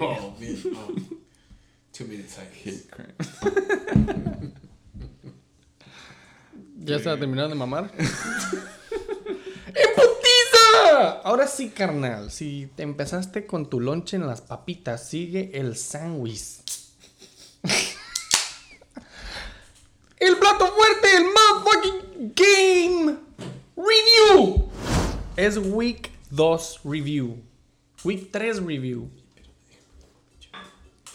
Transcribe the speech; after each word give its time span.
Oh. 0.00 0.34
Oh. 0.36 0.36
Two 1.92 2.06
minutes 2.06 2.34
silence. 2.34 2.56
Hate 2.64 2.90
crime. 2.90 3.14
¿Ya 6.76 6.96
está 6.96 7.16
terminando 7.16 7.50
de 7.50 7.54
mamar? 7.54 7.90
¡Emputiza! 9.66 11.20
Ahora 11.22 11.46
sí, 11.46 11.70
carnal. 11.70 12.30
Si 12.30 12.68
te 12.74 12.82
empezaste 12.82 13.46
con 13.46 13.70
tu 13.70 13.80
lonche 13.80 14.16
en 14.16 14.26
las 14.26 14.40
papitas, 14.42 15.08
sigue 15.08 15.52
el 15.54 15.76
sándwich. 15.76 16.60
el 20.18 20.36
plato 20.36 20.66
fuerte, 20.66 21.16
el 21.16 21.24
motherfucking 21.24 22.34
game 22.34 23.18
review. 23.76 24.68
Es 25.36 25.56
week 25.58 26.10
2 26.30 26.80
review. 26.84 27.36
Week 28.04 28.30
3 28.30 28.60
review. 28.60 29.10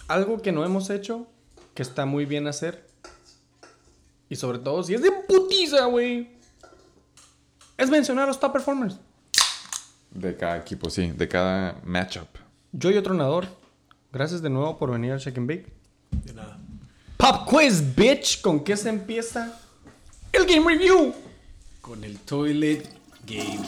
Algo 0.09 0.41
que 0.41 0.52
no 0.52 0.66
hemos 0.66 0.90
hecho, 0.90 1.27
que 1.76 1.84
está 1.84 2.08
muy 2.08 2.26
bien 2.26 2.48
hacer. 2.48 2.84
Y 4.27 4.36
sobre 4.36 4.58
todo 4.58 4.81
si 4.81 4.95
es 4.95 5.04
de 5.04 5.12
putiza, 5.12 5.86
güey. 5.86 6.31
Es 7.77 7.91
mencionar 7.91 8.23
a 8.23 8.27
los 8.27 8.40
top 8.40 8.53
performers. 8.53 8.98
De 10.09 10.36
cada 10.36 10.58
equipo, 10.58 10.90
sí. 10.90 11.12
De 11.12 11.27
cada 11.27 11.80
matchup. 11.84 12.27
Yo 12.72 12.90
y 12.90 12.98
otro 12.98 13.14
nadador. 13.14 13.48
Gracias 14.12 14.41
de 14.41 14.50
nuevo 14.50 14.80
por 14.80 14.91
venir 14.91 15.12
al 15.12 15.20
Check 15.20 15.38
and 15.38 15.48
Bake. 15.48 15.72
De 16.26 16.34
nada. 16.34 16.59
Pop 17.16 17.48
quiz, 17.48 17.95
bitch. 17.95 18.41
¿Con 18.41 18.64
qué 18.64 18.76
se 18.76 18.89
empieza? 18.89 19.59
El 20.31 20.48
game 20.48 20.67
review. 20.67 21.14
Con 21.81 22.03
el 22.03 22.17
toilet 22.22 22.89
game. 23.28 23.59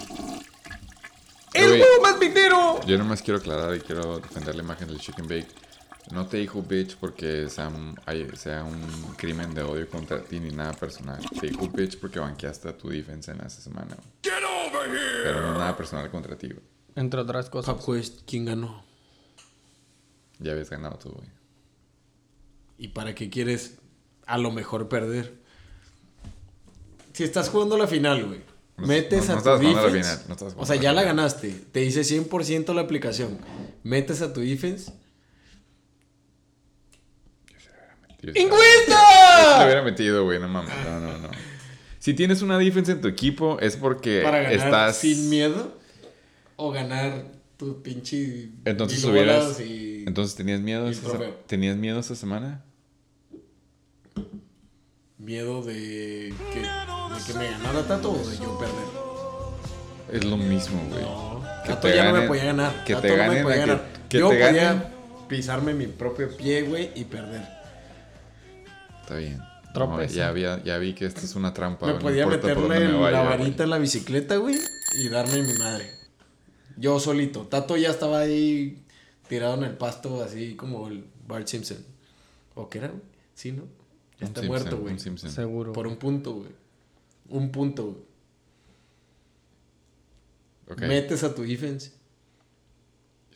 El 1.53 1.69
juego 1.69 2.01
más 2.01 2.15
pitero. 2.15 2.83
Yo 2.87 2.97
nomás 2.97 3.21
quiero 3.21 3.39
aclarar 3.39 3.75
y 3.75 3.81
quiero 3.81 4.19
defender 4.19 4.55
la 4.55 4.63
imagen 4.63 4.87
del 4.87 4.99
Chicken 4.99 5.27
Bake. 5.27 5.47
No 6.09 6.25
te 6.25 6.37
dijo 6.37 6.61
bitch 6.63 6.97
porque 6.97 7.47
sea 7.49 7.67
un, 7.69 7.95
sea 8.35 8.63
un 8.63 8.81
crimen 9.17 9.53
de 9.53 9.61
odio 9.61 9.87
contra 9.87 10.21
ti 10.21 10.39
ni 10.39 10.49
nada 10.51 10.73
personal. 10.73 11.19
Te 11.39 11.47
dijo 11.47 11.67
bitch 11.69 11.99
porque 11.99 12.19
banqueaste 12.19 12.69
a 12.69 12.77
tu 12.77 12.89
defensa 12.89 13.31
en 13.33 13.41
esa 13.41 13.61
semana. 13.61 13.95
güey. 13.95 14.89
Pero 15.23 15.41
no 15.41 15.53
nada 15.57 15.77
personal 15.77 16.09
contra 16.09 16.35
ti, 16.37 16.47
güey. 16.47 16.59
Entre 16.95 17.19
otras 17.21 17.49
cosas. 17.49 17.75
Pop 17.75 17.85
Quest, 17.95 18.21
¿quién 18.25 18.45
ganó? 18.45 18.83
Ya 20.39 20.53
habías 20.53 20.69
ganado 20.69 20.97
tú, 20.97 21.09
güey. 21.11 21.27
¿Y 22.77 22.87
para 22.89 23.13
qué 23.13 23.29
quieres 23.29 23.77
a 24.25 24.37
lo 24.39 24.51
mejor 24.51 24.89
perder? 24.89 25.39
Si 27.13 27.23
estás 27.23 27.49
jugando 27.49 27.77
la 27.77 27.87
final, 27.87 28.25
güey. 28.25 28.41
No- 28.77 28.87
Metes 28.87 29.27
no- 29.27 29.33
no 29.35 29.39
a 29.39 29.43
tu 29.43 29.49
estás 29.49 29.59
jugando 29.59 29.81
la 29.81 29.87
defense. 29.87 30.09
final, 30.09 30.25
no 30.27 30.33
estás 30.33 30.53
jugando 30.53 30.63
o 30.63 30.65
sea, 30.65 30.75
la 30.77 30.81
ya 30.81 30.93
la 30.93 31.03
ganaste. 31.03 31.51
Te 31.71 31.81
dice 31.81 32.03
100% 32.03 32.73
la 32.73 32.81
aplicación. 32.81 33.37
Metes 33.83 34.21
a 34.23 34.33
tu 34.33 34.39
defense. 34.41 34.91
Le 38.21 38.39
¡Encuesta! 38.39 39.63
hubiera 39.65 39.81
metido, 39.81 40.23
güey. 40.25 40.39
No 40.39 40.47
mames. 40.47 40.71
No, 40.85 40.99
no, 40.99 41.17
no. 41.17 41.29
Si 41.99 42.13
tienes 42.13 42.41
una 42.41 42.57
defensa 42.57 42.91
en 42.93 43.01
tu 43.01 43.07
equipo 43.07 43.59
es 43.59 43.75
porque 43.77 44.21
Para 44.23 44.39
ganar 44.41 44.53
estás... 44.53 44.97
sin 44.97 45.29
miedo. 45.29 45.77
O 46.55 46.71
ganar 46.71 47.25
tu 47.57 47.81
pinche. 47.81 48.49
Entonces 48.65 49.03
hubieras... 49.03 49.59
y- 49.59 50.03
Entonces 50.07 50.35
tenías 50.35 50.59
miedo. 50.61 50.87
esa-. 50.89 51.17
¿Tenías 51.47 51.75
miedo 51.77 51.99
esta 51.99 52.15
semana? 52.15 52.63
Miedo 55.17 55.61
de 55.61 56.33
que, 56.53 56.59
de 56.61 57.23
que 57.27 57.33
me 57.37 57.51
ganara 57.51 57.83
Tato 57.87 58.11
o 58.11 58.17
de 58.17 58.37
yo 58.37 58.57
perder. 58.57 60.17
Es 60.17 60.25
lo 60.25 60.35
mismo, 60.37 60.81
güey. 60.89 61.01
No, 61.03 61.43
Que 61.63 61.69
Tato 61.69 61.87
te 61.87 61.95
ya 61.95 62.05
no 62.05 62.11
me 62.13 62.17
ganen- 62.19 62.27
podía 62.27 62.43
ganar. 62.45 62.83
que 62.83 62.93
Tato 62.95 63.01
te 63.03 63.09
no 63.09 63.17
me 63.17 63.27
ganen 63.27 63.43
podía 63.43 63.55
a 63.55 63.59
que- 63.65 63.67
ganar. 63.71 63.85
que 64.09 64.17
yo 64.19 64.29
te 64.29 64.35
podía 64.35 64.63
ganen. 64.63 64.83
pisarme 65.29 65.73
mi 65.75 65.85
propio 65.87 66.35
pie, 66.35 66.63
güey, 66.63 66.89
y 66.95 67.03
perder. 67.05 67.60
Está 69.01 69.15
bien. 69.17 69.41
Tropeza. 69.73 70.13
No, 70.13 70.17
ya, 70.17 70.27
había, 70.27 70.63
ya 70.63 70.77
vi 70.77 70.93
que 70.93 71.05
esto 71.05 71.21
es 71.21 71.35
una 71.35 71.53
trampa. 71.53 71.87
me 71.87 71.93
no 71.93 71.99
podía 71.99 72.25
por 72.25 72.33
meterle 72.33 72.61
dónde 72.61 72.79
me 72.79 72.93
vaya, 72.93 73.11
la 73.11 73.23
güey. 73.27 73.39
varita 73.39 73.63
en 73.63 73.69
la 73.69 73.77
bicicleta, 73.77 74.35
güey, 74.37 74.57
y 74.97 75.09
darme 75.09 75.41
mi 75.43 75.53
madre. 75.53 75.89
Yo 76.77 76.99
solito. 76.99 77.47
Tato 77.47 77.77
ya 77.77 77.89
estaba 77.89 78.19
ahí 78.19 78.83
tirado 79.29 79.55
en 79.55 79.63
el 79.63 79.77
pasto, 79.77 80.23
así 80.23 80.55
como 80.55 80.87
el 80.87 81.05
Bart 81.27 81.47
Simpson. 81.47 81.77
¿O 82.55 82.67
qué 82.69 82.79
era, 82.79 82.87
güey? 82.89 83.01
Sí, 83.33 83.51
¿no? 83.51 83.63
Ya 84.19 84.27
está 84.27 84.41
Simpson, 84.41 84.47
muerto, 84.47 84.77
güey. 84.77 84.99
Seguro. 84.99 85.73
Por 85.73 85.87
un 85.87 85.97
punto, 85.97 86.33
güey. 86.33 86.51
Un 87.29 87.51
punto, 87.51 88.03
güey. 90.67 90.87
Metes 90.87 91.23
a 91.23 91.33
tu 91.33 91.43
defense. 91.43 91.91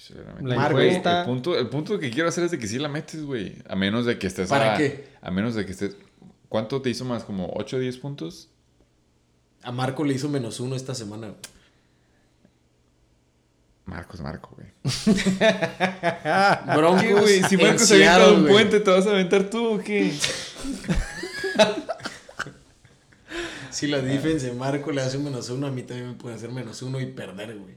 Sí, 0.05 0.13
la 0.13 0.55
La 0.55 0.61
metí. 0.69 0.73
Güey, 0.73 0.95
el, 0.97 1.25
punto, 1.25 1.57
el 1.57 1.67
punto 1.67 1.97
que 1.97 2.11
quiero 2.11 2.29
hacer 2.29 2.43
es 2.43 2.51
de 2.51 2.59
que 2.59 2.67
sí 2.67 2.77
la 2.77 2.89
metes, 2.89 3.25
güey. 3.25 3.55
A 3.67 3.75
menos 3.75 4.05
de 4.05 4.19
que 4.19 4.27
estés 4.27 4.47
¿Para 4.49 4.75
a- 4.75 4.77
qué? 4.77 5.07
A 5.19 5.31
menos 5.31 5.55
de 5.55 5.65
que 5.65 5.71
estés... 5.71 5.97
¿Cuánto 6.47 6.79
te 6.79 6.91
hizo 6.91 7.05
más? 7.05 7.23
¿Como 7.23 7.51
8 7.55 7.77
o 7.77 7.79
10 7.79 7.97
puntos? 7.97 8.49
A 9.63 9.71
Marco 9.71 10.03
le 10.03 10.13
hizo 10.13 10.29
menos 10.29 10.59
uno 10.59 10.75
esta 10.75 10.93
semana. 10.93 11.33
Marcos, 13.85 14.21
Marco, 14.21 14.55
güey. 14.55 14.67
Broncos 16.75 17.01
¿Qué, 17.01 17.13
güey? 17.13 17.43
Si 17.43 17.57
Marcos 17.57 17.87
se 17.87 17.95
avienta 18.07 18.31
un 18.31 18.45
puente, 18.47 18.79
¿te 18.81 18.91
vas 18.91 19.07
a 19.07 19.09
aventar 19.09 19.49
tú 19.49 19.73
o 19.73 19.79
qué? 19.79 20.13
Si 23.71 23.87
la 23.87 23.99
defense 24.01 24.45
de 24.47 24.53
Marco 24.53 24.89
le 24.93 25.01
hace 25.01 25.17
un 25.17 25.25
menos 25.25 25.49
uno, 25.49 25.67
a 25.67 25.71
mí 25.71 25.81
también 25.83 26.09
me 26.09 26.13
puede 26.13 26.35
hacer 26.35 26.49
menos 26.49 26.81
uno 26.81 27.01
y 27.01 27.07
perder, 27.07 27.57
güey. 27.57 27.75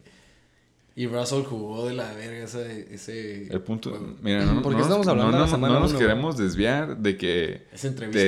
Y 0.99 1.07
Russell 1.07 1.45
jugó 1.45 1.87
de 1.87 1.95
la 1.95 2.13
verga 2.13 2.43
ese... 2.43 2.93
ese 2.93 3.47
El 3.53 3.61
punto... 3.61 3.97
Mira, 4.21 4.45
no, 4.45 4.63
¿Por 4.63 4.73
qué 4.73 4.79
no 4.79 4.83
estamos 4.83 5.07
nos, 5.07 5.13
hablando 5.13 5.31
no, 5.31 5.47
de 5.47 5.53
la 5.53 5.59
no- 5.69 5.79
nos 5.79 5.91
uno? 5.91 5.99
queremos 6.01 6.37
desviar 6.37 6.97
de 6.97 7.17
que... 7.17 7.69
Esa 7.73 7.87
entrevista. 7.87 8.19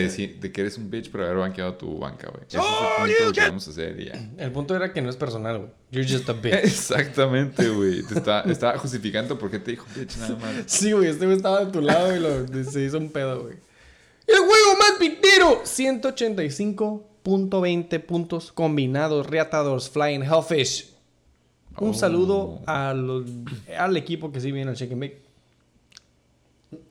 De, 0.41 0.53
que 0.53 0.61
eres 0.61 0.79
un 0.79 0.89
bitch 0.89 1.11
por 1.11 1.23
haber 1.23 1.39
banqueado 1.39 1.75
tu 1.75 1.99
banca, 1.99 2.31
güey. 2.31 2.45
Ese 2.47 2.59
es 2.59 2.63
el 2.63 2.71
punto 2.71 3.07
que 3.27 3.33
queremos 3.41 3.67
hacer 3.67 4.01
y 4.01 4.05
ya. 4.05 4.31
El 4.39 4.53
punto 4.53 4.77
era 4.77 4.93
que 4.93 5.03
no 5.03 5.11
es 5.11 5.17
personal, 5.17 5.59
güey. 5.59 5.71
You're 5.91 6.09
just 6.09 6.29
a 6.29 6.33
bitch. 6.33 6.55
Exactamente, 6.63 7.69
güey. 7.71 8.05
Te 8.05 8.15
está, 8.15 8.43
estaba 8.43 8.79
justificando 8.79 9.37
por 9.37 9.51
qué 9.51 9.59
te 9.59 9.73
dijo 9.73 9.85
bitch 9.97 10.19
nada 10.19 10.37
más. 10.37 10.63
Sí, 10.67 10.93
güey, 10.93 11.09
este 11.09 11.25
güey 11.25 11.39
estaba 11.39 11.65
de 11.65 11.73
tu 11.73 11.81
lado 11.81 12.15
y 12.15 12.21
lo, 12.21 12.47
se 12.71 12.85
hizo 12.85 12.99
un 12.99 13.11
pedo, 13.11 13.43
güey. 13.43 13.57
El 14.29 14.37
juego 14.37 14.77
más 14.79 14.93
pitero. 14.97 15.65
185.20 15.65 18.01
puntos 18.05 18.53
combinados. 18.53 19.27
Reatadores 19.27 19.91
Flying 19.91 20.23
Hellfish. 20.23 20.90
Un 21.81 21.91
Oh. 21.91 21.95
saludo 21.95 22.61
a 22.67 22.93
los- 22.95 23.25
al 23.79 23.97
equipo 23.97 24.31
que 24.31 24.41
sí 24.41 24.53
viene 24.53 24.71
al 24.71 24.77
Shake 24.77 24.93
and 24.93 25.01
Bake. 25.01 25.23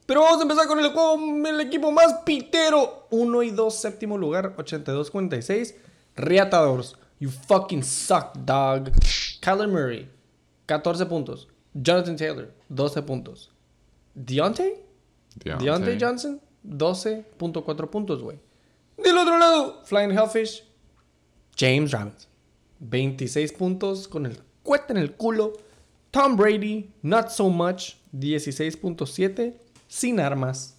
Pero 0.05 0.21
vamos 0.21 0.39
a 0.39 0.41
empezar 0.43 0.67
con 0.67 0.79
el 0.79 0.89
juego, 0.91 1.47
el 1.47 1.61
equipo 1.61 1.91
más 1.91 2.13
pitero. 2.25 3.07
1 3.11 3.43
y 3.43 3.51
2, 3.51 3.75
séptimo 3.75 4.17
lugar, 4.17 4.55
82-46. 4.57 5.75
Reatadores. 6.15 6.95
You 7.19 7.29
fucking 7.29 7.83
suck, 7.83 8.33
dog. 8.39 8.91
Kyler 9.41 9.67
Murray, 9.67 10.09
14 10.65 11.05
puntos. 11.05 11.47
Jonathan 11.73 12.15
Taylor, 12.17 12.51
12 12.67 13.01
puntos. 13.03 13.51
Deontay? 14.15 14.73
Deontay 15.59 15.97
Johnson, 15.99 16.41
12.4 16.63 17.89
puntos, 17.89 18.21
güey. 18.21 18.39
Del 18.97 19.17
otro 19.17 19.37
lado, 19.37 19.81
Flying 19.85 20.11
Hellfish, 20.11 20.63
James 21.57 21.91
Robinson, 21.91 22.27
26 22.79 23.53
puntos 23.53 24.07
con 24.07 24.25
el 24.25 24.39
en 24.89 24.97
el 24.97 25.15
culo. 25.15 25.53
Tom 26.11 26.35
Brady, 26.35 26.91
not 27.01 27.29
so 27.29 27.49
much, 27.49 27.95
16.7, 28.17 29.53
sin 29.87 30.19
armas. 30.19 30.75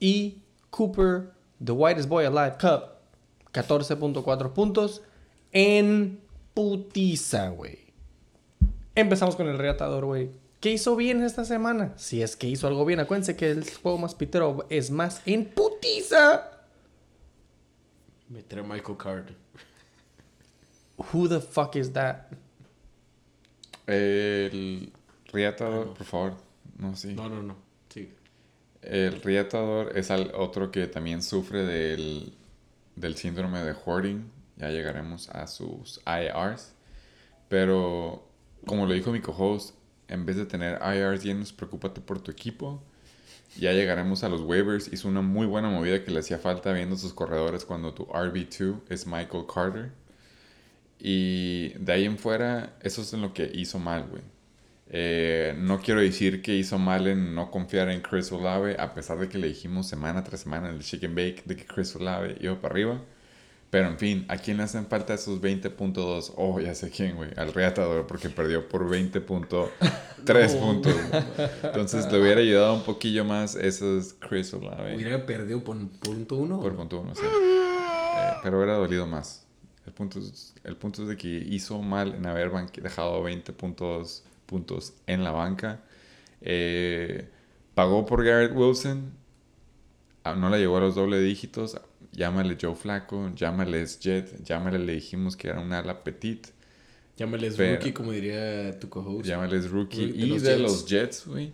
Y 0.00 0.42
Cooper, 0.70 1.32
the 1.64 1.72
whitest 1.72 2.08
boy 2.08 2.26
alive, 2.26 2.58
Cup, 2.58 3.00
14.4 3.52 4.52
puntos 4.52 5.02
en 5.52 6.20
putiza, 6.54 7.48
güey. 7.48 7.78
Empezamos 8.94 9.36
con 9.36 9.48
el 9.48 9.58
reatador, 9.58 10.04
güey. 10.04 10.30
¿Qué 10.60 10.72
hizo 10.72 10.96
bien 10.96 11.22
esta 11.22 11.44
semana? 11.44 11.92
Si 11.96 12.20
es 12.20 12.36
que 12.36 12.48
hizo 12.48 12.66
algo 12.66 12.84
bien, 12.84 12.98
acuérdense 12.98 13.36
que 13.36 13.50
el 13.50 13.70
juego 13.70 13.96
más 13.98 14.14
pitero 14.14 14.66
es 14.68 14.90
más 14.90 15.22
en 15.24 15.44
putiza. 15.44 16.50
Meter 18.28 18.58
a 18.58 18.62
Michael 18.64 18.98
Carter. 18.98 19.36
Who 21.12 21.28
the 21.28 21.40
fuck 21.40 21.76
is 21.76 21.92
that? 21.92 22.32
El 23.88 24.92
riatador, 25.32 25.94
por 25.94 26.06
favor. 26.06 26.34
No, 26.78 26.94
sí. 26.94 27.14
No, 27.14 27.28
no, 27.28 27.42
no. 27.42 27.56
Sí. 27.88 28.10
El 28.82 29.22
riatador 29.22 29.96
es 29.96 30.10
al 30.10 30.32
otro 30.34 30.70
que 30.70 30.86
también 30.86 31.22
sufre 31.22 31.64
del, 31.64 32.34
del 32.96 33.16
síndrome 33.16 33.62
de 33.62 33.72
hoarding. 33.72 34.30
Ya 34.56 34.70
llegaremos 34.70 35.30
a 35.30 35.46
sus 35.46 36.00
IRs. 36.06 36.72
Pero, 37.48 38.28
como 38.66 38.86
lo 38.86 38.92
dijo 38.92 39.10
mi 39.10 39.20
co-host, 39.20 39.74
en 40.08 40.26
vez 40.26 40.36
de 40.36 40.44
tener 40.44 40.78
IRs 40.82 41.24
llenos, 41.24 41.52
preocúpate 41.52 42.00
por 42.00 42.20
tu 42.20 42.30
equipo. 42.30 42.82
Ya 43.56 43.72
llegaremos 43.72 44.22
a 44.22 44.28
los 44.28 44.42
waivers. 44.42 44.92
Hizo 44.92 45.08
una 45.08 45.22
muy 45.22 45.46
buena 45.46 45.70
movida 45.70 46.04
que 46.04 46.10
le 46.10 46.20
hacía 46.20 46.38
falta 46.38 46.72
viendo 46.72 46.96
sus 46.96 47.14
corredores 47.14 47.64
cuando 47.64 47.94
tu 47.94 48.04
RB2 48.04 48.80
es 48.90 49.06
Michael 49.06 49.46
Carter. 49.52 49.92
Y 51.00 51.70
de 51.78 51.92
ahí 51.92 52.04
en 52.04 52.18
fuera, 52.18 52.76
eso 52.82 53.02
es 53.02 53.12
en 53.12 53.22
lo 53.22 53.32
que 53.32 53.50
hizo 53.54 53.78
mal, 53.78 54.06
güey. 54.08 54.22
Eh, 54.90 55.54
no 55.58 55.80
quiero 55.80 56.00
decir 56.00 56.40
que 56.40 56.54
hizo 56.54 56.78
mal 56.78 57.06
en 57.06 57.34
no 57.34 57.50
confiar 57.50 57.90
en 57.90 58.00
Chris 58.00 58.32
Olave, 58.32 58.76
a 58.78 58.94
pesar 58.94 59.18
de 59.18 59.28
que 59.28 59.38
le 59.38 59.48
dijimos 59.48 59.86
semana 59.86 60.24
tras 60.24 60.40
semana 60.40 60.70
en 60.70 60.76
el 60.76 60.82
Chicken 60.82 61.14
Bake 61.14 61.42
de 61.44 61.56
que 61.56 61.66
Chris 61.66 61.94
Olave 61.96 62.36
iba 62.40 62.60
para 62.60 62.72
arriba. 62.72 63.00
Pero 63.70 63.88
en 63.88 63.98
fin, 63.98 64.24
¿a 64.28 64.38
quién 64.38 64.56
le 64.56 64.62
hacen 64.62 64.86
falta 64.86 65.12
esos 65.12 65.42
20.2? 65.42 66.32
Oh, 66.36 66.58
ya 66.58 66.74
sé 66.74 66.90
quién, 66.90 67.16
güey. 67.16 67.30
Al 67.36 67.52
reatador 67.52 68.06
porque 68.06 68.30
perdió 68.30 68.66
por 68.66 68.88
20.3 68.88 70.58
puntos. 70.58 70.94
Entonces 71.62 72.10
le 72.10 72.18
hubiera 72.18 72.40
ayudado 72.40 72.74
un 72.74 72.82
poquillo 72.82 73.26
más 73.26 73.56
esos 73.56 74.14
Chris 74.14 74.54
Olave. 74.54 74.96
Hubiera 74.96 75.26
perdido 75.26 75.62
por 75.62 75.76
punto 75.86 76.36
uno. 76.36 76.60
Por 76.60 76.76
punto 76.76 77.00
uno, 77.00 77.14
sí. 77.14 77.20
Eh, 77.22 78.32
pero 78.42 78.56
hubiera 78.56 78.72
dolido 78.72 79.06
más. 79.06 79.47
El 79.88 79.94
punto, 79.94 80.18
es, 80.18 80.54
el 80.64 80.76
punto 80.76 81.00
es 81.02 81.08
de 81.08 81.16
que 81.16 81.28
hizo 81.28 81.80
mal 81.80 82.14
en 82.14 82.26
haber 82.26 82.50
dejado 82.82 83.22
20 83.22 83.54
puntos, 83.54 84.22
puntos 84.44 84.92
en 85.06 85.24
la 85.24 85.30
banca. 85.30 85.80
Eh, 86.42 87.26
pagó 87.74 88.04
por 88.04 88.22
Garrett 88.22 88.52
Wilson. 88.54 89.12
Ah, 90.24 90.34
No 90.34 90.50
le 90.50 90.58
llegó 90.58 90.76
a 90.76 90.80
los 90.80 90.94
doble 90.94 91.20
dígitos. 91.22 91.80
Llámale 92.12 92.58
Joe 92.60 92.74
Flaco, 92.74 93.30
llámales 93.34 93.98
Jet, 93.98 94.42
llámale 94.44 94.78
le 94.78 94.92
dijimos 94.92 95.36
que 95.38 95.48
era 95.48 95.58
un 95.60 95.72
ala 95.72 96.04
petit, 96.04 96.48
Llámales 97.16 97.54
Pero- 97.56 97.76
rookie, 97.76 97.92
como 97.92 98.12
diría 98.12 98.78
tu 98.78 98.90
co-host. 98.90 99.24
llámales 99.26 99.70
rookie 99.70 100.12
De 100.12 100.18
y 100.18 100.26
los 100.26 100.42
de 100.42 100.50
Jets. 100.50 100.60
los 100.62 100.86
Jets, 100.86 101.26
güey. 101.26 101.52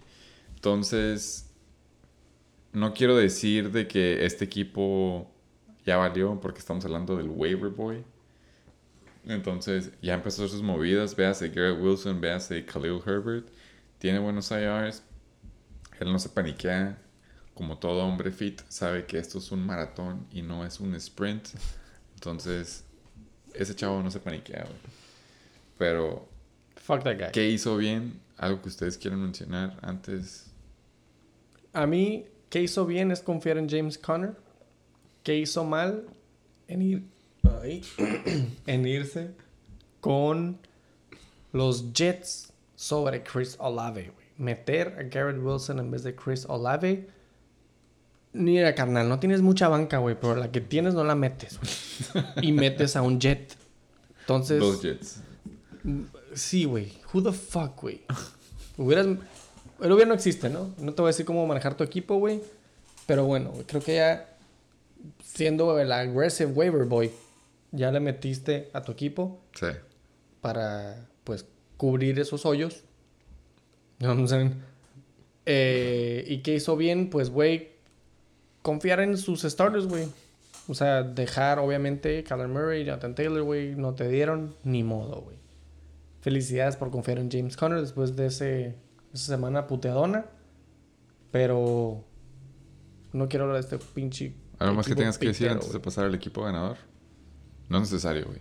Entonces, 0.57 1.51
no 2.73 2.95
quiero 2.95 3.17
decir 3.17 3.71
de 3.71 3.87
que 3.87 4.25
este 4.27 4.45
equipo 4.45 5.31
ya 5.87 5.99
valió 5.99 6.41
porque 6.41 6.59
estamos 6.59 6.85
hablando 6.85 7.17
del 7.17 7.29
waiver 7.29 7.71
boy. 7.71 8.03
Entonces, 9.27 9.91
ya 10.03 10.15
empezó 10.15 10.47
sus 10.49 10.63
movidas. 10.63 11.17
Véase 11.17 11.49
Garrett 11.49 11.81
Wilson, 11.81 12.21
véase 12.21 12.65
Khalil 12.65 13.01
Herbert. 13.05 13.49
Tiene 13.99 14.19
buenos 14.19 14.51
IRs. 14.51 15.03
Él 16.01 16.13
no 16.13 16.19
se 16.19 16.29
paniquea. 16.29 16.99
Como 17.55 17.79
todo 17.79 18.05
hombre 18.05 18.33
fit, 18.33 18.61
sabe 18.69 19.07
que 19.07 19.17
esto 19.19 19.39
es 19.39 19.53
un 19.53 19.65
maratón 19.65 20.27
y 20.33 20.43
no 20.43 20.67
es 20.67 20.81
un 20.81 20.95
sprint. 20.97 21.51
Entonces, 22.15 22.85
ese 23.55 23.75
chavo 23.75 24.03
no 24.03 24.11
se 24.11 24.19
paniquea, 24.19 24.65
güey. 24.65 24.77
Pero, 25.79 26.29
Fuck 26.77 27.05
that 27.05 27.17
guy. 27.17 27.33
¿qué 27.33 27.49
hizo 27.49 27.77
bien? 27.77 28.21
Algo 28.37 28.61
que 28.61 28.69
ustedes 28.69 28.99
quieren 28.99 29.23
mencionar 29.23 29.79
antes. 29.83 30.51
A 31.73 31.87
mí, 31.87 32.27
¿qué 32.51 32.63
hizo 32.63 32.85
bien 32.87 33.11
es 33.13 33.21
confiar 33.21 33.57
en 33.57 33.69
James 33.69 33.97
Conner? 33.97 34.37
¿Qué 35.23 35.39
hizo 35.39 35.65
mal 35.65 36.05
en 36.67 36.83
ir 36.83 37.14
ay, 37.63 37.83
en 38.67 38.87
irse 38.87 39.31
con 40.01 40.59
los 41.53 41.93
Jets 41.93 42.53
sobre 42.77 43.23
Chris 43.23 43.57
Olave? 43.59 44.13
Meter 44.37 44.97
a 44.99 45.03
Garrett 45.05 45.41
Wilson 45.41 45.79
en 45.79 45.91
vez 45.91 46.03
de 46.03 46.15
Chris 46.15 46.45
Olave. 46.49 47.09
Mira, 48.33 48.75
carnal, 48.75 49.09
no 49.09 49.21
tienes 49.21 49.43
mucha 49.43 49.69
banca, 49.69 49.99
güey, 49.99 50.17
pero 50.21 50.35
la 50.35 50.51
que 50.51 50.61
tienes 50.61 50.95
no 50.95 51.05
la 51.05 51.15
metes. 51.15 51.59
Y 52.43 52.51
metes 52.51 52.97
a 52.97 53.03
un 53.03 53.21
Jet. 53.21 53.57
Entonces, 54.21 54.61
Los 54.61 54.83
Jets. 54.83 55.21
Sí, 56.35 56.65
güey. 56.65 56.93
Who 57.13 57.23
the 57.23 57.33
fuck, 57.33 57.81
güey. 57.81 58.03
Hubieras... 58.77 59.07
El 59.81 59.93
hubiera 59.93 60.09
no 60.09 60.15
existe, 60.15 60.49
¿no? 60.49 60.73
No 60.79 60.95
te 60.95 61.03
voy 61.03 61.09
a 61.09 61.13
decir 61.13 61.27
cómo 61.27 61.47
manejar 61.47 61.77
tu 61.77 61.85
equipo, 61.85 62.17
güey. 62.17 62.41
Pero 63.07 63.25
bueno, 63.25 63.53
creo 63.67 63.83
que 63.83 63.97
ya 63.97 64.35
siendo 65.23 65.79
el 65.79 65.93
aggressive 65.93 66.51
waiver 66.53 66.85
boy, 66.85 67.11
ya 67.75 67.91
le 67.93 68.01
metiste 68.01 68.71
a 68.73 68.83
tu 68.83 68.93
equipo 68.93 69.43
Sí. 69.55 69.67
para, 70.41 71.09
pues, 71.25 71.47
cubrir 71.77 72.19
esos 72.19 72.47
hoyos. 72.47 72.85
Saying? 74.27 74.55
Eh, 75.47 76.25
¿Y 76.27 76.39
qué 76.39 76.55
hizo 76.55 76.77
bien? 76.77 77.11
Pues, 77.11 77.31
güey, 77.31 77.73
confiar 78.63 79.01
en 79.01 79.17
sus 79.19 79.43
starters, 79.43 79.87
güey. 79.87 80.09
O 80.69 80.75
sea, 80.75 81.03
dejar, 81.03 81.59
obviamente, 81.59 82.25
Kyler 82.25 82.49
Murray, 82.49 82.85
Jonathan 82.85 83.15
Taylor, 83.15 83.43
güey, 83.43 83.75
no 83.75 83.95
te 83.95 84.09
dieron 84.09 84.55
ni 84.65 84.83
modo, 84.83 85.21
güey. 85.21 85.37
Felicidades 86.23 86.77
por 86.77 86.91
confiar 86.91 87.19
en 87.19 87.31
James 87.31 87.57
Conner 87.57 87.81
después 87.83 88.17
de 88.17 88.27
ese, 88.27 88.75
esa 89.13 89.27
semana 89.35 89.67
puteadona. 89.67 90.25
Pero 91.31 92.03
no 93.13 93.29
quiero 93.29 93.45
hablar 93.45 93.63
de 93.63 93.77
este 93.77 93.87
pinche. 93.95 94.35
¿Algo 94.59 94.75
más 94.75 94.87
que 94.87 94.95
tengas 94.95 95.19
que 95.19 95.27
decir 95.27 95.49
antes 95.51 95.73
de 95.73 95.81
pasar 95.81 96.05
al 96.07 96.15
equipo 96.15 96.43
ganador? 96.45 96.79
No 97.69 97.79
es 97.79 97.83
necesario, 97.91 98.27
güey. 98.27 98.39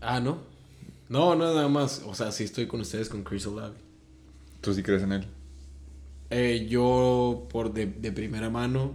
Ah, 0.00 0.20
¿no? 0.20 0.38
No, 1.08 1.34
no, 1.34 1.44
nada 1.54 1.68
más. 1.68 2.02
O 2.06 2.14
sea, 2.14 2.32
sí 2.32 2.44
estoy 2.44 2.66
con 2.66 2.80
ustedes 2.80 3.08
con 3.08 3.22
Chris 3.24 3.46
Olave. 3.46 3.74
¿Tú 4.60 4.74
sí 4.74 4.82
crees 4.82 5.02
en 5.02 5.12
él? 5.12 5.26
Eh, 6.30 6.66
yo, 6.68 7.46
por 7.50 7.72
de, 7.72 7.86
de 7.86 8.12
primera 8.12 8.50
mano, 8.50 8.92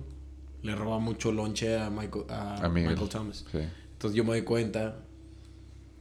le 0.62 0.76
roba 0.76 1.00
mucho 1.00 1.32
lonche 1.32 1.78
a 1.80 1.90
Michael, 1.90 2.26
a. 2.30 2.70
Michael 2.70 3.10
Thomas. 3.10 3.46
Sí. 3.52 3.60
Entonces 3.94 4.16
yo 4.16 4.24
me 4.24 4.32
doy 4.32 4.44
cuenta. 4.44 5.00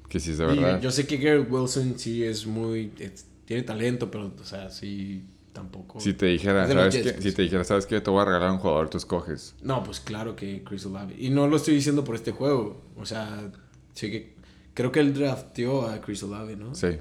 Que 0.08 0.20
sí 0.20 0.32
es 0.32 0.38
de 0.38 0.44
Y 0.54 0.58
verdad. 0.58 0.80
yo 0.80 0.90
sé 0.90 1.06
que 1.06 1.16
Garrett 1.16 1.50
Wilson 1.50 1.98
sí 1.98 2.22
es 2.22 2.46
muy... 2.46 2.92
es- 2.98 3.26
tiene 3.46 3.62
talento, 3.62 4.10
pero, 4.10 4.32
o 4.40 4.44
sea, 4.44 4.70
sí, 4.70 5.24
tampoco... 5.52 6.00
Si 6.00 6.14
te 6.14 6.26
dijera, 6.26 6.66
¿sabes 6.66 6.96
qué? 6.96 7.20
Si 7.22 7.32
te 7.32 7.42
dijera, 7.42 7.64
¿sabes 7.64 7.86
qué? 7.86 8.00
Te 8.00 8.10
voy 8.10 8.22
a 8.22 8.24
regalar 8.24 8.50
un 8.50 8.58
jugador, 8.58 8.88
tú 8.88 8.98
escoges. 8.98 9.54
No, 9.62 9.82
pues 9.84 10.00
claro 10.00 10.34
que 10.36 10.62
Chris 10.64 10.84
Olave. 10.86 11.14
Y 11.18 11.30
no 11.30 11.46
lo 11.46 11.56
estoy 11.56 11.74
diciendo 11.74 12.04
por 12.04 12.14
este 12.14 12.32
juego. 12.32 12.82
O 12.96 13.04
sea, 13.06 13.50
sí 13.94 14.10
que... 14.10 14.36
Creo 14.74 14.90
que 14.90 15.00
él 15.00 15.12
drafteó 15.12 15.86
a 15.86 16.00
Chris 16.00 16.22
Olave, 16.22 16.56
¿no? 16.56 16.74
Sí. 16.74 16.96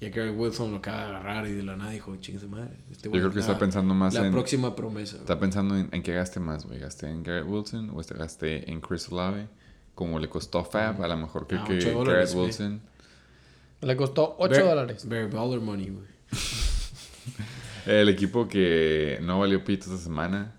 Y 0.00 0.06
a 0.06 0.10
Garrett 0.10 0.36
Wilson 0.36 0.72
lo 0.72 0.78
acaba 0.78 0.98
de 0.98 1.04
agarrar 1.06 1.46
y 1.46 1.52
de 1.52 1.62
la 1.62 1.76
nada 1.76 1.92
dijo, 1.92 2.14
chingue 2.16 2.40
su 2.40 2.48
madre. 2.48 2.76
Este 2.90 3.04
Yo 3.08 3.12
creo 3.12 3.30
que 3.30 3.38
es 3.38 3.44
está 3.44 3.52
la- 3.52 3.58
pensando 3.60 3.94
más 3.94 4.12
La 4.14 4.26
en... 4.26 4.32
próxima 4.32 4.74
promesa. 4.76 5.16
Está 5.16 5.38
pensando 5.38 5.76
en, 5.76 5.88
en 5.92 6.02
qué 6.02 6.12
gaste 6.12 6.40
más, 6.40 6.66
güey. 6.66 6.80
¿Gasté 6.80 7.08
en 7.08 7.22
Garrett 7.22 7.46
Wilson 7.48 7.90
o 7.94 8.00
este 8.00 8.14
gasté 8.14 8.70
en 8.70 8.80
Chris 8.80 9.08
Olave? 9.10 9.48
Como 9.94 10.18
le 10.18 10.28
costó 10.28 10.62
Fab, 10.64 11.02
a 11.02 11.08
lo 11.08 11.16
mejor 11.16 11.46
creo 11.46 11.60
Ah, 11.62 11.64
que 11.66 11.78
Garrett 11.78 12.32
güey. 12.34 12.46
Wilson... 12.46 12.82
Le 13.80 13.96
costó 13.96 14.34
8 14.38 14.50
Bear- 14.54 14.64
dólares. 14.68 15.08
Bear 15.08 15.30
Baller 15.30 15.60
Money, 15.60 15.90
güey. 15.90 16.06
El 17.86 18.08
equipo 18.08 18.48
que 18.48 19.18
no 19.22 19.38
valió 19.40 19.64
pito 19.64 19.84
esta 19.86 19.98
semana. 20.02 20.54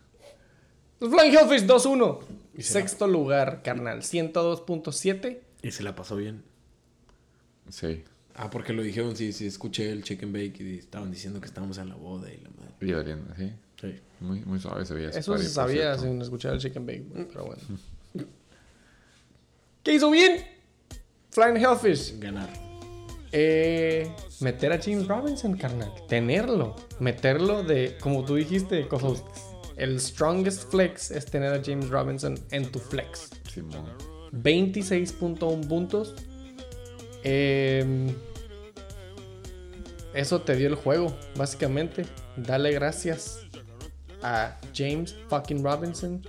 Los 0.99 1.11
Flying 1.11 1.33
Hellfish 1.35 1.65
2-1. 1.67 2.19
Y 2.57 2.63
se 2.63 2.73
la- 2.73 2.79
Sexto 2.81 3.07
lugar, 3.07 3.61
carnal. 3.63 4.01
102.7. 4.01 5.39
Y 5.61 5.71
se 5.71 5.83
la 5.83 5.95
pasó 5.95 6.15
bien. 6.15 6.43
Sí. 7.69 8.03
Ah, 8.33 8.49
porque 8.49 8.71
lo 8.73 8.81
dijeron, 8.83 9.15
sí, 9.15 9.33
sí, 9.33 9.45
escuché 9.47 9.91
el 9.91 10.03
chicken 10.03 10.31
bake 10.31 10.61
y 10.61 10.77
estaban 10.77 11.11
diciendo 11.11 11.39
que 11.41 11.47
estábamos 11.47 11.77
en 11.79 11.89
la 11.89 11.95
boda 11.95 12.31
y 12.31 12.37
la 12.37 12.49
madre. 12.51 12.73
Y 12.81 12.91
valiendo, 12.93 13.33
sí. 13.35 13.51
Sí. 13.81 13.95
Muy, 14.19 14.39
muy 14.41 14.59
suave 14.59 14.85
se 14.85 14.93
veía. 14.93 15.09
Eso 15.09 15.37
se 15.37 15.49
sabía 15.49 15.97
sin 15.97 16.19
escuchar 16.21 16.53
el 16.53 16.59
Chicken 16.59 16.85
Bake, 16.85 17.03
pero 17.31 17.45
bueno. 17.45 17.61
¿Qué 19.83 19.93
hizo 19.93 20.09
bien? 20.09 20.43
Flying 21.29 21.57
Hellfish. 21.57 22.19
Ganar. 22.19 22.49
Eh, 23.31 24.09
meter 24.39 24.71
a 24.71 24.79
James 24.81 25.07
Robinson, 25.07 25.57
carnal. 25.57 25.91
Tenerlo. 26.07 26.75
Meterlo 26.99 27.63
de, 27.63 27.97
como 27.99 28.23
tú 28.23 28.35
dijiste, 28.35 28.87
co-host. 28.87 29.25
El 29.75 29.99
strongest 29.99 30.71
flex 30.71 31.11
es 31.11 31.25
tener 31.25 31.53
a 31.53 31.61
James 31.63 31.89
Robinson 31.89 32.39
en 32.51 32.71
tu 32.71 32.79
flex. 32.79 33.29
Simón. 33.53 33.85
26.1 34.31 35.67
puntos. 35.67 36.15
Eh, 37.23 38.13
eso 40.13 40.41
te 40.41 40.55
dio 40.55 40.67
el 40.67 40.75
juego, 40.75 41.15
básicamente. 41.35 42.05
Dale 42.37 42.71
gracias 42.71 43.41
a 44.23 44.57
James 44.73 45.15
fucking 45.29 45.63
Robinson. 45.63 46.25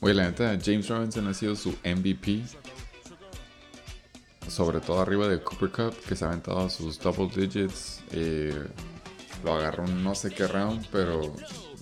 Oye, 0.00 0.14
la 0.14 0.24
neta, 0.24 0.58
James 0.62 0.88
Robinson 0.88 1.26
ha 1.26 1.34
sido 1.34 1.56
su 1.56 1.70
MVP. 1.82 2.42
Sobre 4.48 4.80
todo 4.80 5.00
arriba 5.00 5.28
de 5.28 5.40
Cooper 5.42 5.70
Cup, 5.70 5.94
que 6.08 6.16
se 6.16 6.24
ha 6.24 6.28
aventado 6.28 6.68
sus 6.70 6.98
double 6.98 7.28
digits. 7.34 8.02
Eh, 8.12 8.54
lo 9.44 9.54
agarró 9.54 9.86
no 9.86 10.14
sé 10.14 10.30
qué 10.30 10.46
round, 10.46 10.86
pero 10.90 11.34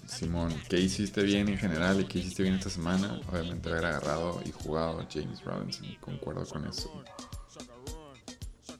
Simón, 0.07 0.55
¿qué 0.69 0.79
hiciste 0.79 1.23
bien 1.23 1.49
en 1.49 1.59
general 1.59 2.01
y 2.01 2.05
qué 2.05 2.19
hiciste 2.19 2.43
bien 2.43 2.55
esta 2.55 2.71
semana? 2.71 3.21
Obviamente 3.31 3.69
haber 3.69 3.87
agarrado 3.87 4.41
y 4.45 4.53
jugado 4.53 5.05
James 5.13 5.43
Robinson. 5.45 5.87
Concuerdo 6.01 6.45
con 6.47 6.67
eso. 6.67 6.91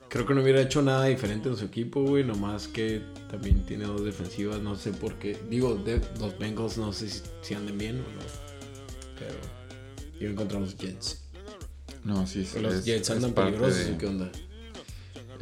Creo 0.09 0.27
que 0.27 0.35
no 0.35 0.43
hubiera 0.43 0.61
hecho 0.61 0.81
nada 0.81 1.07
diferente 1.07 1.49
en 1.49 1.57
su 1.57 1.65
equipo, 1.65 2.03
güey. 2.03 2.23
Nomás 2.23 2.69
que 2.69 3.03
también 3.29 3.67
tiene 3.67 3.85
dos 3.85 4.05
defensivas. 4.05 4.61
No 4.61 4.77
sé 4.77 4.93
por 4.93 5.15
qué. 5.19 5.37
Digo, 5.51 5.83
los 6.21 6.39
Bengals 6.39 6.79
no 6.79 6.93
sé 6.93 7.09
si, 7.09 7.23
si 7.43 7.55
anden 7.55 7.77
bien 7.77 7.97
o 7.97 8.03
no. 8.03 8.21
Pero 9.19 9.35
iban 10.21 10.37
contra 10.37 10.61
los 10.61 10.77
Jets. 10.77 11.24
No, 12.05 12.27
sí, 12.27 12.45
sí. 12.45 12.61
Los 12.61 12.75
es- 12.75 12.85
Jets 12.85 13.09
es 13.11 13.17
andan 13.17 13.33
peligrosos. 13.33 13.87
de- 13.87 13.93
¿o 13.95 13.99
¿Qué 13.99 14.07
onda? 14.07 14.31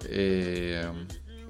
Eh, 0.09 0.87
um, 0.91 1.07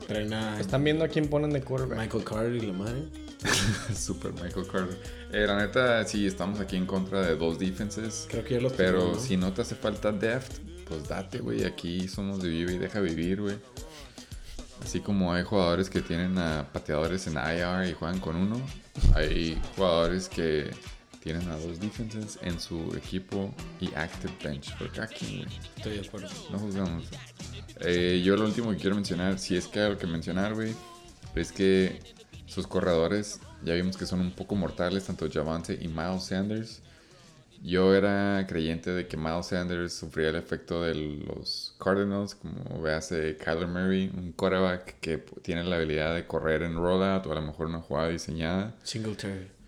Traen 0.07 0.33
a 0.33 0.59
Están 0.61 0.83
viendo 0.85 1.05
a 1.05 1.09
quién 1.09 1.29
ponen 1.29 1.51
de 1.51 1.61
quarterback. 1.63 1.99
Michael 1.99 2.25
Carter 2.25 2.55
y 2.55 2.61
la 2.67 2.73
madre. 2.73 3.03
Super 3.97 4.33
Michael 4.33 4.67
Carter. 4.71 4.99
Eh, 5.33 5.47
la 5.47 5.57
neta, 5.59 6.05
sí, 6.05 6.27
estamos 6.27 6.61
aquí 6.61 6.77
en 6.77 6.87
contra 6.87 7.23
de 7.27 7.37
dos 7.37 7.59
defenses. 7.59 8.27
Creo 8.31 8.45
que 8.45 8.55
ya 8.55 8.61
los 8.61 8.73
Pero 8.73 9.13
¿no? 9.15 9.19
si 9.21 9.37
no 9.37 9.53
te 9.53 9.63
hace 9.63 9.75
falta 9.75 10.13
deft, 10.13 10.59
pues 10.89 11.09
date, 11.09 11.39
güey. 11.39 11.65
Aquí 11.65 12.09
somos 12.09 12.43
de 12.43 12.49
vive 12.49 12.75
y 12.75 12.79
deja 12.79 13.01
vivir, 13.01 13.41
güey. 13.41 13.57
Así 14.85 15.01
como 15.01 15.33
hay 15.33 15.45
jugadores 15.45 15.89
que 15.89 16.01
tienen 16.03 16.37
a 16.39 16.69
pateadores 16.73 17.27
en 17.29 17.35
IR 17.35 17.89
y 17.89 17.93
juegan 17.93 18.19
con 18.19 18.35
uno, 18.35 18.61
hay 19.15 19.57
jugadores 19.77 20.29
que 20.29 20.71
tienen 21.23 21.49
a 21.51 21.57
dos 21.57 21.79
defenses 21.79 22.39
en 22.43 22.59
su 22.59 22.95
equipo 22.97 23.55
y 23.81 23.95
active 23.95 24.33
bench. 24.43 24.77
Porque 24.77 25.01
aquí, 25.01 25.45
Estoy 25.77 25.99
de 25.99 26.07
acuerdo. 26.07 26.29
no 26.51 26.59
juzgamos. 26.59 27.05
Eh, 27.81 28.23
yo 28.25 28.37
lo 28.37 28.45
último 28.45 28.71
que 28.71 28.77
quiero 28.79 28.97
mencionar, 28.97 29.39
si 29.39 29.57
es 29.57 29.69
que 29.69 29.81
hay 29.81 29.87
algo 29.87 29.99
que 29.99 30.07
mencionar, 30.07 30.55
güey, 30.55 30.75
es 31.35 31.53
que 31.53 32.01
sus 32.47 32.67
corredores 32.67 33.41
ya 33.65 33.75
vimos 33.75 33.97
que 33.97 34.07
son 34.07 34.21
un 34.21 34.33
poco 34.33 34.57
mortales, 34.57 35.05
tanto 35.05 35.29
Javante 35.31 35.79
y 35.81 35.89
Miles 35.89 36.25
Sanders. 36.25 36.83
Yo 37.63 37.95
era 37.95 38.45
creyente 38.49 38.91
de 38.91 39.07
que 39.07 39.17
Miles 39.17 39.47
Sanders 39.47 39.93
sufría 39.93 40.31
el 40.31 40.35
efecto 40.37 40.83
de 40.83 40.97
los 40.97 41.77
Cardinals, 41.79 42.35
como 42.35 42.83
veas 42.83 43.09
Kyler 43.09 43.69
Murray, 43.69 44.11
un 44.13 44.33
quarterback 44.33 44.99
que 44.99 45.19
tiene 45.43 45.63
la 45.63 45.77
habilidad 45.77 46.13
de 46.17 46.27
correr 46.27 46.63
en 46.63 46.75
rollout 46.75 47.25
o 47.25 47.31
a 47.31 47.37
lo 47.37 47.43
mejor 47.43 47.67
una 47.69 47.79
jugada 47.81 48.09
diseñada. 48.09 48.75
Singletary. 48.83 49.62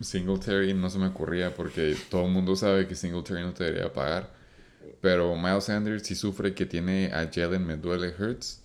Singletary 0.00 0.74
no 0.74 0.90
se 0.90 0.98
me 0.98 1.06
ocurría 1.06 1.54
porque 1.54 1.96
todo 2.10 2.26
el 2.26 2.32
mundo 2.32 2.56
sabe 2.56 2.86
que 2.86 2.94
Singletary 2.94 3.42
no 3.42 3.52
te 3.52 3.64
debería 3.64 3.92
pagar. 3.92 4.32
Pero 5.00 5.36
Miles 5.36 5.64
Sanders 5.64 6.02
sí 6.02 6.14
sufre 6.14 6.54
que 6.54 6.66
tiene 6.66 7.10
a 7.12 7.30
Jalen 7.32 7.66
me 7.66 7.76
duele 7.76 8.14
Hurts 8.18 8.62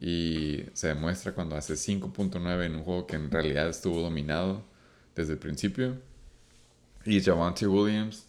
y 0.00 0.64
se 0.72 0.88
demuestra 0.88 1.32
cuando 1.32 1.56
hace 1.56 1.74
5.9 1.74 2.64
en 2.64 2.76
un 2.76 2.82
juego 2.82 3.06
que 3.06 3.16
en 3.16 3.30
realidad 3.30 3.68
estuvo 3.68 4.00
dominado 4.00 4.64
desde 5.14 5.34
el 5.34 5.38
principio. 5.38 5.98
Y 7.04 7.20
Javante 7.20 7.66
Williams 7.66 8.26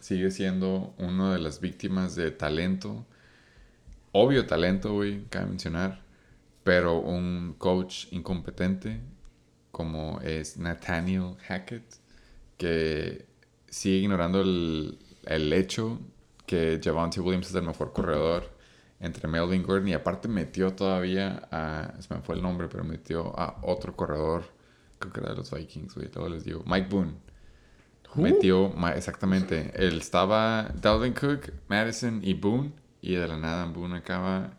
sigue 0.00 0.30
siendo 0.30 0.94
una 0.98 1.32
de 1.32 1.38
las 1.38 1.60
víctimas 1.60 2.14
de 2.16 2.30
talento. 2.30 3.06
Obvio 4.12 4.46
talento, 4.46 4.92
güey, 4.94 5.24
cabe 5.30 5.46
mencionar. 5.46 6.02
Pero 6.62 6.98
un 6.98 7.54
coach 7.58 8.06
incompetente 8.10 9.00
como 9.74 10.20
es 10.22 10.56
Nathaniel 10.56 11.36
Hackett, 11.46 11.84
que 12.56 13.26
sigue 13.68 13.96
ignorando 13.96 14.40
el, 14.40 14.98
el 15.26 15.52
hecho 15.52 16.00
que 16.46 16.80
Javante 16.82 17.20
Williams 17.20 17.48
es 17.48 17.54
el 17.54 17.64
mejor 17.64 17.92
corredor 17.92 18.54
entre 19.00 19.28
Melvin 19.28 19.62
Gordon 19.62 19.88
y 19.88 19.92
aparte 19.92 20.28
metió 20.28 20.72
todavía 20.72 21.48
a, 21.50 21.92
se 22.00 22.14
me 22.14 22.20
fue 22.22 22.36
el 22.36 22.42
nombre, 22.42 22.68
pero 22.68 22.84
metió 22.84 23.38
a 23.38 23.58
otro 23.62 23.94
corredor, 23.94 24.44
creo 24.98 25.12
que 25.12 25.20
era 25.20 25.30
de 25.30 25.36
los 25.36 25.50
Vikings, 25.50 25.94
güey, 25.94 26.08
luego 26.14 26.28
les 26.30 26.44
digo, 26.44 26.62
Mike 26.66 26.88
Boone. 26.88 27.12
Metió, 28.14 28.72
exactamente, 28.94 29.72
él 29.74 29.98
estaba 29.98 30.70
Dalvin 30.80 31.14
Cook, 31.14 31.52
Madison 31.66 32.20
y 32.22 32.34
Boone, 32.34 32.72
y 33.00 33.16
de 33.16 33.26
la 33.26 33.36
nada 33.36 33.66
Boone 33.66 33.96
acaba... 33.96 34.56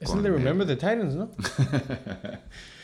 Es 0.00 0.10
el 0.12 0.22
de 0.22 0.30
Remember 0.30 0.66
the 0.66 0.76
Titans, 0.76 1.14
¿no? 1.14 1.30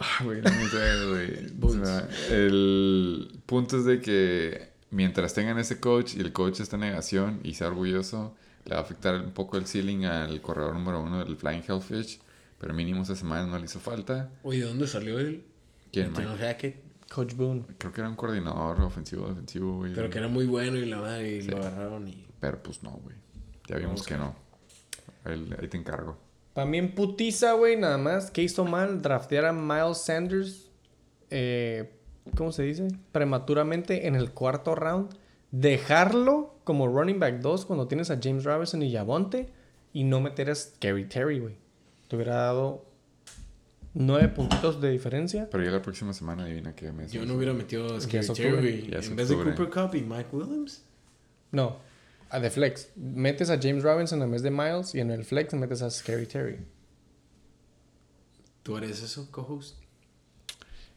Ah, 0.00 0.24
güey, 0.24 0.40
no 0.40 0.48
sé, 0.50 1.06
güey. 1.08 1.84
Sea, 1.84 2.08
el 2.30 3.38
punto 3.46 3.76
es 3.76 3.84
de 3.84 4.00
que 4.00 4.70
mientras 4.90 5.34
tengan 5.34 5.58
ese 5.58 5.78
coach 5.78 6.14
y 6.16 6.20
el 6.20 6.32
coach 6.32 6.60
está 6.60 6.76
en 6.76 6.80
negación 6.82 7.40
y 7.44 7.54
sea 7.54 7.68
orgulloso, 7.68 8.34
le 8.64 8.72
va 8.74 8.80
a 8.80 8.82
afectar 8.82 9.14
un 9.20 9.32
poco 9.32 9.56
el 9.58 9.66
ceiling 9.66 10.04
al 10.06 10.40
corredor 10.40 10.74
número 10.74 11.02
uno 11.02 11.22
del 11.24 11.36
Flying 11.36 11.62
Hellfish. 11.68 12.20
Pero 12.58 12.74
mínimo 12.74 13.02
esta 13.02 13.14
semana 13.16 13.46
no 13.46 13.58
le 13.58 13.64
hizo 13.64 13.78
falta. 13.80 14.30
Oye, 14.42 14.60
¿de 14.60 14.64
dónde 14.66 14.86
salió 14.86 15.18
él? 15.18 15.44
¿Quién, 15.92 16.12
Mike? 16.12 16.26
Hackett. 16.38 16.76
Coach 17.10 17.34
Boone. 17.34 17.64
Creo 17.78 17.92
que 17.92 18.00
era 18.00 18.08
un 18.08 18.16
coordinador 18.16 18.80
ofensivo, 18.82 19.28
defensivo, 19.28 19.78
güey. 19.78 19.92
Pero 19.94 20.08
que 20.10 20.18
era 20.18 20.28
muy 20.28 20.46
bueno 20.46 20.76
y 20.78 20.86
la 20.86 20.98
madre 21.00 21.36
y 21.38 21.42
Sí. 21.42 21.48
lo 21.50 21.56
agarraron 21.58 22.06
y... 22.06 22.26
Pero 22.38 22.62
pues 22.62 22.82
no, 22.82 22.92
güey. 22.92 23.16
Ya 23.66 23.76
vimos 23.76 24.06
Vamos 24.06 24.06
que 24.06 24.16
no. 24.16 24.36
Ahí, 25.24 25.50
ahí 25.60 25.68
te 25.68 25.76
encargo. 25.76 26.16
También 26.60 26.94
putiza, 26.94 27.54
güey, 27.54 27.78
nada 27.78 27.96
más. 27.96 28.30
¿Qué 28.30 28.42
hizo 28.42 28.66
mal? 28.66 29.00
Draftear 29.00 29.46
a 29.46 29.52
Miles 29.54 29.96
Sanders. 29.96 30.68
eh, 31.30 31.90
¿Cómo 32.36 32.52
se 32.52 32.64
dice? 32.64 32.88
Prematuramente 33.12 34.06
en 34.06 34.14
el 34.14 34.32
cuarto 34.32 34.74
round. 34.74 35.16
Dejarlo 35.52 36.54
como 36.64 36.86
running 36.86 37.18
back 37.18 37.40
2 37.40 37.64
cuando 37.64 37.88
tienes 37.88 38.10
a 38.10 38.18
James 38.22 38.44
Robinson 38.44 38.82
y 38.82 38.92
Javonte. 38.92 39.48
Y 39.94 40.04
no 40.04 40.20
meter 40.20 40.50
a 40.50 40.54
Scary 40.54 41.06
Terry, 41.06 41.38
güey. 41.38 41.54
Te 42.08 42.16
hubiera 42.16 42.34
dado 42.34 42.84
nueve 43.94 44.28
puntitos 44.28 44.82
de 44.82 44.90
diferencia. 44.90 45.48
Pero 45.50 45.64
ya 45.64 45.70
la 45.70 45.80
próxima 45.80 46.12
semana 46.12 46.44
adivina 46.44 46.74
qué 46.74 46.92
mes. 46.92 47.10
Yo 47.10 47.24
no 47.24 47.36
hubiera 47.36 47.54
metido 47.54 47.96
a 47.96 48.00
Scary. 48.02 48.26
Terry 48.34 48.90
en 48.92 49.16
vez 49.16 49.30
de. 49.30 49.34
Cooper 49.34 49.70
Cup 49.70 49.94
y 49.94 50.02
Mike 50.02 50.28
Williams. 50.30 50.84
No, 51.52 51.78
a 52.30 52.40
de 52.40 52.50
flex. 52.50 52.90
Metes 52.96 53.50
a 53.50 53.58
James 53.60 53.82
Robinson 53.82 54.22
en 54.22 54.30
vez 54.30 54.42
de 54.42 54.50
Miles. 54.50 54.94
Y 54.94 55.00
en 55.00 55.10
el 55.10 55.24
flex 55.24 55.52
metes 55.54 55.82
a 55.82 55.90
Scary 55.90 56.26
Terry. 56.26 56.58
¿Tú 58.62 58.76
eres 58.76 59.02
eso, 59.02 59.30
co-host? 59.30 59.76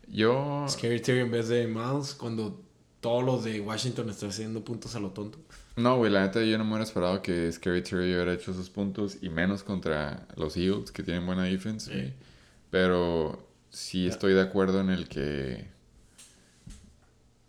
Yo... 0.07 0.65
Scary 0.69 1.01
Terry 1.01 1.21
en 1.21 1.31
vez 1.31 1.47
de 1.47 1.67
Miles 1.67 2.13
cuando 2.13 2.61
todos 3.01 3.23
los 3.23 3.43
de 3.43 3.59
Washington 3.59 4.09
están 4.09 4.29
haciendo 4.29 4.63
puntos 4.63 4.95
a 4.95 4.99
lo 4.99 5.11
tonto. 5.11 5.39
No, 5.75 5.97
güey, 5.97 6.11
la 6.11 6.21
neta 6.21 6.43
yo 6.43 6.57
no 6.57 6.63
me 6.63 6.71
hubiera 6.71 6.83
esperado 6.83 7.21
que 7.21 7.51
Scary 7.51 7.81
Terry 7.81 8.13
hubiera 8.13 8.33
hecho 8.33 8.51
esos 8.51 8.69
puntos 8.69 9.17
y 9.21 9.29
menos 9.29 9.63
contra 9.63 10.27
los 10.35 10.55
Eagles 10.55 10.91
que 10.91 11.03
tienen 11.03 11.25
buena 11.25 11.43
defense, 11.43 11.91
güey. 11.91 12.07
Sí. 12.07 12.13
Pero 12.69 13.47
sí 13.69 14.07
estoy 14.07 14.33
de 14.33 14.41
acuerdo 14.41 14.81
en 14.81 14.89
el 14.89 15.07
que 15.07 15.73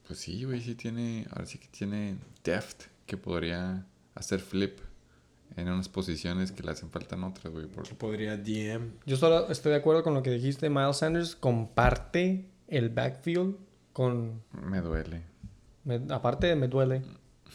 pues 0.06 0.18
sí, 0.18 0.44
güey, 0.44 0.60
sí 0.60 0.74
tiene, 0.74 1.26
ahora 1.30 1.46
sí 1.46 1.58
que 1.58 1.68
tiene 1.68 2.16
depth 2.44 2.88
que 3.06 3.16
podría 3.16 3.86
hacer 4.14 4.40
flip 4.40 4.78
en 5.56 5.68
unas 5.68 5.88
posiciones 5.88 6.50
que 6.52 6.62
le 6.62 6.70
hacen 6.72 6.90
falta 6.90 7.14
en 7.16 7.24
otras, 7.24 7.52
güey, 7.52 7.66
por- 7.66 7.86
Que 7.88 7.94
podría 7.94 8.36
DM. 8.36 8.92
Yo 9.06 9.16
solo 9.16 9.48
estoy 9.50 9.72
de 9.72 9.78
acuerdo 9.78 10.02
con 10.02 10.14
lo 10.14 10.22
que 10.22 10.30
dijiste. 10.30 10.68
Miles 10.70 10.96
Sanders 10.96 11.36
comparte 11.36 12.48
el 12.68 12.88
backfield 12.90 13.56
con. 13.92 14.42
me 14.52 14.80
duele. 14.80 15.22
me- 15.84 16.00
aparte, 16.10 16.54
me 16.56 16.66
duele. 16.68 17.02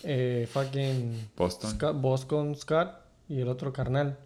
Eh, 0.04 0.48
fucking. 0.52 1.30
Boston, 1.36 1.72
Scott, 1.72 2.00
Boston 2.00 2.56
Scott 2.56 2.90
y 3.28 3.42
el 3.42 3.48
otro 3.50 3.74
carnal. 3.74 4.18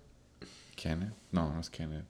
Kenneth, 0.76 1.14
no, 1.32 1.52
no 1.54 1.60
es 1.62 1.70
Kenneth. 1.70 2.06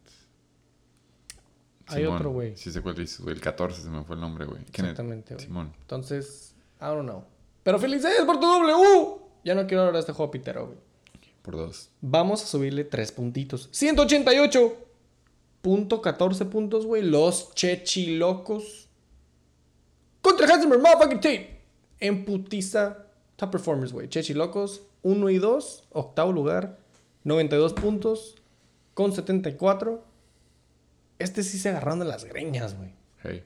Hay 1.87 2.05
otro, 2.05 2.31
güey. 2.31 2.55
Sí 2.57 2.71
sé 2.71 2.81
cuál 2.81 2.95
dices, 2.95 3.19
güey, 3.21 3.35
el 3.35 3.41
14 3.41 3.81
se 3.81 3.89
me 3.89 4.03
fue 4.03 4.15
el 4.15 4.21
nombre, 4.21 4.45
güey. 4.45 4.63
Kenneth, 4.65 4.91
Exactamente, 4.91 5.35
güey. 5.35 5.45
Simón. 5.45 5.73
Entonces, 5.81 6.55
I 6.81 6.85
don't 6.85 7.03
know. 7.07 7.25
Pero 7.63 7.79
felicidades 7.79 8.21
por 8.25 8.39
tu 8.39 8.45
W. 8.45 9.23
Ya 9.43 9.55
no 9.55 9.65
quiero 9.65 9.81
hablar 9.81 9.95
de 9.95 9.99
este 10.01 10.13
juego 10.13 10.31
pitero, 10.31 10.67
güey. 10.67 10.77
Por 11.41 11.57
dos. 11.57 11.89
Vamos 12.01 12.43
a 12.43 12.47
subirle 12.47 12.83
tres 12.85 13.11
puntitos. 13.11 13.69
188. 13.71 14.77
Punto 15.61 16.01
14 16.01 16.45
puntos, 16.45 16.85
güey. 16.85 17.01
Los 17.01 17.53
chechilocos. 17.53 18.87
Contra 20.21 20.47
Heisenberg, 20.47 20.81
motherfucking 20.81 21.17
Tate. 21.17 21.61
En 21.99 22.25
putiza. 22.25 23.07
Top 23.35 23.51
performers, 23.51 23.91
güey. 23.91 24.07
Chechilocos. 24.07 24.83
1 25.03 25.29
y 25.29 25.37
2. 25.37 25.87
Octavo 25.91 26.31
lugar. 26.31 26.79
92 27.23 27.73
puntos. 27.73 28.35
Con 28.93 29.11
74. 29.13 30.03
Este 31.19 31.43
sí 31.43 31.57
se 31.57 31.69
agarraron 31.69 31.99
de 31.99 32.05
las 32.05 32.23
greñas, 32.25 32.77
güey. 32.77 32.93
Hey. 33.21 33.43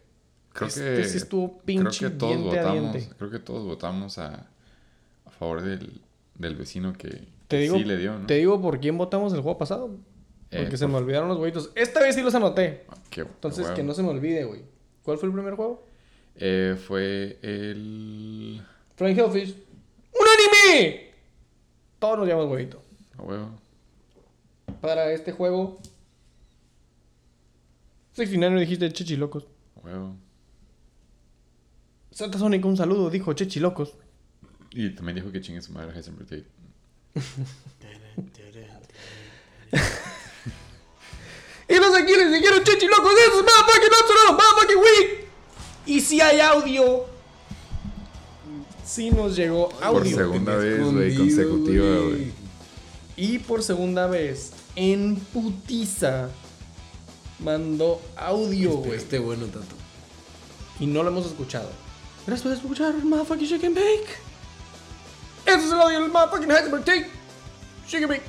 Creo 0.57 0.67
Este 0.69 0.95
que 0.95 1.03
sí 1.03 1.17
estuvo 1.17 1.49
creo 1.51 1.63
pinche 1.65 2.05
que 2.05 2.11
todos 2.15 2.35
diente 2.35 2.59
a 2.59 2.63
votamos, 2.63 2.93
diente. 2.93 3.15
creo 3.17 3.29
que 3.29 3.39
todos 3.39 3.63
votamos 3.65 4.17
a, 4.17 4.47
a 5.25 5.29
favor 5.37 5.61
del, 5.61 6.01
del 6.35 6.55
vecino 6.55 6.93
que, 6.93 7.27
Te 7.47 7.57
digo, 7.59 7.77
sí 7.77 7.83
le 7.83 7.95
dio, 7.97 8.17
¿no? 8.17 8.25
te 8.25 8.33
digo 8.35 8.59
por 8.59 8.79
quién 8.79 8.97
votamos 8.97 9.33
el 9.33 9.41
juego 9.41 9.57
pasado. 9.59 9.95
Eh, 10.49 10.61
Porque 10.61 10.77
se 10.77 10.85
por- 10.85 10.93
me 10.93 10.97
olvidaron 10.97 11.27
los 11.29 11.37
huevitos. 11.37 11.71
Esta 11.75 11.99
vez 11.99 12.15
sí 12.15 12.21
los 12.21 12.33
anoté. 12.33 12.85
Ah, 12.89 12.95
qué- 13.11 13.21
Entonces, 13.21 13.65
huevo. 13.65 13.75
que 13.75 13.83
no 13.83 13.93
se 13.93 14.01
me 14.01 14.09
olvide, 14.09 14.45
güey. 14.45 14.61
¿Cuál 15.03 15.17
fue 15.19 15.27
el 15.29 15.33
primer 15.33 15.53
juego? 15.55 15.85
Eh, 16.37 16.75
fue 16.87 17.37
el 17.41 18.61
Frank 18.95 19.17
Hellfish. 19.17 19.55
¡Un 20.13 20.25
anime! 20.73 21.11
Todos 21.99 22.17
nos 22.19 22.27
llamamos 22.27 22.51
huevito. 22.51 22.81
a 23.17 23.21
huevo. 23.21 23.49
Para 24.81 25.11
este 25.11 25.31
juego. 25.33 25.79
69 28.13 28.59
dijiste 28.59 28.91
chechilocos. 28.91 29.45
a 29.75 29.79
huevo. 29.85 30.15
Santa 32.17 32.39
Sonic, 32.39 32.65
un 32.65 32.75
saludo, 32.75 33.11
dijo 33.11 33.31
chechilocos. 33.33 33.93
Y 34.71 34.89
también 34.89 35.17
dijo 35.17 35.31
que 35.31 35.39
chingue 35.39 35.61
su 35.61 35.71
madre 35.71 35.95
Heisenberg 35.95 36.27
Tate. 36.27 36.47
Y 41.69 41.75
los 41.75 41.93
aquí 41.95 42.13
les 42.15 42.31
dijeron 42.31 42.63
chechilocos. 42.63 43.13
This 43.13 43.27
is 43.27 43.43
motherfucking 43.43 43.93
absolute 44.01 44.31
motherfucking 44.31 44.77
week. 44.77 45.27
Y 45.85 46.01
si 46.01 46.19
hay 46.19 46.39
audio. 46.39 47.05
Sí 48.83 49.11
nos 49.11 49.35
llegó 49.35 49.69
Por 49.69 49.83
audio. 49.83 50.17
segunda 50.17 50.57
Tenía 50.57 50.77
vez, 50.77 50.91
güey, 50.93 51.15
consecutiva, 51.15 51.97
güey. 51.99 52.31
Y 53.15 53.37
por 53.39 53.61
segunda 53.61 54.07
vez, 54.07 54.53
en 54.75 55.17
putiza, 55.17 56.29
mandó 57.37 58.01
audio, 58.15 58.71
güey. 58.77 58.93
Este 58.95 59.19
bueno, 59.19 59.45
Tato. 59.45 59.75
Y 60.79 60.87
no 60.87 61.03
lo 61.03 61.09
hemos 61.09 61.27
escuchado. 61.27 61.69
Gracias 62.27 62.43
por 62.43 62.51
escuchar 62.51 62.93
motherfucking 63.05 63.47
Shake 63.47 63.63
and 63.63 63.75
Bake. 63.75 64.07
Este 65.45 65.65
es 65.65 65.71
el 65.71 65.79
audio 65.79 66.01
del 66.01 66.11
motherfucking 66.11 66.51
Heisenberg 66.51 66.83
Take. 66.83 67.09
And 67.93 68.07
Bake. 68.09 68.23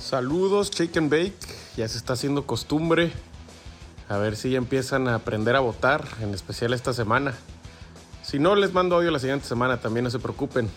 Saludos, 0.00 0.70
and 0.96 1.10
Bake. 1.10 1.36
ya 1.76 1.86
se 1.86 1.98
está 1.98 2.14
haciendo 2.14 2.46
costumbre. 2.46 3.12
A 4.08 4.16
ver 4.16 4.36
si 4.36 4.52
ya 4.52 4.56
empiezan 4.56 5.06
a 5.06 5.16
aprender 5.16 5.54
a 5.54 5.60
votar, 5.60 6.08
en 6.22 6.32
especial 6.32 6.72
esta 6.72 6.94
semana. 6.94 7.34
Si 8.22 8.38
no, 8.38 8.54
les 8.54 8.72
mando 8.72 8.96
audio 8.96 9.10
la 9.10 9.18
siguiente 9.18 9.46
semana, 9.46 9.78
también 9.78 10.04
no 10.04 10.10
se 10.10 10.18
preocupen. 10.18 10.70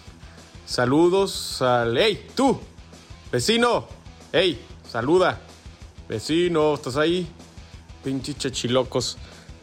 Saludos 0.66 1.62
al... 1.62 1.98
¡Ey, 1.98 2.28
tú! 2.36 2.60
¡Vecino! 3.32 3.88
¡Ey! 4.34 4.60
¡Saluda! 4.92 5.40
Vecino, 6.10 6.74
¿estás 6.74 6.98
ahí? 6.98 7.26
Pinche 8.04 8.34
chachilocos. 8.34 9.18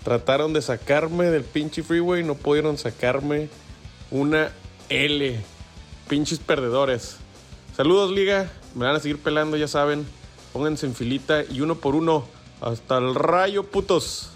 Trataron 0.05 0.53
de 0.53 0.63
sacarme 0.63 1.27
del 1.27 1.45
pinche 1.45 1.83
freeway, 1.83 2.25
no 2.25 2.35
pudieron 2.35 2.77
sacarme 2.77 3.49
una 4.11 4.53
L. 4.89 5.41
Pinches 6.09 6.41
perdedores. 6.41 7.17
Saludos, 7.77 8.11
liga. 8.11 8.51
Me 8.75 8.85
van 8.85 8.97
a 8.97 9.01
seguir 9.01 9.19
pelando, 9.19 9.57
ya 9.57 9.69
saben. 9.69 10.07
Pónganse 10.53 10.87
en 10.87 10.95
filita 10.95 11.45
y 11.45 11.61
uno 11.61 11.77
por 11.77 11.95
uno. 11.95 12.27
Hasta 12.61 12.99
el 12.99 13.15
rayo, 13.15 13.65
putos. 13.65 14.31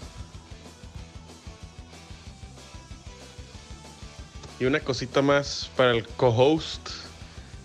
Y 4.59 4.65
una 4.65 4.79
cosita 4.79 5.21
más 5.21 5.69
para 5.75 5.91
el 5.91 6.07
co-host. 6.07 6.89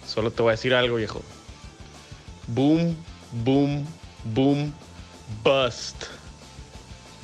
Solo 0.07 0.31
te 0.31 0.43
voy 0.43 0.51
a 0.51 0.53
decir 0.53 0.75
algo, 0.75 0.97
viejo. 0.97 1.23
Boom, 2.49 2.97
boom, 3.45 3.87
boom, 4.25 4.75
bust. 5.43 6.05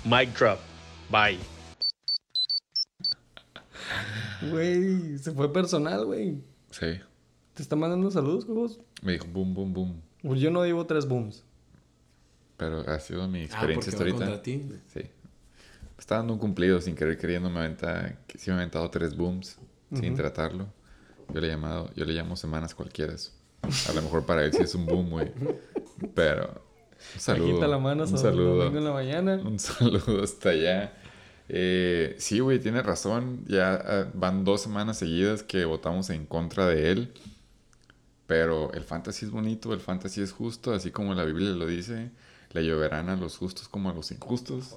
Mic 0.05 0.33
drop. 0.39 0.68
Bye. 1.11 1.39
Güey, 4.51 5.19
se 5.19 5.33
fue 5.33 5.53
personal, 5.53 6.05
güey. 6.05 6.43
Sí. 6.71 6.87
¿Te 7.55 7.63
está 7.63 7.77
mandando 7.77 8.11
saludos, 8.11 8.45
Cobos? 8.45 8.79
Me 9.03 9.13
dijo 9.13 9.27
boom, 9.27 9.55
boom, 9.55 9.73
boom. 9.75 10.03
Pues 10.23 10.41
yo 10.41 10.51
no 10.51 10.65
llevo 10.65 10.87
tres 10.87 11.07
booms. 11.07 11.45
Pero 12.57 12.81
ha 12.89 13.01
sido 13.01 13.27
mi 13.29 13.41
Ah, 13.41 13.45
experiencia 13.45 13.93
porque 13.93 14.11
hasta 14.11 14.17
ahorita. 14.17 14.19
contra 14.19 14.43
ti. 14.43 14.69
Sí. 14.93 15.01
Me 15.01 16.01
está 16.01 16.17
dando 16.17 16.35
un 16.35 16.39
cumplido 16.39 16.81
sin 16.81 16.95
querer 16.95 17.17
queriendo. 17.19 17.51
Me 17.51 17.61
aventa, 17.61 18.19
que 18.27 18.39
sí 18.39 18.51
me 18.51 18.55
ha 18.57 18.59
aventado 18.59 18.89
tres 18.91 19.17
booms 19.17 19.59
sin 19.95 20.15
tratarlo. 20.15 20.67
Yo 21.33 21.41
le, 21.41 21.47
he 21.49 21.51
llamado, 21.51 21.91
yo 21.95 22.05
le 22.05 22.13
llamo 22.15 22.37
semanas 22.37 22.75
cualquiera. 22.75 23.15
A 23.89 23.93
lo 23.93 24.03
mejor 24.03 24.25
para 24.25 24.45
él 24.45 24.53
sí 24.53 24.63
es 24.63 24.75
un 24.75 24.87
boom, 24.87 25.11
güey. 25.11 25.33
Pero 26.15 26.63
un 27.15 27.21
saludo. 27.21 27.47
Bajita 27.49 27.69
la 27.69 27.79
mano, 27.79 28.05
un 28.05 28.19
saludo. 28.19 28.57
domingo 28.57 28.79
en 28.79 28.85
la 28.85 28.93
mañana. 28.93 29.35
Un 29.45 29.59
saludo 29.59 30.23
hasta 30.23 30.51
allá. 30.51 30.93
Eh, 31.49 32.15
sí, 32.19 32.41
güey, 32.41 32.59
tiene 32.59 32.83
razón. 32.83 33.45
Ya 33.47 33.75
ah, 33.75 34.07
van 34.15 34.45
dos 34.45 34.61
semanas 34.63 34.99
seguidas 34.99 35.43
que 35.43 35.65
votamos 35.65 36.11
en 36.11 36.27
contra 36.27 36.67
de 36.67 36.91
él. 36.91 37.13
Pero 38.27 38.73
el 38.75 38.85
fantasy 38.85 39.25
es 39.25 39.31
bonito, 39.31 39.73
el 39.73 39.81
fantasy 39.81 40.21
es 40.21 40.33
justo, 40.33 40.75
así 40.75 40.91
como 40.91 41.15
la 41.15 41.25
Biblia 41.25 41.49
lo 41.51 41.67
dice. 41.67 42.11
Le 42.53 42.65
lloverán 42.65 43.09
a 43.09 43.17
los 43.17 43.37
justos 43.39 43.69
como 43.69 43.91
a 43.91 43.95
los 43.95 44.11
injustos. 44.11 44.75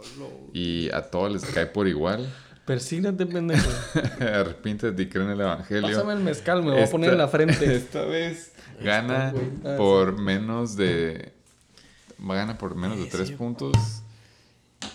Y 0.53 0.89
a 0.93 1.03
todos 1.03 1.31
les 1.31 1.45
cae 1.45 1.65
por 1.65 1.87
igual. 1.87 2.29
Persígnate, 2.65 3.25
pendejo. 3.25 3.69
Arrepiéntete 4.21 5.01
y 5.01 5.09
cree 5.09 5.25
en 5.25 5.31
el 5.31 5.41
Evangelio. 5.41 5.89
Pásame 5.89 6.13
el 6.13 6.19
mezcal, 6.19 6.63
me 6.63 6.71
voy 6.71 6.79
a 6.79 6.83
Esta- 6.83 6.91
poner 6.91 7.11
en 7.11 7.17
la 7.17 7.27
frente. 7.27 7.75
Esta 7.75 8.05
vez 8.05 8.53
gana 8.81 9.33
por 9.77 10.17
menos 10.17 10.77
de. 10.77 11.33
Gana 12.21 12.57
por 12.57 12.75
menos 12.75 12.99
de 12.99 13.05
tres 13.05 13.29
sí. 13.29 13.35
puntos. 13.35 13.75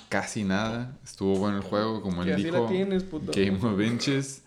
Casi 0.09 0.45
nada. 0.45 0.97
Estuvo 1.05 1.37
bueno 1.37 1.59
el 1.59 1.63
juego, 1.63 2.01
como 2.01 2.23
él 2.23 2.37
dijo. 2.37 2.63
la 2.65 2.69
tienes, 2.69 3.03
puto. 3.05 3.33
Game 3.35 3.59
of 3.63 3.81
Inches. 3.81 4.43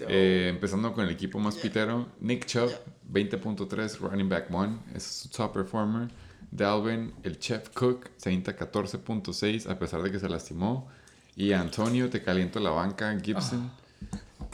Eh, 0.00 0.48
empezando 0.50 0.92
con 0.92 1.04
el 1.04 1.10
equipo 1.10 1.38
más 1.38 1.54
pitero. 1.56 2.08
Nick 2.20 2.46
Chubb, 2.46 2.70
20.3, 3.12 3.98
running 3.98 4.28
back 4.28 4.46
1. 4.50 4.82
Es 4.94 5.04
su 5.04 5.28
top 5.28 5.52
performer. 5.52 6.08
Dalvin, 6.50 7.12
el 7.22 7.38
Chef 7.38 7.68
Cook, 7.70 8.10
se 8.16 8.28
avienta 8.28 8.56
14.6 8.56 9.68
a 9.68 9.78
pesar 9.78 10.02
de 10.02 10.10
que 10.10 10.18
se 10.18 10.28
lastimó. 10.28 10.88
Y 11.36 11.52
Antonio, 11.52 12.10
te 12.10 12.22
caliento 12.22 12.60
la 12.60 12.70
banca. 12.70 13.16
Gibson, 13.20 13.70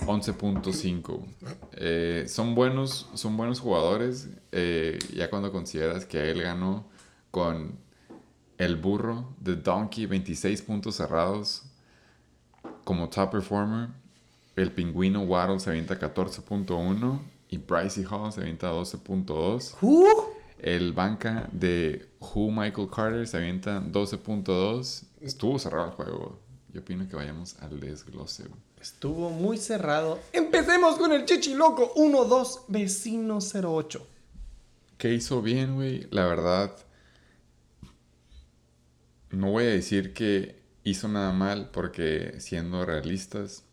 11.5. 0.06 1.24
Eh, 1.72 2.24
son, 2.28 2.54
buenos, 2.54 3.08
son 3.14 3.36
buenos 3.36 3.60
jugadores. 3.60 4.28
eh, 4.52 4.98
ya 5.14 5.28
cuando 5.30 5.52
consideras 5.52 6.04
que 6.06 6.30
él 6.30 6.42
ganó 6.42 6.89
con 7.30 7.78
el 8.58 8.76
burro 8.76 9.34
de 9.40 9.56
Donkey, 9.56 10.06
26 10.06 10.62
puntos 10.62 10.96
cerrados 10.96 11.62
como 12.84 13.08
top 13.08 13.30
performer. 13.30 13.88
El 14.56 14.72
pingüino 14.72 15.22
Waddle 15.22 15.60
se 15.60 15.70
avienta 15.70 15.98
14.1 15.98 17.20
y 17.48 17.56
Brycey 17.56 18.04
Hall 18.10 18.32
se 18.32 18.40
avienta 18.40 18.70
12.2. 18.70 19.76
Uh, 19.80 20.06
El 20.58 20.92
banca 20.92 21.48
de 21.52 22.10
Who 22.20 22.50
Michael 22.50 22.88
Carter 22.94 23.26
se 23.26 23.38
avienta 23.38 23.80
12.2. 23.80 25.04
Estuvo 25.20 25.58
cerrado 25.58 25.86
el 25.86 25.92
juego. 25.92 26.38
Yo 26.72 26.80
opino 26.80 27.08
que 27.08 27.16
vayamos 27.16 27.56
al 27.60 27.80
desglose. 27.80 28.44
Estuvo 28.80 29.30
muy 29.30 29.56
cerrado. 29.56 30.18
Empecemos 30.32 30.96
con 30.96 31.12
el 31.12 31.24
Chichi 31.24 31.54
Loco 31.54 31.94
1-2, 31.94 32.64
vecino 32.68 33.38
08. 33.38 34.06
¿Qué 34.96 35.14
hizo 35.14 35.42
bien, 35.42 35.74
güey? 35.74 36.06
La 36.10 36.26
verdad, 36.26 36.72
no 39.30 39.50
voy 39.50 39.64
a 39.64 39.68
decir 39.68 40.12
que 40.12 40.60
hizo 40.84 41.08
nada 41.08 41.32
mal 41.32 41.70
porque 41.72 42.34
siendo 42.38 42.84
realistas, 42.84 43.64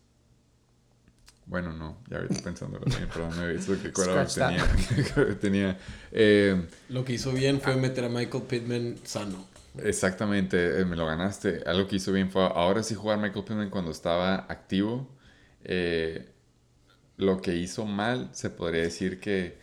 bueno, 1.46 1.72
no, 1.72 1.98
ya 2.08 2.18
ahorita 2.18 2.40
pensando, 2.44 2.78
perdón, 2.80 3.36
no 3.36 3.48
he 3.48 3.54
visto 3.54 3.72
que 3.80 3.90
tenía. 3.90 5.34
tenía. 5.40 5.78
Eh, 6.12 6.66
Lo 6.90 7.04
que 7.04 7.14
hizo 7.14 7.32
bien 7.32 7.60
fue 7.60 7.76
meter 7.76 8.04
a 8.04 8.08
Michael 8.08 8.44
Pittman 8.44 8.96
sano. 9.04 9.46
Exactamente, 9.82 10.80
eh, 10.80 10.84
me 10.84 10.96
lo 10.96 11.06
ganaste. 11.06 11.62
Algo 11.66 11.88
que 11.88 11.96
hizo 11.96 12.12
bien 12.12 12.30
fue 12.30 12.42
ahora 12.42 12.82
sí 12.82 12.94
jugar 12.94 13.18
Michael 13.18 13.44
Pittman 13.44 13.70
cuando 13.70 13.90
estaba 13.90 14.46
activo. 14.48 15.08
Eh, 15.64 16.28
lo 17.16 17.40
que 17.40 17.54
hizo 17.56 17.84
mal, 17.84 18.30
se 18.32 18.50
podría 18.50 18.82
decir 18.82 19.20
que 19.20 19.58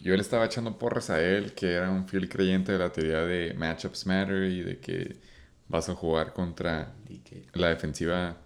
yo 0.00 0.14
le 0.14 0.22
estaba 0.22 0.46
echando 0.46 0.78
porras 0.78 1.10
a 1.10 1.20
él, 1.22 1.52
que 1.54 1.72
era 1.72 1.90
un 1.90 2.08
fiel 2.08 2.28
creyente 2.28 2.72
de 2.72 2.78
la 2.78 2.92
teoría 2.92 3.20
de 3.22 3.54
matchups 3.54 4.06
matter 4.06 4.44
y 4.44 4.62
de 4.62 4.78
que 4.78 5.16
vas 5.68 5.88
a 5.88 5.94
jugar 5.94 6.32
contra 6.32 6.92
la 7.52 7.68
defensiva 7.68 8.36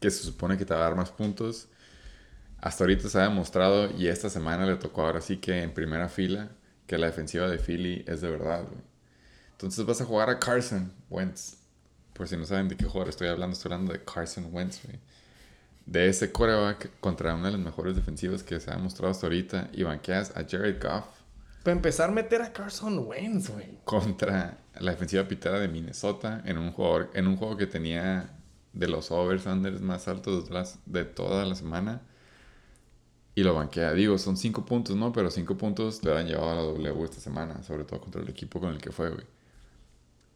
que 0.00 0.10
se 0.10 0.22
supone 0.22 0.56
que 0.58 0.64
te 0.64 0.74
va 0.74 0.80
a 0.80 0.84
dar 0.84 0.96
más 0.96 1.10
puntos. 1.10 1.68
Hasta 2.60 2.84
ahorita 2.84 3.08
se 3.08 3.18
ha 3.18 3.22
demostrado 3.22 3.90
y 3.96 4.08
esta 4.08 4.30
semana 4.30 4.66
le 4.66 4.76
tocó 4.76 5.02
ahora 5.02 5.20
sí 5.20 5.36
que 5.38 5.62
en 5.62 5.74
primera 5.74 6.08
fila 6.08 6.50
que 6.86 6.98
la 6.98 7.06
defensiva 7.06 7.48
de 7.48 7.58
Philly 7.58 8.04
es 8.06 8.20
de 8.20 8.30
verdad. 8.30 8.64
Entonces 9.52 9.84
vas 9.86 10.00
a 10.00 10.04
jugar 10.04 10.30
a 10.30 10.38
Carson 10.38 10.92
Wentz. 11.10 11.56
Por 12.12 12.28
si 12.28 12.36
no 12.36 12.44
saben 12.46 12.68
de 12.68 12.76
qué 12.76 12.84
jugador 12.84 13.08
estoy 13.08 13.28
hablando, 13.28 13.54
estoy 13.54 13.72
hablando 13.72 13.92
de 13.92 14.04
Carson 14.04 14.48
Wentz. 14.52 14.80
De 15.86 16.08
ese 16.08 16.32
quarterback 16.32 16.90
contra 17.00 17.34
una 17.34 17.46
de 17.46 17.52
las 17.52 17.60
mejores 17.60 17.96
defensivas 17.96 18.42
que 18.42 18.58
se 18.60 18.70
ha 18.70 18.76
demostrado 18.76 19.10
hasta 19.10 19.26
ahorita. 19.26 19.70
Y 19.72 19.82
banqueas 19.82 20.30
a 20.36 20.44
Jared 20.48 20.82
Goff 20.82 21.06
Para 21.62 21.76
empezar, 21.76 22.12
meter 22.12 22.42
a 22.42 22.52
Carson 22.52 22.98
Wentz, 23.06 23.50
güey. 23.50 23.78
contra 23.84 24.58
la 24.80 24.92
defensiva 24.92 25.26
pitera 25.28 25.58
de 25.60 25.68
Minnesota 25.68 26.42
en 26.44 26.58
un, 26.58 26.72
jugador, 26.72 27.10
en 27.14 27.26
un 27.26 27.36
juego 27.36 27.56
que 27.56 27.66
tenía 27.66 28.30
de 28.72 28.88
los 28.88 29.10
overs 29.10 29.46
unders 29.46 29.80
más 29.80 30.08
altos 30.08 30.48
de, 30.48 30.64
de 30.86 31.04
toda 31.04 31.44
la 31.44 31.54
semana. 31.54 32.02
Y 33.36 33.42
lo 33.42 33.54
banquea. 33.54 33.92
Digo, 33.92 34.16
son 34.18 34.36
cinco 34.36 34.64
puntos, 34.64 34.96
¿no? 34.96 35.12
Pero 35.12 35.30
cinco 35.30 35.56
puntos 35.56 36.04
le 36.04 36.16
han 36.16 36.26
llevado 36.26 36.50
a 36.50 36.54
la 36.54 36.62
W 36.62 37.04
esta 37.04 37.20
semana. 37.20 37.62
Sobre 37.64 37.84
todo 37.84 38.00
contra 38.00 38.22
el 38.22 38.28
equipo 38.28 38.60
con 38.60 38.72
el 38.72 38.78
que 38.80 38.92
fue, 38.92 39.10
güey. 39.10 39.26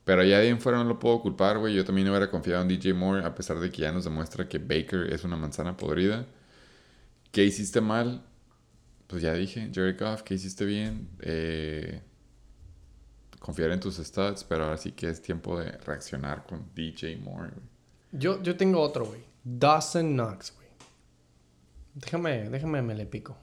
Pero 0.05 0.25
ya 0.25 0.39
de 0.39 0.57
fuera 0.57 0.79
no 0.79 0.85
lo 0.85 0.99
puedo 0.99 1.21
culpar, 1.21 1.59
güey. 1.59 1.75
Yo 1.75 1.85
también 1.85 2.09
hubiera 2.09 2.31
confiado 2.31 2.63
en 2.63 2.69
DJ 2.69 2.95
Moore, 2.95 3.25
a 3.25 3.35
pesar 3.35 3.61
de 3.61 3.71
que 3.71 3.83
ya 3.83 3.93
nos 3.93 4.05
demuestra 4.05 4.49
que 4.49 4.59
Baker 4.59 5.13
es 5.13 5.23
una 5.25 5.37
manzana 5.37 5.77
podrida. 5.77 6.27
¿Qué 7.33 7.45
hiciste 7.45 7.81
mal? 7.81 8.23
Pues 9.07 9.23
ya 9.23 9.35
dije, 9.35 9.71
Jared 9.75 9.99
Goff, 9.99 10.23
¿qué 10.23 10.35
hiciste 10.35 10.65
bien? 10.65 11.09
Eh, 11.21 12.03
confiar 13.49 13.71
en 13.71 13.81
tus 13.81 13.97
stats, 13.97 14.45
pero 14.45 14.65
ahora 14.65 14.77
sí 14.77 14.93
que 14.93 15.09
es 15.09 15.23
tiempo 15.23 15.59
de 15.59 15.73
reaccionar 15.79 16.45
con 16.45 16.67
DJ 16.75 17.17
Moore, 17.17 17.49
güey. 17.49 17.67
Yo, 18.13 18.43
yo 18.43 18.59
tengo 18.59 18.79
otro, 18.79 19.07
güey. 19.07 19.23
Dawson 19.43 20.13
Knox, 20.13 20.53
güey. 20.55 20.69
Déjame, 21.95 22.51
déjame, 22.51 22.83
me 22.83 22.95
le 22.95 23.07
pico. 23.07 23.39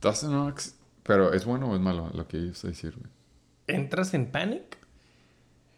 Dawson 0.00 0.30
Knox, 0.30 0.76
pero 1.02 1.32
¿es 1.32 1.44
bueno 1.44 1.72
o 1.72 1.74
es 1.74 1.80
malo 1.80 2.10
lo 2.14 2.28
que 2.28 2.36
a 2.36 2.40
decir, 2.68 2.94
güey? 2.96 3.10
¿Entras 3.66 4.14
en 4.14 4.30
panic? 4.30 4.78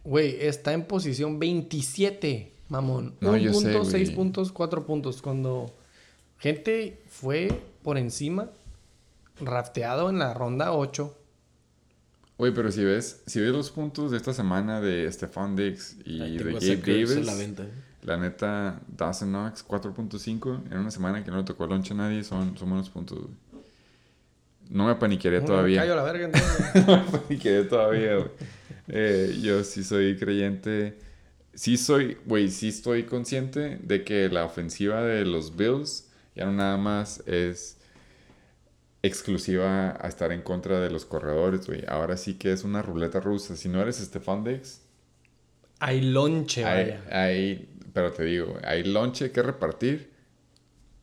Güey, 0.04 0.37
está 0.44 0.74
en 0.74 0.85
posición 0.85 1.38
27, 1.38 2.52
mamón. 2.68 3.14
No, 3.22 3.30
Un 3.30 3.38
yo 3.38 3.54
sé, 3.54 3.72
punto, 3.72 3.85
seis 3.87 4.11
puntos, 4.11 4.52
cuatro 4.52 4.85
puntos. 4.85 5.22
Cuando 5.22 5.74
gente 6.37 7.02
fue 7.09 7.48
por 7.83 7.96
encima, 7.96 8.50
rafteado 9.40 10.11
en 10.11 10.18
la 10.18 10.35
ronda 10.35 10.74
8. 10.74 11.20
Güey, 12.36 12.52
pero 12.52 12.72
si 12.72 12.84
ves, 12.84 13.22
si 13.26 13.40
ves 13.40 13.52
los 13.52 13.70
puntos 13.70 14.10
de 14.10 14.16
esta 14.16 14.32
semana 14.32 14.80
de 14.80 15.10
Stefan 15.12 15.54
Diggs 15.54 15.96
y 16.04 16.18
de 16.18 16.76
Gabe 16.76 16.76
Davis, 16.76 17.26
la 17.26 17.34
venta. 17.34 17.64
la 18.02 18.16
neta, 18.16 18.80
Dawson 18.88 19.28
Knox 19.28 19.64
4.5 19.66 20.72
en 20.72 20.78
una 20.78 20.90
semana 20.90 21.22
que 21.22 21.30
no 21.30 21.36
le 21.38 21.44
tocó 21.44 21.66
lonche 21.66 21.94
a 21.94 21.96
nadie, 21.96 22.24
son, 22.24 22.56
son 22.58 22.70
buenos 22.70 22.90
puntos, 22.90 23.18
güey. 23.20 23.62
no 24.68 24.86
me 24.88 24.96
paniquearía 24.96 25.38
Uno, 25.40 25.48
todavía. 25.48 25.80
Callo 25.82 25.92
a 25.92 25.96
la 25.96 26.02
verga, 26.02 26.24
entonces. 26.32 26.86
no 26.86 27.04
me 27.04 27.18
paniquearía 27.18 27.68
todavía, 27.68 28.16
güey. 28.16 28.30
Eh, 28.88 29.38
yo 29.40 29.62
sí 29.62 29.84
soy 29.84 30.16
creyente. 30.16 30.98
Sí 31.54 31.76
soy, 31.76 32.18
güey, 32.26 32.50
sí 32.50 32.68
estoy 32.68 33.04
consciente 33.04 33.78
de 33.80 34.02
que 34.02 34.28
la 34.28 34.44
ofensiva 34.44 35.02
de 35.02 35.24
los 35.24 35.56
Bills 35.56 36.08
ya 36.34 36.46
no 36.46 36.52
nada 36.52 36.76
más 36.76 37.22
es 37.26 37.78
exclusiva 39.06 39.96
a 40.00 40.08
estar 40.08 40.32
en 40.32 40.42
contra 40.42 40.80
de 40.80 40.90
los 40.90 41.04
corredores, 41.04 41.66
güey. 41.66 41.84
Ahora 41.88 42.16
sí 42.16 42.34
que 42.34 42.52
es 42.52 42.64
una 42.64 42.82
ruleta 42.82 43.20
rusa. 43.20 43.56
Si 43.56 43.68
no 43.68 43.80
eres 43.80 43.96
Stefan 43.98 44.44
Diggs, 44.44 44.80
Hay 45.80 46.00
lonche, 46.00 46.64
hay, 46.64 46.84
vaya. 46.84 47.04
hay- 47.10 47.68
pero 47.92 48.12
te 48.12 48.24
digo, 48.24 48.58
hay 48.64 48.84
lonche 48.84 49.30
que 49.30 49.42
repartir. 49.42 50.12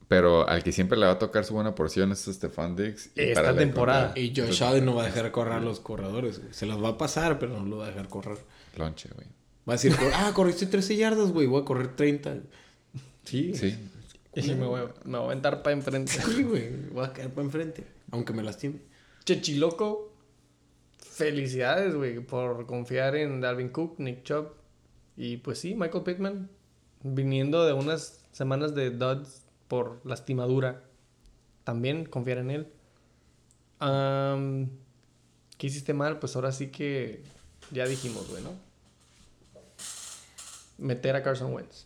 Pero 0.08 0.46
al 0.50 0.62
que 0.62 0.74
siempre 0.74 0.98
le 0.98 1.06
va 1.06 1.14
a 1.14 1.20
tocar 1.20 1.46
su 1.46 1.54
buena 1.54 1.74
porción 1.74 2.12
es 2.12 2.26
Stefan 2.26 2.76
y 2.78 2.82
Esta 3.22 3.34
para 3.42 3.54
la 3.54 3.58
temporada. 3.60 4.06
contra- 4.08 4.22
Y 4.22 4.34
Josh 4.36 4.62
Allen 4.62 4.84
no 4.84 4.94
va 4.94 5.04
a 5.04 5.06
dejar 5.06 5.32
correr 5.32 5.54
a 5.54 5.60
los 5.62 5.80
corredores. 5.80 6.40
güey. 6.40 6.54
Se 6.54 6.66
los 6.66 6.84
va 6.84 6.90
a 6.90 6.98
pasar, 6.98 7.40
pero 7.40 7.58
no 7.58 7.66
lo 7.66 7.78
va 7.78 7.86
a 7.86 7.90
dejar 7.92 8.10
correr. 8.10 8.38
Lonche, 8.76 9.08
güey. 9.16 9.28
Va 9.70 9.74
a 9.74 9.78
decir, 9.78 9.96
ah, 10.16 10.32
corriste 10.34 10.66
13 10.66 10.98
yardas, 10.98 11.32
güey. 11.32 11.48
Voy 11.48 11.62
a 11.62 11.66
correr 11.66 11.96
30. 11.96 12.40
Sí. 13.24 13.54
Sí. 13.56 13.78
Y 14.34 14.54
me 14.56 14.66
voy, 14.66 14.82
me 15.04 15.18
voy 15.18 15.28
a 15.28 15.32
aventar 15.32 15.62
para 15.62 15.76
enfrente. 15.76 16.14
Sí, 16.26 16.44
güey. 16.44 16.88
Voy 16.90 17.06
a 17.06 17.14
caer 17.14 17.30
para 17.30 17.46
enfrente. 17.46 17.86
Aunque 18.12 18.34
me 18.34 18.44
lastime. 18.44 18.80
Chechiloco, 19.26 20.12
felicidades, 20.98 21.96
güey, 21.96 22.20
por 22.20 22.66
confiar 22.66 23.16
en 23.16 23.42
Dalvin 23.42 23.70
Cook, 23.70 24.00
Nick 24.00 24.24
Chubb. 24.24 24.54
Y 25.18 25.38
pues 25.38 25.60
sí, 25.60 25.76
Michael 25.76 26.04
Pittman, 26.04 26.50
viniendo 27.04 27.66
de 27.66 27.74
unas 27.74 28.26
semanas 28.32 28.74
de 28.74 28.92
duds 28.92 29.44
por 29.68 30.02
lastimadura, 30.06 30.84
también 31.64 32.06
confiar 32.06 32.40
en 32.40 32.52
él. 32.52 32.68
Am, 33.80 34.70
¿Qué 35.58 35.68
hiciste 35.68 35.94
mal? 35.94 36.20
Pues 36.20 36.36
ahora 36.36 36.52
sí 36.52 36.68
que 36.68 37.24
ya 37.72 37.86
dijimos, 37.86 38.28
güey, 38.30 38.44
¿no? 38.44 38.52
Meter 40.78 41.16
a 41.16 41.24
Carson 41.24 41.54
Wentz. 41.54 41.86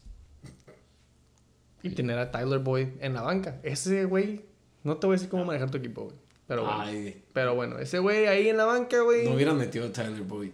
Y 1.86 1.90
tener 1.92 2.18
a 2.20 2.32
Tyler 2.32 2.60
Boyd 2.60 2.88
en 3.00 3.14
la 3.14 3.22
banca. 3.22 3.60
Ese 3.64 4.06
güey, 4.06 4.42
no 4.84 4.98
te 4.98 5.08
voy 5.08 5.14
a 5.14 5.18
decir 5.18 5.30
cómo 5.30 5.46
manejar 5.46 5.72
tu 5.72 5.78
equipo, 5.78 6.06
güey. 6.06 6.16
Pero 6.48 6.64
bueno. 6.64 6.82
Ay, 6.82 7.24
Pero 7.34 7.56
bueno, 7.56 7.80
ese 7.80 8.00
güey 8.00 8.28
ahí 8.28 8.50
en 8.50 8.58
la 8.58 8.66
banca, 8.66 9.02
güey. 9.02 9.26
no 9.28 9.34
hubieran 9.36 9.58
metido 9.58 9.88
a 9.88 9.92
Tyler 9.92 10.22
Boyd. 10.22 10.52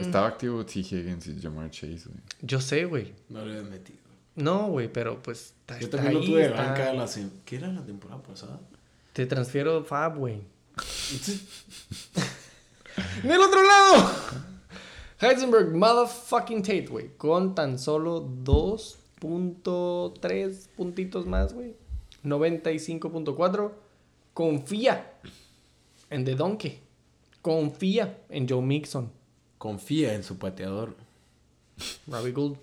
Estaba 0.00 0.28
activo 0.28 0.64
T. 0.64 0.80
Higgins 0.80 1.26
y 1.26 1.40
Jamar 1.40 1.70
Chase, 1.70 2.02
güey. 2.06 2.20
Yo 2.42 2.60
sé, 2.60 2.84
güey. 2.84 3.12
No 3.28 3.40
lo 3.40 3.46
hubieran 3.46 3.70
metido. 3.70 3.98
No, 4.36 4.68
güey, 4.68 4.90
pero 4.92 5.20
pues. 5.22 5.54
está- 5.60 5.78
Yo 5.78 5.84
está 5.86 5.96
también 5.98 6.14
lo 6.14 6.20
ahí, 6.20 6.26
tuve 6.26 6.40
de 6.42 6.46
está- 6.46 6.62
banca 6.62 6.92
la 6.92 7.04
sem- 7.06 7.30
¿Qué 7.44 7.56
era 7.56 7.68
la 7.68 7.84
temporada 7.84 8.22
pasada? 8.22 8.60
Te 9.12 9.26
transfiero 9.26 9.84
Fab, 9.84 10.16
güey. 10.18 10.40
¡Del 13.22 13.40
otro 13.40 13.62
lado! 13.62 14.10
Heisenberg, 15.20 15.74
motherfucking 15.74 16.62
Tate, 16.62 16.86
güey. 16.86 17.16
Con 17.16 17.54
tan 17.54 17.78
solo 17.78 18.20
2.3 19.22 20.68
puntitos 20.76 21.26
más, 21.26 21.52
güey. 21.54 21.74
95.4. 22.24 23.72
Confía 24.34 25.12
en 26.10 26.24
The 26.24 26.34
Donkey. 26.34 26.78
Confía 27.42 28.18
en 28.28 28.48
Joe 28.48 28.62
Mixon. 28.62 29.10
Confía 29.58 30.14
en 30.14 30.22
su 30.22 30.38
pateador. 30.38 30.96
Robbie 32.06 32.32
Gould. 32.32 32.56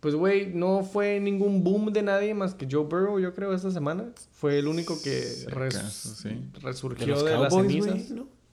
Pues, 0.00 0.14
güey, 0.14 0.46
no 0.54 0.82
fue 0.82 1.20
ningún 1.20 1.62
boom 1.62 1.92
de 1.92 2.02
nadie 2.02 2.32
más 2.34 2.54
que 2.54 2.66
Joe 2.70 2.84
Burrow, 2.84 3.18
yo 3.20 3.34
creo, 3.34 3.52
esta 3.52 3.70
semana. 3.70 4.12
Fue 4.32 4.58
el 4.58 4.66
único 4.66 5.00
que 5.02 5.22
res- 5.48 5.76
sí. 6.22 6.30
Resurgió 6.62 7.06
los 7.06 7.24
de, 7.24 7.30
las 7.38 7.52
Cowboys, 7.52 7.84
cenizas. 7.84 8.12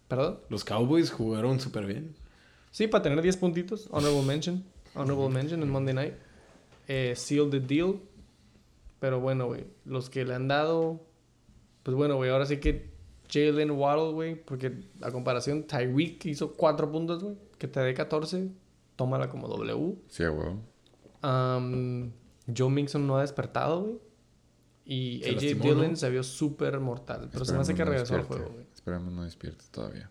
¿Perdón? 0.10 0.40
Los 0.50 0.66
Cowboys 0.66 1.10
jugaron 1.10 1.60
súper 1.60 1.86
bien. 1.86 2.16
Sí, 2.72 2.88
para 2.88 3.02
tener 3.04 3.22
10 3.22 3.38
puntitos. 3.38 3.88
Honorable 3.92 4.24
mention. 4.24 4.64
Honorable 4.94 5.30
mention 5.30 5.62
en 5.64 5.70
Monday 5.70 5.94
Night. 5.94 6.14
Eh, 6.88 7.14
seal 7.16 7.50
the 7.50 7.60
deal. 7.60 8.00
Pero 9.00 9.20
bueno, 9.20 9.48
güey. 9.48 9.66
Los 9.86 10.10
que 10.10 10.26
le 10.26 10.34
han 10.36 10.48
dado. 10.48 11.02
Pues 11.84 11.96
bueno, 11.96 12.16
güey. 12.16 12.30
Ahora 12.32 12.46
sí 12.46 12.58
que 12.58 12.90
Jalen 13.32 13.72
Waddle, 13.72 14.12
güey. 14.14 14.36
Porque 14.36 14.74
a 15.02 15.12
comparación, 15.12 15.64
Tyreek 15.64 16.26
hizo 16.26 16.54
4 16.54 16.92
puntos, 16.92 17.24
güey. 17.24 17.36
Que 17.58 17.68
te 17.68 17.80
dé 17.80 17.94
14. 17.94 18.50
Tómala 18.96 19.30
como 19.30 19.48
W. 19.48 19.96
Sí, 20.08 20.24
huevo. 20.24 20.60
Um, 21.24 22.12
Joe 22.56 22.70
Mixon 22.70 23.06
no 23.06 23.18
ha 23.18 23.22
despertado, 23.22 23.82
güey. 23.84 23.98
Y 24.86 25.20
Se 25.22 25.30
AJ 25.32 25.36
lastimó, 25.36 25.64
Dillon 25.64 25.90
¿no? 25.92 25.96
se 25.98 26.10
vio 26.10 26.24
súper 26.24 26.80
mortal. 26.80 27.30
Pero 27.32 27.44
se 27.46 27.54
me 27.54 27.60
hace 27.60 27.76
que 27.76 27.82
Esperemos 27.82 28.10
no 28.10 28.16
regresó 28.16 28.16
al 28.16 28.38
juego, 28.40 28.54
güey. 28.54 28.66
Esperemos 28.74 29.14
no 29.14 29.24
despierte 29.26 29.66
todavía. 29.70 30.10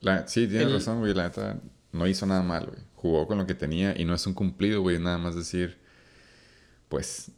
La, 0.00 0.26
sí, 0.26 0.46
tienes 0.48 0.66
El- 0.66 0.72
razón, 0.74 0.98
güey. 1.00 1.14
La 1.14 1.24
neta 1.24 1.60
no 1.92 2.06
hizo 2.06 2.26
nada 2.26 2.42
mal, 2.42 2.66
güey. 2.66 2.78
Jugó 3.00 3.26
con 3.26 3.38
lo 3.38 3.46
que 3.46 3.54
tenía 3.54 3.98
y 3.98 4.04
no 4.04 4.14
es 4.14 4.26
un 4.26 4.34
cumplido, 4.34 4.82
güey. 4.82 4.98
Nada 4.98 5.16
más 5.16 5.34
decir, 5.34 5.78
pues, 6.90 7.30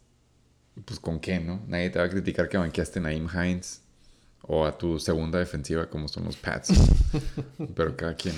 pues 0.85 0.99
con 0.99 1.21
qué, 1.21 1.39
¿no? 1.39 1.63
Nadie 1.69 1.89
te 1.89 2.01
va 2.01 2.07
a 2.07 2.09
criticar 2.09 2.49
que 2.49 2.59
banqueaste 2.59 2.99
a 2.99 3.03
Naim 3.03 3.29
Hines 3.29 3.81
o 4.43 4.67
a 4.67 4.77
tu 4.77 4.99
segunda 4.99 5.39
defensiva 5.39 5.89
como 5.89 6.09
son 6.09 6.25
los 6.25 6.37
Pats. 6.37 6.73
Pero 7.77 7.97
cada 7.97 8.17
quien. 8.17 8.35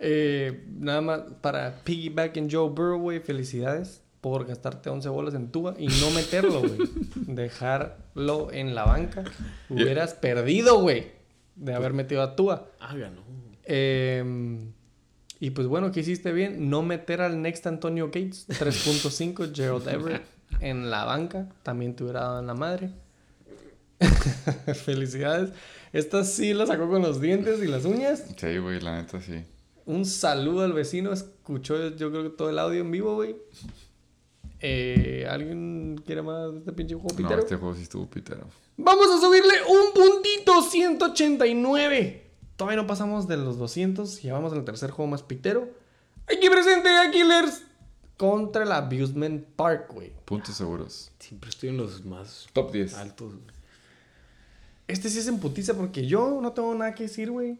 Eh, 0.00 0.64
nada 0.76 1.00
más 1.00 1.20
para 1.40 1.84
piggyback 1.84 2.36
en 2.38 2.50
Joe 2.50 2.68
Burrow, 2.68 3.00
güey. 3.00 3.20
Felicidades 3.20 4.02
por 4.20 4.44
gastarte 4.44 4.90
11 4.90 5.08
bolas 5.08 5.34
en 5.34 5.52
Tua 5.52 5.76
y 5.78 5.86
no 5.86 6.10
meterlo, 6.10 6.62
güey. 6.62 6.80
Dejarlo 7.14 8.50
en 8.50 8.74
la 8.74 8.86
banca. 8.86 9.22
Hubieras 9.68 10.14
perdido, 10.14 10.80
güey, 10.80 11.12
de 11.54 11.74
haber 11.74 11.92
metido 11.92 12.22
a 12.22 12.34
Tua. 12.34 12.72
Ah, 12.80 12.96
ganó. 12.96 13.22
Eh, 13.62 14.72
y 15.40 15.50
pues 15.50 15.66
bueno, 15.66 15.90
que 15.90 16.00
hiciste 16.00 16.32
bien. 16.32 16.68
No 16.70 16.82
meter 16.82 17.22
al 17.22 17.40
next 17.42 17.66
Antonio 17.66 18.06
Gates. 18.06 18.46
3.5 18.48 19.54
Gerald 19.54 19.88
Everett 19.88 20.22
en 20.60 20.90
la 20.90 21.04
banca. 21.04 21.48
También 21.62 21.96
te 21.96 22.04
hubiera 22.04 22.20
dado 22.20 22.40
en 22.40 22.46
la 22.46 22.54
madre. 22.54 22.90
Felicidades. 24.84 25.50
Esta 25.92 26.24
sí 26.24 26.54
la 26.54 26.66
sacó 26.66 26.88
con 26.88 27.02
los 27.02 27.20
dientes 27.20 27.62
y 27.62 27.66
las 27.66 27.84
uñas. 27.84 28.24
Sí, 28.36 28.58
güey, 28.58 28.80
la 28.80 29.00
neta 29.02 29.20
sí. 29.20 29.42
Un 29.86 30.04
saludo 30.04 30.62
al 30.64 30.72
vecino. 30.72 31.12
Escuchó 31.12 31.88
yo 31.96 32.10
creo 32.10 32.22
que 32.22 32.30
todo 32.30 32.50
el 32.50 32.58
audio 32.58 32.80
en 32.80 32.90
vivo, 32.90 33.14
güey. 33.16 33.36
Eh, 34.60 35.26
¿Alguien 35.28 36.00
quiere 36.04 36.22
más 36.22 36.52
de 36.52 36.58
este 36.58 36.72
pinche 36.72 36.94
juego 36.94 37.08
No, 37.10 37.16
pitero? 37.16 37.40
este 37.40 37.56
juego 37.56 37.74
sí 37.74 37.82
estuvo 37.82 38.08
pitero. 38.08 38.46
Vamos 38.76 39.06
a 39.10 39.20
subirle 39.20 39.54
un 39.68 39.92
puntito 39.94 40.62
189. 40.62 42.29
Todavía 42.60 42.76
no 42.82 42.86
pasamos 42.86 43.26
de 43.26 43.38
los 43.38 43.56
200. 43.56 44.20
Ya 44.20 44.34
vamos 44.34 44.52
al 44.52 44.66
tercer 44.66 44.90
juego 44.90 45.10
más 45.10 45.22
pitero. 45.22 45.66
Aquí 46.26 46.50
presente 46.50 46.90
a 46.90 47.10
Killers 47.10 47.62
contra 48.18 48.64
el 48.64 48.72
Abusement 48.72 49.46
Park, 49.56 49.90
güey. 49.94 50.12
Puntos 50.26 50.56
seguros. 50.56 51.10
Siempre 51.18 51.48
estoy 51.48 51.70
en 51.70 51.78
los 51.78 52.04
más 52.04 52.48
Top 52.52 52.70
10. 52.70 52.94
altos. 52.98 53.32
güey. 53.32 53.46
Este 54.88 55.08
sí 55.08 55.20
es 55.20 55.26
en 55.28 55.38
putiza 55.38 55.72
porque 55.72 56.06
yo 56.06 56.40
no 56.42 56.52
tengo 56.52 56.74
nada 56.74 56.94
que 56.94 57.04
decir, 57.04 57.30
güey. 57.30 57.58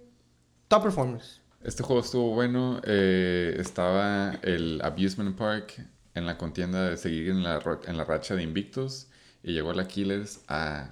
Top 0.69 0.83
performers. 0.83 1.41
Este 1.65 1.83
juego 1.83 2.03
estuvo 2.03 2.35
bueno. 2.35 2.83
eh, 2.85 3.57
estaba 3.59 4.33
el 4.43 4.83
Abusement 4.85 5.35
Park 5.35 5.83
en 6.15 6.27
la 6.27 6.37
contienda 6.37 6.91
de 6.91 6.99
seguir 6.99 7.31
en 7.31 7.43
la, 7.43 7.59
en 7.87 7.97
la 7.97 8.05
racha 8.05 8.35
de 8.35 8.43
invictos. 8.43 9.07
Y 9.43 9.55
llegó 9.55 9.73
la 9.73 9.89
Killers 9.89 10.41
a 10.47 10.91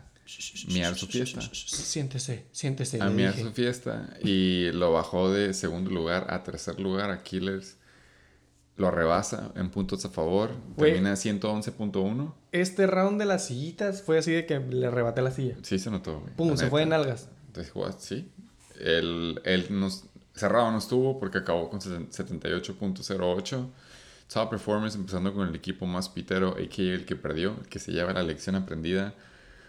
miar 0.69 0.95
su 0.95 1.07
fiesta. 1.07 1.41
Siéntese, 1.53 2.47
siéntese. 2.53 3.01
A 3.01 3.09
miar 3.11 3.35
dije. 3.35 3.47
su 3.49 3.53
fiesta. 3.53 4.17
Y 4.23 4.71
lo 4.73 4.93
bajó 4.93 5.31
de 5.33 5.55
segundo 5.55 5.91
lugar 5.91 6.27
a 6.31 6.43
tercer 6.43 6.79
lugar 6.81 7.11
a 7.11 7.23
Killers. 7.23 7.77
Lo 8.77 8.91
rebasa 8.93 9.51
en 9.57 9.71
puntos 9.71 10.05
a 10.05 10.09
favor. 10.09 10.51
Güey. 10.77 10.93
Termina 10.93 11.15
111.1. 11.15 12.35
Este 12.53 12.87
round 12.87 13.19
de 13.19 13.27
las 13.27 13.47
sillitas 13.47 14.03
fue 14.03 14.19
así 14.19 14.31
de 14.31 14.47
que 14.47 14.61
le 14.61 14.89
rebaté 14.91 15.21
la 15.21 15.33
silla. 15.33 15.57
Sí 15.63 15.79
se 15.81 15.91
notó, 15.91 16.21
güey. 16.21 16.33
Pum, 16.37 16.51
la 16.51 16.57
se 16.57 16.69
fue 16.69 16.83
en 16.83 16.93
algas. 16.93 17.29
Entonces, 17.49 17.73
jugó- 17.73 17.91
sí. 17.99 18.31
Él, 18.79 19.41
él 19.45 19.67
nos, 19.71 20.05
cerrado 20.35 20.71
no 20.71 20.79
estuvo 20.79 21.19
porque 21.19 21.39
acabó 21.39 21.69
con 21.71 21.81
78.08. 21.81 23.69
Top 24.33 24.51
performance 24.51 24.95
empezando 24.95 25.33
con 25.33 25.49
el 25.49 25.55
equipo 25.55 25.87
más 25.87 26.09
pitero, 26.09 26.51
a.k.a. 26.51 26.83
el 26.95 27.05
que 27.07 27.17
perdió, 27.17 27.57
el 27.61 27.69
que 27.69 27.79
se 27.79 27.93
lleva 27.93 28.13
la 28.13 28.23
lección 28.23 28.55
aprendida. 28.57 29.15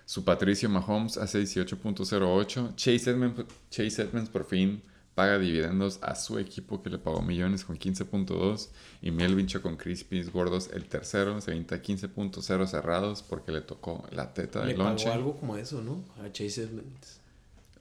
Su 0.10 0.24
Patricio 0.24 0.68
Mahomes 0.70 1.18
hace 1.20 1.40
18.08. 1.44 2.74
Chase 2.74 3.12
Edmonds, 3.12 3.46
Chase 3.70 4.02
Edmonds 4.02 4.32
por 4.32 4.44
fin 4.44 4.82
paga 5.14 5.38
dividendos 5.38 6.00
a 6.02 6.16
su 6.16 6.40
equipo 6.40 6.82
que 6.82 6.90
le 6.90 6.98
pagó 6.98 7.22
millones 7.22 7.64
con 7.64 7.78
15.2. 7.78 8.70
Y 9.04 9.12
Melvin 9.12 9.46
con 9.62 9.78
Crispies 9.78 10.34
Gordos 10.34 10.72
el 10.74 10.86
tercero, 10.86 11.40
se 11.42 11.52
avienta 11.52 11.80
15.0 11.84 12.66
cerrados 12.66 13.22
porque 13.22 13.52
le 13.52 13.62
tocó 13.62 14.04
la 14.10 14.34
teta 14.34 14.62
Le 14.62 14.70
del 14.70 14.78
pagó 14.78 14.90
lonche. 14.90 15.10
algo 15.10 15.38
como 15.38 15.58
eso, 15.58 15.84
¿no? 15.84 16.04
A 16.26 16.32
Chase 16.32 16.64
Edmonds. 16.64 17.20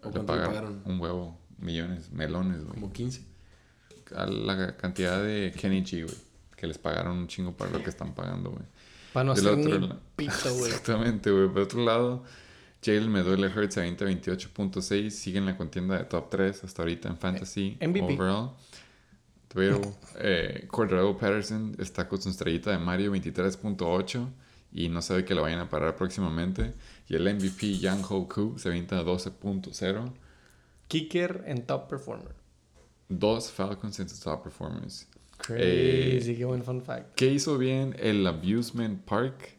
¿O 0.03 0.11
Le 0.11 0.19
le 0.19 0.25
pagaron 0.25 0.49
pagaron? 0.49 0.83
un 0.85 1.01
huevo, 1.01 1.38
millones, 1.57 2.11
melones, 2.12 2.62
güey. 2.62 2.75
Como 2.75 2.93
15. 2.93 3.23
A 4.14 4.27
la 4.27 4.77
cantidad 4.77 5.23
de 5.23 5.51
Kenny 5.59 5.83
G, 5.83 6.05
güey. 6.05 6.17
Que 6.55 6.67
les 6.67 6.77
pagaron 6.77 7.17
un 7.17 7.27
chingo 7.27 7.57
para 7.57 7.71
lo 7.71 7.83
que 7.83 7.88
están 7.88 8.14
pagando, 8.14 8.51
güey. 8.51 8.67
Para 9.12 9.25
no 9.25 9.35
Del 9.35 9.47
hacer 9.47 9.59
otro 9.59 9.79
lado. 9.79 10.01
pito, 10.16 10.55
güey. 10.55 10.71
Exactamente, 10.71 11.31
güey. 11.31 11.49
Por 11.49 11.62
otro 11.62 11.85
lado, 11.85 12.25
Jalen 12.85 13.11
me 13.11 13.23
duele 13.23 13.49
Hurts 13.49 13.79
a 13.79 13.87
20-28.6. 13.87 15.11
Sigue 15.11 15.38
en 15.38 15.47
la 15.47 15.57
contienda 15.57 15.99
de 15.99 16.05
top 16.05 16.31
3 16.31 16.64
hasta 16.64 16.83
ahorita 16.83 17.09
en 17.09 17.16
Fantasy. 17.18 17.77
MVP. 17.81 18.14
Overall. 18.14 18.53
Pero 19.55 19.81
eh, 20.16 20.66
Cordero 20.71 21.16
Patterson 21.16 21.75
está 21.79 22.09
con 22.09 22.21
su 22.21 22.29
estrellita 22.29 22.71
de 22.71 22.79
Mario 22.79 23.12
23.8 23.14 24.29
y 24.73 24.88
no 24.88 25.01
sabe 25.01 25.25
que 25.25 25.35
lo 25.35 25.42
vayan 25.42 25.61
a 25.61 25.68
parar 25.68 25.97
próximamente. 25.97 26.75
Y 27.09 27.16
el 27.16 27.35
MVP 27.35 27.79
Yang 27.79 28.05
Ho 28.11 28.29
Koo 28.29 28.59
se 28.59 28.68
avienta 28.68 28.99
a 28.99 29.05
12.0. 29.05 30.12
Kicker 30.88 31.44
en 31.47 31.66
top 31.66 31.88
performer. 31.88 32.35
Dos 33.09 33.51
Falcons 33.51 33.99
en 34.01 34.09
sus 34.09 34.21
top 34.21 34.42
performers. 34.44 35.09
Crazy, 35.38 36.37
qué 36.37 36.44
buen 36.44 36.62
fun 36.62 36.83
fact. 36.83 37.14
¿Qué 37.14 37.33
hizo 37.33 37.57
bien 37.59 37.96
el 37.98 38.27
Abusement 38.27 39.01
Park? 39.05 39.57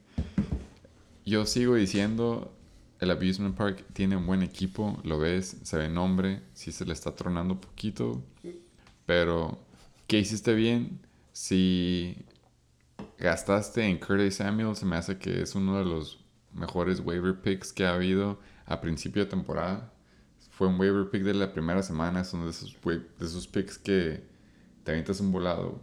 Yo 1.25 1.45
sigo 1.45 1.75
diciendo, 1.75 2.53
el 2.99 3.11
Abusement 3.11 3.55
Park 3.55 3.85
tiene 3.93 4.17
un 4.17 4.25
buen 4.25 4.43
equipo, 4.43 4.99
lo 5.03 5.19
ves, 5.19 5.57
se 5.63 5.77
ve 5.77 5.89
nombre, 5.89 6.41
sí 6.53 6.71
se 6.71 6.85
le 6.85 6.93
está 6.93 7.15
tronando 7.15 7.55
un 7.55 7.61
poquito, 7.61 8.21
pero 9.05 9.59
¿qué 10.07 10.19
hiciste 10.19 10.53
bien? 10.53 10.99
Si 11.31 12.17
gastaste 13.17 13.83
en 13.83 13.97
Curtis 13.97 14.35
Samuel, 14.35 14.75
se 14.75 14.85
me 14.85 14.95
hace 14.95 15.17
que 15.17 15.41
es 15.41 15.55
uno 15.55 15.77
de 15.77 15.85
los 15.85 16.19
mejores 16.53 16.99
waiver 16.99 17.39
picks 17.39 17.71
que 17.71 17.85
ha 17.85 17.93
habido 17.93 18.39
a 18.65 18.81
principio 18.81 19.23
de 19.23 19.29
temporada. 19.29 19.91
Fue 20.51 20.67
un 20.67 20.79
waiver 20.79 21.09
pick 21.09 21.23
de 21.23 21.33
la 21.33 21.53
primera 21.53 21.81
semana, 21.83 22.21
es 22.21 22.33
uno 22.33 22.45
de 22.45 22.51
esos, 22.51 22.75
de 22.83 23.25
esos 23.25 23.47
picks 23.47 23.77
que 23.77 24.23
te 24.83 24.91
avientas 24.91 25.19
un 25.19 25.31
volado. 25.31 25.81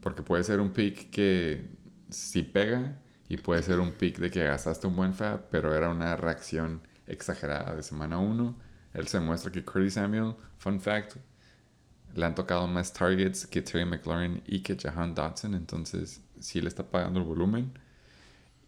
Porque 0.00 0.22
puede 0.22 0.44
ser 0.44 0.60
un 0.60 0.70
pick 0.70 1.10
que 1.10 1.68
sí 2.10 2.42
pega 2.42 2.98
y 3.28 3.36
puede 3.36 3.62
ser 3.62 3.80
un 3.80 3.92
pick 3.92 4.18
de 4.18 4.30
que 4.30 4.44
gastaste 4.44 4.86
un 4.86 4.96
buen 4.96 5.14
fab, 5.14 5.48
pero 5.50 5.74
era 5.74 5.90
una 5.90 6.16
reacción 6.16 6.80
exagerada 7.06 7.74
de 7.74 7.82
semana 7.82 8.18
1. 8.18 8.56
Él 8.94 9.08
se 9.08 9.20
muestra 9.20 9.52
que 9.52 9.64
Curtis 9.64 9.94
Samuel, 9.94 10.34
fun 10.58 10.80
fact, 10.80 11.16
le 12.14 12.24
han 12.24 12.34
tocado 12.34 12.66
más 12.66 12.92
targets 12.92 13.46
que 13.46 13.62
Terry 13.62 13.84
McLaurin 13.84 14.42
y 14.46 14.60
que 14.60 14.76
Jahan 14.76 15.14
Dotson, 15.14 15.54
entonces 15.54 16.22
sí 16.40 16.60
le 16.60 16.68
está 16.68 16.90
pagando 16.90 17.20
el 17.20 17.26
volumen. 17.26 17.72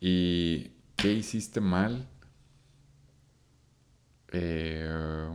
¿Y 0.01 0.73
qué 0.97 1.13
hiciste 1.13 1.61
mal? 1.61 2.07
Eh, 4.33 5.29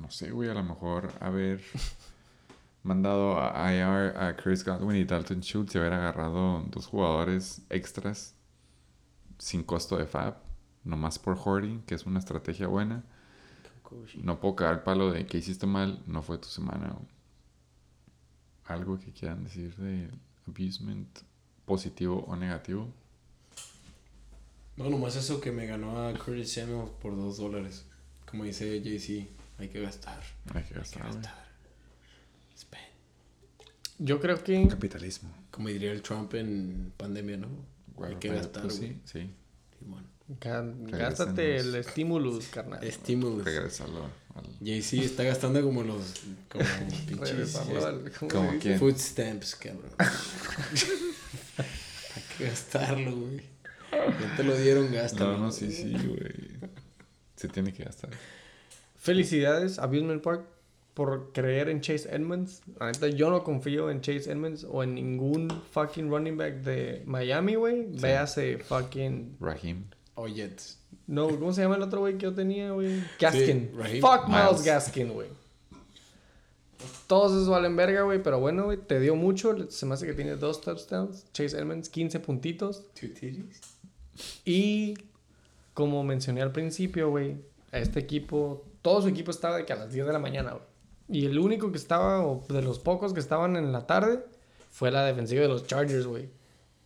no 0.00 0.10
sé, 0.10 0.30
güey, 0.30 0.50
a 0.50 0.54
lo 0.54 0.62
mejor 0.62 1.12
haber 1.20 1.60
mandado 2.82 3.38
a 3.40 3.72
IR 3.72 4.16
a 4.16 4.36
Chris 4.36 4.64
Godwin 4.64 4.96
y 4.96 5.04
Dalton 5.04 5.40
Schultz 5.40 5.74
y 5.74 5.78
haber 5.78 5.92
agarrado 5.92 6.64
dos 6.70 6.86
jugadores 6.86 7.62
extras 7.70 8.34
sin 9.38 9.62
costo 9.62 9.96
de 9.96 10.06
fab, 10.06 10.36
nomás 10.84 11.18
por 11.18 11.36
hoarding, 11.36 11.82
que 11.82 11.94
es 11.94 12.06
una 12.06 12.18
estrategia 12.18 12.66
buena. 12.66 13.04
No 14.16 14.38
puedo 14.38 14.56
cagar 14.56 14.74
el 14.74 14.80
palo 14.80 15.12
de 15.12 15.26
que 15.26 15.38
hiciste 15.38 15.66
mal, 15.66 16.02
no 16.06 16.22
fue 16.22 16.38
tu 16.38 16.48
semana. 16.48 16.96
Algo 18.66 18.98
que 18.98 19.12
quieran 19.12 19.44
decir 19.44 19.74
de 19.76 20.10
abusement, 20.46 21.08
positivo 21.64 22.24
o 22.26 22.36
negativo. 22.36 22.88
No, 24.76 24.90
nomás 24.90 25.16
eso 25.16 25.40
que 25.40 25.50
me 25.50 25.66
ganó 25.66 26.06
a 26.06 26.12
Curtis 26.12 26.52
Samuel 26.52 26.90
por 27.00 27.16
dos 27.16 27.38
dólares. 27.38 27.86
Como 28.30 28.44
dice 28.44 28.80
JC, 28.80 29.28
hay 29.58 29.68
que 29.68 29.80
gastar. 29.80 30.22
Hay 30.54 30.62
que 30.62 30.74
Hay 30.74 30.84
que 30.84 30.98
gastar. 30.98 31.47
Yo 34.00 34.20
creo 34.20 34.42
que 34.44 34.68
Capitalismo. 34.68 35.34
Como 35.50 35.68
diría 35.68 35.90
el 35.90 36.02
Trump 36.02 36.32
en 36.34 36.92
pandemia, 36.96 37.36
¿no? 37.36 37.48
hay 38.04 38.14
que 38.16 38.28
gastar, 38.28 38.62
pues, 38.62 38.76
sí, 38.76 39.00
sí. 39.04 39.30
Gástate 40.90 41.56
el 41.56 41.74
estímulo, 41.74 42.38
carnal. 42.52 42.84
Estímulos. 42.84 43.44
Regresarlo 43.44 44.04
al... 44.34 44.44
JC 44.60 45.02
está 45.04 45.24
gastando 45.24 45.62
como 45.62 45.82
los. 45.82 46.14
Como 46.48 46.64
pinches. 47.08 47.56
Al- 47.56 48.12
¿cómo 48.12 48.30
Como 48.30 48.58
quién. 48.60 48.78
Food 48.78 48.98
stamps, 48.98 49.56
cabrón. 49.56 49.90
hay 51.58 52.22
que 52.36 52.44
gastarlo, 52.44 53.16
güey. 53.16 53.42
Ya 53.90 54.36
te 54.36 54.44
lo 54.44 54.54
dieron, 54.56 54.92
gástalo. 54.92 55.32
No, 55.32 55.46
no, 55.46 55.52
sí, 55.52 55.72
sí, 55.72 55.92
güey. 55.92 56.58
Se 57.36 57.48
tiene 57.48 57.72
que 57.72 57.84
gastar. 57.84 58.10
Felicidades, 58.96 59.78
Abusement 59.78 60.22
Park, 60.22 60.44
por 60.98 61.30
creer 61.32 61.68
en 61.68 61.80
Chase 61.80 62.12
Edmonds. 62.12 62.60
Neta, 62.80 63.06
yo 63.06 63.30
no 63.30 63.44
confío 63.44 63.88
en 63.88 64.00
Chase 64.00 64.32
Edmonds 64.32 64.66
o 64.68 64.82
en 64.82 64.96
ningún 64.96 65.48
fucking 65.70 66.10
running 66.10 66.36
back 66.36 66.54
de 66.54 67.04
Miami, 67.06 67.54
güey. 67.54 67.86
Véase 67.86 68.58
fucking. 68.58 69.36
Raheem. 69.38 69.84
O 70.16 70.26
Jets. 70.26 70.80
No, 71.06 71.28
¿cómo 71.28 71.52
se 71.52 71.62
llama 71.62 71.76
el 71.76 71.82
otro 71.82 72.00
güey 72.00 72.14
que 72.14 72.24
yo 72.24 72.34
tenía, 72.34 72.72
güey? 72.72 73.00
Gaskin. 73.20 73.70
Fuck 74.00 74.26
Miles 74.26 74.44
Miles. 74.50 74.64
Gaskin, 74.64 75.12
güey. 75.12 75.28
Todos 77.06 77.30
esos 77.30 77.48
valen 77.48 77.76
verga, 77.76 78.02
güey. 78.02 78.20
Pero 78.20 78.40
bueno, 78.40 78.64
güey, 78.64 78.78
te 78.78 78.98
dio 78.98 79.14
mucho. 79.14 79.70
Se 79.70 79.86
me 79.86 79.94
hace 79.94 80.04
que 80.04 80.14
tiene 80.14 80.34
dos 80.34 80.60
touchdowns. 80.60 81.32
Chase 81.32 81.56
Edmonds, 81.56 81.88
15 81.90 82.18
puntitos. 82.18 82.92
Two 82.94 83.10
titties. 83.10 83.60
Y 84.44 84.94
como 85.74 86.02
mencioné 86.02 86.42
al 86.42 86.50
principio, 86.50 87.10
güey, 87.10 87.36
a 87.70 87.78
este 87.78 88.00
equipo, 88.00 88.64
todo 88.82 89.00
su 89.00 89.06
equipo 89.06 89.30
estaba 89.30 89.58
de 89.58 89.64
que 89.64 89.72
a 89.72 89.76
las 89.76 89.92
10 89.92 90.04
de 90.04 90.12
la 90.12 90.18
mañana, 90.18 90.50
güey. 90.54 90.77
Y 91.08 91.26
el 91.26 91.38
único 91.38 91.72
que 91.72 91.78
estaba, 91.78 92.26
o 92.26 92.44
de 92.48 92.62
los 92.62 92.78
pocos 92.78 93.14
que 93.14 93.20
estaban 93.20 93.56
en 93.56 93.72
la 93.72 93.86
tarde, 93.86 94.24
fue 94.70 94.90
la 94.90 95.04
defensiva 95.04 95.42
de 95.42 95.48
los 95.48 95.66
Chargers, 95.66 96.06
güey. 96.06 96.28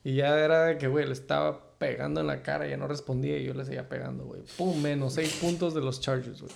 Y 0.04 0.16
ya 0.16 0.38
era 0.38 0.66
de 0.66 0.78
que, 0.78 0.88
güey, 0.88 1.06
le 1.06 1.12
estaba 1.12 1.72
pegando 1.78 2.20
en 2.20 2.28
la 2.28 2.42
cara, 2.42 2.68
ya 2.68 2.76
no 2.76 2.86
respondía 2.86 3.38
y 3.38 3.44
yo 3.44 3.54
le 3.54 3.64
seguía 3.64 3.88
pegando, 3.88 4.24
güey. 4.24 4.42
Pum, 4.56 4.80
menos 4.80 5.14
6 5.14 5.38
puntos 5.40 5.74
de 5.74 5.80
los 5.80 6.00
Chargers, 6.00 6.40
güey. 6.40 6.52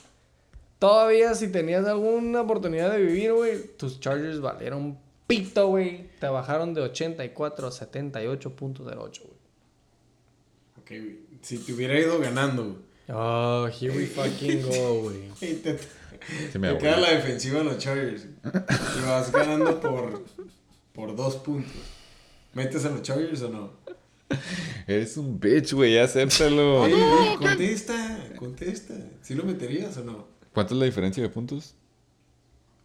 Todavía 0.78 1.34
si 1.34 1.48
tenías 1.48 1.86
alguna 1.86 2.42
oportunidad 2.42 2.92
de 2.92 3.00
vivir, 3.00 3.32
güey, 3.32 3.66
tus 3.76 3.98
Chargers 3.98 4.40
valieron 4.40 4.98
pito, 5.26 5.68
güey. 5.68 6.08
Te 6.20 6.28
bajaron 6.28 6.74
de 6.74 6.82
84 6.82 7.66
a 7.66 7.70
78.08, 7.70 8.84
güey. 8.86 9.36
Ok, 10.78 10.88
güey. 10.88 11.18
Si 11.42 11.58
te 11.58 11.72
hubiera 11.72 11.98
ido 11.98 12.18
ganando, 12.18 12.64
güey. 12.64 12.86
Oh, 13.08 13.68
here 13.68 13.96
we 13.96 14.06
fucking 14.06 14.62
go, 14.62 15.02
güey. 15.02 15.30
Sí 16.52 16.58
me 16.58 16.76
queda 16.78 16.98
la 16.98 17.10
defensiva 17.10 17.58
de 17.58 17.64
los 17.64 17.78
Chargers. 17.78 18.26
Y 18.44 19.06
vas 19.06 19.32
ganando 19.32 19.80
por, 19.80 20.24
por 20.92 21.16
dos 21.16 21.36
puntos. 21.36 21.72
¿Metes 22.54 22.84
a 22.84 22.90
los 22.90 23.02
Chargers 23.02 23.42
o 23.42 23.48
no? 23.50 23.72
Eres 24.86 25.16
un 25.16 25.38
bitch, 25.38 25.72
güey, 25.72 25.98
acéptalo. 25.98 26.86
Ey, 26.86 26.92
güey, 26.92 27.36
contesta, 27.36 28.30
contesta. 28.38 28.94
¿Sí 29.22 29.34
lo 29.34 29.44
meterías 29.44 29.96
o 29.98 30.04
no? 30.04 30.28
¿Cuánto 30.52 30.74
es 30.74 30.80
la 30.80 30.86
diferencia 30.86 31.22
de 31.22 31.28
puntos? 31.28 31.74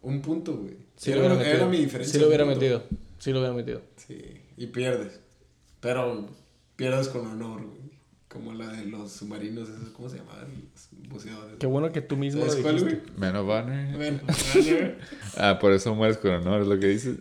Un 0.02 0.20
punto, 0.20 0.54
güey. 0.56 0.76
Sí 0.96 1.10
era, 1.12 1.20
lo 1.20 1.34
hubiera 1.34 1.42
era 1.42 1.52
metido. 1.52 1.68
mi 1.70 1.78
diferencia. 1.78 2.12
Sí 2.12 2.18
lo 2.20 2.26
hubiera 2.28 2.44
metido. 2.44 2.82
Sí 3.18 3.32
lo 3.32 3.38
hubiera 3.38 3.54
metido. 3.54 3.82
Sí, 3.96 4.40
y 4.56 4.66
pierdes. 4.66 5.20
Pero 5.80 6.28
pierdes 6.76 7.08
con 7.08 7.26
honor, 7.26 7.62
güey. 7.62 7.81
Como 8.32 8.54
la 8.54 8.66
de 8.68 8.86
los 8.86 9.12
submarinos, 9.12 9.68
esos, 9.68 9.90
¿cómo 9.90 10.08
se 10.08 10.16
llamaban? 10.16 10.46
Los 10.72 10.88
buceadores. 11.10 11.56
Qué 11.58 11.66
bueno 11.66 11.92
que 11.92 12.00
tú 12.00 12.16
mismo 12.16 12.44
lo 12.44 12.50
¿Sabes 12.50 12.62
cuál, 12.62 12.76
dijiste. 12.78 13.02
güey? 13.04 13.18
Man 13.18 13.36
of 13.36 13.48
honor. 13.48 13.96
Bueno, 13.96 14.20
honor. 14.54 14.98
Ah, 15.36 15.58
por 15.60 15.72
eso 15.72 15.94
mueres 15.94 16.16
con 16.16 16.30
honor, 16.30 16.62
es 16.62 16.66
lo 16.68 16.78
que 16.80 16.86
dices. 16.86 17.16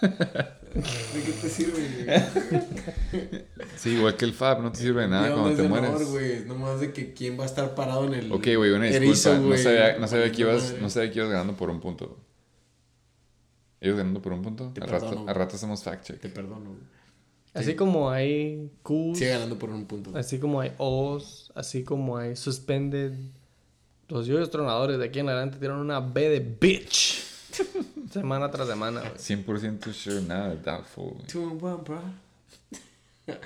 ¿De 0.00 1.22
qué 1.24 1.32
te 1.42 1.48
sirve, 1.48 1.72
güey? 2.06 3.44
Sí, 3.76 3.90
igual 3.90 4.16
que 4.16 4.24
el 4.24 4.32
Fab, 4.32 4.62
no 4.62 4.72
te 4.72 4.78
sirve 4.78 5.02
de 5.02 5.08
nada 5.08 5.28
¿De 5.28 5.32
cuando 5.34 5.54
te 5.56 5.62
de 5.62 5.68
mueres. 5.68 5.90
honor, 5.90 6.04
güey? 6.06 6.44
Nomás 6.46 6.80
de 6.80 6.92
que 6.92 7.12
quién 7.12 7.38
va 7.38 7.42
a 7.42 7.46
estar 7.46 7.74
parado 7.74 8.06
en 8.06 8.14
el. 8.14 8.32
Ok, 8.32 8.46
güey, 8.56 8.70
una 8.72 8.88
erizo, 8.88 9.32
disculpa. 9.32 9.56
no, 9.56 9.62
sabía, 9.62 9.98
no, 9.98 10.08
sabía 10.08 10.32
que 10.32 10.40
ibas, 10.40 10.74
no 10.80 10.88
sabía 10.90 11.10
que 11.12 11.18
ibas 11.18 11.30
ganando 11.30 11.54
por 11.54 11.68
un 11.70 11.80
punto. 11.80 12.18
¿Ibas 13.82 13.98
ganando 13.98 14.22
por 14.22 14.32
un 14.32 14.42
punto? 14.42 14.70
Te 14.72 14.80
Al 14.80 14.86
perdono, 14.88 15.10
rato, 15.12 15.28
al 15.28 15.34
rato 15.34 15.56
hacemos 15.56 15.82
fact 15.82 16.04
check. 16.06 16.20
Te 16.20 16.28
perdono, 16.30 16.70
güey. 16.70 16.95
Así 17.56 17.74
como 17.74 18.10
hay 18.10 18.70
Qs, 18.82 19.18
Sigue 19.18 19.30
ganando 19.30 19.58
por 19.58 19.70
un 19.70 19.86
punto. 19.86 20.16
así 20.16 20.38
como 20.38 20.60
hay 20.60 20.72
O's, 20.78 21.50
así 21.54 21.84
como 21.84 22.16
hay 22.18 22.36
Suspended. 22.36 23.12
Los 24.08 24.26
yoyos 24.26 24.50
tronadores 24.50 24.98
de 24.98 25.06
aquí 25.06 25.18
en 25.20 25.28
adelante 25.28 25.58
tienen 25.58 25.78
una 25.78 26.00
B 26.00 26.28
de 26.28 26.40
bitch. 26.40 27.22
semana 28.12 28.50
tras 28.50 28.68
semana, 28.68 29.00
güey. 29.00 29.12
100% 29.14 29.92
sure, 29.92 30.20
nada 30.22 30.50
de 30.50 30.56
doubtful. 30.56 31.12
güey. 31.14 31.26
Two 31.26 31.50
and 31.50 31.62
one, 31.62 31.82
bro. 31.84 32.00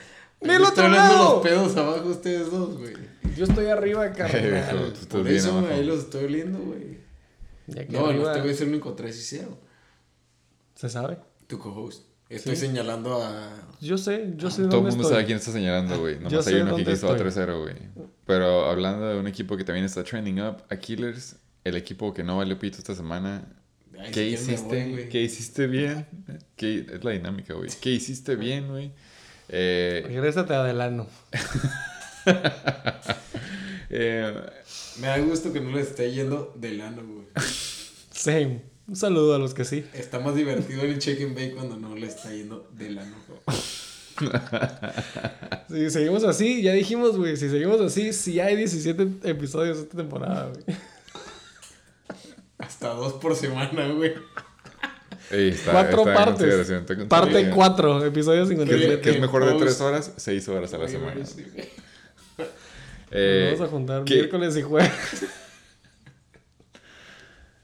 ¡Del 0.40 0.50
Ahí 0.50 0.56
otro 0.56 0.68
están 0.68 0.92
lado! 0.92 1.34
los 1.34 1.42
pedos 1.42 1.76
abajo 1.76 2.08
ustedes 2.08 2.50
dos, 2.50 2.76
güey. 2.78 2.94
Yo 3.36 3.44
estoy 3.44 3.66
arriba, 3.66 4.10
carnal. 4.14 4.92
Por 5.08 5.28
eso, 5.28 5.50
abajo. 5.58 5.68
ahí 5.72 5.84
los 5.84 6.00
estoy 6.00 6.24
oliendo, 6.24 6.58
güey. 6.58 6.98
No, 7.88 8.00
no, 8.00 8.06
arriba 8.08 8.28
este 8.32 8.40
güey 8.40 8.52
es 8.54 8.60
el 8.62 8.68
único 8.70 8.92
3 8.94 9.16
y 9.16 9.22
0. 9.22 9.58
se 10.74 10.88
sabe. 10.88 11.18
Tu 11.46 11.58
co-host. 11.58 12.04
Estoy 12.30 12.54
Sí. 12.56 12.66
señalando 12.68 13.22
a. 13.22 13.50
Yo 13.80 13.98
sé, 13.98 14.32
yo 14.36 14.50
sé 14.50 14.62
Todo 14.62 14.76
el 14.76 14.82
mundo 14.84 15.02
estoy. 15.02 15.12
sabe 15.14 15.24
quién 15.26 15.38
está 15.38 15.50
señalando, 15.52 15.98
güey. 16.00 16.18
Nomás 16.20 16.46
hay 16.46 16.54
uno 16.56 16.76
que 16.76 16.84
quiso 16.84 17.08
a 17.10 17.16
estoy. 17.16 17.28
3-0, 17.28 17.60
güey. 17.62 17.74
Pero 18.24 18.66
hablando 18.66 19.08
de 19.08 19.18
un 19.18 19.26
equipo 19.26 19.56
que 19.56 19.64
también 19.64 19.84
está 19.84 20.04
trending 20.04 20.40
up, 20.40 20.58
a 20.70 20.76
Killers, 20.76 21.36
el 21.64 21.76
equipo 21.76 22.14
que 22.14 22.22
no 22.22 22.36
valió 22.38 22.58
pito 22.58 22.78
esta 22.78 22.94
semana. 22.94 23.44
Ay, 23.98 24.10
¿Qué 24.12 24.36
si 24.36 24.52
hiciste? 24.52 24.82
voy, 24.84 24.90
güey. 24.92 25.08
¿Qué 25.08 25.22
hiciste 25.22 25.66
bien? 25.66 26.06
¿Qué, 26.56 26.86
es 26.92 27.02
la 27.04 27.10
dinámica, 27.10 27.54
güey. 27.54 27.68
¿Qué 27.80 27.90
hiciste 27.90 28.36
bien, 28.36 28.68
güey? 28.68 28.92
Eh, 29.48 30.04
Regrésate 30.06 30.54
a 30.54 30.62
Delano. 30.62 31.08
eh, 33.90 34.32
Me 35.00 35.06
da 35.08 35.18
gusto 35.18 35.52
que 35.52 35.60
no 35.60 35.72
le 35.72 35.80
esté 35.82 36.10
yendo 36.12 36.54
de 36.56 36.72
lano, 36.74 37.02
güey. 37.04 37.26
Same. 38.12 38.62
Un 38.90 38.96
saludo 38.96 39.36
a 39.36 39.38
los 39.38 39.54
que 39.54 39.64
sí. 39.64 39.84
Está 39.94 40.18
más 40.18 40.34
divertido 40.34 40.82
el 40.82 40.98
check 40.98 41.20
and 41.22 41.34
bake 41.36 41.54
cuando 41.54 41.76
no 41.76 41.94
le 41.94 42.08
está 42.08 42.32
yendo 42.32 42.68
de 42.72 42.90
lano. 42.90 43.14
Si 45.70 45.88
seguimos 45.88 46.24
así, 46.24 46.60
ya 46.60 46.72
dijimos, 46.74 47.16
güey, 47.16 47.36
si 47.38 47.48
seguimos 47.48 47.80
así, 47.80 48.12
sí 48.12 48.38
hay 48.38 48.54
17 48.56 49.08
episodios 49.30 49.78
esta 49.78 49.96
temporada, 49.96 50.50
güey. 50.52 50.76
Hasta 52.58 52.88
dos 52.88 53.14
por 53.14 53.34
semana, 53.34 53.88
güey. 53.92 54.12
ey, 55.30 55.48
está- 55.50 55.72
Cuatro 55.72 56.00
está 56.00 56.14
partes. 56.14 56.68
en 56.70 56.84
Parte 57.08 57.32
consideración. 57.32 57.54
4, 57.54 58.04
episodio 58.04 58.40
¿Qué 58.40 58.42
es, 58.42 58.58
57. 58.58 59.00
qué 59.00 59.10
es 59.10 59.20
mejor 59.20 59.44
de 59.46 59.52
Post. 59.52 59.62
3 59.64 59.80
horas? 59.80 60.12
6 60.18 60.48
horas 60.48 60.74
a 60.74 60.78
la 60.78 60.88
semana. 60.88 61.24
Sí. 61.24 61.46
Eh, 63.12 63.52
Vamos 63.54 63.66
a 63.66 63.70
juntar 63.70 64.04
¿qué- 64.04 64.14
miércoles 64.16 64.54
y 64.58 64.62
jueves. 64.62 64.90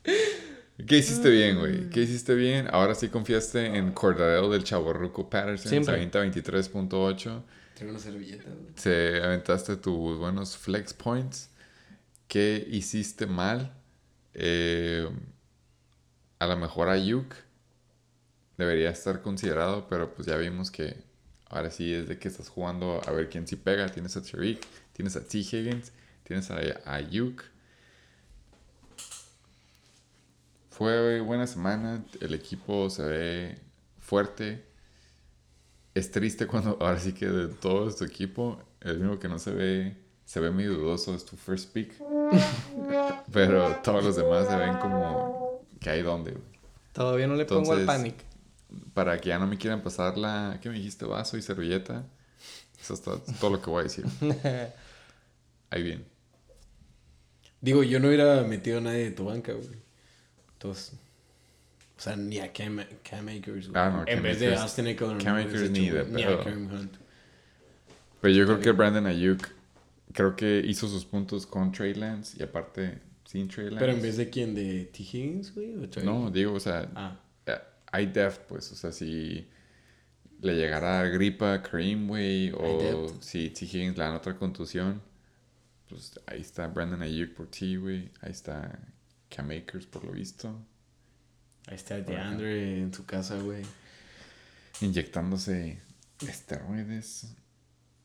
¿Qué 0.85 0.99
hiciste 0.99 1.31
bien, 1.31 1.59
güey? 1.59 1.89
¿Qué 1.89 2.03
hiciste 2.03 2.35
bien? 2.35 2.69
Ahora 2.71 2.95
sí 2.95 3.09
confiaste 3.09 3.77
en 3.77 3.93
Cordadeo 3.93 4.51
del 4.51 4.63
Chaborruco 4.63 5.31
Patterson. 5.31 5.71
Siempre. 5.71 5.93
Se 5.93 5.97
avienta 5.97 6.23
23.8. 6.23 7.43
Traigo 7.75 7.91
una 7.91 7.99
servilleta, 7.99 8.51
güey. 8.51 8.73
Se 8.77 9.23
aventaste 9.23 9.77
tus 9.77 10.19
buenos 10.19 10.57
flex 10.57 10.93
points. 10.93 11.51
¿Qué 12.29 12.67
hiciste 12.71 13.27
mal? 13.27 13.75
Eh, 14.35 15.09
a 16.39 16.47
lo 16.47 16.57
mejor 16.59 16.89
Ayuk 16.89 17.35
debería 18.59 18.91
estar 18.91 19.23
considerado, 19.23 19.87
pero 19.89 20.15
pues 20.15 20.27
ya 20.27 20.37
vimos 20.37 20.71
que 20.71 20.97
ahora 21.49 21.71
sí 21.71 21.95
es 21.95 22.09
de 22.09 22.19
que 22.19 22.29
estás 22.29 22.49
jugando 22.49 23.01
a 23.07 23.11
ver 23.13 23.31
quién 23.31 23.47
sí 23.47 23.57
pega. 23.57 23.89
Tienes 23.89 24.17
a 24.17 24.23
Tariq, 24.23 24.61
tienes 24.93 25.17
a 25.17 25.27
T. 25.27 25.39
Higgins, 25.39 25.93
tienes 26.23 26.51
a 26.51 26.59
Ayuk. 26.85 27.43
Fue 30.77 31.23
buena 31.23 31.47
semana, 31.47 32.05
el 32.21 32.35
equipo 32.35 32.91
se 32.91 33.03
ve 33.03 33.59
fuerte. 33.99 34.63
Es 35.95 36.11
triste 36.11 36.47
cuando 36.47 36.77
ahora 36.83 37.01
sí 37.01 37.15
que 37.15 37.25
de 37.25 37.49
todo 37.49 37.91
tu 37.95 38.05
equipo, 38.05 38.61
el 38.83 39.01
único 39.01 39.19
que 39.19 39.27
no 39.27 39.39
se 39.39 39.53
ve, 39.53 39.97
se 40.27 40.39
ve 40.39 40.51
medio 40.51 40.75
dudoso 40.75 41.15
es 41.15 41.25
tu 41.25 41.35
first 41.35 41.73
pick. 41.73 41.95
Pero 43.33 43.77
todos 43.83 44.05
los 44.05 44.17
demás 44.17 44.49
se 44.49 44.57
ven 44.57 44.77
como 44.77 45.65
que 45.81 45.89
hay 45.89 46.03
donde. 46.03 46.37
Todavía 46.93 47.27
no 47.27 47.37
le 47.37 47.47
pongo 47.47 47.73
al 47.73 47.87
panic. 47.87 48.17
Para 48.93 49.19
que 49.19 49.31
ya 49.31 49.39
no 49.39 49.47
me 49.47 49.57
quieran 49.57 49.81
pasar 49.81 50.19
la, 50.19 50.59
¿qué 50.61 50.69
me 50.69 50.75
dijiste? 50.75 51.07
Vaso 51.07 51.39
y 51.39 51.43
servilleta. 51.43 52.05
Eso 52.79 52.93
es 52.93 53.01
todo, 53.01 53.23
todo 53.41 53.53
lo 53.53 53.63
que 53.63 53.71
voy 53.71 53.81
a 53.81 53.85
decir. 53.85 54.05
Ahí 55.71 55.83
bien. 55.83 56.05
Digo, 57.63 57.83
yo 57.83 57.99
no 57.99 58.09
hubiera 58.09 58.43
metido 58.43 58.77
a 58.77 58.81
nadie 58.83 59.05
de 59.05 59.11
tu 59.13 59.25
banca, 59.25 59.55
güey. 59.55 59.86
Entonces. 60.57 60.95
O 61.99 62.01
sea, 62.01 62.15
ni 62.17 62.39
a 62.41 62.53
Cam, 62.53 62.81
Cam 63.09 63.29
Akers, 63.29 63.69
güey. 63.69 63.83
Ah, 63.83 63.91
no, 63.91 64.01
En 64.01 64.17
Cam 64.17 64.23
vez 64.23 64.41
de 64.41 64.55
Austin 64.55 64.87
Eckler. 64.89 65.19
Cam 65.19 65.37
Akers 65.37 65.71
ni 65.71 65.89
de. 65.91 66.05
Ni 66.07 66.23
a 66.23 66.31
Hunt. 66.37 66.97
Pero 68.21 68.35
yo 68.35 68.45
creo 68.47 68.61
que 68.61 68.73
Brandon 68.73 69.07
Ayuk, 69.07 69.49
creo 70.13 70.37
que 70.37 70.63
hizo 70.65 70.89
sus 70.89 71.05
puntos 71.05 71.47
con 71.47 71.73
Trey 71.73 71.95
Lance 71.95 72.37
y 72.39 72.43
aparte 72.43 72.99
sin 73.25 73.49
Trey 73.49 73.67
Lance. 73.67 73.79
Pero 73.81 73.93
en 73.93 74.03
vez 74.03 74.17
de 74.17 74.29
quién, 74.31 74.55
de 74.55 74.87
T. 74.87 75.03
Higgins, 75.03 75.55
güey. 75.55 75.75
¿O 75.77 75.89
Trey? 75.89 76.05
No, 76.05 76.31
digo, 76.31 76.55
o 76.55 76.61
sea, 76.61 76.89
Ah, 76.95 77.19
eh, 77.47 77.59
hay 77.93 78.07
depth, 78.07 78.41
pues, 78.49 78.71
o 78.73 78.75
sea, 78.75 78.93
si 78.93 79.47
le 80.41 80.55
llegara 80.55 81.05
gripa 81.09 81.55
a 81.55 81.63
Kareem, 81.63 82.09
güey, 82.09 82.53
o 82.53 83.09
si 83.21 83.51
T. 83.51 83.65
Higgins 83.65 83.97
le 83.97 84.05
dan 84.05 84.15
otra 84.15 84.37
contusión, 84.37 85.01
pues 85.89 86.19
ahí 86.27 86.41
está 86.41 86.67
Brandon 86.67 87.01
Ayuk 87.03 87.35
por 87.35 87.47
T, 87.47 87.77
güey, 87.77 88.11
ahí 88.21 88.33
está 88.33 88.79
Cam 89.29 89.51
Akers 89.51 89.87
por 89.87 90.05
lo 90.05 90.13
visto, 90.13 90.55
ahí 91.67 91.75
está 91.75 92.01
DeAndre 92.01 92.81
en 92.81 92.93
su 92.93 93.05
casa, 93.05 93.39
güey. 93.39 93.63
inyectándose 94.81 95.81
esteroides. 96.27 97.35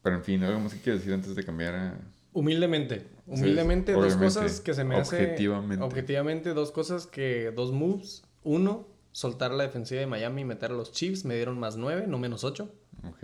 Pero 0.01 0.15
en 0.15 0.23
fin, 0.23 0.43
algo 0.43 0.59
más 0.59 0.73
que 0.73 0.81
quieres 0.81 1.01
decir 1.01 1.13
antes 1.13 1.35
de 1.35 1.43
cambiar 1.43 1.75
a... 1.75 1.99
Humildemente. 2.33 3.05
Humildemente, 3.27 3.93
dos 3.93 4.15
cosas 4.15 4.61
que 4.61 4.73
se 4.73 4.83
me 4.83 4.95
hace. 4.95 5.15
Objetivamente. 5.15 5.83
Objetivamente, 5.83 6.53
dos 6.53 6.71
cosas 6.71 7.05
que. 7.05 7.51
Dos 7.51 7.71
moves. 7.73 8.23
Uno, 8.43 8.87
soltar 9.11 9.51
la 9.51 9.63
defensiva 9.63 9.99
de 9.99 10.07
Miami 10.07 10.41
y 10.41 10.45
meter 10.45 10.71
a 10.71 10.73
los 10.73 10.91
Chiefs. 10.91 11.25
Me 11.25 11.35
dieron 11.35 11.59
más 11.59 11.75
9, 11.75 12.05
no 12.07 12.17
menos 12.17 12.43
8. 12.43 12.73
Ok. 13.09 13.23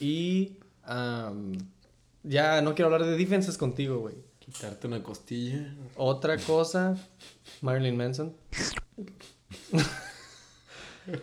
Y. 0.00 0.58
ya 2.22 2.62
no 2.62 2.74
quiero 2.74 2.92
hablar 2.92 3.04
de 3.04 3.16
defenses 3.16 3.58
contigo, 3.58 3.98
güey. 3.98 4.16
Quitarte 4.44 4.86
una 4.86 5.02
costilla. 5.02 5.74
Otra 5.96 6.36
cosa, 6.38 6.96
Marilyn 7.62 7.96
Manson. 7.96 8.34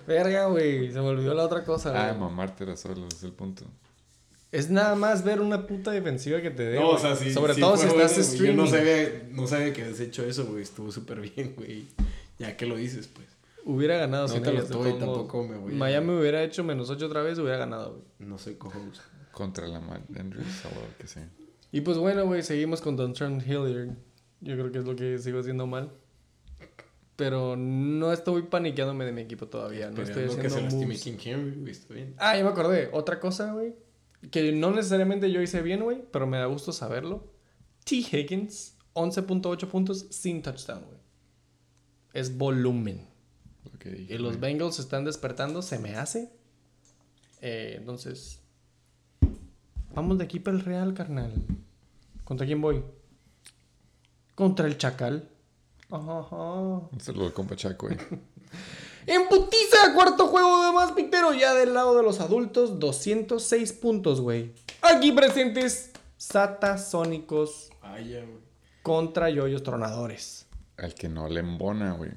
Verga, 0.07 0.45
güey. 0.47 0.91
Se 0.91 0.99
me 0.99 1.07
olvidó 1.07 1.33
la 1.33 1.43
otra 1.45 1.63
cosa, 1.63 2.09
Ah, 2.09 2.13
mamártela 2.13 2.75
solo, 2.77 3.07
es 3.07 3.23
el 3.23 3.31
punto. 3.31 3.65
Es 4.51 4.69
nada 4.69 4.95
más 4.95 5.23
ver 5.23 5.39
una 5.39 5.65
puta 5.65 5.91
defensiva 5.91 6.41
que 6.41 6.51
te 6.51 6.63
dé. 6.63 6.79
No, 6.79 6.89
o 6.89 6.97
sea, 6.99 7.15
sí. 7.15 7.31
Sobre 7.33 7.53
sí 7.53 7.61
todo 7.61 7.77
si 7.77 7.87
bueno, 7.87 8.03
estás 8.03 8.17
streaming. 8.17 8.57
Yo 8.57 8.63
no 8.63 8.67
sabía, 8.69 9.27
no 9.31 9.47
sabía 9.47 9.73
que 9.73 9.81
habías 9.83 9.99
hecho 10.01 10.23
eso, 10.25 10.45
güey. 10.45 10.61
Estuvo 10.61 10.91
súper 10.91 11.21
bien, 11.21 11.53
güey. 11.55 11.87
Ya 12.37 12.57
que 12.57 12.65
lo 12.65 12.75
dices, 12.75 13.07
pues. 13.07 13.27
Hubiera 13.63 13.95
ganado 13.97 14.27
No 14.27 14.33
sin 14.33 14.43
te 14.43 14.51
lo 14.51 14.59
estoy, 14.61 14.93
tampoco 14.99 15.43
me 15.43 15.55
voy 15.55 15.73
a- 15.73 15.75
Miami 15.75 16.13
hubiera 16.19 16.43
hecho 16.43 16.63
menos 16.63 16.89
8 16.89 17.05
otra 17.05 17.21
vez, 17.21 17.37
hubiera 17.39 17.57
ganado, 17.57 17.91
güey. 17.93 18.03
No 18.29 18.37
soy 18.37 18.55
cojo. 18.55 18.77
Contra 19.31 19.67
la 19.67 19.79
Mal 19.79 20.03
Andrews, 20.19 20.65
o 20.65 20.81
lo 20.81 20.97
que 20.97 21.07
sea. 21.07 21.29
Y 21.71 21.81
pues 21.81 21.97
bueno, 21.97 22.25
güey, 22.25 22.43
seguimos 22.43 22.81
con 22.81 22.95
Dontrell 22.95 23.41
Hilliard. 23.41 23.95
Yo 24.41 24.55
creo 24.55 24.71
que 24.71 24.79
es 24.79 24.85
lo 24.85 24.95
que 24.95 25.17
sigo 25.19 25.39
haciendo 25.39 25.67
mal. 25.67 25.91
Pero 27.15 27.55
no 27.55 28.11
estoy 28.11 28.43
paniqueándome 28.43 29.05
de 29.05 29.11
mi 29.11 29.21
equipo 29.21 29.47
todavía. 29.47 29.91
No 29.91 30.01
estoy 30.01 30.23
Esperando 30.23 30.41
que 30.41 30.49
se 30.49 30.57
haciendo 30.57 30.87
lastime. 30.87 30.97
King 30.97 31.29
Henry, 31.29 31.59
güey. 31.59 31.71
Está 31.71 31.93
bien. 31.93 32.15
Ah, 32.17 32.35
ya 32.35 32.43
me 32.43 32.49
acordé. 32.49 32.89
Otra 32.91 33.19
cosa, 33.19 33.53
güey. 33.53 33.75
Que 34.31 34.51
no 34.51 34.71
necesariamente 34.71 35.31
yo 35.31 35.41
hice 35.41 35.61
bien, 35.61 35.83
güey. 35.83 36.03
Pero 36.11 36.25
me 36.25 36.37
da 36.37 36.45
gusto 36.45 36.71
saberlo. 36.71 37.31
T. 37.83 37.97
Higgins, 37.97 38.75
11.8 38.93 39.67
puntos 39.67 40.07
sin 40.09 40.41
touchdown, 40.41 40.83
güey. 40.85 40.99
Es 42.13 42.35
volumen. 42.37 43.07
Y 43.85 44.17
los. 44.17 44.39
Bengals 44.39 44.79
están 44.79 45.05
despertando, 45.05 45.61
se 45.61 45.79
me 45.79 45.95
hace. 45.95 46.31
Eh, 47.41 47.75
entonces. 47.77 48.40
Vamos 49.93 50.17
de 50.17 50.23
aquí 50.23 50.39
para 50.39 50.57
el 50.57 50.63
Real, 50.63 50.93
carnal. 50.93 51.33
¿Contra 52.23 52.45
quién 52.45 52.61
voy? 52.61 52.83
Contra 54.35 54.67
el 54.67 54.77
Chacal. 54.77 55.27
Ajá, 55.89 56.19
ajá. 56.19 56.35
Un 56.91 56.99
saludo 56.99 57.25
al 57.25 57.33
compa 57.33 57.55
Chaco. 57.55 57.89
En 59.07 59.27
putiza, 59.29 59.95
cuarto 59.95 60.27
juego 60.27 60.63
de 60.67 60.71
más 60.73 60.91
pictero. 60.91 61.33
Ya 61.33 61.55
del 61.55 61.73
lado 61.73 61.97
de 61.97 62.03
los 62.03 62.19
adultos, 62.19 62.77
206 62.79 63.73
puntos, 63.73 64.21
güey. 64.21 64.51
Aquí 64.83 65.11
presentes, 65.11 65.89
satasónicos 66.17 67.69
Vaya, 67.81 68.19
güey. 68.23 68.37
contra 68.83 69.31
yoyos 69.31 69.63
tronadores. 69.63 70.45
Al 70.77 70.93
que 70.93 71.09
no 71.09 71.27
le 71.29 71.39
embona, 71.39 71.93
güey. 71.93 72.11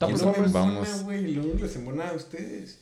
Vamos, 0.00 0.24
vamos, 0.24 0.52
Vamos. 0.52 1.02
güey. 1.02 1.34
Luego 1.34 1.58
les 1.58 1.76
embona 1.76 2.08
a 2.08 2.12
ustedes. 2.14 2.80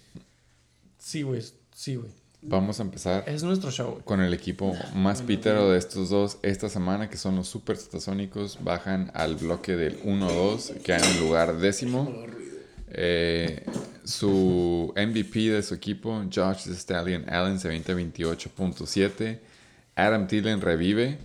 Sí, 0.97 1.23
güey. 1.23 1.42
Sí, 1.75 1.97
güey. 1.97 2.12
Vamos 2.46 2.78
a 2.80 2.83
empezar 2.83 3.24
Es 3.26 3.42
nuestro 3.42 3.70
show, 3.70 4.00
con 4.04 4.20
el 4.20 4.35
equipo 4.35 4.74
más 4.94 5.22
pitero 5.22 5.70
de 5.70 5.78
estos 5.78 6.11
dos 6.11 6.38
esta 6.42 6.68
semana, 6.68 7.09
que 7.09 7.16
son 7.16 7.37
los 7.37 7.48
Super 7.48 7.76
Satasónicos. 7.76 8.59
Bajan 8.62 9.11
al 9.14 9.37
bloque 9.37 9.76
del 9.76 10.02
1-2, 10.02 10.83
que 10.83 10.94
en 10.94 11.20
lugar 11.20 11.59
décimo. 11.59 12.12
Eh, 12.88 13.64
su 14.04 14.92
MVP 14.94 15.50
de 15.50 15.62
su 15.62 15.74
equipo, 15.74 16.22
Josh 16.33 16.64
the 16.64 16.74
Stallion 16.74 17.28
Allen, 17.28 17.59
se 17.59 17.68
avienta 17.68 17.92
28.7. 17.94 19.40
Adam 19.97 20.26
Thielen 20.26 20.61
revive 20.61 21.18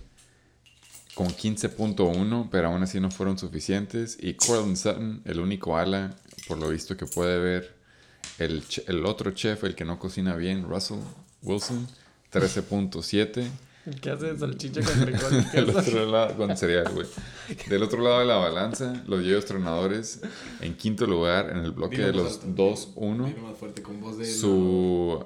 con 1.14 1.28
15.1, 1.28 2.48
pero 2.50 2.68
aún 2.68 2.82
así 2.82 2.98
no 2.98 3.10
fueron 3.10 3.38
suficientes. 3.38 4.16
Y 4.20 4.34
Cortland 4.34 4.76
Sutton, 4.76 5.22
el 5.24 5.40
único 5.40 5.76
ala, 5.76 6.16
por 6.48 6.58
lo 6.58 6.68
visto 6.68 6.96
que 6.96 7.06
puede 7.06 7.38
ver, 7.38 7.79
el, 8.40 8.62
ch- 8.66 8.82
el 8.86 9.04
otro 9.06 9.30
chef, 9.32 9.64
el 9.64 9.74
que 9.74 9.84
no 9.84 9.98
cocina 9.98 10.34
bien, 10.36 10.64
Russell 10.68 10.98
Wilson, 11.42 11.86
13.7. 12.32 13.46
El 13.86 13.98
que 14.00 14.10
hace 14.10 14.36
salchicha 14.38 14.82
con 14.82 14.92
frijoles. 14.94 15.52
Del 15.52 15.70
otro 15.70 16.06
lado, 16.06 16.36
con 16.36 16.54
cereal, 16.56 16.92
güey. 16.92 17.06
Del 17.68 17.82
otro 17.82 18.02
lado 18.02 18.20
de 18.20 18.26
la 18.26 18.36
balanza, 18.36 19.02
los 19.06 19.22
Yeyos 19.22 19.46
Tronadores 19.46 20.20
en 20.60 20.76
quinto 20.76 21.06
lugar 21.06 21.48
en 21.50 21.58
el 21.64 21.70
bloque 21.70 21.98
de 22.02 22.12
los 22.12 22.34
alto. 22.42 22.46
2-1. 22.94 23.24
Dilo 23.26 23.48
más 23.48 23.56
fuerte 23.56 23.82
con 23.82 23.98
voz 24.00 24.18
de. 24.18 24.26
Su 24.26 25.24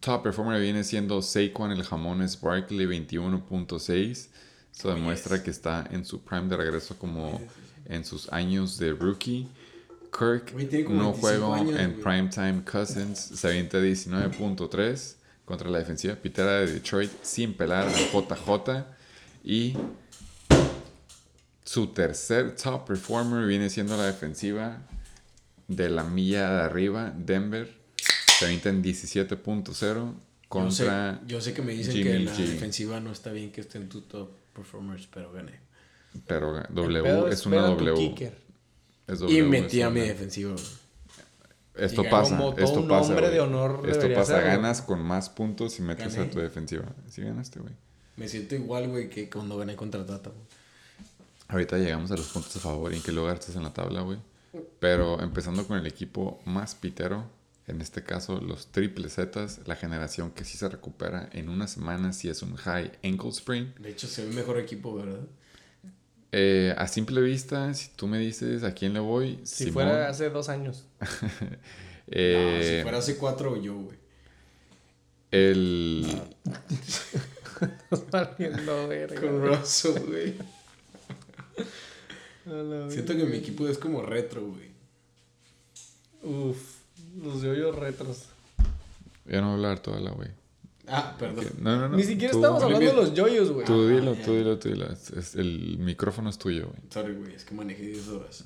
top 0.00 0.22
performer 0.24 0.60
viene 0.60 0.84
siendo 0.84 1.22
Saquon 1.22 1.72
el 1.72 1.82
jamón 1.84 2.20
es 2.22 2.38
Barkley 2.40 2.86
21.6. 2.86 4.28
Eso 4.76 4.88
demuestra 4.90 5.42
que 5.42 5.50
está 5.50 5.88
en 5.90 6.04
su 6.04 6.20
prime 6.20 6.48
de 6.48 6.56
regreso 6.58 6.96
como 6.98 7.40
en 7.86 8.04
sus 8.04 8.30
años 8.30 8.76
de 8.78 8.92
rookie. 8.92 9.48
Kirk, 10.10 10.52
no 10.52 10.56
25 10.56 11.12
juego 11.14 11.54
años, 11.54 11.78
en 11.78 11.92
güey. 11.92 12.02
primetime 12.02 12.62
Cousins, 12.64 13.18
se 13.18 13.48
avienta 13.48 13.78
19.3 13.78 15.14
contra 15.44 15.70
la 15.70 15.78
defensiva 15.78 16.14
pitera 16.14 16.60
de 16.60 16.72
Detroit 16.72 17.10
sin 17.22 17.54
pelar 17.54 17.88
a 17.88 17.92
JJ 17.92 18.84
y 19.44 19.74
su 21.64 21.88
tercer 21.88 22.54
top 22.56 22.86
performer 22.86 23.46
viene 23.46 23.70
siendo 23.70 23.96
la 23.96 24.06
defensiva 24.06 24.82
de 25.68 25.90
la 25.90 26.02
milla 26.02 26.50
de 26.50 26.60
arriba, 26.62 27.12
Denver, 27.16 27.70
se 28.38 28.46
avienta 28.46 28.70
en 28.70 28.82
17.0 28.82 29.74
Yo 29.74 29.74
sé, 29.74 30.14
contra 30.48 31.20
yo 31.26 31.40
sé 31.40 31.52
que 31.52 31.62
me 31.62 31.72
dicen 31.72 31.92
Jimmy 31.92 32.10
que 32.10 32.18
la 32.20 32.32
G. 32.34 32.46
defensiva 32.46 33.00
no 33.00 33.12
está 33.12 33.32
bien 33.32 33.52
que 33.52 33.60
esté 33.60 33.78
en 33.78 33.88
tu 33.88 34.00
top 34.00 34.30
performers, 34.54 35.06
pero 35.12 35.30
gané. 35.32 35.60
pero 36.26 36.62
W 36.70 37.30
es 37.30 37.44
una 37.44 37.58
W. 37.58 38.32
Y 39.28 39.42
metí 39.42 39.82
a 39.82 39.90
mi 39.90 40.00
güey. 40.00 40.56
Esto 41.74 42.02
pasa, 42.10 42.36
como 42.36 42.54
todo 42.54 42.64
esto 42.64 42.80
un 42.80 42.88
pasa. 42.88 43.08
hombre 43.08 43.30
de 43.30 43.40
honor 43.40 43.88
Esto 43.88 44.12
pasa, 44.12 44.36
ser, 44.38 44.44
ganas 44.44 44.82
con 44.82 45.00
más 45.00 45.30
puntos 45.30 45.78
y 45.78 45.82
metes 45.82 46.14
Gané. 46.16 46.28
a 46.28 46.30
tu 46.30 46.40
defensiva. 46.40 46.84
Sí 47.08 47.22
ganaste, 47.22 47.60
güey. 47.60 47.72
Me 48.16 48.26
siento 48.28 48.56
igual, 48.56 48.88
güey, 48.88 49.08
que 49.08 49.30
cuando 49.30 49.56
gané 49.56 49.76
contra 49.76 50.04
Tata. 50.04 50.30
güey. 50.30 50.42
Ahorita 51.46 51.78
llegamos 51.78 52.10
a 52.10 52.16
los 52.16 52.26
puntos 52.28 52.54
a 52.56 52.60
favor 52.60 52.92
y 52.92 52.96
en 52.96 53.02
qué 53.02 53.12
lugar 53.12 53.36
estás 53.38 53.54
en 53.54 53.62
la 53.62 53.72
tabla, 53.72 54.00
güey. 54.02 54.18
Pero 54.80 55.22
empezando 55.22 55.66
con 55.66 55.78
el 55.78 55.86
equipo 55.86 56.40
más 56.44 56.74
pitero, 56.74 57.24
en 57.68 57.80
este 57.80 58.02
caso 58.02 58.40
los 58.40 58.66
triple 58.66 59.08
Zetas, 59.08 59.60
la 59.66 59.76
generación 59.76 60.30
que 60.32 60.44
sí 60.44 60.58
se 60.58 60.68
recupera 60.68 61.28
en 61.32 61.48
una 61.48 61.68
semana 61.68 62.12
si 62.12 62.28
es 62.28 62.42
un 62.42 62.56
high 62.56 62.90
ankle 63.04 63.30
sprain. 63.32 63.72
De 63.78 63.90
hecho, 63.90 64.08
se 64.08 64.26
ve 64.26 64.34
mejor 64.34 64.58
equipo, 64.58 64.94
¿verdad? 64.94 65.20
Eh, 66.30 66.74
a 66.76 66.86
simple 66.88 67.22
vista, 67.22 67.72
si 67.72 67.88
tú 67.96 68.06
me 68.06 68.18
dices 68.18 68.62
a 68.62 68.74
quién 68.74 68.92
le 68.92 69.00
voy, 69.00 69.40
Si 69.44 69.64
Simón, 69.64 69.84
fuera 69.84 70.08
hace 70.08 70.28
dos 70.28 70.48
años. 70.48 70.84
eh, 72.06 72.58
no, 72.58 72.62
si 72.62 72.82
fuera 72.82 72.98
hace 72.98 73.16
cuatro, 73.16 73.56
yo, 73.56 73.74
güey. 73.74 73.96
el... 75.30 76.06
Verga. 78.88 79.20
Con 79.20 79.46
Russell, 79.46 80.00
güey. 80.06 80.34
Siento 82.90 83.16
que 83.16 83.24
mi 83.24 83.36
equipo 83.36 83.68
es 83.68 83.78
como 83.78 84.02
retro, 84.02 84.42
güey. 84.42 84.68
Uf, 86.22 86.78
los 87.22 87.42
yoyos 87.42 87.74
retros. 87.74 88.24
Ya 89.26 89.40
no 89.40 89.48
voy 89.48 89.50
a 89.50 89.54
hablar 89.54 89.80
toda 89.80 90.00
la, 90.00 90.10
güey. 90.10 90.30
Ah, 90.90 91.16
perdón. 91.18 91.46
No, 91.60 91.76
no, 91.76 91.88
no. 91.88 91.96
Ni 91.96 92.02
siquiera 92.04 92.32
tú- 92.32 92.38
estamos 92.38 92.62
hablando 92.62 92.86
de 92.86 92.92
los 92.96 93.14
yoyos, 93.14 93.50
güey. 93.50 93.66
Tú 93.66 93.72
Ah, 93.86 93.90
dilo, 93.90 94.14
tú 94.14 94.32
dilo, 94.34 94.58
tú 94.58 94.68
dilo. 94.70 94.90
Es- 94.90 95.10
es- 95.10 95.34
el 95.34 95.78
micrófono 95.78 96.30
es 96.30 96.38
tuyo, 96.38 96.68
güey. 96.68 96.80
Sorry, 96.90 97.14
güey, 97.14 97.34
es 97.34 97.44
que 97.44 97.54
manejé 97.54 97.82
10 97.82 98.08
horas. 98.08 98.44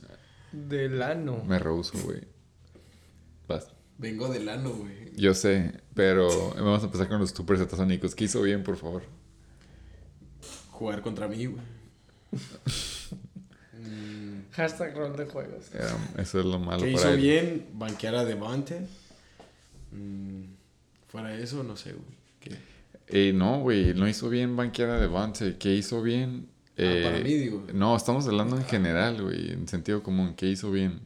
Del 0.53 1.01
ano. 1.03 1.43
Me 1.47 1.59
rehuso, 1.59 1.99
güey. 2.03 2.21
Vas. 3.49 3.69
Vengo 3.99 4.29
del 4.29 4.49
ano, 4.49 4.71
güey. 4.71 5.13
Yo 5.17 5.35
sé, 5.35 5.73
pero 5.95 6.51
vamos 6.55 6.83
a 6.83 6.87
empezar 6.87 7.09
con 7.09 7.21
los 7.21 7.31
super 7.31 7.57
zetasónicos. 7.59 8.15
¿Qué 8.15 8.25
hizo 8.25 8.43
bien, 8.43 8.63
por 8.65 8.77
favor? 8.77 9.03
Jugar 10.71 11.03
contra 11.03 11.29
mí, 11.29 11.47
güey. 11.47 11.63
Mm, 13.75 14.43
Hashtag 14.53 14.97
rol 14.97 15.17
de 15.17 15.27
juegos. 15.27 15.71
Um, 15.75 16.21
eso 16.21 16.39
es 16.39 16.45
lo 16.45 16.59
malo 16.59 16.85
¿Qué 16.85 16.93
para 16.93 17.05
hizo 17.05 17.09
él. 17.15 17.21
bien? 17.21 17.67
Banquear 17.73 18.15
a 18.15 18.25
Devante. 18.25 18.87
Mm, 19.91 20.45
fuera 21.09 21.31
de 21.31 21.43
eso, 21.43 21.63
no 21.65 21.77
sé, 21.77 21.93
güey. 21.93 22.22
Eh, 23.13 23.33
no, 23.35 23.61
güey, 23.61 23.93
no 23.95 24.09
hizo 24.09 24.29
bien 24.31 24.57
banquear 24.57 24.91
a 24.91 24.99
Devante. 25.01 25.57
¿Qué 25.59 25.75
hizo 25.75 26.03
bien? 26.03 26.49
Ah, 26.71 26.73
Eh, 26.79 27.03
para 27.05 27.19
mí, 27.19 27.35
digo. 27.35 27.67
No, 27.75 27.95
estamos 27.97 28.27
hablando 28.27 28.57
en 28.57 28.65
general, 28.65 29.23
güey, 29.23 29.53
en 29.53 29.69
sentido 29.69 30.03
común. 30.03 30.35
¿Qué 30.35 30.47
hizo 30.47 30.71
bien? 30.71 31.01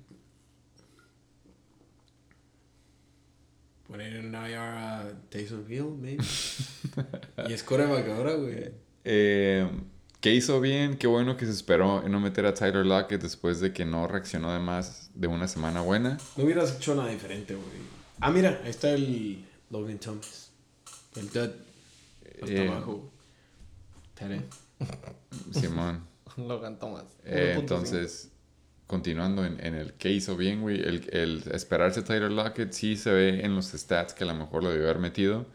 Poner 3.89 4.17
en 4.17 4.35
IR 4.35 4.57
a 4.57 5.13
Taysom 5.31 5.71
Hill, 5.71 5.97
maybe. 6.01 6.25
y 7.49 7.53
es 7.53 7.63
coreback 7.63 8.09
ahora, 8.09 8.35
güey. 8.35 8.73
Eh, 9.05 9.69
¿Qué 10.21 10.35
hizo 10.35 10.61
bien? 10.61 10.97
Qué 10.97 11.07
bueno 11.07 11.37
que 11.37 11.47
se 11.47 11.53
esperó 11.53 12.05
en 12.05 12.11
no 12.11 12.19
meter 12.19 12.47
a 12.47 12.55
Tyler 12.55 12.85
Lockett 12.85 13.23
después 13.23 13.61
de 13.61 13.73
que 13.73 13.85
no 13.85 14.09
reaccionó 14.09 14.53
de 14.53 14.59
más 14.59 15.11
de 15.15 15.29
una 15.29 15.47
semana 15.47 15.83
buena. 15.83 16.19
No 16.37 16.45
hubieras 16.45 16.77
hecho 16.77 16.95
nada 16.97 17.11
diferente, 17.11 17.55
güey. 17.55 17.67
Ah, 18.21 18.31
mira, 18.33 18.61
ahí 18.65 18.71
está 18.71 18.91
el 18.93 19.45
Logan 19.71 19.99
Thomas. 19.99 20.51
El 21.15 21.31
dud. 21.31 21.51
Hasta 22.43 22.65
Eh, 22.65 22.69
abajo. 22.69 23.13
Tere. 24.15 24.43
Simón. 25.53 26.07
Logan 26.37 26.79
Thomas. 26.79 27.05
Eh, 27.25 27.55
1.5. 27.57 27.61
entonces, 27.61 28.33
continuando 28.87 29.45
en, 29.45 29.65
en 29.65 29.75
el 29.75 29.95
que 29.95 30.11
hizo 30.13 30.37
bien, 30.37 30.61
güey, 30.63 30.81
el, 30.81 31.09
el 31.13 31.43
esperarse 31.53 32.01
a 32.01 32.05
Tyler 32.05 32.31
Lockett 32.33 32.73
sí 32.73 32.97
se 32.97 33.11
ve 33.13 33.45
en 33.45 33.55
los 33.55 33.67
stats 33.73 34.13
que 34.15 34.25
a 34.25 34.27
lo 34.27 34.35
mejor 34.35 34.63
lo 34.63 34.71
debió 34.71 34.85
haber 34.87 34.99
metido, 35.01 35.47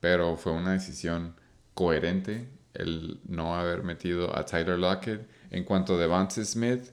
pero 0.00 0.36
fue 0.36 0.52
una 0.52 0.72
decisión 0.72 1.34
coherente 1.74 2.48
el 2.74 3.20
no 3.28 3.54
haber 3.56 3.82
metido 3.84 4.36
a 4.36 4.44
Tyler 4.44 4.78
Lockett. 4.78 5.28
En 5.50 5.64
cuanto 5.64 5.94
a 5.94 5.98
Devante 5.98 6.44
Smith, 6.44 6.90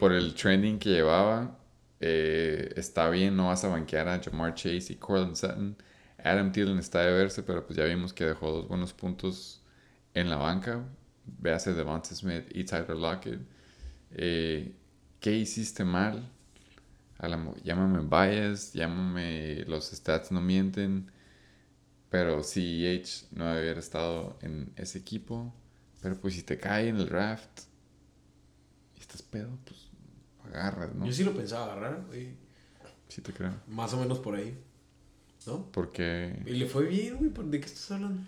por 0.00 0.12
el 0.12 0.34
trending 0.34 0.78
que 0.78 0.90
llevaba, 0.90 1.58
eh, 2.00 2.72
está 2.76 3.10
bien, 3.10 3.36
no 3.36 3.48
vas 3.48 3.64
a 3.64 3.68
banquear 3.68 4.08
a 4.08 4.20
Jamar 4.22 4.54
Chase 4.54 4.92
y 4.92 4.96
Cortland 4.96 5.36
Sutton. 5.36 5.76
Adam 6.24 6.52
Thielen 6.52 6.78
está 6.78 7.02
de 7.02 7.12
verse, 7.12 7.42
pero 7.42 7.66
pues 7.66 7.76
ya 7.76 7.84
vimos 7.84 8.14
que 8.14 8.24
dejó 8.24 8.50
dos 8.50 8.66
buenos 8.66 8.94
puntos 8.94 9.62
en 10.14 10.30
la 10.30 10.36
banca. 10.36 10.82
Véase 11.26 11.74
Devante 11.74 12.14
Smith 12.14 12.46
y 12.50 12.64
Tyler 12.64 12.96
Lockett. 12.96 13.40
Eh, 14.10 14.74
¿Qué 15.20 15.32
hiciste 15.32 15.84
mal? 15.84 16.30
A 17.18 17.28
la 17.28 17.54
llámame 17.62 18.00
bias, 18.00 18.72
llámame 18.72 19.64
los 19.66 19.90
stats 19.90 20.32
no 20.32 20.40
mienten. 20.40 21.10
Pero 22.08 22.42
CEH 22.42 23.26
no 23.32 23.46
haber 23.46 23.76
estado 23.76 24.38
en 24.40 24.72
ese 24.76 24.98
equipo. 24.98 25.54
Pero 26.00 26.18
pues 26.18 26.34
si 26.34 26.42
te 26.42 26.58
cae 26.58 26.88
en 26.88 26.96
el 26.96 27.06
draft 27.06 27.62
y 28.96 29.00
estás 29.00 29.20
pedo, 29.20 29.58
pues 29.66 29.88
agarras, 30.46 30.94
¿no? 30.94 31.04
Yo 31.04 31.12
sí 31.12 31.22
lo 31.22 31.34
pensaba 31.34 31.64
agarrar, 31.72 32.04
güey. 32.06 32.34
Sí 33.08 33.20
te 33.20 33.32
creo. 33.32 33.52
Más 33.66 33.92
o 33.92 33.98
menos 33.98 34.18
por 34.20 34.36
ahí. 34.36 34.58
¿No? 35.46 35.70
Porque 35.72 36.42
Y 36.46 36.50
le 36.50 36.66
fue 36.66 36.86
bien, 36.86 37.16
güey. 37.18 37.30
¿por- 37.30 37.44
¿De 37.46 37.60
qué 37.60 37.66
estás 37.66 37.90
hablando? 37.92 38.22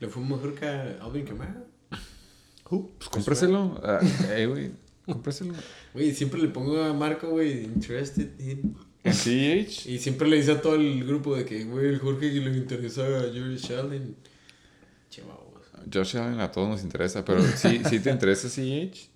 Le 0.00 0.08
fue 0.08 0.22
mejor 0.22 0.54
que 0.54 0.66
a 0.66 0.98
Alvin 1.02 1.24
Kamara. 1.24 1.64
pues 2.64 3.08
cómpraselo. 3.10 3.80
Ah, 3.84 4.00
eh, 4.30 4.46
güey, 4.46 4.70
cómpraselo. 5.06 5.54
Güey, 5.94 6.14
siempre 6.14 6.40
le 6.40 6.48
pongo 6.48 6.82
a 6.82 6.92
Marco, 6.92 7.28
güey, 7.30 7.64
interested 7.64 8.38
in. 8.40 8.76
En 9.02 9.14
CEH. 9.14 9.86
Y 9.90 9.98
siempre 9.98 10.28
le 10.28 10.36
dice 10.36 10.52
a 10.52 10.60
todo 10.60 10.74
el 10.74 11.04
grupo 11.06 11.34
de 11.34 11.44
que, 11.46 11.64
güey, 11.64 11.86
el 11.86 11.98
Jorge 11.98 12.32
que 12.32 12.40
le 12.40 12.56
interesa 12.56 13.02
a 13.06 13.32
George 13.32 13.74
Allen. 13.76 14.14
Che. 15.08 15.22
Josh 15.92 16.16
Allen 16.18 16.40
a 16.40 16.50
todos 16.52 16.68
nos 16.68 16.82
interesa, 16.82 17.24
pero 17.24 17.42
sí, 17.42 17.80
sí 17.88 18.00
te 18.00 18.10
interesa 18.10 18.48
CEH. 18.48 19.08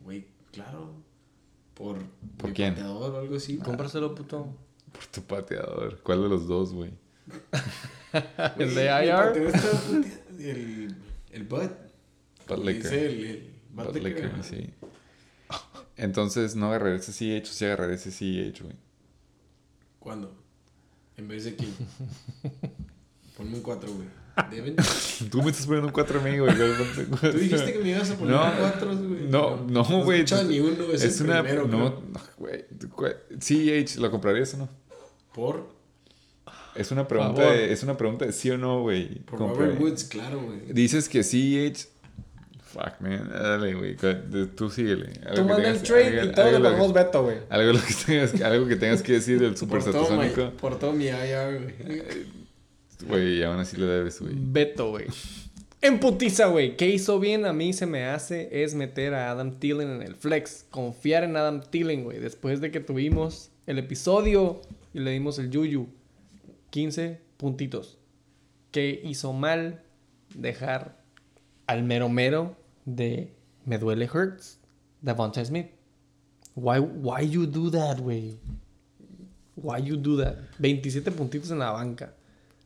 Güey, 0.00 0.26
claro. 0.52 0.92
Por, 1.74 1.98
¿Por 2.36 2.52
quién? 2.52 2.76
o 2.82 3.04
algo 3.16 3.36
así. 3.36 3.58
Cómpraselo, 3.58 4.14
puto. 4.14 4.48
Por 4.98 5.06
tu 5.06 5.22
pateador. 5.22 6.00
¿Cuál 6.02 6.22
de 6.22 6.28
los 6.28 6.46
dos, 6.48 6.72
güey? 6.72 6.90
El 8.12 8.54
Güey, 8.56 8.74
de 8.74 8.84
IR. 8.84 9.52
El, 10.40 10.94
el 11.30 11.44
Bud. 11.44 11.68
Bud 12.48 12.64
Licker. 12.64 12.92
el, 12.94 13.24
el 13.24 13.50
Bud 13.70 13.84
Bud 13.84 13.96
Licker, 13.98 14.32
sí. 14.42 14.70
Entonces, 15.96 16.56
no 16.56 16.68
agarraré 16.68 16.96
ese 16.96 17.12
CH, 17.12 17.48
o 17.48 17.52
sí 17.52 17.64
agarraré 17.66 17.94
ese 17.94 18.10
CH, 18.10 18.62
güey. 18.62 18.76
¿Cuándo? 19.98 20.34
En 21.16 21.28
vez 21.28 21.44
de 21.44 21.54
quién. 21.54 21.70
Ponme 23.36 23.56
un 23.56 23.62
4, 23.62 23.90
güey. 23.92 24.08
Deben. 24.50 24.76
Tú 25.30 25.42
me 25.42 25.50
estás 25.50 25.66
poniendo 25.66 25.88
un 25.88 25.92
4 25.92 26.20
a 26.20 26.22
mí, 26.22 26.38
güey. 26.38 26.54
Tú 26.56 27.38
dijiste 27.38 27.72
que 27.74 27.78
me 27.80 27.90
ibas 27.90 28.10
a 28.10 28.16
poner 28.16 28.34
No, 28.36 28.44
un 28.44 28.56
4, 28.58 28.96
güey. 28.96 29.20
No, 29.28 29.56
no, 29.66 29.84
güey. 29.84 30.04
No 30.04 30.12
he 30.12 30.16
escuchado 30.16 30.44
ni 30.44 30.60
uno, 30.60 30.84
es, 30.92 31.02
es 31.04 31.20
el 31.20 31.26
una. 31.26 31.42
primero, 31.42 31.68
no, 31.68 31.90
no, 32.00 32.20
güey. 32.38 32.64
CH, 33.38 33.96
¿lo 33.98 34.10
comprarías 34.10 34.54
o 34.54 34.58
no? 34.58 34.68
Por, 35.38 35.68
Es 36.74 36.90
una 36.90 37.06
pregunta, 37.06 37.42
Favor. 37.42 37.56
de, 37.56 37.72
es 37.72 37.82
una 37.84 37.96
pregunta 37.96 38.24
de 38.26 38.32
sí 38.32 38.50
o 38.50 38.58
no, 38.58 38.82
güey. 38.82 39.20
por 39.20 39.38
Compré. 39.38 39.66
Robert 39.66 39.80
Woods, 39.80 40.04
claro, 40.04 40.40
güey. 40.42 40.60
Dices 40.72 41.08
que 41.08 41.22
CH. 41.22 41.86
Fuck, 42.62 43.00
man. 43.00 43.30
Dale, 43.32 43.74
güey. 43.74 43.96
Tú 44.56 44.68
síguele. 44.68 45.12
Algo 45.24 45.34
Tú 45.36 45.44
manda 45.48 45.70
el 45.70 45.80
trade 45.82 46.20
algo- 46.20 46.32
y 46.32 46.34
todos 46.34 46.52
le 46.52 46.58
ponemos 46.58 46.92
veto, 46.92 47.22
güey. 47.24 47.36
Algo, 47.48 47.72
lo 47.72 47.78
que 47.80 47.94
tengas, 48.06 48.40
algo 48.42 48.66
que 48.66 48.76
tengas 48.76 49.02
que 49.02 49.12
decir 49.12 49.40
del 49.40 49.56
super 49.56 49.80
Por 49.80 49.92
todo, 49.92 50.04
satasónico. 50.06 50.50
por 50.58 50.78
todo 50.78 50.92
mi 50.92 51.04
IR, 51.06 51.74
güey. 51.86 52.04
Güey, 53.06 53.42
aún 53.44 53.60
así 53.60 53.76
le 53.76 53.86
debes, 53.86 54.20
güey. 54.20 54.34
Veto, 54.36 54.90
güey. 54.90 55.06
En 55.80 56.00
putiza, 56.00 56.46
güey. 56.46 56.76
¿Qué 56.76 56.88
hizo 56.88 57.20
bien 57.20 57.46
a 57.46 57.52
mí 57.52 57.72
se 57.72 57.86
me 57.86 58.04
hace 58.06 58.48
es 58.64 58.74
meter 58.74 59.14
a 59.14 59.30
Adam 59.30 59.58
Thielen 59.60 59.88
en 59.90 60.02
el 60.02 60.16
flex. 60.16 60.66
Confiar 60.70 61.22
en 61.24 61.36
Adam 61.36 61.62
Thielen, 61.62 62.02
güey. 62.04 62.18
Después 62.18 62.60
de 62.60 62.70
que 62.72 62.80
tuvimos 62.80 63.50
el 63.66 63.78
episodio 63.78 64.60
y 64.92 65.00
le 65.00 65.10
dimos 65.12 65.38
el 65.38 65.50
yuyu. 65.50 65.88
15 66.70 67.20
puntitos. 67.36 67.98
¿Qué 68.70 69.00
hizo 69.04 69.32
mal? 69.32 69.82
Dejar 70.34 71.02
al 71.66 71.82
mero 71.84 72.08
mero 72.08 72.56
de 72.84 73.34
Me 73.64 73.78
duele 73.78 74.08
Hurts, 74.12 74.58
Devonta 75.00 75.44
Smith. 75.44 75.68
Why, 76.54 76.78
why 76.78 77.28
you 77.28 77.46
do 77.46 77.70
that, 77.70 78.00
güey? 78.00 78.38
Why 79.56 79.82
you 79.82 79.96
do 79.96 80.22
that? 80.22 80.36
27 80.58 81.10
puntitos 81.12 81.50
en 81.50 81.58
la 81.58 81.70
banca. 81.70 82.14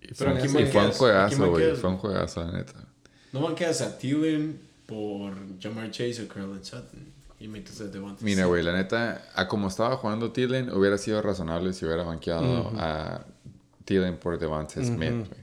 Y 0.00 0.14
fue, 0.14 0.28
aquí 0.28 0.46
y 0.46 0.50
me 0.50 0.66
fue 0.66 0.86
un 0.86 0.92
juegazo, 0.92 1.50
güey. 1.50 1.76
Fue 1.76 1.90
un 1.90 1.98
juegazo, 1.98 2.44
la 2.44 2.52
neta. 2.52 2.84
No 3.32 3.40
banqueas 3.42 3.80
a 3.80 3.96
Thielen 3.96 4.60
por 4.86 5.34
Jamar 5.60 5.90
Chase 5.90 6.22
o 6.22 6.28
Carlin 6.28 6.62
Sutton. 6.62 7.12
Y 7.42 7.48
metes 7.48 7.80
a 7.80 7.84
Devontae 7.84 8.24
Mira, 8.24 8.44
güey, 8.46 8.62
la 8.62 8.72
neta, 8.72 9.20
a 9.34 9.48
como 9.48 9.66
estaba 9.66 9.96
jugando 9.96 10.30
Thielen, 10.30 10.70
hubiera 10.70 10.96
sido 10.96 11.20
razonable 11.22 11.72
si 11.72 11.84
hubiera 11.84 12.04
banqueado 12.04 12.72
a 12.78 13.24
Thielen 13.84 14.16
por 14.16 14.38
Devante 14.38 14.84
Smith, 14.84 15.26
güey. 15.28 15.42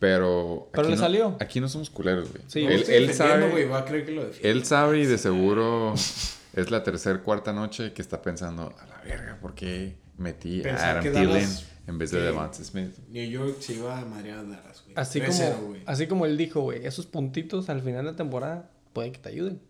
Pero. 0.00 0.68
Pero 0.72 0.82
aquí 0.82 0.90
le 0.90 0.96
no- 0.96 1.02
salió. 1.02 1.36
Aquí 1.40 1.60
no 1.60 1.68
somos 1.68 1.88
culeros, 1.90 2.30
güey. 2.32 2.42
Sí. 2.48 2.64
él, 2.64 2.80
estoy 2.80 2.94
él 2.96 3.14
sabe. 3.14 3.64
va 3.66 3.78
a 3.78 3.84
creer 3.84 4.04
que 4.04 4.12
lo 4.12 4.24
defiende. 4.26 4.50
Él 4.50 4.64
sabe 4.64 4.98
y 5.00 5.06
de 5.06 5.18
seguro 5.18 5.94
es 6.52 6.70
la 6.70 6.82
tercera, 6.82 7.22
cuarta 7.22 7.52
noche 7.52 7.92
que 7.92 8.02
está 8.02 8.20
pensando, 8.20 8.74
a 8.78 8.86
la 8.86 9.00
verga, 9.02 9.38
¿por 9.40 9.54
qué 9.54 9.94
metí 10.18 10.66
a 10.66 10.90
Adam 10.90 11.02
Thielen 11.12 11.48
en 11.86 11.98
vez 11.98 12.10
de 12.10 12.18
que- 12.18 12.24
Devante 12.24 12.64
Smith? 12.64 12.96
New 13.08 13.30
York 13.30 13.56
se 13.60 13.74
iba 13.74 13.98
a 14.00 14.04
madrear 14.04 14.40
a 14.40 14.42
Dallas, 14.42 14.82
güey. 14.84 14.94
Así 14.96 15.20
3-0, 15.20 15.54
como, 15.54 15.68
güey. 15.68 15.82
así 15.86 16.06
como 16.08 16.26
él 16.26 16.36
dijo, 16.36 16.60
güey, 16.60 16.84
esos 16.84 17.06
puntitos 17.06 17.68
al 17.70 17.80
final 17.82 18.04
de 18.04 18.10
la 18.10 18.16
temporada 18.16 18.68
puede 18.92 19.12
que 19.12 19.18
te 19.20 19.28
ayuden. 19.28 19.60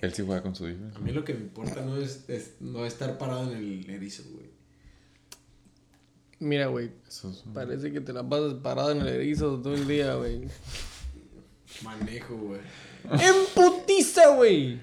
Él 0.00 0.14
sí 0.14 0.22
juega 0.24 0.42
con 0.42 0.54
su 0.54 0.64
defense. 0.64 0.96
A 0.96 1.00
mí 1.00 1.12
lo 1.12 1.24
que 1.24 1.34
me 1.34 1.40
importa 1.40 1.82
no 1.84 1.96
es, 1.96 2.28
es 2.28 2.52
no 2.60 2.84
estar 2.86 3.18
parado 3.18 3.50
en 3.50 3.56
el 3.58 3.90
erizo, 3.90 4.22
güey. 4.32 4.46
Mira, 6.40 6.66
güey, 6.68 6.90
parece 7.52 7.92
que 7.92 8.00
te 8.00 8.12
la 8.12 8.28
pasas 8.28 8.54
parado 8.54 8.92
en 8.92 9.00
el 9.00 9.08
erizo 9.08 9.58
todo 9.60 9.74
el 9.74 9.88
día, 9.88 10.14
güey. 10.14 10.42
Manejo, 11.82 12.36
güey. 12.36 12.60
¡En 13.10 13.34
putiza, 13.54 14.28
güey! 14.34 14.80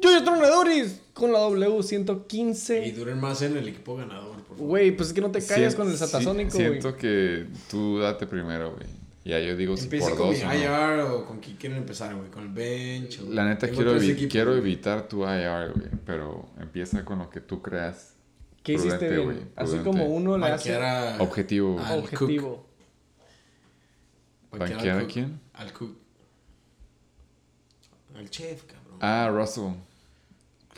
Yo 0.00 0.24
Tronadores 0.24 1.00
con 1.12 1.32
la 1.32 1.38
Y 1.40 1.52
W115. 1.52 2.94
duren 2.94 3.20
más 3.20 3.42
en 3.42 3.56
el 3.56 3.68
equipo 3.68 3.96
ganador, 3.96 4.36
por 4.42 4.56
favor. 4.56 4.66
Güey, 4.66 4.96
pues 4.96 5.08
es 5.08 5.14
que 5.14 5.20
no 5.20 5.30
te 5.30 5.44
calles 5.44 5.74
con 5.74 5.88
el 5.90 5.96
satasónico, 5.96 6.54
güey. 6.54 6.68
Siento 6.68 6.96
que 6.96 7.46
tú 7.70 7.98
date 7.98 8.26
primero, 8.26 8.74
güey. 8.74 9.01
Ya 9.24 9.38
yo 9.38 9.56
digo 9.56 9.76
si 9.76 9.88
por 9.88 10.16
con 10.16 10.30
mi 10.30 10.38
no. 10.40 10.52
IR 10.54 11.00
o 11.02 11.24
con 11.26 11.38
quién 11.38 11.56
quieren 11.56 11.78
empezar, 11.78 12.14
güey. 12.16 12.28
Con 12.30 12.42
el 12.42 12.48
bench. 12.48 13.20
o- 13.20 13.30
La 13.32 13.44
neta 13.44 13.66
Tengo 13.66 13.76
quiero, 13.82 13.96
evi- 13.96 14.28
quiero 14.30 14.54
evitar 14.56 15.06
tu 15.06 15.22
IR, 15.22 15.72
güey. 15.74 15.88
Pero 16.04 16.48
empieza 16.58 17.04
con 17.04 17.20
lo 17.20 17.30
que 17.30 17.40
tú 17.40 17.62
creas 17.62 18.14
¿Qué 18.64 18.72
hiciste 18.74 18.96
prudente, 18.98 19.16
bien? 19.16 19.24
güey, 19.32 19.38
Así 19.54 19.78
como 19.78 20.06
uno 20.06 20.36
le 20.38 20.46
hace 20.46 20.76
objetivo. 21.20 21.78
al 21.80 22.00
objetivo. 22.00 22.66
banquear 24.50 24.70
¿Banquear 24.76 24.98
al 24.98 25.04
a 25.04 25.06
quién? 25.08 25.40
Al 25.54 25.72
Cook. 25.72 25.96
Al 28.16 28.28
chef, 28.28 28.64
cabrón. 28.64 28.98
Ah, 29.00 29.30
Russell. 29.32 29.72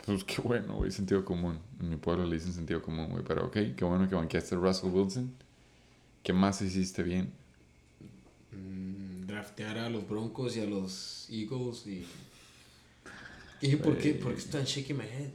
Pues 0.06 0.22
qué 0.24 0.40
bueno, 0.42 0.74
güey. 0.76 0.90
Sentido 0.90 1.24
común. 1.24 1.58
En 1.80 1.88
mi 1.88 1.96
pueblo 1.96 2.24
le 2.26 2.34
dicen 2.36 2.52
sentido 2.52 2.80
común, 2.82 3.08
güey. 3.10 3.24
Pero 3.26 3.46
ok, 3.46 3.56
qué 3.76 3.84
bueno 3.84 4.08
que 4.08 4.14
banqueaste 4.14 4.54
a 4.54 4.58
Russell 4.58 4.90
Wilson. 4.90 5.32
¿Qué 6.22 6.32
más 6.32 6.60
hiciste 6.62 7.02
bien? 7.02 7.32
Draftear 9.44 9.78
a 9.78 9.90
los 9.90 10.08
Broncos 10.08 10.56
y 10.56 10.60
a 10.60 10.64
los 10.64 11.28
Eagles 11.30 11.86
y... 11.86 12.06
¿Y 13.60 13.76
por 13.76 13.96
qué? 13.98 14.14
Porque 14.14 14.38
están 14.40 14.64
shaking 14.64 14.96
my 14.96 15.04
head. 15.04 15.28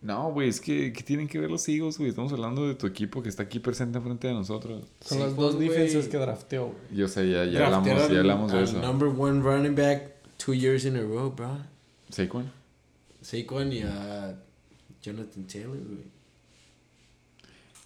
No, 0.00 0.32
güey, 0.32 0.48
es 0.48 0.60
que 0.60 0.92
¿qué 0.92 1.02
tienen 1.02 1.28
que 1.28 1.38
ver 1.38 1.50
los 1.50 1.66
Eagles, 1.68 1.96
güey? 1.98 2.10
Estamos 2.10 2.32
hablando 2.32 2.66
de 2.66 2.74
tu 2.74 2.86
equipo 2.86 3.22
que 3.22 3.28
está 3.28 3.44
aquí 3.44 3.60
presente 3.60 3.98
enfrente 3.98 4.26
de 4.28 4.34
nosotros. 4.34 4.84
Son 5.00 5.18
Sí, 5.18 5.24
las 5.24 5.36
dos 5.36 5.54
güey. 5.56 5.68
defensas 5.68 6.08
que 6.08 6.16
drafteó, 6.16 6.66
güey. 6.66 6.98
Yo 6.98 7.08
sé, 7.08 7.30
ya, 7.30 7.44
ya 7.44 7.66
hablamos, 7.66 7.88
al- 7.88 8.12
ya 8.12 8.18
hablamos 8.20 8.52
de 8.52 8.58
al 8.58 8.64
eso. 8.64 8.80
number 8.80 9.08
one 9.08 9.42
running 9.42 9.74
back 9.76 10.14
two 10.38 10.54
years 10.54 10.84
in 10.86 10.96
a 10.96 11.02
row, 11.02 11.30
bro. 11.30 11.58
¿Saquon? 12.10 12.50
Saquon 13.20 13.72
y 13.72 13.82
a 13.82 14.34
Jonathan 15.02 15.46
Taylor, 15.46 15.76
güey. 15.78 16.04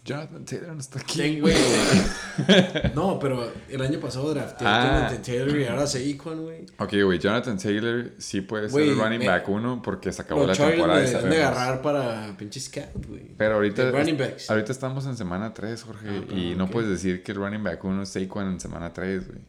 Jonathan 0.07 0.45
Taylor 0.45 0.73
no 0.75 0.81
está 0.81 1.01
aquí. 1.01 1.19
¿Quién, 1.21 1.41
güey? 1.41 1.55
no, 2.95 3.19
pero 3.19 3.53
el 3.69 3.81
año 3.83 3.99
pasado 4.01 4.33
drafteé 4.33 4.67
a 4.67 4.77
Ah. 4.83 4.87
Jonathan 5.11 5.23
Taylor 5.23 5.59
y 5.59 5.65
ahora 5.67 5.87
Saquon, 5.87 6.43
güey. 6.45 6.67
Ok, 6.79 6.95
güey, 7.05 7.19
Jonathan 7.19 7.59
Taylor 7.59 8.13
sí 8.19 8.41
puede 8.41 8.69
ser 8.69 8.83
el 8.83 8.99
running 8.99 9.19
me- 9.21 9.27
back 9.29 9.49
uno 9.49 9.83
porque 9.83 10.13
se 10.13 10.23
acabó 10.23 10.41
Los 10.47 10.49
la 10.51 10.55
Chargers 10.57 10.77
temporada. 10.79 11.23
me 11.29 11.37
de 11.37 11.43
agarrar 11.43 11.83
para 11.83 12.37
pinche 12.37 12.61
scout, 12.61 13.07
güey. 13.07 13.33
Pero 13.37 13.55
ahorita, 13.57 13.91
running 13.91 14.17
backs. 14.17 14.51
ahorita 14.51 14.73
estamos 14.73 15.07
en 15.07 15.17
semana 15.17 15.53
3, 15.53 15.83
Jorge. 15.83 16.09
Ah, 16.09 16.33
y 16.35 16.55
no 16.55 16.69
puedes 16.71 16.89
decir 16.91 17.23
que 17.23 17.33
el 17.33 17.39
running 17.39 17.63
back 17.65 17.83
1 17.85 18.03
es 18.03 18.09
Saquon 18.11 18.47
en 18.53 18.61
semana 18.61 18.93
3, 18.93 19.27
güey. 19.27 19.41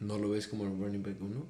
¿No 0.00 0.18
lo 0.18 0.30
ves 0.30 0.46
como 0.48 0.64
el 0.64 0.70
running 0.78 1.02
back 1.02 1.16
uno? 1.20 1.46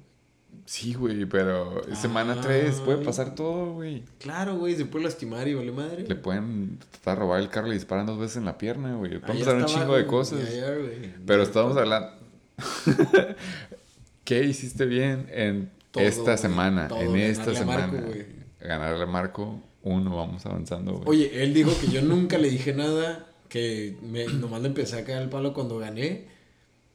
Sí, 0.65 0.93
güey, 0.93 1.25
pero 1.25 1.81
semana 1.95 2.39
3 2.39 2.81
puede 2.85 3.03
pasar 3.03 3.35
todo, 3.35 3.73
güey. 3.73 4.03
Claro, 4.19 4.55
güey, 4.57 4.75
se 4.75 4.85
puede 4.85 5.05
lastimar 5.05 5.47
y 5.47 5.53
vale 5.53 5.71
madre. 5.71 6.05
Le 6.07 6.15
pueden 6.15 6.77
tratar 6.91 7.15
de 7.17 7.19
robar 7.21 7.41
el 7.41 7.49
carro 7.49 7.67
y 7.67 7.71
le 7.71 7.75
disparan 7.75 8.05
dos 8.05 8.17
veces 8.19 8.37
en 8.37 8.45
la 8.45 8.57
pierna, 8.57 8.95
güey. 8.95 9.19
Podemos 9.19 9.47
hablar 9.47 9.65
un 9.65 9.69
chingo 9.73 9.95
de 9.97 10.05
cosas. 10.05 10.39
Pero 11.25 11.43
Ya 11.43 11.49
estamos 11.49 11.71
está. 11.71 11.81
hablando. 11.81 12.11
¿Qué 14.23 14.43
hiciste 14.43 14.85
bien 14.85 15.27
en 15.31 15.69
Todo, 15.91 16.03
esta 16.03 16.37
semana? 16.37 16.87
todo, 16.87 16.99
en 17.01 17.15
esta 17.17 17.51
ganarle 17.51 17.59
a 17.61 17.65
Marco, 17.77 17.91
semana. 17.95 18.07
güey. 18.07 18.25
Ganarle 18.59 19.03
a 19.03 19.07
Marco. 19.07 19.63
Uno, 19.83 20.15
vamos 20.15 20.45
avanzando, 20.45 20.93
güey. 20.93 21.03
Oye, 21.07 21.43
él 21.43 21.53
dijo 21.53 21.71
que 21.81 21.87
yo 21.87 22.01
nunca 22.03 22.37
le 22.37 22.49
dije 22.49 22.73
nada, 22.73 23.25
que 23.49 23.97
me, 24.03 24.25
nomás 24.25 24.61
le 24.61 24.67
empecé 24.67 24.99
a 24.99 25.03
caer 25.03 25.23
el 25.23 25.29
palo 25.29 25.53
cuando 25.53 25.79
gané. 25.79 26.27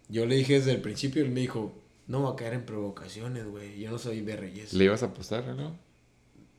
Yo 0.09 0.25
le 0.25 0.37
dije 0.37 0.55
desde 0.55 0.71
el 0.73 0.81
principio, 0.81 1.23
él 1.25 1.31
me 1.31 1.41
dijo, 1.41 1.75
no 2.09 2.23
va 2.23 2.31
a 2.31 2.37
caer 2.37 2.55
en 2.55 2.65
provocaciones, 2.65 3.47
güey. 3.47 3.81
Yo 3.81 3.91
no 3.91 3.99
soy 3.99 4.21
de 4.21 4.37
Reyes. 4.37 4.73
¿Le 4.73 4.85
ibas 4.85 5.03
a 5.03 5.07
apostar, 5.07 5.45
no? 5.55 5.77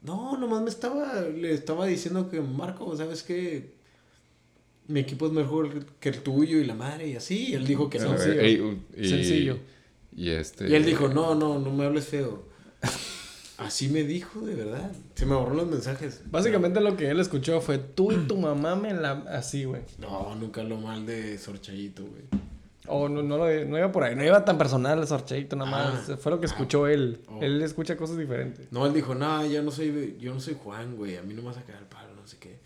No, 0.01 0.37
nomás 0.37 0.61
me 0.61 0.69
estaba, 0.69 1.21
le 1.21 1.53
estaba 1.53 1.85
diciendo 1.85 2.29
que 2.29 2.41
Marco, 2.41 2.95
¿sabes 2.95 3.23
qué? 3.23 3.75
Mi 4.87 5.01
equipo 5.01 5.27
es 5.27 5.33
mejor 5.33 5.85
que 5.99 6.09
el 6.09 6.21
tuyo 6.21 6.59
y 6.59 6.65
la 6.65 6.75
madre 6.75 7.07
y 7.07 7.15
así. 7.15 7.47
Y 7.49 7.53
él 7.53 7.65
dijo 7.65 7.89
que 7.89 7.99
no. 7.99 8.17
Sencillo. 8.17 8.41
ey, 8.41 8.83
y, 8.95 9.09
Sencillo. 9.09 9.59
Y 10.15 10.29
este. 10.29 10.69
Y 10.69 10.75
él 10.75 10.85
dijo, 10.85 11.09
no, 11.09 11.35
no, 11.35 11.59
no 11.59 11.71
me 11.71 11.85
hables 11.85 12.07
feo. 12.07 12.45
Así 13.57 13.89
me 13.89 14.03
dijo, 14.03 14.41
de 14.41 14.55
verdad. 14.55 14.91
Se 15.15 15.25
me 15.25 15.35
borró 15.35 15.55
los 15.55 15.67
mensajes. 15.67 16.21
Básicamente 16.29 16.79
lo 16.79 16.95
que 16.95 17.09
él 17.09 17.19
escuchó 17.19 17.59
fue 17.59 17.79
tú 17.79 18.11
y 18.11 18.27
tu 18.27 18.37
mamá 18.37 18.75
me 18.75 18.93
la... 18.93 19.11
Así, 19.29 19.63
güey. 19.63 19.81
No, 19.97 20.35
nunca 20.35 20.63
lo 20.63 20.77
mal 20.77 21.05
de 21.07 21.37
Sorchayito, 21.39 22.03
güey. 22.05 22.23
O 22.89 23.09
no, 23.09 23.21
no, 23.23 23.37
lo- 23.37 23.65
no 23.65 23.77
iba 23.77 23.91
por 23.91 24.03
ahí, 24.03 24.15
no 24.15 24.23
iba 24.23 24.43
tan 24.45 24.57
personal 24.57 24.99
el 24.99 25.07
sorcheito 25.07 25.55
nada 25.55 25.69
más. 25.69 26.09
Ah. 26.09 26.17
Fue 26.17 26.31
lo 26.31 26.39
que 26.39 26.45
escuchó 26.45 26.87
él. 26.87 27.21
Oh. 27.27 27.41
Él 27.41 27.61
escucha 27.61 27.97
cosas 27.97 28.17
diferentes. 28.17 28.71
No, 28.71 28.85
él 28.85 28.93
dijo, 28.93 29.13
no, 29.15 29.45
yo 29.45 29.61
no 29.63 29.71
soy, 29.71 30.15
yo 30.19 30.33
no 30.33 30.39
soy 30.39 30.55
Juan, 30.61 30.95
güey. 30.95 31.17
A 31.17 31.21
mí 31.23 31.33
no 31.33 31.41
me 31.41 31.47
vas 31.49 31.57
a 31.57 31.63
caer 31.63 31.79
el 31.79 31.85
palo, 31.85 32.15
no 32.15 32.25
sé 32.25 32.37
qué. 32.37 32.59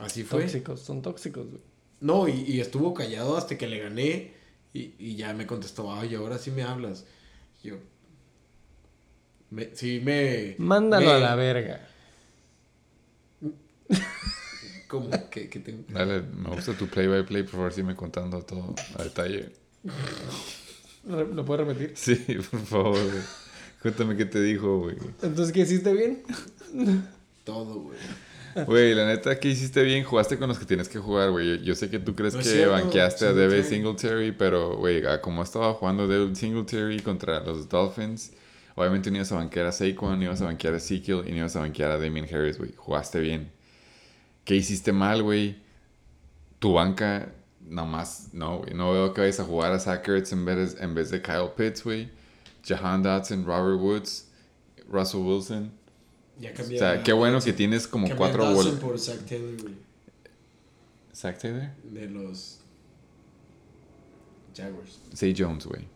Así 0.00 0.22
fue. 0.24 0.42
Tóxicos, 0.42 0.80
son 0.80 1.02
tóxicos, 1.02 1.46
güey. 1.48 1.60
No, 2.00 2.26
y, 2.26 2.32
y 2.46 2.60
estuvo 2.60 2.94
callado 2.94 3.36
hasta 3.36 3.56
que 3.58 3.66
le 3.66 3.78
gané. 3.80 4.32
Y, 4.74 4.94
y 4.98 5.16
ya 5.16 5.34
me 5.34 5.46
contestó, 5.46 5.92
ay, 5.92 6.14
ahora 6.14 6.38
sí 6.38 6.50
me 6.50 6.62
hablas. 6.62 7.04
Yo. 7.62 7.76
Me, 9.50 9.74
sí, 9.76 10.00
me. 10.02 10.54
Mándalo 10.58 11.06
me- 11.06 11.12
a 11.12 11.18
la 11.18 11.34
verga. 11.34 11.86
¿Cómo? 14.92 15.08
¿Qué, 15.30 15.48
qué 15.48 15.58
tengo? 15.58 15.84
Dale, 15.88 16.20
me 16.20 16.50
gusta 16.50 16.74
tu 16.74 16.86
play 16.86 17.06
by 17.06 17.24
play, 17.24 17.44
por 17.44 17.52
favor, 17.52 17.72
sígueme 17.72 17.96
contando 17.96 18.42
todo 18.42 18.74
a 18.98 19.02
detalle. 19.02 19.48
¿Lo 21.06 21.46
puedes 21.46 21.66
repetir? 21.66 21.92
Sí, 21.96 22.14
por 22.50 22.60
favor, 22.60 23.02
güey. 23.02 23.22
Cuéntame 23.80 24.18
qué 24.18 24.26
te 24.26 24.42
dijo, 24.42 24.80
güey. 24.80 24.96
Entonces, 25.22 25.50
¿qué 25.50 25.60
hiciste 25.60 25.94
bien? 25.94 26.22
Todo, 27.44 27.80
güey. 27.80 27.96
Güey, 28.66 28.94
la 28.94 29.06
neta, 29.06 29.40
¿qué 29.40 29.48
hiciste 29.48 29.82
bien? 29.82 30.04
Jugaste 30.04 30.36
con 30.36 30.50
los 30.50 30.58
que 30.58 30.66
tienes 30.66 30.90
que 30.90 30.98
jugar, 30.98 31.30
güey. 31.30 31.64
Yo, 31.64 31.74
sé 31.74 31.88
que 31.88 31.98
tú 31.98 32.14
crees 32.14 32.34
No 32.34 32.40
que 32.40 32.44
cierto, 32.44 32.72
banqueaste 32.72 33.28
a. 33.28 33.32
Debe 33.32 33.64
Singletary, 33.64 34.32
pero, 34.32 34.76
güey, 34.76 35.06
a 35.06 35.22
como 35.22 35.42
estaba 35.42 35.72
jugando 35.72 36.06
Debe 36.06 36.34
Singletary 36.34 37.00
contra 37.00 37.40
los 37.40 37.66
Dolphins, 37.66 38.34
obviamente 38.74 39.10
no 39.10 39.16
ibas 39.16 39.32
a 39.32 39.36
banquear 39.36 39.64
a 39.64 39.72
Saquon, 39.72 40.18
no 40.18 40.24
ibas 40.26 40.42
a 40.42 40.44
banquear 40.44 40.74
a 40.74 40.76
Ezekiel 40.76 41.22
y 41.26 41.30
no 41.30 41.38
ibas 41.38 41.56
a 41.56 41.60
banquear 41.60 41.92
a 41.92 41.98
Damien 41.98 42.26
Harris, 42.30 42.58
güey. 42.58 42.74
Jugaste 42.76 43.20
bien. 43.20 43.61
¿Qué 44.44 44.56
hiciste 44.56 44.92
mal, 44.92 45.22
güey? 45.22 45.56
Tu 46.58 46.72
banca, 46.72 47.32
nomás, 47.60 48.30
no, 48.32 48.58
güey. 48.58 48.74
No 48.74 48.92
veo 48.92 49.14
que 49.14 49.20
vayas 49.20 49.40
a 49.40 49.44
jugar 49.44 49.72
a 49.72 49.78
Zach 49.78 50.06
Ertz 50.08 50.32
en 50.32 50.44
vez, 50.44 50.76
en 50.80 50.94
vez 50.94 51.10
de 51.10 51.22
Kyle 51.22 51.50
Pitts, 51.56 51.84
güey. 51.84 52.10
Jahan 52.64 53.02
Dotson, 53.02 53.44
Robert 53.44 53.80
Woods, 53.80 54.28
Russell 54.88 55.20
Wilson. 55.20 55.72
Ya 56.38 56.52
O 56.58 56.64
sea, 56.64 57.02
qué 57.02 57.12
bueno 57.12 57.40
que 57.40 57.52
tienes 57.52 57.86
como 57.86 58.08
cuatro 58.16 58.52
bolas. 58.52 58.74
por 58.74 58.98
Zach 58.98 59.20
Taylor, 59.26 59.60
güey. 59.60 59.74
¿Zach 61.14 61.38
Taylor? 61.38 61.70
De 61.84 62.08
los. 62.08 62.60
Jaguars. 64.56 64.98
Say 65.12 65.34
Jones, 65.36 65.66
güey. 65.66 65.86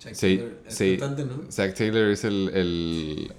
Zach 0.00 0.16
Taylor 0.18 0.60
es 0.66 0.74
say, 0.74 0.96
¿no? 0.98 1.50
Zach 1.50 1.74
Taylor 1.74 2.10
es 2.10 2.24
el, 2.24 2.50
el 2.52 3.32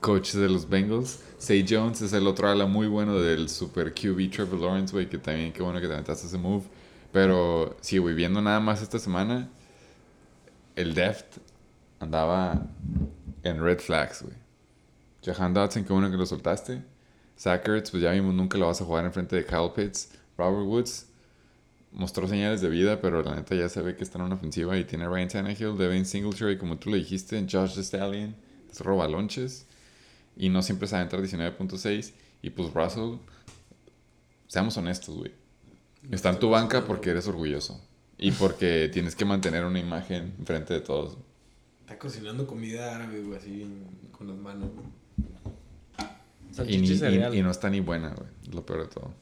coach 0.00 0.32
de 0.32 0.48
los 0.48 0.68
Bengals. 0.68 1.20
Say 1.38 1.64
Jones 1.68 2.02
es 2.02 2.12
el 2.12 2.26
otro 2.26 2.48
ala 2.48 2.66
muy 2.66 2.88
bueno 2.88 3.20
del 3.20 3.48
super 3.48 3.94
QB 3.94 4.28
Trevor 4.28 4.58
Lawrence, 4.58 4.92
güey, 4.92 5.08
que 5.08 5.18
también 5.18 5.52
qué 5.52 5.62
bueno 5.62 5.80
que 5.80 5.86
te 5.86 5.92
aventaste 5.92 6.26
ese 6.26 6.36
move. 6.36 6.64
Pero 7.12 7.76
sí, 7.80 7.98
güey, 7.98 8.16
viendo 8.16 8.42
nada 8.42 8.58
más 8.58 8.82
esta 8.82 8.98
semana, 8.98 9.48
el 10.74 10.94
Deft 10.94 11.38
andaba 12.00 12.66
en 13.44 13.62
red 13.62 13.78
flags, 13.78 14.22
güey. 14.22 14.34
Jahan 15.24 15.54
Dotson, 15.54 15.84
que 15.84 15.92
bueno 15.92 16.10
que 16.10 16.16
lo 16.16 16.26
soltaste. 16.26 16.82
Zach 17.38 17.66
Ertz, 17.68 17.92
pues 17.92 18.02
ya 18.02 18.10
vimos, 18.10 18.34
nunca 18.34 18.58
lo 18.58 18.66
vas 18.66 18.80
a 18.80 18.84
jugar 18.84 19.04
en 19.04 19.12
frente 19.12 19.36
de 19.36 19.44
Kyle 19.44 19.70
Pitts. 19.72 20.10
Robert 20.36 20.66
Woods 20.66 21.06
mostró 21.92 22.26
señales 22.26 22.60
de 22.62 22.68
vida, 22.68 23.00
pero 23.00 23.22
la 23.22 23.36
neta 23.36 23.54
ya 23.54 23.68
se 23.68 23.80
ve 23.80 23.94
que 23.94 24.02
está 24.02 24.18
en 24.18 24.24
una 24.24 24.34
ofensiva 24.34 24.76
y 24.76 24.84
tiene 24.84 25.06
Ryan 25.06 25.28
Tannehill, 25.28 25.78
Devin 25.78 26.04
Singletary, 26.04 26.58
como 26.58 26.78
tú 26.78 26.90
le 26.90 26.96
dijiste, 26.96 27.46
Josh 27.48 27.76
the 27.76 27.82
Stallion, 27.82 28.34
es 28.68 28.80
roba 28.80 29.06
lonches 29.06 29.67
y 30.38 30.48
no 30.48 30.62
siempre 30.62 30.88
sabe 30.88 31.02
entrar 31.02 31.20
19.6 31.22 32.12
y 32.40 32.50
pues 32.50 32.72
Russell, 32.72 33.16
seamos 34.46 34.76
honestos, 34.78 35.16
güey. 35.16 35.32
Está 36.10 36.30
en 36.30 36.38
tu 36.38 36.48
banca 36.48 36.84
porque 36.86 37.10
eres 37.10 37.26
orgulloso 37.28 37.84
y 38.16 38.30
porque 38.32 38.88
tienes 38.92 39.14
que 39.14 39.24
mantener 39.26 39.64
una 39.64 39.78
imagen 39.80 40.32
frente 40.44 40.72
de 40.74 40.80
todos. 40.80 41.18
Está 41.80 41.98
cocinando 41.98 42.46
comida 42.46 42.94
árabe, 42.96 43.20
güey, 43.22 43.36
así 43.38 43.66
con 44.12 44.28
las 44.28 44.36
manos, 44.36 44.70
güey. 44.74 44.86
Y, 46.68 46.78
ni- 46.78 46.88
y 46.88 47.38
y- 47.38 47.42
no 47.42 47.50
está 47.50 47.70
ni 47.70 47.80
buena, 47.80 48.10
güey. 48.14 48.28
Lo 48.52 48.64
peor 48.66 48.82
de 48.82 48.94
todo. 48.94 49.12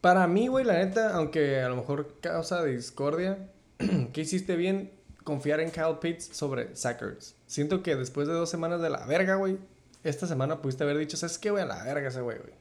Para 0.00 0.26
mí, 0.26 0.46
güey, 0.48 0.64
la 0.64 0.74
neta, 0.78 1.14
aunque 1.14 1.60
a 1.60 1.68
lo 1.68 1.76
mejor 1.76 2.16
causa 2.20 2.64
discordia, 2.64 3.50
¿qué 4.12 4.20
hiciste 4.22 4.56
bien? 4.56 4.92
Confiar 5.24 5.60
en 5.60 5.70
Kyle 5.70 5.98
Pitts 6.00 6.30
sobre 6.36 6.74
Zach 6.76 7.02
Ertz. 7.02 7.34
Siento 7.46 7.82
que 7.82 7.96
después 7.96 8.26
de 8.26 8.34
dos 8.34 8.48
semanas 8.48 8.80
de 8.80 8.90
la 8.90 9.04
verga, 9.06 9.34
güey, 9.36 9.58
esta 10.02 10.26
semana 10.26 10.60
pudiste 10.62 10.84
haber 10.84 10.98
dicho, 10.98 11.16
¿sabes 11.16 11.38
qué, 11.38 11.50
güey? 11.50 11.62
A 11.62 11.66
la 11.66 11.82
verga 11.84 12.08
ese 12.08 12.20
güey, 12.20 12.38
güey. 12.38 12.52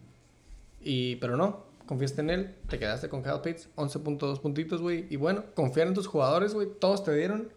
Y, 0.81 1.15
pero 1.17 1.37
no, 1.37 1.65
confiaste 1.85 2.21
en 2.21 2.29
él, 2.29 2.55
te 2.69 2.79
quedaste 2.79 3.09
con 3.09 3.23
Kyle 3.23 3.41
Pitts, 3.41 3.69
11.2 3.75 4.39
puntitos, 4.41 4.81
güey. 4.81 5.07
Y 5.09 5.15
bueno, 5.15 5.45
confiar 5.55 5.87
en 5.87 5.93
tus 5.93 6.07
jugadores, 6.07 6.53
güey, 6.53 6.67
todos 6.79 7.03
te 7.03 7.13
dieron. 7.13 7.51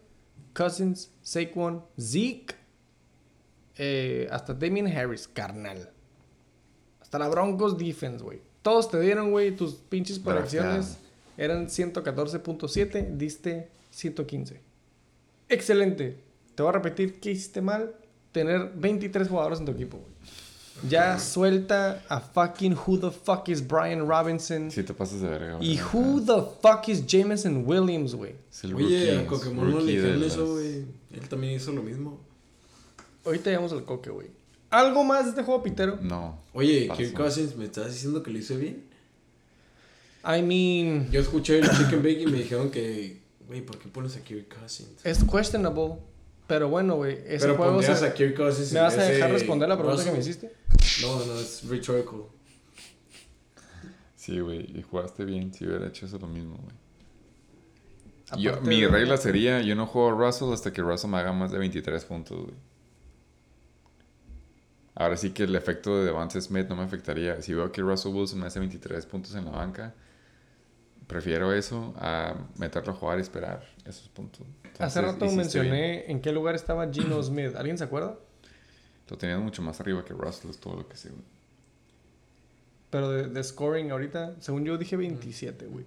Cousins, 0.54 1.10
Saquon, 1.22 1.84
Zeke, 1.98 2.54
eh, 3.76 4.28
hasta 4.30 4.54
Damien 4.54 4.86
Harris, 4.86 5.28
carnal. 5.28 5.90
Hasta 7.00 7.18
la 7.18 7.28
Broncos 7.28 7.78
Defense, 7.78 8.22
güey. 8.22 8.40
Todos 8.62 8.90
te 8.90 9.00
dieron, 9.00 9.30
güey, 9.30 9.56
tus 9.56 9.74
pinches 9.74 10.18
proyecciones 10.18 10.98
eran 11.36 11.66
114.7, 11.66 13.16
diste 13.16 13.68
115. 13.90 14.60
Excelente. 15.48 16.16
Te 16.54 16.62
voy 16.62 16.70
a 16.70 16.72
repetir 16.72 17.18
qué 17.20 17.32
hiciste 17.32 17.60
mal. 17.60 17.94
Tener 18.32 18.72
23 18.74 19.28
jugadores 19.28 19.58
en 19.60 19.66
tu 19.66 19.72
equipo, 19.72 19.98
güey. 19.98 20.12
Ya 20.88 21.18
suelta 21.18 22.02
a 22.08 22.18
fucking 22.18 22.74
who 22.74 22.98
the 22.98 23.10
fuck 23.10 23.48
is 23.48 23.66
Brian 23.66 24.08
Robinson. 24.08 24.70
Si 24.70 24.82
te 24.82 24.92
pasas 24.92 25.20
de 25.20 25.28
verga, 25.28 25.56
güey. 25.56 25.74
Y 25.74 25.80
who 25.80 26.20
the 26.20 26.42
fuck 26.60 26.88
is 26.88 27.06
Jameson 27.06 27.64
Williams, 27.66 28.14
güey. 28.14 28.34
Es 28.50 28.64
el 28.64 28.74
Oye, 28.74 29.18
a 29.18 29.26
Pokémon 29.28 29.70
no 29.70 29.80
le 29.80 29.92
dijeron 29.92 30.22
eso, 30.24 30.54
güey. 30.54 30.84
Él 31.12 31.28
también 31.28 31.54
hizo 31.54 31.70
lo 31.72 31.82
mismo. 31.82 32.18
Ahorita 33.24 33.50
llegamos 33.50 33.72
al 33.72 33.84
coque, 33.84 34.10
güey. 34.10 34.28
¿Algo 34.70 35.04
más 35.04 35.24
de 35.24 35.30
este 35.30 35.42
juego, 35.42 35.62
Pitero? 35.62 35.98
No. 36.00 36.40
Oye. 36.54 36.90
Kirk 36.96 37.12
Cousins, 37.12 37.54
¿me 37.56 37.66
estás 37.66 37.92
diciendo 37.92 38.22
que 38.22 38.30
lo 38.30 38.38
hizo 38.38 38.56
bien? 38.56 38.82
I 40.24 40.40
mean, 40.42 41.10
Yo 41.10 41.20
escuché 41.20 41.58
el 41.58 41.68
Chicken 41.68 41.98
Bake 42.02 42.22
y 42.22 42.26
me 42.26 42.38
dijeron 42.38 42.70
que, 42.70 43.20
güey, 43.46 43.60
¿por 43.60 43.78
qué 43.78 43.88
pones 43.88 44.16
a 44.16 44.20
Kirk 44.24 44.48
Cousins? 44.58 45.04
es 45.04 45.22
questionable. 45.24 45.98
Pero 46.52 46.68
bueno, 46.68 46.96
güey. 46.96 47.14
Ese 47.26 47.46
Pero 47.46 47.56
juego 47.56 47.82
se- 47.82 47.92
a 48.06 48.12
Kirk 48.12 48.36
Cousins 48.36 48.72
¿Me 48.74 48.80
vas 48.80 48.98
a 48.98 49.04
dejar 49.04 49.30
responder 49.30 49.66
la 49.70 49.78
pregunta 49.78 50.04
que 50.04 50.10
me 50.10 50.18
Russell? 50.18 50.30
hiciste? 50.32 50.52
No, 51.00 51.24
no, 51.24 51.40
es 51.40 51.66
rhetorical. 51.66 52.24
Sí, 54.16 54.38
güey. 54.38 54.78
Y 54.78 54.82
jugaste 54.82 55.24
bien. 55.24 55.54
Si 55.54 55.66
hubiera 55.66 55.86
hecho 55.86 56.04
eso 56.04 56.18
lo 56.18 56.26
mismo, 56.26 56.58
güey. 56.58 58.42
Yo- 58.42 58.60
mi 58.60 58.82
de- 58.82 58.88
regla 58.88 59.16
sería, 59.16 59.62
yo 59.62 59.74
no 59.74 59.86
juego 59.86 60.10
a 60.10 60.26
Russell 60.26 60.52
hasta 60.52 60.74
que 60.74 60.82
Russell 60.82 61.08
me 61.10 61.16
haga 61.16 61.32
más 61.32 61.52
de 61.52 61.58
23 61.58 62.04
puntos, 62.04 62.38
güey. 62.44 62.54
Ahora 64.94 65.16
sí 65.16 65.30
que 65.30 65.44
el 65.44 65.56
efecto 65.56 65.98
de 65.98 66.04
Devante 66.04 66.38
Smith 66.42 66.66
no 66.68 66.76
me 66.76 66.82
afectaría. 66.82 67.40
Si 67.40 67.54
veo 67.54 67.72
que 67.72 67.80
Russell 67.80 68.12
Wilson 68.12 68.40
me 68.40 68.46
hace 68.48 68.58
23 68.58 69.06
puntos 69.06 69.34
en 69.34 69.46
la 69.46 69.52
banca, 69.52 69.94
prefiero 71.12 71.52
eso 71.52 71.94
a 71.98 72.34
meterlo 72.56 72.92
a 72.92 72.96
jugar 72.96 73.18
y 73.18 73.22
esperar 73.22 73.62
esos 73.84 74.08
puntos. 74.08 74.46
Hace 74.78 75.02
rato 75.02 75.26
bien. 75.26 75.36
mencioné 75.36 76.10
en 76.10 76.20
qué 76.20 76.32
lugar 76.32 76.54
estaba 76.54 76.90
Gino 76.90 77.22
Smith. 77.22 77.54
¿Alguien 77.54 77.76
se 77.76 77.84
acuerda? 77.84 78.18
Lo 79.08 79.18
tenías 79.18 79.40
mucho 79.40 79.60
más 79.60 79.78
arriba 79.80 80.04
que 80.04 80.14
Russell, 80.14 80.50
es 80.50 80.58
todo 80.58 80.74
lo 80.76 80.88
que 80.88 80.96
sé, 80.96 81.10
güey. 81.10 81.22
Pero 82.88 83.10
de, 83.10 83.28
de 83.28 83.44
scoring 83.44 83.90
ahorita, 83.90 84.36
según 84.40 84.64
yo 84.64 84.78
dije 84.78 84.96
27, 84.96 85.66
güey. 85.66 85.84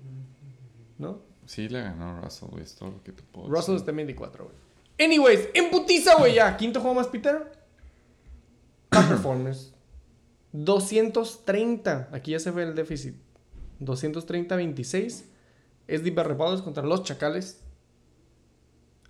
¿No? 1.00 1.20
Sí, 1.48 1.70
le 1.70 1.82
ganó 1.82 2.22
Russell, 2.22 2.50
güey, 2.50 2.64
es 2.64 2.76
todo 2.76 2.92
lo 2.92 3.04
que 3.04 3.12
te 3.12 3.24
puedo 3.24 3.48
Russell 3.48 3.74
decir. 3.74 3.78
está 3.78 3.92
en 3.92 3.98
24, 3.98 4.44
güey. 4.46 4.56
Anyways, 5.00 5.50
en 5.54 5.72
putiza, 5.72 6.16
güey, 6.16 6.36
ya. 6.36 6.56
Quinto 6.56 6.80
juego 6.80 6.96
más, 6.96 7.08
Peter. 7.08 7.52
Top 8.90 9.06
performers. 9.10 9.74
230. 10.52 12.10
Aquí 12.12 12.32
ya 12.32 12.40
se 12.40 12.52
ve 12.52 12.64
el 12.64 12.76
déficit. 12.76 13.16
230-26. 13.82 15.24
Es 15.88 16.04
de 16.04 16.12
Barrepados 16.12 16.62
contra 16.62 16.84
los 16.84 17.04
Chacales. 17.04 17.62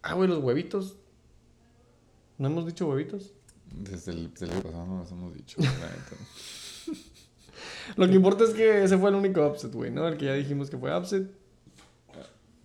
Ah, 0.02 0.14
güey, 0.14 0.30
los 0.30 0.44
huevitos. 0.44 0.98
¿No 2.38 2.48
hemos 2.48 2.66
dicho 2.66 2.88
huevitos? 2.88 3.32
Desde 3.72 4.12
el, 4.12 4.32
desde 4.34 4.56
el 4.56 4.62
pasado 4.62 4.86
no 4.86 4.98
nos 4.98 5.12
hemos 5.12 5.34
dicho. 5.34 5.58
Lo 7.96 8.08
que 8.08 8.14
importa 8.14 8.44
es 8.44 8.52
que 8.52 8.84
ese 8.84 8.98
fue 8.98 9.10
el 9.10 9.16
único 9.16 9.46
upset, 9.48 9.72
güey, 9.74 9.92
¿no? 9.92 10.08
El 10.08 10.18
que 10.18 10.26
ya 10.26 10.34
dijimos 10.34 10.70
que 10.70 10.78
fue 10.78 10.96
upset. 10.98 11.32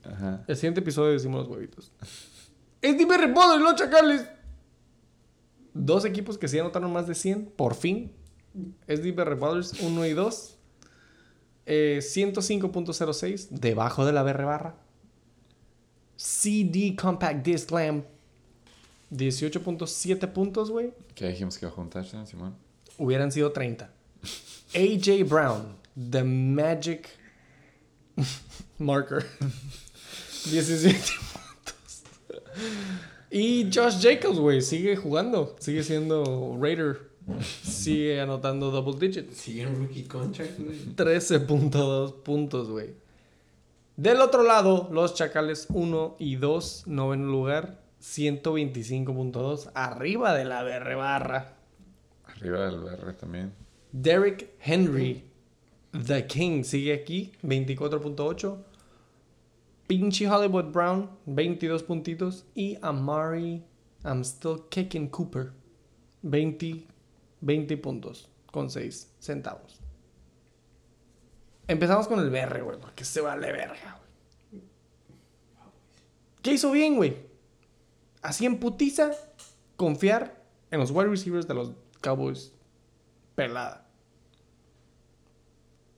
Ajá. 0.05 0.45
El 0.47 0.57
siguiente 0.57 0.81
episodio 0.81 1.13
decimos 1.13 1.47
los 1.47 1.57
huevitos. 1.57 1.93
Es 2.83 2.97
de 2.99 3.05
Barrepados 3.05 3.61
y 3.61 3.63
los 3.63 3.75
Chacales. 3.77 4.27
Dos 5.75 6.05
equipos 6.05 6.37
que 6.37 6.49
sí 6.49 6.59
anotaron 6.59 6.93
más 6.93 7.07
de 7.07 7.15
100, 7.15 7.53
por 7.57 7.75
fin. 7.75 8.13
SD 8.87 9.13
BR 9.13 9.37
Brothers 9.37 9.81
1 9.81 10.07
y 10.07 10.13
2. 10.13 10.57
Eh, 11.67 12.01
105.06, 12.03 13.49
debajo 13.51 14.05
de 14.05 14.13
la 14.13 14.23
BR 14.23 14.45
barra. 14.45 14.75
CD 16.17 16.95
Compact 16.97 17.45
Disc 17.45 17.69
Slam, 17.69 18.05
18.7 19.11 20.33
puntos, 20.33 20.71
güey. 20.71 20.93
Que 21.15 21.29
dijimos 21.29 21.59
que 21.59 21.67
bajó 21.67 21.81
un 21.81 21.91
touchdown, 21.91 22.27
Simón. 22.27 22.57
Hubieran 22.99 23.33
sido 23.33 23.53
30. 23.53 23.91
AJ 24.75 25.25
Brown, 25.29 25.77
The 26.11 26.23
Magic 26.23 27.09
Marker, 28.79 29.25
17 30.51 30.95
puntos. 30.99 32.03
Y 33.31 33.71
Josh 33.73 34.01
Jacobs, 34.01 34.39
güey, 34.39 34.61
sigue 34.61 34.97
jugando. 34.97 35.57
Sigue 35.61 35.83
siendo 35.85 36.59
Raider. 36.61 37.10
Sigue 37.41 38.21
anotando 38.21 38.71
double 38.71 38.99
digits. 38.99 39.37
Sigue 39.37 39.63
en 39.63 39.77
rookie 39.77 40.05
contract, 40.05 40.59
güey. 40.59 40.95
13.2 40.95 42.23
puntos, 42.23 42.71
güey. 42.71 42.95
Del 43.97 44.21
otro 44.21 44.43
lado, 44.43 44.89
los 44.93 45.15
Chacales 45.15 45.67
1 45.69 46.17
y 46.19 46.37
2, 46.37 46.85
noveno 46.87 47.27
lugar, 47.27 47.83
125.2, 48.01 49.71
arriba 49.75 50.35
de 50.35 50.45
la 50.47 50.63
BR 50.63 50.95
barra. 50.95 51.57
Arriba 52.25 52.67
del 52.67 52.81
BR 52.81 53.13
también. 53.13 53.53
Derrick 53.93 54.53
Henry, 54.61 55.25
The 56.07 56.27
King, 56.27 56.63
sigue 56.65 56.95
aquí, 56.95 57.33
24.8. 57.43 58.57
Pinche 59.87 60.29
Hollywood 60.29 60.73
Brown, 60.73 61.11
22 61.27 61.83
puntitos. 61.83 62.45
Y 62.55 62.79
Amari, 62.81 63.63
I'm 64.05 64.23
still 64.23 64.63
kicking 64.71 65.09
Cooper, 65.09 65.53
20, 66.23 66.87
20 67.41 67.77
puntos 67.79 68.29
con 68.51 68.71
6 68.71 69.15
centavos. 69.19 69.81
Empezamos 71.69 72.09
con 72.09 72.19
el 72.19 72.31
BR, 72.31 72.63
güey, 72.63 72.81
porque 72.81 73.05
se 73.05 73.21
vale 73.21 73.53
verga, 73.53 74.01
güey. 74.51 74.63
¿Qué 76.43 76.53
hizo 76.53 76.71
bien, 76.73 76.97
güey? 76.97 77.17
Así 78.23 78.47
en 78.47 78.59
putiza, 78.59 79.13
confiar 79.77 80.43
en 80.71 80.81
los 80.81 80.91
wide 80.91 81.09
receivers 81.09 81.47
de 81.47 81.55
los 81.55 81.73
Cowboys 82.01 82.53
pelada. 83.35 83.87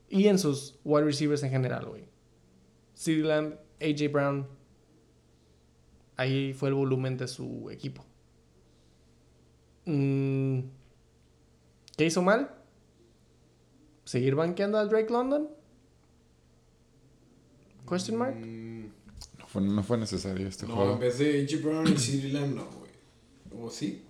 Y 0.09 0.27
en 0.27 0.37
sus 0.37 0.79
wide 0.83 1.05
receivers 1.05 1.43
en 1.43 1.49
general, 1.49 1.85
güey. 1.85 2.05
CeeDee 2.95 3.23
Lamb, 3.23 3.55
AJ 3.81 4.11
Brown. 4.11 4.47
Ahí 6.15 6.53
fue 6.53 6.69
el 6.69 6.75
volumen 6.75 7.17
de 7.17 7.27
su 7.27 7.69
equipo. 7.71 8.05
Mm, 9.85 10.59
¿Qué 11.97 12.05
hizo 12.05 12.21
mal? 12.21 12.49
¿Seguir 14.05 14.35
banqueando 14.35 14.77
al 14.77 14.89
Drake 14.89 15.11
London? 15.11 15.47
Question 17.89 18.17
mark. 18.17 18.35
Mm, 18.35 18.85
No 19.39 19.47
fue, 19.47 19.61
no 19.61 19.83
fue 19.83 19.97
necesario 19.97 20.47
este 20.47 20.65
no, 20.67 20.75
juego. 20.75 20.93
en 20.93 20.99
vez 20.99 21.17
de 21.19 21.41
AJ 21.43 21.61
Brown 21.63 21.87
y 21.87 21.97
CeeDee 21.97 22.33
Lamb, 22.33 22.55
no, 22.55 22.65
güey. 22.65 22.91
¿O 23.63 23.69
sí? 23.69 24.01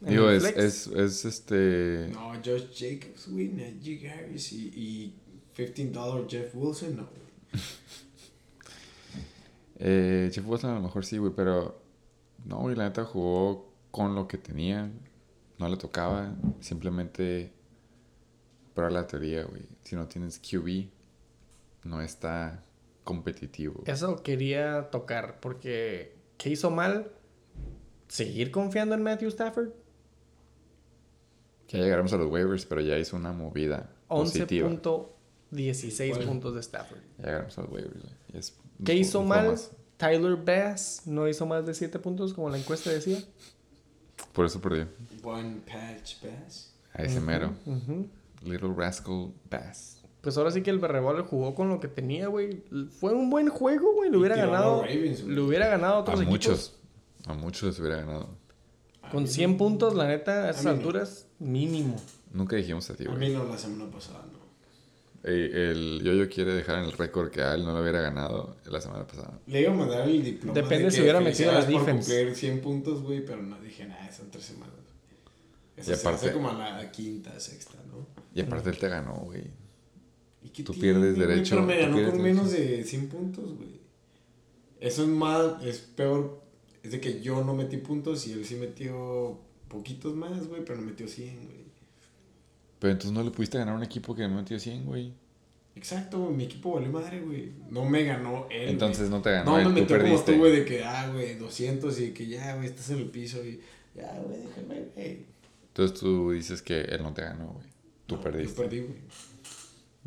Digo, 0.00 0.30
es, 0.30 0.44
es, 0.44 0.86
es 0.86 1.24
este. 1.24 2.08
No, 2.12 2.32
Josh 2.44 2.66
Jacobs, 2.72 3.28
güey, 3.28 3.48
Najee 3.48 4.08
Harris 4.08 4.52
y, 4.52 4.68
y 4.68 5.14
$15 5.56 6.28
Jeff 6.30 6.54
Wilson, 6.54 6.96
no, 6.96 7.02
güey. 7.06 7.62
Eh, 9.80 10.28
Jeff 10.34 10.44
Wilson 10.44 10.70
a 10.70 10.74
lo 10.74 10.80
mejor 10.80 11.04
sí, 11.04 11.18
güey, 11.18 11.32
pero. 11.34 11.80
No, 12.44 12.58
güey, 12.58 12.74
la 12.74 12.84
neta 12.88 13.04
jugó 13.04 13.72
con 13.90 14.14
lo 14.14 14.26
que 14.26 14.36
tenía. 14.38 14.90
No 15.58 15.68
le 15.68 15.76
tocaba. 15.76 16.34
Simplemente 16.60 17.52
para 18.74 18.90
la 18.90 19.06
teoría, 19.06 19.44
güey. 19.44 19.62
Si 19.82 19.96
no 19.96 20.06
tienes 20.06 20.38
QB, 20.38 20.88
no 21.84 22.00
está 22.00 22.64
competitivo. 23.04 23.82
Eso 23.86 24.22
quería 24.22 24.90
tocar 24.90 25.40
porque 25.40 26.16
¿qué 26.36 26.50
hizo 26.50 26.70
mal? 26.70 27.10
¿Seguir 28.06 28.50
confiando 28.50 28.94
en 28.94 29.02
Matthew 29.02 29.28
Stafford? 29.28 29.70
Ya 31.68 31.80
llegaremos 31.80 32.12
a 32.12 32.16
los 32.16 32.30
waivers, 32.30 32.64
pero 32.64 32.80
ya 32.80 32.96
hizo 32.96 33.16
una 33.16 33.32
movida 33.32 33.90
positiva. 34.08 34.68
11.16 34.70 36.24
puntos 36.24 36.54
de 36.54 36.60
Stafford. 36.60 37.00
Ya 37.18 37.24
llegaremos 37.24 37.58
a 37.58 37.62
los 37.62 37.70
waivers, 37.70 38.04
es 38.32 38.56
¿Qué 38.84 38.94
hizo 38.94 39.22
mal? 39.22 39.48
más. 39.48 39.72
Tyler 39.96 40.36
Bass 40.36 41.02
no 41.06 41.28
hizo 41.28 41.44
más 41.44 41.66
de 41.66 41.74
7 41.74 41.98
puntos 41.98 42.32
como 42.32 42.48
la 42.48 42.58
encuesta 42.58 42.90
decía. 42.90 43.18
Por 44.32 44.46
eso 44.46 44.60
perdió. 44.60 44.88
One 45.22 45.60
patch 45.66 46.16
pass. 46.20 46.72
A 46.94 47.02
ese 47.02 47.20
mero. 47.20 47.52
Little 48.44 48.72
Rascal 48.76 49.32
Bass. 49.50 50.02
Pues 50.20 50.36
ahora 50.36 50.50
sí 50.50 50.62
que 50.62 50.70
el 50.70 50.78
Berrebol 50.78 51.22
jugó 51.22 51.54
con 51.54 51.68
lo 51.68 51.80
que 51.80 51.88
tenía, 51.88 52.26
güey. 52.28 52.62
Fue 53.00 53.12
un 53.12 53.30
buen 53.30 53.48
juego, 53.48 53.94
güey. 53.94 54.10
Le 54.10 54.16
hubiera 54.16 54.34
a 54.34 54.38
ganado. 54.46 54.82
Ravens, 54.82 55.22
le 55.24 55.40
hubiera 55.40 55.68
ganado 55.68 55.94
a 55.94 55.96
A 55.98 56.00
otros 56.00 56.16
equipos. 56.20 56.30
muchos. 56.32 56.74
A 57.26 57.34
muchos 57.34 57.62
les 57.64 57.80
hubiera 57.80 57.96
ganado. 57.98 58.28
Con 59.12 59.26
100 59.26 59.56
puntos, 59.56 59.94
la 59.94 60.06
neta, 60.06 60.44
a 60.46 60.50
esas 60.50 60.66
A 60.66 60.70
no. 60.72 60.76
alturas, 60.76 61.26
mínimo. 61.38 61.96
Nunca 62.32 62.56
dijimos 62.56 62.88
a 62.90 62.94
ti, 62.94 63.04
A 63.04 63.08
güey. 63.10 63.18
mí 63.28 63.34
no 63.34 63.44
la 63.44 63.56
semana 63.56 63.90
pasada, 63.90 64.24
no. 64.32 64.37
El 65.24 66.00
Yoyo 66.02 66.28
quiere 66.28 66.54
dejar 66.54 66.78
en 66.78 66.84
el 66.84 66.92
récord 66.92 67.30
que 67.30 67.42
a 67.42 67.54
él 67.54 67.64
no 67.64 67.72
lo 67.72 67.80
hubiera 67.82 68.00
ganado 68.00 68.56
la 68.66 68.80
semana 68.80 69.06
pasada. 69.06 69.40
Le 69.46 69.62
iba 69.62 69.72
a 69.72 69.74
mandar 69.76 70.08
el 70.08 70.22
diploma. 70.24 70.54
Depende 70.54 70.84
de 70.86 70.90
si 70.92 71.00
hubiera 71.00 71.20
metido 71.20 71.52
la 71.52 71.62
felicidades 71.62 71.78
por 71.78 71.86
defense. 71.86 72.16
cumplir 72.16 72.36
100 72.36 72.60
puntos, 72.60 73.02
güey, 73.02 73.24
pero 73.24 73.42
no 73.42 73.60
dije 73.60 73.84
nada, 73.86 74.10
son 74.12 74.30
tres 74.30 74.44
semanas. 74.44 74.74
Eso 75.76 75.92
Y 75.92 75.94
se 75.94 76.00
aparte- 76.00 76.26
hace 76.26 76.32
como 76.32 76.48
a 76.50 76.54
la 76.54 76.90
quinta, 76.92 77.38
sexta, 77.40 77.78
¿no? 77.90 78.06
Y 78.34 78.40
aparte 78.40 78.70
él 78.70 78.78
te 78.78 78.88
ganó, 78.88 79.14
güey. 79.24 79.44
¿Y 80.42 80.50
qué 80.50 80.62
Tú 80.62 80.72
tiene, 80.72 81.00
pierdes 81.00 81.16
güey? 81.16 81.26
derecho, 81.28 81.54
Pero 81.56 81.66
me 81.66 81.78
ganó 81.78 81.92
con 81.94 82.04
derecho. 82.04 82.22
menos 82.22 82.50
de 82.52 82.84
100 82.84 83.08
puntos, 83.08 83.56
güey. 83.56 83.78
Eso 84.80 85.02
es 85.02 85.08
más, 85.08 85.62
es 85.64 85.78
peor. 85.78 86.40
Es 86.84 86.92
de 86.92 87.00
que 87.00 87.20
yo 87.20 87.42
no 87.44 87.54
metí 87.54 87.76
puntos 87.78 88.26
y 88.28 88.32
él 88.32 88.44
sí 88.44 88.54
metió 88.54 89.40
poquitos 89.68 90.14
más, 90.14 90.46
güey, 90.46 90.64
pero 90.64 90.80
no 90.80 90.86
metió 90.86 91.08
100, 91.08 91.44
güey. 91.46 91.57
Pero 92.78 92.92
entonces 92.92 93.12
no 93.12 93.22
le 93.22 93.30
pudiste 93.30 93.58
ganar 93.58 93.74
a 93.74 93.76
un 93.76 93.82
equipo 93.84 94.14
que 94.14 94.22
me 94.28 94.36
metió 94.36 94.58
100, 94.58 94.84
güey. 94.86 95.12
Exacto, 95.74 96.18
güey, 96.20 96.34
mi 96.34 96.44
equipo 96.44 96.74
valió 96.74 96.90
madre, 96.90 97.20
güey. 97.20 97.52
No 97.70 97.84
me 97.84 98.02
ganó 98.04 98.46
él. 98.50 98.70
Entonces 98.70 99.08
güey. 99.08 99.10
no 99.18 99.22
te 99.22 99.30
ganó 99.30 99.52
No 99.52 99.58
él, 99.58 99.68
me 99.68 99.74
tú 99.74 99.80
metió 99.80 99.96
como 99.96 100.08
perdiste. 100.08 100.32
tú, 100.32 100.38
güey, 100.38 100.52
de 100.52 100.64
que, 100.64 100.84
ah, 100.84 101.08
güey, 101.12 101.34
200 101.36 102.00
y 102.00 102.10
que 102.12 102.26
ya, 102.26 102.54
güey, 102.56 102.66
estás 102.66 102.90
en 102.90 102.98
el 102.98 103.06
piso 103.10 103.44
y 103.44 103.60
ya, 103.94 104.12
güey, 104.24 104.40
déjame, 104.42 104.86
güey. 104.94 105.26
Entonces 105.68 105.98
tú 106.00 106.32
dices 106.32 106.62
que 106.62 106.80
él 106.80 107.02
no 107.02 107.12
te 107.14 107.22
ganó, 107.22 107.46
güey. 107.52 107.66
Tú 108.06 108.16
No, 108.16 108.20
perdiste. 108.22 108.56
Yo 108.56 108.62
perdí, 108.62 108.80
güey. 108.80 108.98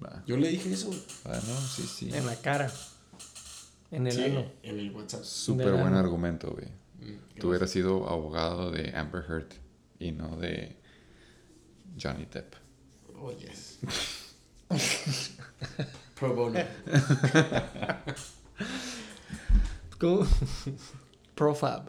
Va. 0.03 0.23
Yo 0.25 0.35
le 0.37 0.49
dije 0.49 0.73
eso. 0.73 0.89
Ah, 1.25 1.39
no, 1.47 1.55
sí, 1.61 1.83
sí. 1.83 2.09
En 2.13 2.25
la 2.25 2.35
cara. 2.35 2.71
En 3.91 4.07
el 4.07 4.13
Sí, 4.13 4.23
ano. 4.23 4.45
en 4.63 4.79
el 4.79 4.91
WhatsApp. 4.91 5.23
Súper 5.23 5.71
buen 5.73 5.93
argumento, 5.93 6.51
güey. 6.51 6.67
Mm, 6.99 7.39
Tú 7.39 7.49
hubieras 7.49 7.69
sido 7.69 8.09
abogado 8.09 8.71
de 8.71 8.91
Amber 8.95 9.23
Heard 9.27 9.47
y 9.99 10.11
no 10.11 10.35
de 10.37 10.75
Johnny 12.01 12.25
Depp. 12.25 12.55
Oh, 13.23 13.31
yes. 13.37 13.77
Pro 16.19 16.33
bono. 16.33 16.59
¿Cómo? 19.99 20.25
Profab. 21.35 21.87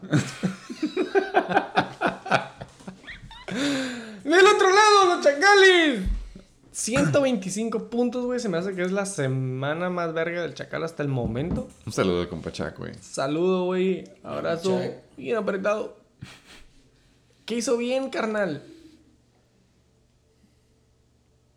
Del 4.23 4.45
otro 4.45 4.69
lado, 4.69 5.15
los 5.15 5.23
chacales. 5.23 6.03
125 6.71 7.89
puntos, 7.89 8.25
güey. 8.25 8.39
Se 8.39 8.47
me 8.47 8.59
hace 8.59 8.75
que 8.75 8.83
es 8.83 8.91
la 8.91 9.07
semana 9.07 9.89
más 9.89 10.13
verga 10.13 10.43
del 10.43 10.53
chacal 10.53 10.83
hasta 10.83 11.01
el 11.01 11.09
momento. 11.09 11.67
Un 11.87 11.93
saludo 11.93 12.21
al 12.21 12.29
compa 12.29 12.51
Chuck, 12.51 12.77
güey. 12.77 12.93
Saludo, 13.01 13.65
güey. 13.65 14.03
Abrazo. 14.21 14.79
Bien 15.17 15.37
apretado. 15.37 15.97
¿Qué 17.45 17.55
hizo 17.55 17.75
bien, 17.77 18.11
carnal? 18.11 18.63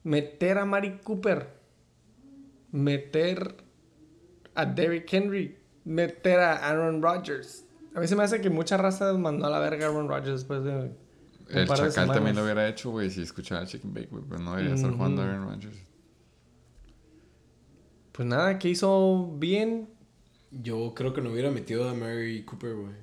Meter 0.06 0.58
a 0.58 0.64
Mari 0.64 1.00
Cooper. 1.02 1.48
Meter 2.70 3.56
a 4.54 4.64
Derrick 4.64 5.12
Henry. 5.12 5.58
Meter 5.84 6.38
a 6.38 6.68
Aaron 6.68 7.02
Rodgers. 7.02 7.64
A 7.92 7.98
mí 7.98 8.06
se 8.06 8.14
me 8.14 8.22
hace 8.22 8.40
que 8.40 8.48
mucha 8.48 8.76
raza 8.76 9.12
mandó 9.14 9.46
a 9.46 9.50
la 9.50 9.58
verga 9.58 9.86
a 9.86 9.88
Aaron 9.88 10.08
Rodgers 10.08 10.42
después 10.42 10.62
de. 10.62 10.70
un 10.70 10.96
El 11.48 11.66
par 11.66 11.80
de 11.80 11.88
Chacal 11.88 12.12
también 12.12 12.36
lo 12.36 12.44
hubiera 12.44 12.68
hecho, 12.68 12.90
güey, 12.90 13.10
si 13.10 13.22
escuchara 13.22 13.66
Chicken 13.66 13.92
Bake, 13.92 14.06
güey. 14.08 14.22
Pero 14.28 14.40
no 14.40 14.52
debería 14.52 14.74
estar 14.76 14.92
jugando 14.92 15.22
a. 15.22 15.24
Aaron 15.24 15.48
Rodgers. 15.48 15.76
Pues 18.12 18.28
nada, 18.28 18.60
¿qué 18.60 18.68
hizo 18.68 19.34
bien? 19.38 19.88
Yo 20.52 20.94
creo 20.94 21.12
que 21.14 21.20
no 21.20 21.32
hubiera 21.32 21.50
metido 21.50 21.88
a 21.88 21.94
Mary 21.94 22.44
Cooper, 22.44 22.74
güey. 22.76 22.94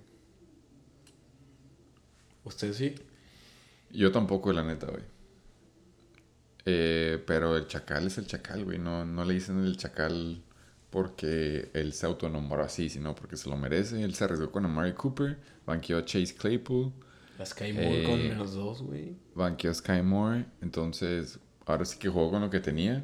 ¿Usted 2.46 2.72
sí? 2.72 2.96
Yo 3.92 4.14
tampoco, 4.14 4.54
la 4.54 4.64
neta, 4.64 4.88
güey. 4.88 5.13
Eh, 6.66 7.22
pero 7.28 7.58
el 7.58 7.68
Chacal 7.68 8.08
es 8.08 8.18
el 8.18 8.28
Chacal, 8.28 8.64
güey. 8.64 8.80
No, 8.80 9.06
no 9.06 9.26
le 9.26 9.34
dicen 9.34 9.64
el 9.64 9.78
Chacal 9.78 10.42
porque 10.90 11.70
él 11.74 11.92
se 11.94 12.06
autonombró 12.06 12.64
así, 12.64 12.90
sino 12.90 13.16
porque 13.16 13.36
se 13.36 13.50
lo 13.50 13.58
merece. 13.58 14.02
Él 14.04 14.14
se 14.14 14.24
arriesgó 14.26 14.52
con 14.52 14.66
Amari 14.66 14.94
Cooper, 14.94 15.40
banqueó 15.66 15.98
a 15.98 16.06
Chase 16.06 16.36
Claypool, 16.36 16.94
La 17.38 17.46
Sky 17.46 17.74
Moore 17.74 18.04
Eh, 18.04 18.06
con 18.06 18.20
menos 18.20 18.54
dos, 18.54 18.82
güey. 18.84 19.16
banqueó 19.36 19.72
a 19.72 19.74
Sky 19.74 20.02
Moore. 20.04 20.46
Entonces, 20.62 21.40
ahora 21.66 21.84
sí 21.86 21.98
que 21.98 22.10
jugó 22.10 22.30
con 22.32 22.42
lo 22.42 22.50
que 22.50 22.60
tenía. 22.60 23.04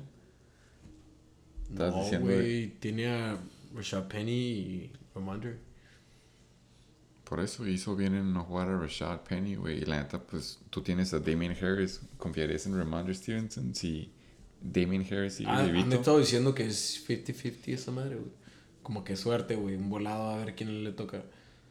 Estás 1.69 1.93
No, 1.93 2.19
güey. 2.19 2.67
Tiene 2.79 3.07
a 3.07 3.37
Rashad 3.75 4.07
Penny 4.07 4.31
y 4.31 4.91
Ramondre. 5.13 5.57
Por 7.29 7.39
eso 7.41 7.67
hizo 7.67 7.95
bien 7.95 8.15
en 8.15 8.33
no 8.33 8.43
jugar 8.43 8.69
a 8.69 8.79
Rashad 8.79 9.21
Penny, 9.21 9.53
güey. 9.53 9.83
Y 9.83 9.85
la 9.85 10.01
neta, 10.01 10.19
pues 10.19 10.57
tú 10.71 10.81
tienes 10.81 11.13
a 11.13 11.19
Damien 11.19 11.51
Harris. 11.51 12.01
¿Confiarías 12.17 12.65
en 12.65 12.75
Ramondre 12.75 13.13
Stevenson 13.13 13.75
si 13.75 14.11
Damien 14.59 15.05
Harris 15.05 15.35
sigue 15.35 15.47
Ah, 15.47 15.59
han 15.59 15.93
estado 15.93 16.17
diciendo 16.17 16.55
que 16.55 16.65
es 16.65 17.07
50-50 17.07 17.67
esa 17.67 17.91
madre, 17.91 18.15
güey. 18.15 18.31
Como 18.81 19.03
que 19.03 19.15
suerte, 19.15 19.55
güey. 19.55 19.75
Un 19.75 19.91
volado 19.91 20.31
a 20.31 20.43
ver 20.43 20.55
quién 20.55 20.83
le 20.83 20.91
toca. 20.91 21.21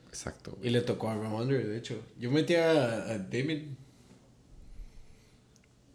Exacto, 0.06 0.52
güey. 0.52 0.68
Y 0.68 0.70
le 0.70 0.80
tocó 0.82 1.10
a 1.10 1.16
Ramondre, 1.16 1.66
de 1.66 1.76
hecho. 1.76 2.00
Yo 2.20 2.30
metí 2.30 2.54
a, 2.54 2.92
a 3.10 3.18
David. 3.18 3.62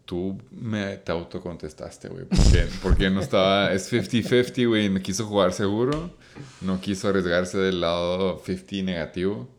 Tú 0.04 0.38
me 0.50 0.98
te 0.98 1.10
autocontestaste, 1.10 2.08
güey. 2.10 2.26
Porque, 2.26 2.66
porque 2.82 3.08
no 3.08 3.22
estaba. 3.22 3.72
Es 3.72 3.90
50-50, 3.90 4.68
güey. 4.68 4.90
No 4.90 5.00
quiso 5.00 5.24
jugar 5.24 5.54
seguro. 5.54 6.14
No 6.60 6.82
quiso 6.82 7.08
arriesgarse 7.08 7.56
del 7.56 7.80
lado 7.80 8.42
50 8.44 8.82
negativo. 8.82 9.53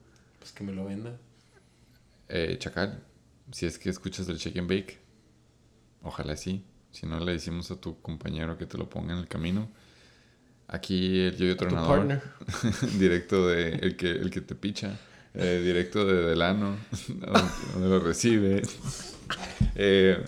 Pues 0.45 0.53
que 0.53 0.63
me 0.63 0.73
lo 0.73 0.85
venda. 0.85 1.17
Eh, 2.29 2.57
Chacal, 2.59 3.03
si 3.51 3.65
es 3.65 3.79
que 3.79 3.89
escuchas 3.89 4.29
el 4.29 4.37
Check 4.37 4.55
and 4.57 4.69
Bake, 4.69 4.99
ojalá 6.03 6.37
sí. 6.37 6.63
Si 6.91 7.07
no, 7.07 7.19
le 7.19 7.31
decimos 7.31 7.71
a 7.71 7.81
tu 7.81 7.99
compañero 7.99 8.55
que 8.55 8.67
te 8.67 8.77
lo 8.77 8.87
ponga 8.87 9.13
en 9.13 9.21
el 9.21 9.27
camino. 9.27 9.67
Aquí 10.67 11.19
el 11.21 11.35
yo 11.35 11.57
tronador. 11.57 12.21
directo 12.99 13.47
de 13.47 13.69
el 13.69 13.97
que, 13.97 14.11
el 14.11 14.29
que 14.29 14.41
te 14.41 14.53
picha. 14.53 14.99
eh, 15.33 15.61
directo 15.65 16.05
de 16.05 16.21
Delano, 16.29 16.77
donde, 17.07 17.49
donde 17.73 17.89
lo 17.89 17.99
recibe. 18.01 18.61
Eh, 19.73 20.23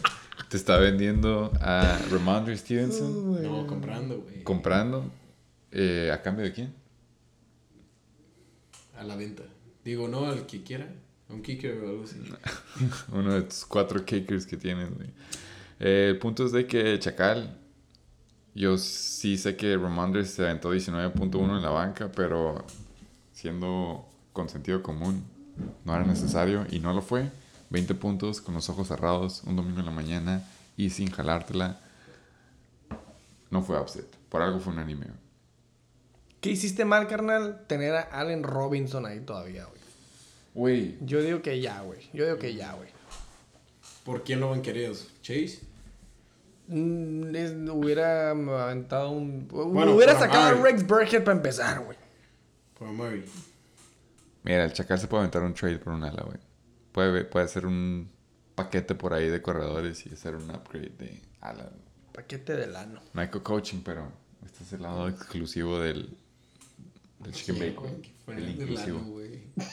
te 0.50 0.58
está 0.58 0.80
vendiendo 0.80 1.52
a 1.62 1.96
Ramondre 2.10 2.58
Stevenson, 2.58 3.44
No, 3.44 3.68
comprando, 3.68 4.18
güey. 4.22 4.44
comprando. 4.44 5.12
eh, 5.72 6.10
¿A 6.12 6.24
cambio 6.24 6.44
de 6.44 6.54
quién? 6.54 6.74
A 8.98 9.04
la 9.04 9.16
venta. 9.16 9.44
Digo, 9.88 10.10
no, 10.10 10.26
al 10.26 10.46
que 10.46 10.64
quiera. 10.64 10.86
Un 11.30 11.42
kicker 11.42 11.78
o 11.78 11.90
algo 11.90 12.04
así. 12.04 12.18
Uno 13.14 13.36
de 13.36 13.44
tus 13.44 13.64
cuatro 13.64 14.04
kickers 14.04 14.46
que 14.46 14.58
tienes, 14.58 14.94
güey. 14.94 15.08
Eh, 15.80 16.10
el 16.10 16.20
punto 16.20 16.46
es 16.46 16.52
de 16.52 16.68
que 16.68 17.00
Chacal, 17.00 17.58
yo 18.54 18.78
sí 18.78 19.38
sé 19.38 19.56
que 19.56 19.78
Ramondre 19.78 20.26
se 20.26 20.44
aventó 20.44 20.76
19.1 20.76 21.56
en 21.56 21.62
la 21.62 21.70
banca, 21.70 22.12
pero 22.12 22.66
siendo 23.32 24.06
con 24.34 24.50
sentido 24.50 24.84
común, 24.84 25.24
no 25.86 25.96
era 25.96 26.04
necesario 26.04 26.68
y 26.70 26.80
no 26.80 26.92
lo 26.92 27.02
fue. 27.02 27.32
20 27.70 27.96
puntos 27.96 28.42
con 28.42 28.56
los 28.56 28.70
ojos 28.70 28.90
cerrados, 28.90 29.42
un 29.46 29.56
domingo 29.56 29.80
en 29.80 29.86
la 29.86 29.92
mañana 29.94 30.44
y 30.76 30.90
sin 30.90 31.10
jalártela. 31.10 31.80
No 33.52 33.62
fue 33.62 33.80
upset. 33.80 34.06
Por 34.28 34.42
algo 34.42 34.60
fue 34.60 34.74
un 34.74 34.80
anime. 34.80 35.06
¿Qué 36.42 36.50
hiciste 36.52 36.84
mal, 36.84 37.08
carnal? 37.08 37.66
Tener 37.68 37.96
a 37.96 38.02
Allen 38.02 38.44
Robinson 38.44 39.06
ahí 39.06 39.22
todavía, 39.22 39.64
güey. 39.64 39.77
Güey, 40.58 40.98
Yo 41.02 41.22
digo 41.22 41.44
que 41.44 41.62
ya, 41.62 41.82
güey. 41.82 42.10
Yo 42.14 42.26
digo 42.26 42.40
que 42.40 42.56
ya, 42.56 42.74
güey. 42.74 42.90
¿Por 44.04 44.24
quién 44.24 44.40
lo 44.40 44.50
van 44.50 44.64
queridos? 44.64 45.08
¿Chase? 45.22 45.60
Mm, 46.68 47.36
es- 47.36 47.52
hubiera 47.72 48.32
aventado 48.32 49.12
un. 49.12 49.48
Bueno, 49.48 49.94
hubiera 49.96 50.18
sacado 50.18 50.48
a. 50.58 50.64
Rex 50.64 50.88
Burkhead 50.88 51.24
para 51.24 51.38
empezar, 51.38 51.82
güey. 51.86 51.96
Por 52.74 52.88
Murray. 52.92 53.24
mira, 54.44 54.66
el 54.66 54.74
Chacal 54.74 54.98
se 55.00 55.08
puede 55.08 55.22
aventar 55.22 55.44
un 55.44 55.54
trade 55.54 55.78
por 55.78 55.94
un 55.94 56.04
ala, 56.04 56.24
güey. 56.24 56.40
Puede, 56.92 57.24
puede 57.26 57.46
hacer 57.46 57.68
un 57.68 58.10
paquete 58.56 58.96
por 58.96 59.14
ahí 59.14 59.30
de 59.30 59.40
corredores 59.44 60.08
y 60.08 60.10
hacer 60.14 60.36
un 60.36 60.50
upgrade 60.50 60.90
de 60.98 61.22
Alan. 61.42 61.70
Paquete 62.14 62.56
de 62.56 62.66
lano. 62.66 63.00
No 63.14 63.22
hay 63.22 63.28
co-coaching, 63.28 63.82
pero 63.86 64.12
este 64.44 64.64
es 64.64 64.74
el 64.74 64.82
lado 64.82 65.08
exclusivo 65.08 65.80
del, 65.80 66.18
del 67.20 67.32
Chicken 67.32 67.60
Bake, 67.60 67.76
güey. 68.26 68.38
El 68.40 68.50
inclusivo. 68.50 68.98
lano, 68.98 69.68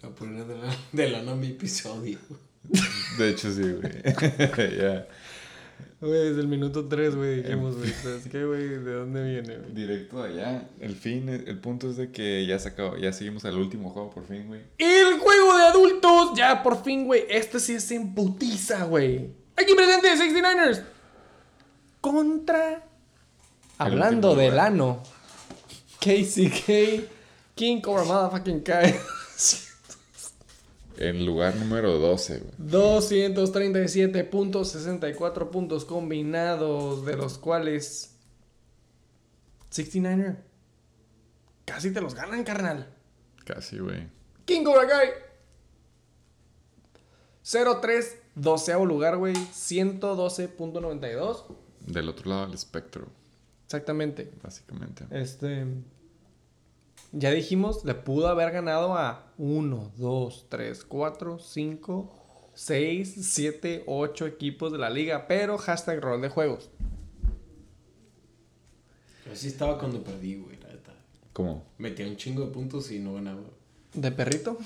güey. 0.00 0.12
A 0.12 0.14
poner 0.14 0.46
de 0.92 1.08
lano, 1.10 1.32
de 1.32 1.36
mi 1.36 1.48
episodio. 1.48 2.18
De 3.18 3.30
hecho, 3.30 3.50
sí, 3.52 3.62
güey. 3.62 3.92
Ya. 4.78 5.06
Güey, 6.00 6.30
desde 6.30 6.40
el 6.40 6.48
minuto 6.48 6.88
3, 6.88 7.14
güey, 7.14 7.42
dijimos, 7.42 7.76
güey. 7.76 7.90
¿Sabes 8.02 8.26
qué, 8.30 8.44
güey? 8.44 8.68
¿De 8.68 8.92
dónde 8.92 9.22
viene, 9.22 9.58
güey? 9.58 9.74
Directo 9.74 10.22
de 10.22 10.30
allá. 10.30 10.68
El 10.80 10.96
fin, 10.96 11.28
el 11.28 11.58
punto 11.58 11.90
es 11.90 11.96
de 11.96 12.10
que 12.10 12.46
ya 12.46 12.58
se 12.58 12.70
acabó, 12.70 12.96
ya 12.96 13.12
seguimos 13.12 13.44
al 13.44 13.58
último 13.58 13.90
juego 13.90 14.10
por 14.10 14.26
fin, 14.26 14.46
güey. 14.48 14.62
El 14.78 15.18
juego 15.18 15.58
de 15.58 15.64
adultos, 15.64 16.32
ya 16.36 16.62
por 16.62 16.82
fin, 16.82 17.04
güey. 17.04 17.24
Este 17.28 17.60
sí 17.60 17.74
es 17.74 17.90
en 17.90 18.14
putiza, 18.14 18.84
güey. 18.84 19.30
Aquí 19.56 19.74
presente 19.74 20.08
69ers. 20.14 20.84
Contra. 22.00 22.86
Hablando 23.76 24.34
del 24.34 24.58
ano. 24.58 25.02
KCK. 26.00 27.04
King 27.54 27.82
Cobra 27.82 28.04
Motherfucking 28.04 28.60
Kai. 28.60 28.94
En 31.00 31.24
lugar 31.24 31.56
número 31.56 31.98
12, 31.98 32.38
güey. 32.40 32.52
237.64 32.70 35.48
puntos 35.50 35.84
combinados, 35.86 37.06
de 37.06 37.16
los 37.16 37.38
cuales 37.38 38.14
69er. 39.72 40.36
Casi 41.64 41.90
te 41.92 42.00
los 42.02 42.14
ganan, 42.14 42.44
carnal. 42.44 42.86
Casi, 43.44 43.78
güey. 43.78 44.06
King 44.44 44.62
Cobra 44.62 44.86
Kai. 44.86 45.08
0-3, 47.44 48.04
doceavo 48.34 48.84
lugar, 48.84 49.16
güey. 49.16 49.32
112.92. 49.34 51.44
Del 51.86 52.10
otro 52.10 52.28
lado 52.28 52.44
del 52.46 52.54
espectro, 52.54 53.06
Exactamente. 53.64 54.30
básicamente. 54.42 55.06
Este. 55.10 55.64
Ya 57.12 57.30
dijimos, 57.30 57.84
le 57.84 57.94
pudo 57.94 58.28
haber 58.28 58.52
ganado 58.52 58.96
a 58.96 59.32
1, 59.38 59.92
2, 59.96 60.46
3, 60.48 60.84
4, 60.84 61.38
5, 61.40 62.50
6, 62.54 63.14
7, 63.20 63.84
8 63.86 64.26
equipos 64.26 64.72
de 64.72 64.78
la 64.78 64.90
liga. 64.90 65.26
Pero 65.26 65.58
hashtag 65.58 66.00
rol 66.00 66.20
de 66.22 66.28
juegos. 66.28 66.70
Así 69.32 69.48
estaba 69.48 69.78
cuando 69.78 70.02
perdí, 70.02 70.36
güey, 70.36 70.58
la 70.60 70.68
neta. 70.68 70.92
¿Cómo? 71.32 71.64
Metía 71.78 72.06
un 72.06 72.16
chingo 72.16 72.46
de 72.46 72.52
puntos 72.52 72.90
y 72.90 72.98
no 72.98 73.14
ganaba. 73.14 73.42
¿De 73.94 74.10
perrito? 74.12 74.58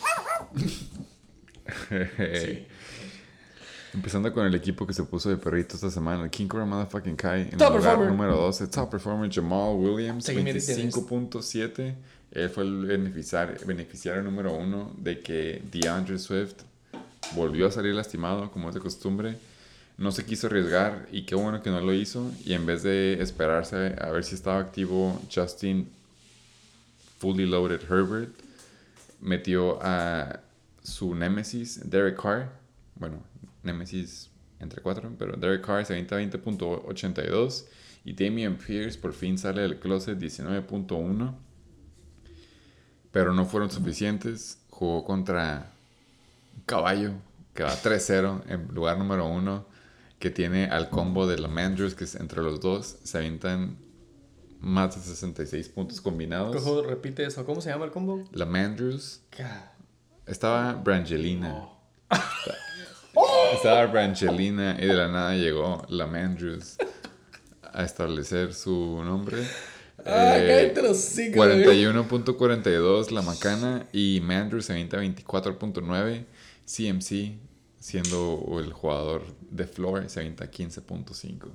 Sí. 0.57 2.67
Empezando 3.95 4.33
con 4.33 4.45
el 4.45 4.55
equipo 4.57 4.87
que 4.89 4.93
se 4.93 5.05
puso 5.05 5.31
de 5.31 5.37
perrito 5.37 5.77
esta 5.77 5.89
semana, 5.89 6.25
el 6.25 6.31
King 6.31 6.49
Cobra 6.49 6.65
Motherfucking 6.67 7.15
Kai 7.15 7.43
en 7.43 7.51
Top 7.59 7.71
el 7.73 7.77
lugar 7.79 7.97
performer. 7.97 8.09
número 8.09 8.37
12, 8.37 8.67
top 8.67 8.91
performer 8.91 9.31
Jamal 9.33 9.77
Williams, 9.77 10.25
Sí, 10.25 10.35
mire, 10.35 10.61
tienes. 10.61 10.93
25.7. 10.93 11.95
Él 12.35 12.51
fue 12.51 12.65
el 12.65 12.85
beneficiario, 12.85 13.57
beneficiario 13.65 14.23
número 14.23 14.53
uno 14.53 14.93
de 14.99 15.21
que 15.21 15.63
DeAndre 15.71 16.19
Swift 16.19 16.57
volvió 17.35 17.69
a 17.69 17.71
salir 17.71 17.95
lastimado, 17.95 18.51
como 18.51 18.69
es 18.69 18.75
de 18.75 18.81
costumbre. 18.81 19.39
No 19.97 20.11
se 20.11 20.25
quiso 20.25 20.49
arriesgar 20.49 21.09
y 21.13 21.25
qué 21.25 21.37
bueno 21.37 21.63
que 21.63 21.71
no 21.71 21.81
lo 21.81 21.95
hizo. 21.95 22.33
Y 22.45 22.55
en 22.55 22.67
vez 22.67 22.83
de 22.83 23.23
esperarse 23.23 23.95
a 24.01 24.11
ver 24.11 24.25
si 24.25 24.35
estaba 24.35 24.59
activo 24.59 25.23
Justin 25.33 25.89
Fully 27.19 27.47
Loaded 27.47 27.81
Herbert, 27.89 28.35
metió 29.21 29.79
a 29.81 30.41
su 30.83 31.15
némesis, 31.15 31.89
Derek 31.89 32.21
Carr. 32.21 32.51
Bueno, 32.97 33.23
némesis 33.63 34.29
entre 34.59 34.83
cuatro, 34.83 35.13
pero 35.19 35.37
Derek 35.37 35.65
Carr 35.65 35.87
se 35.87 35.93
avienta 35.93 36.21
20.82 36.21 37.65
y 38.05 38.13
Damian 38.13 38.57
Pierce 38.57 38.99
por 38.99 39.13
fin 39.13 39.39
sale 39.39 39.63
del 39.63 39.79
closet 39.79 40.19
19.1. 40.19 41.35
Pero 43.15 43.33
no 43.33 43.47
fueron 43.47 43.71
suficientes. 43.71 44.59
Jugó 44.69 45.05
contra 45.05 45.71
un 46.57 46.63
caballo 46.67 47.13
que 47.55 47.63
va 47.63 47.71
3-0 47.73 48.43
en 48.49 48.69
lugar 48.75 48.99
número 48.99 49.27
1. 49.27 49.65
Que 50.19 50.31
tiene 50.31 50.67
al 50.67 50.91
combo 50.91 51.27
de 51.27 51.39
Lamandrews, 51.39 51.95
que 51.95 52.05
es 52.05 52.15
entre 52.15 52.43
los 52.43 52.61
dos 52.61 52.97
se 53.05 53.19
avientan 53.19 53.77
más 54.61 54.95
de 54.97 55.03
66 55.03 55.69
puntos 55.69 56.01
combinados. 56.01 56.55
Cojo, 56.57 56.83
repite 56.83 57.25
eso. 57.27 57.45
¿Cómo 57.45 57.61
se 57.61 57.71
llama 57.71 57.85
el 57.85 57.91
combo? 57.91 58.25
Lamandrews. 58.33 59.21
Ca- 59.31 59.73
Estaba 60.27 60.73
Brangelina. 60.75 61.69
Estaba 63.55 63.87
Brangelina 63.87 64.77
y 64.81 64.87
de 64.87 64.95
la 64.95 65.09
nada 65.09 65.35
llegó 65.37 65.85
Lamandrews 65.89 66.77
a 67.73 67.85
establecer 67.85 68.55
su 68.55 69.03
nombre. 69.05 69.47
Ah, 70.07 70.37
Eh, 70.39 70.47
cállate 70.75 70.83
los 70.83 71.15
güey. 71.15 71.33
41.42 71.65 73.11
la 73.11 73.23
macana 73.23 73.87
y 73.93 74.21
Mandrews 74.23 74.67
se 74.67 74.73
avienta 74.73 74.99
24.9. 74.99 76.25
CMC, 76.67 77.37
siendo 77.79 78.59
el 78.59 78.73
jugador 78.73 79.25
de 79.51 79.67
floor, 79.67 80.09
se 80.09 80.21
avienta 80.21 80.51
15.5. 80.51 81.49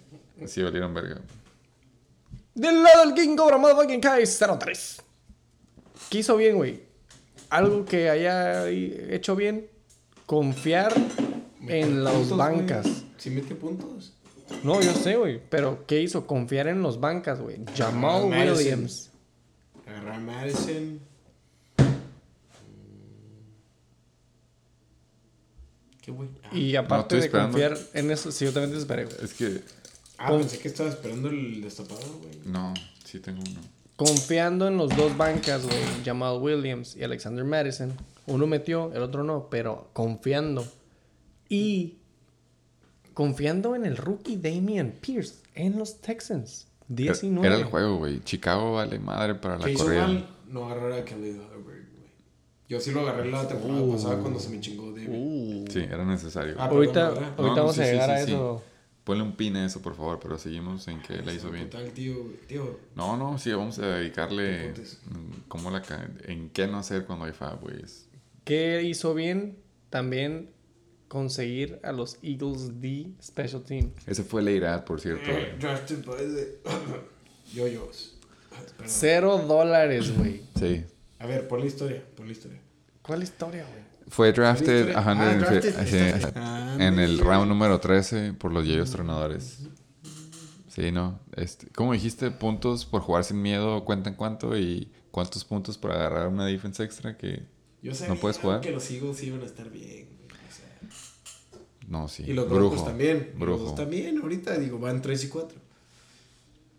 sí 0.47 0.63
valieron 0.63 0.95
verga. 0.95 1.21
Del 2.55 2.83
lado 2.83 3.05
del 3.05 3.15
King 3.15 3.37
Cobra 3.37 3.59
Motherfucking 3.59 4.01
Kai 4.01 4.25
03. 4.27 5.03
¿Qué 6.11 6.19
hizo 6.19 6.37
bien, 6.37 6.57
güey? 6.57 6.83
Algo 7.51 7.85
que 7.85 8.09
haya 8.11 8.67
hecho 8.69 9.37
bien. 9.37 9.69
Confiar 10.25 10.93
en 11.69 12.03
las 12.03 12.31
bancas. 12.31 12.87
¿Sí 13.19 13.31
mete 13.31 13.55
puntos? 13.55 14.15
No, 14.63 14.81
yo 14.81 14.93
sé, 14.95 15.17
güey. 15.17 15.41
Pero 15.51 15.85
¿qué 15.87 16.01
hizo? 16.03 16.27
Confiar 16.27 16.69
en 16.69 16.83
los 16.83 17.01
bancas, 17.01 17.41
güey. 17.41 17.59
Jamal. 17.77 18.25
Williams. 18.27 19.11
Agarrar 19.87 20.15
a 20.15 20.19
Madison. 20.21 21.01
¿Qué 26.01 26.13
güey? 26.13 26.29
Ah, 26.45 26.57
Y 26.57 26.77
aparte 26.77 27.17
de 27.17 27.23
esperando. 27.23 27.53
confiar 27.59 27.77
en 27.95 28.11
eso, 28.11 28.31
sí, 28.31 28.45
yo 28.45 28.53
también 28.53 28.73
te 28.73 28.79
esperé, 28.79 29.05
güey. 29.07 29.17
Es 29.23 29.35
que. 29.35 29.63
ah, 30.19 30.31
pensé 30.31 30.59
que 30.59 30.69
estaba 30.69 30.89
esperando 30.89 31.29
el 31.29 31.61
destapado, 31.63 32.01
güey. 32.23 32.39
No, 32.45 32.73
sí 33.05 33.19
tengo 33.21 33.41
uno. 33.49 33.61
Confiando 33.97 34.69
en 34.69 34.77
los 34.77 34.95
dos 34.95 35.17
bancas, 35.17 35.65
güey. 35.65 35.79
Jamal 36.05 36.39
Williams 36.41 36.95
y 36.97 37.03
Alexander 37.03 37.45
Madison. 37.45 37.93
Uno 38.27 38.47
metió, 38.47 38.93
el 38.93 39.03
otro 39.03 39.25
no, 39.25 39.49
pero 39.51 39.91
confiando. 39.95 40.67
Y 41.49 41.97
confiando 43.17 43.75
en 43.75 43.87
el 43.87 43.97
rookie 43.97 44.37
Damian 44.37 44.93
Pierce 45.01 45.37
en 45.55 45.79
los 45.79 46.03
Texans. 46.03 46.67
19. 46.89 47.47
Era 47.49 47.57
el 47.57 47.65
juego, 47.65 47.97
güey. 47.97 48.21
Chicago 48.21 48.75
vale 48.75 48.99
madre 48.99 49.37
para 49.37 49.57
la 49.59 49.65
¿Qué 49.65 49.73
hizo 49.73 49.85
corrida. 49.85 50.07
mal? 50.07 50.29
No 50.49 50.67
agarrar 50.67 50.93
a 50.93 51.03
Kelly 51.03 51.33
güey. 51.33 51.79
Yo 52.69 52.79
sí 52.79 52.91
lo 52.91 53.01
agarré 53.01 53.31
la 53.31 53.49
temporada 53.49 53.91
pasada 53.91 54.19
cuando 54.19 54.39
se 54.39 54.51
me 54.51 54.61
chingó 54.61 54.93
David. 54.93 55.09
Uh. 55.09 55.65
Sí, 55.71 55.79
era 55.79 56.05
necesario. 56.05 56.57
Ah, 56.59 56.67
Ahorita, 56.67 57.15
perdón, 57.15 57.25
ahorita 57.25 57.43
No, 57.43 57.49
no, 57.49 57.55
vamos 57.57 57.75
sí, 57.77 57.81
a 57.81 57.85
llegar 57.87 58.07
sí, 58.09 58.13
a 58.13 58.27
sí. 58.27 58.33
eso. 58.33 58.63
Ponle 59.05 59.23
un 59.23 59.33
pin 59.35 59.57
a 59.57 59.65
eso, 59.65 59.81
por 59.81 59.95
favor, 59.95 60.21
pero 60.21 60.37
seguimos 60.37 60.87
en 60.87 61.01
que 61.01 61.17
la 61.23 61.33
hizo 61.33 61.51
bien. 61.51 61.65
¿Qué 61.65 61.71
tal, 61.71 61.91
tío? 61.93 62.17
Tío, 62.47 62.81
No, 62.95 63.17
no, 63.17 63.39
sí, 63.39 63.51
vamos 63.51 63.79
a 63.79 63.87
dedicarle 63.87 64.75
cómo 65.49 65.71
la 65.71 65.83
en 66.25 66.51
qué 66.51 66.67
no 66.67 66.77
hacer 66.77 67.07
cuando 67.07 67.25
hay 67.25 67.33
fab, 67.33 67.63
güey. 67.63 67.77
¿Qué 68.45 68.83
hizo 68.83 69.15
bien? 69.15 69.57
También 69.89 70.51
conseguir 71.09 71.79
a 71.83 71.93
los 71.93 72.19
Eagles 72.23 72.81
D 72.81 73.09
Special 73.23 73.63
Team. 73.63 73.93
Ese 74.07 74.23
fue 74.23 74.43
Leirad, 74.43 74.85
por 74.85 75.01
cierto. 75.01 75.31
eh, 75.31 75.57
drafted 75.59 76.05
by 76.05 76.17
the 76.19 76.59
Yoyos. 77.55 78.15
Perdón. 78.51 78.87
Cero 78.87 79.39
dólares, 79.47 80.17
güey. 80.17 80.43
Sí. 80.59 80.85
A 81.19 81.27
ver, 81.27 81.47
pon 81.49 81.61
la 81.61 81.67
historia, 81.67 82.03
pon 82.17 82.27
la 82.27 82.33
historia. 82.33 82.61
¿Cuál 83.03 83.23
historia, 83.23 83.65
güey? 83.71 83.85
Fue 84.09 84.33
drafted, 84.33 84.93
Ah, 84.95 85.03
100 85.03 85.39
drafted, 85.41 85.87
sí, 86.21 86.31
Ah, 86.37 86.77
en 86.79 86.99
el 86.99 87.19
round 87.19 87.49
número 87.49 87.81
13 87.81 88.33
por 88.35 88.53
los 88.53 88.65
Yeyos 88.67 88.91
Tronadores. 88.91 89.59
Sí, 90.69 90.93
¿no? 90.93 91.19
Este, 91.37 91.69
¿Cómo 91.75 91.93
dijiste? 91.93 92.31
Puntos 92.31 92.85
por 92.85 93.01
jugar 93.03 93.25
sin 93.25 93.41
miedo 93.43 93.85
cuentan 93.85 94.15
cuánto 94.15 94.57
y 94.59 94.91
cuántos 95.11 95.45
puntos 95.45 95.79
por 95.79 95.91
agarrar 95.93 96.29
una 96.29 96.47
defense 96.47 96.83
extra 96.85 97.17
que 97.17 97.43
Yo 97.83 97.93
¿No 98.09 98.17
puedes 98.17 98.39
jugar? 98.39 98.61
que 98.61 98.71
los 98.73 98.91
Eagles 98.91 99.23
iban 99.23 99.41
a 99.43 99.47
estar 99.47 99.71
bien. 99.71 100.09
No, 101.89 102.09
sí. 102.09 102.25
Y 102.27 102.33
los 102.33 102.49
Brujo. 102.49 102.71
Broncos 102.71 102.85
también. 102.85 103.31
Los 103.33 103.41
Brujo. 103.41 103.65
dos 103.65 103.75
también, 103.75 104.19
ahorita 104.19 104.59
digo, 104.59 104.79
van 104.79 105.01
3 105.01 105.25
y 105.25 105.29
4. 105.29 105.59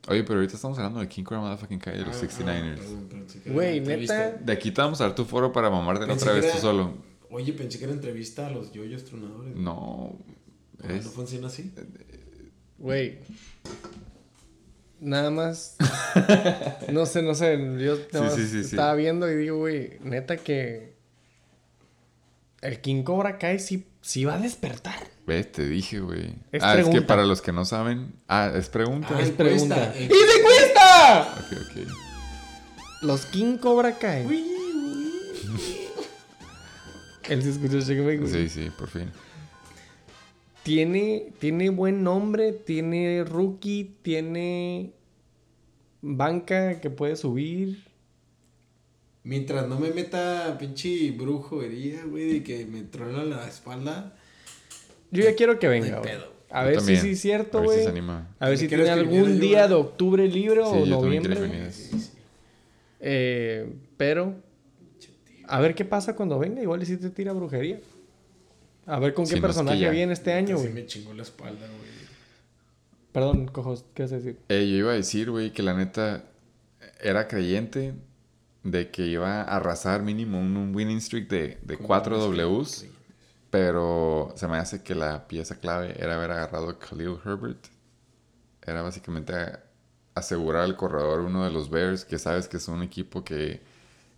Oye, 0.10 0.24
pero 0.24 0.36
ahorita 0.36 0.55
estamos 0.55 0.78
hablando 0.78 1.01
de 1.01 1.08
King 1.10 1.24
Cobra 1.24 1.41
Motherfucking 1.41 1.80
Kai 1.80 1.97
de 1.97 2.05
los 2.05 2.16
69ers. 2.16 2.80
Güey, 3.45 3.82
neta. 3.82 4.32
de 4.32 4.53
aquí 4.53 4.72
te 4.72 4.82
vamos 4.82 5.01
a 5.01 5.05
dar 5.05 5.16
tu 5.16 5.26
foro 5.26 5.51
para 5.51 5.70
mamarte 5.70 6.05
la 6.05 6.14
Pensé 6.14 6.30
otra 6.30 6.39
vez 6.39 6.53
tú 6.53 6.60
solo. 6.60 6.93
Oye, 7.30 7.51
pensé 7.51 7.78
que 7.78 7.84
era 7.86 7.93
entrevista 7.93 8.47
a 8.47 8.49
los 8.51 8.72
yoyos 8.72 9.03
tronadores. 9.03 9.55
No. 9.55 10.14
¿No, 10.82 10.89
Es, 10.89 11.05
¿No 11.05 11.12
funciona 11.12 11.47
así? 11.47 11.74
Güey. 12.78 13.18
Nada 15.01 15.30
más. 15.30 15.76
no 16.91 17.05
sé, 17.05 17.22
no 17.22 17.36
sé. 17.36 17.58
Yo 17.80 17.97
nada 18.14 18.26
más 18.26 18.36
sí, 18.36 18.43
sí, 18.47 18.64
sí. 18.64 18.70
estaba 18.70 18.95
viendo 18.95 19.30
y 19.30 19.36
digo, 19.36 19.58
güey, 19.58 19.99
neta 20.03 20.38
que. 20.38 20.95
El 22.62 22.82
King 22.82 23.03
Cobra 23.03 23.38
Kai 23.38 23.60
sí, 23.60 23.86
sí 24.01 24.25
va 24.25 24.35
a 24.35 24.39
despertar. 24.39 25.07
Ves, 25.25 25.51
te 25.51 25.67
dije, 25.67 25.99
güey. 25.99 26.35
Es 26.51 26.63
ah, 26.63 26.71
es 26.73 26.77
que 26.77 26.83
pregunta. 26.91 27.07
para 27.07 27.25
los 27.25 27.41
que 27.41 27.51
no 27.51 27.65
saben. 27.65 28.13
Ah, 28.27 28.51
es 28.55 28.69
pregunta. 28.69 29.09
Ah, 29.15 29.21
es 29.21 29.31
pregunta. 29.31 29.93
eh. 29.95 30.09
¡Y 30.09 30.31
se 30.31 30.41
cuesta! 30.41 31.35
Ok, 31.39 31.57
ok. 31.61 31.91
Los 33.01 33.25
King 33.25 33.57
Cobra. 33.57 33.97
Uy, 34.25 34.35
uy. 34.35 35.87
Él 37.29 37.43
se 37.43 37.49
escuchó 37.49 37.79
Shake. 37.79 38.25
Sí, 38.27 38.49
sí, 38.49 38.69
por 38.77 38.87
fin. 38.89 39.11
Tiene, 40.63 41.31
tiene 41.39 41.69
buen 41.69 42.03
nombre, 42.03 42.51
tiene 42.53 43.23
rookie, 43.23 43.95
tiene 44.01 44.93
banca 46.01 46.79
que 46.79 46.89
puede 46.89 47.15
subir. 47.15 47.85
Mientras 49.28 49.67
no 49.67 49.78
me 49.78 49.89
meta 49.91 50.55
pinche 50.57 51.11
brujo 51.11 51.61
herida, 51.61 52.03
güey, 52.05 52.32
de 52.36 52.43
que 52.43 52.65
me 52.65 52.84
truena 52.84 53.25
la 53.25 53.45
espalda. 53.45 54.15
Yo 55.11 55.21
ya 55.21 55.36
quiero 55.36 55.59
que 55.59 55.67
venga, 55.67 55.99
güey. 55.99 56.13
pedo. 56.13 56.32
A 56.49 56.63
ver 56.63 56.78
también. 56.78 57.01
si 57.01 57.07
sí 57.07 57.11
es 57.11 57.19
cierto, 57.19 57.57
A 57.57 57.61
ver 57.61 57.69
si 57.71 57.75
güey. 57.75 57.84
se 57.84 57.89
anima. 57.91 58.34
A 58.39 58.47
ver 58.47 58.57
si 58.57 58.69
¿Quieres 58.69 58.86
tiene 58.86 59.01
algún 59.01 59.38
día 59.41 59.67
de 59.67 59.73
octubre 59.73 60.25
libre 60.30 60.61
o 60.61 60.86
yo 60.86 61.01
noviembre. 61.01 61.41
viniera. 61.41 61.69
Sí, 61.73 61.99
sí. 61.99 62.11
Eh, 63.01 63.69
pero, 63.97 64.34
a 65.45 65.59
ver 65.59 65.75
qué 65.75 65.84
pasa 65.84 66.15
cuando 66.15 66.39
venga. 66.39 66.61
Igual 66.61 66.82
y 66.84 66.86
si 66.86 66.95
te 66.95 67.09
tira 67.09 67.34
brujería. 67.34 67.82
A 68.86 68.97
ver 68.99 69.13
con 69.13 69.25
Si 69.28 69.34
qué 69.34 69.41
no 69.41 69.47
es 69.47 69.53
que 69.53 69.59
personaje 69.61 69.89
viene 69.89 70.13
este 70.13 70.32
año, 70.32 70.55
Sí 70.55 70.63
güey. 70.63 70.73
me 70.73 70.86
chingó 70.86 71.13
la 71.13 71.23
espalda, 71.23 71.67
güey. 71.67 71.89
Perdón, 73.11 73.47
cojos, 73.47 73.84
¿qué 73.93 74.03
vas 74.03 74.13
a 74.13 74.15
decir? 74.19 74.38
Eh, 74.47 74.65
yo 74.69 74.78
iba 74.78 74.91
a 74.93 74.95
decir, 74.95 75.30
güey, 75.32 75.51
que 75.51 75.63
la 75.63 75.73
neta 75.73 76.23
era 77.01 77.28
creyente 77.28 77.93
de 78.72 78.91
que 78.91 79.05
iba 79.07 79.41
a 79.41 79.55
arrasar 79.57 80.01
mínimo 80.03 80.39
un, 80.39 80.55
un 80.57 80.76
winning 80.76 80.99
streak 81.01 81.30
de, 81.30 81.57
de 81.61 81.76
Como 81.78 81.88
4 81.88 82.18
los 82.18 82.36
que- 82.36 82.43
Ws. 82.43 82.86
Pero 83.49 84.34
se 84.36 84.47
me 84.47 84.57
hace 84.57 84.84
que 84.84 84.93
la 84.93 85.28
pieza 85.28 85.57
clave 85.59 85.95
era 85.97 86.15
haber 86.15 86.32
agarrado 86.32 86.70
a 86.70 86.78
Khalil 86.80 87.18
Herbert. 87.26 87.68
Era 88.61 88.82
básicamente 88.82 89.34
asegurar 90.15 90.63
al 90.63 90.76
corredor 90.76 91.22
uno 91.22 91.45
de 91.45 91.51
los 91.51 91.70
Bears, 91.70 92.03
que 92.03 92.20
sabes 92.20 92.47
que 92.49 92.57
es 92.57 92.68
un 92.68 92.84
equipo 92.84 93.24
que 93.24 93.61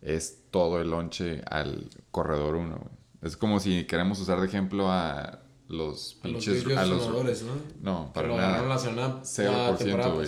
es 0.01 0.39
todo 0.49 0.81
el 0.81 0.89
lonche 0.89 1.43
al 1.49 1.89
corredor 2.09 2.55
uno. 2.55 2.89
Es 3.21 3.37
como 3.37 3.59
si 3.59 3.83
queremos 3.85 4.19
usar 4.19 4.39
de 4.39 4.47
ejemplo 4.47 4.89
a 4.91 5.39
los 5.69 6.17
A 6.23 6.27
los 6.27 6.43
pinches... 6.45 6.77
a 6.77 6.85
los- 6.85 7.07
¿no? 7.43 7.53
no, 7.81 8.11
para 8.13 8.27
nada. 8.27 8.61
la 8.67 8.77
semana, 8.79 9.21
0%, 9.23 9.51
la 9.71 9.77
temporada 9.77 10.13
güey. 10.13 10.27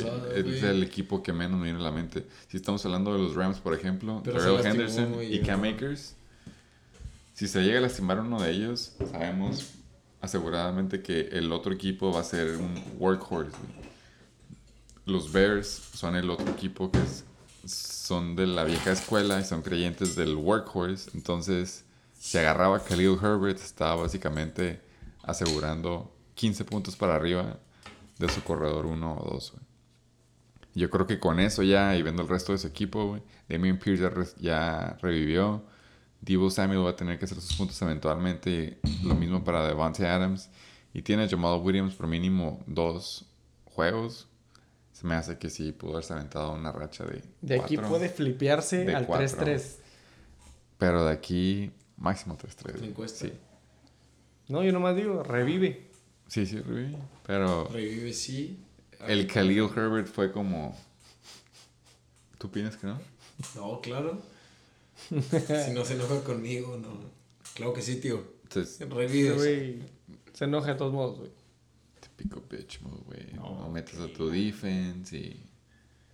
Es 0.56 0.64
el 0.64 0.84
equipo 0.84 1.22
que 1.24 1.34
menos 1.34 1.58
me 1.60 1.66
viene 1.66 1.80
a 1.80 1.84
la 1.84 1.92
mente. 1.92 2.26
Si 2.48 2.58
estamos 2.58 2.86
hablando 2.86 3.12
de 3.14 3.20
los 3.20 3.36
Rams, 3.36 3.58
por 3.60 3.74
ejemplo, 3.74 4.22
Pero 4.24 4.40
se 4.40 4.46
Darrell 4.48 4.64
lastimó, 4.64 5.20
Henderson 5.22 5.34
y 5.34 5.40
Cam. 5.42 5.64
Akers. 5.64 6.16
Si 7.34 7.48
se 7.48 7.62
llega 7.64 7.80
a 7.80 7.82
lastimar 7.82 8.20
uno 8.20 8.40
de 8.42 8.52
ellos, 8.52 8.94
sabemos 9.12 9.72
aseguradamente 10.22 11.02
que 11.02 11.22
el 11.32 11.52
otro 11.52 11.74
equipo 11.74 12.12
va 12.14 12.20
a 12.22 12.24
ser 12.24 12.58
un 12.58 12.76
workhorse. 13.00 13.50
güey. 13.58 13.92
Los 15.08 15.32
Bears 15.32 15.68
son 15.96 16.16
el 16.16 16.30
otro 16.30 16.48
equipo 16.52 16.92
que 16.92 17.00
es- 17.00 17.26
son 17.66 18.36
de 18.36 18.46
la 18.46 18.64
vieja 18.64 18.92
escuela 18.92 19.40
y 19.40 19.44
son 19.44 19.64
creyentes 19.64 20.16
del 20.16 20.36
workhorse. 20.36 21.10
Entonces, 21.16 21.84
si 22.20 22.38
agarraba 22.38 22.84
Khalil 22.84 23.18
Herbert, 23.22 23.58
estaba 23.60 24.04
básicamente 24.04 24.80
asegurando 25.24 26.16
15 26.36 26.66
puntos 26.66 26.96
para 26.96 27.16
arriba 27.16 27.58
de 28.20 28.30
su 28.30 28.44
corredor 28.44 28.86
1 28.86 29.18
o 29.18 29.30
2. 29.34 29.54
Yo 30.74 30.90
creo 30.90 31.06
que 31.06 31.20
con 31.20 31.40
eso 31.40 31.64
ya, 31.64 31.96
y 31.98 32.02
viendo 32.04 32.22
el 32.22 32.30
resto 32.30 32.54
de 32.54 32.58
su 32.58 32.68
equipo, 32.68 33.06
güey, 33.08 33.22
Damian 33.50 33.78
Pierce 33.78 34.04
ya, 34.04 34.10
re- 34.10 34.28
ya 34.40 34.98
revivió. 35.02 35.64
Debo 36.22 36.50
Samuel 36.50 36.86
va 36.86 36.92
a 36.92 36.96
tener 36.96 37.18
que 37.20 37.26
hacer 37.26 37.42
sus 37.42 37.58
puntos 37.58 37.82
eventualmente. 37.82 38.80
Lo 39.04 39.16
mismo 39.16 39.44
para 39.44 39.68
Devontae 39.68 40.08
Adams. 40.08 40.50
Y 40.94 41.02
tiene 41.02 41.24
a 41.24 41.30
Jamal 41.30 41.60
Williams 41.62 41.96
por 41.96 42.08
mínimo 42.08 42.64
dos 42.68 43.26
juegos. 43.66 44.28
Se 44.94 45.08
me 45.08 45.16
hace 45.16 45.38
que 45.40 45.50
sí 45.50 45.72
pudo 45.72 45.94
haberse 45.94 46.14
aventado 46.14 46.54
una 46.54 46.72
racha 46.72 47.04
de. 47.06 47.24
De 47.42 47.60
aquí 47.60 47.76
cuatro. 47.76 47.90
puede 47.90 48.10
flipearse 48.10 48.94
al 48.96 49.08
cuatro. 49.08 49.26
3-3. 49.28 49.76
Pero 50.78 51.06
de 51.06 51.12
aquí, 51.12 51.72
máximo 51.98 52.38
3-3. 52.38 52.80
La 52.80 52.86
encuesta. 52.88 53.26
Sí, 53.26 53.34
No, 54.52 54.64
yo 54.64 54.72
nomás 54.72 54.96
digo, 54.96 55.24
revive. 55.24 55.90
sí, 56.28 56.46
sí, 56.46 56.60
reviví. 56.60 56.98
Pero 57.26 57.68
Revive, 57.70 58.14
sí. 58.14 58.60
el 59.08 59.26
Khalil 59.28 59.70
Herbert 59.76 60.08
fue 60.08 60.32
como. 60.32 60.78
¿Tú 62.38 62.48
opinas 62.48 62.76
que 62.76 62.88
no? 62.88 63.00
No, 63.56 63.80
claro. 63.82 64.22
si 65.10 65.72
no 65.74 65.86
se 65.86 65.94
enoja 65.94 66.22
conmigo, 66.24 66.78
no. 66.78 66.90
Claro 67.56 67.74
que 67.74 67.82
sí, 67.82 67.96
tío. 68.00 68.24
Entonces, 68.44 68.88
Revive. 68.90 69.34
Güey, 69.36 69.80
se 70.34 70.46
enoja 70.46 70.72
de 70.74 70.76
todos 70.78 70.94
modos, 70.94 71.20
güey. 71.20 71.32
típico 72.02 72.44
bitch 72.50 72.82
move, 72.82 73.02
güey. 73.06 73.34
No, 73.34 73.70
metes 73.70 74.00
a 74.00 74.08
tu 74.12 74.30
defense 74.30 75.16
y. 75.18 75.44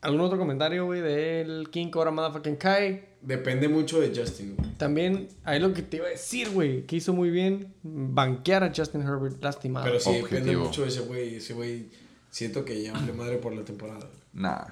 ¿Algún 0.08 0.22
otro 0.22 0.38
comentario, 0.38 0.86
güey, 0.86 1.01
del 1.01 1.70
King 1.70 1.89
Cobra 1.89 2.12
Motherfucking 2.12 2.55
Kai? 2.55 3.18
Depende 3.22 3.68
mucho 3.68 3.99
de 3.99 4.18
Justin, 4.18 4.55
güey. 4.55 4.74
También, 4.76 5.28
ahí 5.43 5.60
lo 5.60 5.74
que 5.74 5.82
te 5.82 5.97
iba 5.97 6.05
a 6.05 6.12
decir, 6.12 6.49
güey, 6.49 6.86
que 6.86 6.95
hizo 6.95 7.12
muy 7.12 7.30
bien, 7.30 7.74
banquear 7.84 8.64
a 8.64 8.72
Justin 8.74 9.01
Herbert 9.01 9.43
lastimado. 9.43 9.86
Pero 9.86 9.99
sí 9.99 10.14
depende 10.14 10.55
mucho 10.55 10.84
de 10.84 10.88
ese 10.88 11.01
güey. 11.01 11.36
Ese 11.36 11.53
güey 11.53 11.89
siento 12.30 12.64
que 12.64 12.82
ya 12.82 12.93
vale 12.93 13.12
madre 13.12 13.36
por 13.36 13.53
la 13.53 13.66
temporada. 13.66 14.10
Nah. 14.32 14.64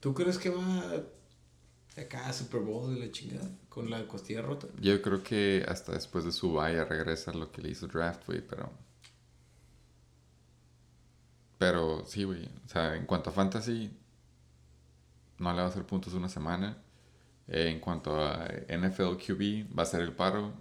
¿Tú 0.00 0.14
crees 0.14 0.36
que 0.36 0.50
va 0.50 1.04
acá 1.96 2.28
a 2.28 2.32
Super 2.32 2.62
Bowl 2.62 2.92
de 2.92 2.98
la 2.98 3.12
chingada 3.12 3.48
con 3.68 3.88
la 3.88 4.08
costilla 4.08 4.42
rota? 4.42 4.66
Yo 4.80 5.00
creo 5.00 5.22
que 5.22 5.64
hasta 5.68 5.92
después 5.92 6.24
de 6.24 6.32
su 6.32 6.54
vaya 6.54 6.84
regresa 6.84 7.32
lo 7.32 7.52
que 7.52 7.62
le 7.62 7.70
hizo 7.70 7.86
draft, 7.86 8.26
güey, 8.26 8.40
pero. 8.44 8.72
Pero 11.58 12.04
sí, 12.04 12.24
güey. 12.24 12.46
O 12.66 12.68
sea, 12.68 12.96
en 12.96 13.06
cuanto 13.06 13.30
a 13.30 13.32
fantasy, 13.32 13.92
no 15.38 15.50
le 15.52 15.58
va 15.58 15.64
a 15.64 15.68
hacer 15.68 15.84
puntos 15.84 16.12
una 16.14 16.28
semana. 16.28 16.76
Eh, 17.48 17.70
en 17.70 17.80
cuanto 17.80 18.22
a 18.22 18.46
NFL 18.68 19.16
QB, 19.16 19.76
va 19.78 19.82
a 19.84 19.86
ser 19.86 20.02
el 20.02 20.12
paro 20.12 20.52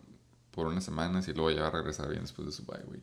por 0.52 0.68
unas 0.68 0.84
semanas 0.86 1.28
y 1.28 1.34
luego 1.34 1.52
ya 1.52 1.62
va 1.64 1.68
a 1.68 1.72
regresar 1.72 2.08
bien 2.10 2.22
después 2.22 2.46
de 2.46 2.52
su 2.52 2.64
bye, 2.66 2.82
güey. 2.86 3.02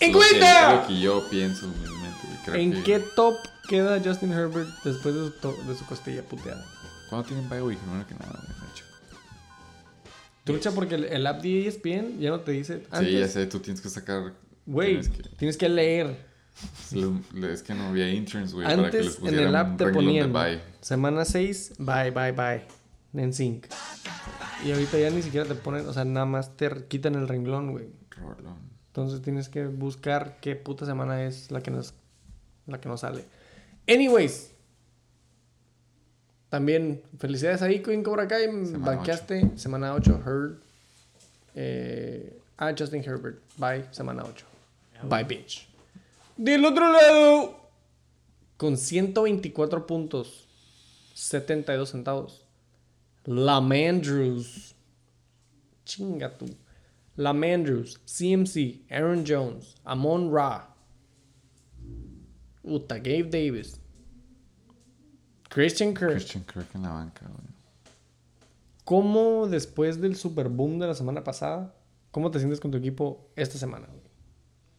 ¡En 0.00 0.12
Lo 0.12 0.20
que-! 0.20 0.40
Lo 0.80 0.86
que 0.86 1.00
yo 1.00 1.28
pienso, 1.28 1.66
humildemente. 1.66 2.18
Creo 2.44 2.54
¿En 2.56 2.72
que- 2.72 2.82
qué 2.84 2.98
top 3.00 3.34
queda 3.68 4.00
Justin 4.02 4.32
Herbert 4.32 4.68
después 4.84 5.14
de 5.14 5.20
su, 5.26 5.30
to- 5.40 5.56
de 5.66 5.74
su 5.74 5.84
costilla 5.86 6.22
puteada? 6.22 6.64
¿Cuándo 7.10 7.26
tienen 7.28 7.48
bye 7.48 7.62
week? 7.62 7.78
Primero 7.78 8.06
que 8.06 8.14
nada, 8.14 8.40
de 8.46 8.70
hecho. 8.72 8.84
Trucha 10.44 10.70
porque 10.72 10.94
el, 10.96 11.04
el 11.04 11.26
app 11.26 11.42
de 11.42 11.66
ESPN 11.66 12.18
ya 12.20 12.30
no 12.30 12.40
te 12.40 12.52
dice. 12.52 12.86
Antes, 12.90 13.10
Sí, 13.12 13.18
ya 13.18 13.28
sé, 13.28 13.46
tú 13.46 13.60
tienes 13.60 13.80
que 13.80 13.88
sacar. 13.88 14.34
Güey, 14.66 15.00
tienes 15.00 15.08
que- 15.08 15.28
tienes 15.36 15.56
que 15.56 15.68
leer. 15.68 16.33
Es 17.52 17.62
que 17.62 17.74
no 17.74 17.88
había 17.88 18.10
interns, 18.10 18.52
güey, 18.52 18.66
para 18.66 18.90
que 18.90 18.98
les 18.98 19.06
Antes 19.06 19.16
en 19.16 19.20
pusieran 19.20 19.48
el 19.48 19.56
app 19.56 19.76
te 19.76 19.86
de 19.86 19.92
ponían 19.92 20.32
bye. 20.32 20.60
semana 20.80 21.24
6, 21.24 21.74
bye, 21.78 22.10
bye, 22.10 22.32
bye. 22.32 22.62
En 23.14 23.32
sync. 23.32 23.66
Y 24.64 24.72
ahorita 24.72 24.98
ya 24.98 25.10
ni 25.10 25.22
siquiera 25.22 25.46
te 25.46 25.54
ponen, 25.54 25.86
o 25.86 25.92
sea, 25.92 26.04
nada 26.04 26.26
más 26.26 26.56
te 26.56 26.70
quitan 26.88 27.14
el 27.14 27.28
renglón, 27.28 27.72
güey. 27.72 27.88
Entonces 28.88 29.22
tienes 29.22 29.48
que 29.48 29.66
buscar 29.66 30.38
qué 30.40 30.56
puta 30.56 30.86
semana 30.86 31.24
es 31.24 31.50
la 31.50 31.60
que 31.60 31.70
nos, 31.70 31.94
la 32.66 32.80
que 32.80 32.88
nos 32.88 33.00
sale. 33.00 33.24
Anyways. 33.88 34.52
También 36.48 37.02
felicidades 37.18 37.62
a 37.62 37.70
Ico 37.70 37.90
en 37.90 38.04
Cobra 38.04 38.28
Kai. 38.28 38.44
Semana 38.44 38.78
Banqueaste 38.78 39.58
semana 39.58 39.94
8. 39.94 40.22
Heard. 40.24 40.58
Eh, 41.56 42.38
a 42.56 42.72
Justin 42.76 43.02
Herbert. 43.02 43.40
Bye, 43.56 43.86
semana 43.90 44.22
8. 44.24 44.46
Bye, 45.08 45.24
bitch. 45.24 45.66
Del 46.36 46.64
otro 46.64 46.92
lado. 46.92 47.56
Con 48.56 48.76
124 48.76 49.86
puntos. 49.86 50.48
72 51.14 51.90
centavos. 51.90 52.44
Lamandrews. 53.24 54.74
Chinga 55.84 56.36
tú. 56.36 56.46
Lamandrews, 57.16 58.00
CMC, 58.06 58.90
Aaron 58.90 59.24
Jones, 59.24 59.76
Amon 59.84 60.34
Ra. 60.34 60.74
Uta, 62.64 62.96
Gabe 62.98 63.24
Davis. 63.30 63.80
Christian 65.48 65.94
Kirk. 65.94 66.10
Christian 66.10 66.44
Kirk 66.44 66.66
en 66.74 66.82
la 66.82 66.88
banca, 66.88 67.26
güey. 67.26 67.54
¿Cómo 68.84 69.46
después 69.46 70.00
del 70.00 70.16
super 70.16 70.48
boom 70.48 70.80
de 70.80 70.88
la 70.88 70.94
semana 70.94 71.22
pasada 71.22 71.72
¿Cómo 72.14 72.30
te 72.30 72.38
sientes 72.38 72.60
con 72.60 72.70
tu 72.70 72.78
equipo 72.78 73.28
esta 73.34 73.58
semana, 73.58 73.88
güey? 73.88 74.03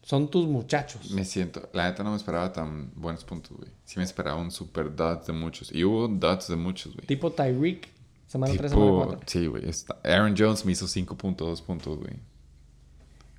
Son 0.06 0.30
tus 0.30 0.46
muchachos. 0.46 1.10
Me 1.10 1.24
siento, 1.24 1.68
la 1.72 1.90
neta 1.90 2.04
no 2.04 2.10
me 2.12 2.16
esperaba 2.16 2.52
tan 2.52 2.92
buenos 2.94 3.24
puntos, 3.24 3.56
güey. 3.56 3.68
Sí 3.84 3.98
me 3.98 4.04
esperaba 4.04 4.40
un 4.40 4.52
super 4.52 4.94
dot 4.94 5.26
de 5.26 5.32
muchos. 5.32 5.72
Y 5.74 5.82
hubo 5.82 6.06
dots 6.06 6.46
de 6.46 6.54
muchos, 6.54 6.94
güey. 6.94 7.04
Tipo 7.08 7.32
Tyreek, 7.32 7.88
semana 8.28 8.54
3, 8.56 8.70
semana 8.70 8.86
Tipo, 8.92 9.04
4. 9.06 9.20
sí, 9.26 9.46
güey. 9.48 9.64
Aaron 10.04 10.36
Jones 10.38 10.64
me 10.64 10.70
hizo 10.70 10.86
5.2 10.86 11.60
puntos, 11.60 11.98
güey. 11.98 12.12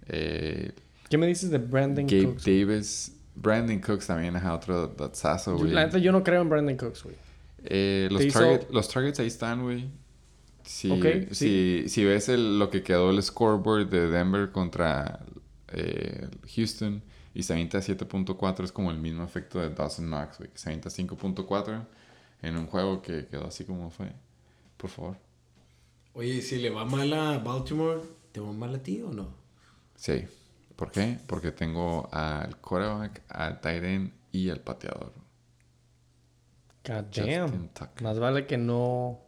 Eh, 0.07 0.72
¿Qué 1.09 1.18
me 1.18 1.28
dices 1.28 1.49
de 1.51 1.57
Brandon 1.57 2.05
Gabe 2.05 2.26
Cooks? 2.26 2.43
Davis. 2.43 3.13
Brandon 3.36 3.80
Cooks 3.80 4.07
también 4.07 4.36
es 4.36 4.43
otro 4.43 4.88
dotsazo, 4.88 5.57
güey. 5.57 5.72
La 5.72 5.86
neta, 5.86 5.99
yo 5.99 6.11
no 6.11 6.22
creo 6.22 6.41
en 6.41 6.49
Brandon 6.49 6.76
Cooks, 6.76 7.03
güey. 7.03 7.15
Eh, 7.63 8.09
los, 8.11 8.22
hizo- 8.26 8.59
targets 8.91 9.20
ahí 9.22 9.28
están, 9.28 9.63
güey. 9.63 9.86
Si, 10.63 10.91
Ok, 10.91 11.32
si, 11.32 11.86
si 11.88 12.03
ves 12.03 12.28
el- 12.28 12.59
lo 12.59 12.70
que 12.70 12.84
quedó 12.84 13.09
el 13.11 13.24
scoreboard 13.24 13.88
de 13.89 14.09
Denver 14.09 14.51
contra 14.51 15.22
eh, 15.74 16.28
Houston 16.55 17.03
y 17.34 17.43
se 17.43 17.53
avienta 17.53 17.80
7.4, 17.80 18.63
es 18.63 18.72
como 18.72 18.91
el 18.91 18.97
mismo 18.97 19.24
efecto 19.24 19.59
de 19.59 19.70
Dawson 19.70 20.07
Knox, 20.07 20.38
güey. 20.39 20.49
Que 20.49 20.57
se 20.57 20.70
avienta 20.70 20.89
5.4 20.89 21.86
en 22.41 22.57
un 22.57 22.68
juego 22.68 23.01
que 23.01 23.28
quedó 23.28 23.47
así 23.47 23.63
como 23.63 23.89
fue. 23.89 24.11
Por 24.78 24.89
favor. 24.89 25.18
Oye, 26.13 26.41
si 26.41 26.57
le 26.57 26.70
va 26.70 26.86
mal 26.86 27.11
a 27.13 27.38
Baltimore, 27.39 28.01
¿te 28.32 28.39
va 28.39 28.51
mal 28.51 28.74
a 28.76 28.82
ti 28.82 29.01
o 29.01 29.11
no? 29.11 29.30
Sí. 29.95 30.26
¿Por 30.76 30.91
qué? 30.91 31.20
Porque 31.28 31.51
tengo 31.51 32.07
al 32.11 32.57
quarterback, 32.57 33.24
al 33.30 33.59
end 33.86 34.11
y 34.32 34.49
al 34.49 34.59
pateador. 34.61 35.11
God 36.86 37.03
damn. 37.15 37.70
Más 38.01 38.20
vale 38.20 38.45
que 38.45 38.57
no, 38.57 39.20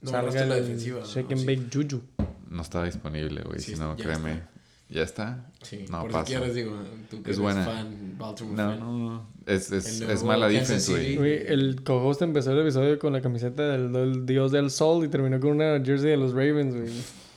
No 0.00 0.10
salga 0.10 0.44
la 0.44 0.56
el 0.58 0.64
defensiva, 0.64 1.00
¿no? 1.00 1.06
Shake 1.06 1.32
and 1.32 1.40
Sí. 1.40 1.46
bake 1.46 1.68
Juju. 1.72 2.02
No 2.48 2.62
está 2.62 2.84
disponible, 2.84 3.42
güey. 3.42 3.58
Sí, 3.60 3.74
si 3.74 3.80
no, 3.80 3.96
créeme. 3.96 4.32
está. 4.32 4.50
¿Ya 4.88 5.02
está? 5.02 5.50
Sí, 5.62 5.84
no 5.90 6.02
por 6.02 6.12
pasa. 6.12 6.26
si 6.26 6.32
quieres, 6.34 6.54
digo, 6.54 6.72
tú 7.10 7.16
que 7.22 7.30
Es 7.32 7.36
eres 7.36 7.40
buena. 7.40 7.64
fan, 7.64 8.14
Baltimore 8.18 8.56
No, 8.56 8.70
fan. 8.70 8.78
no, 8.80 8.98
no. 8.98 9.26
Es, 9.46 9.72
es, 9.72 10.00
es 10.00 10.22
mala 10.22 10.48
defense, 10.48 11.16
güey. 11.16 11.44
El 11.46 11.82
co-host 11.82 12.22
empezó 12.22 12.52
el 12.52 12.60
episodio 12.60 12.98
con 12.98 13.12
la 13.12 13.20
camiseta 13.20 13.64
del, 13.68 13.92
del 13.92 14.26
dios 14.26 14.52
del 14.52 14.70
sol 14.70 15.04
y 15.04 15.08
terminó 15.08 15.40
con 15.40 15.50
una 15.50 15.80
jersey 15.84 16.10
de 16.10 16.16
los 16.16 16.32
Ravens, 16.32 16.74
güey. 16.74 16.90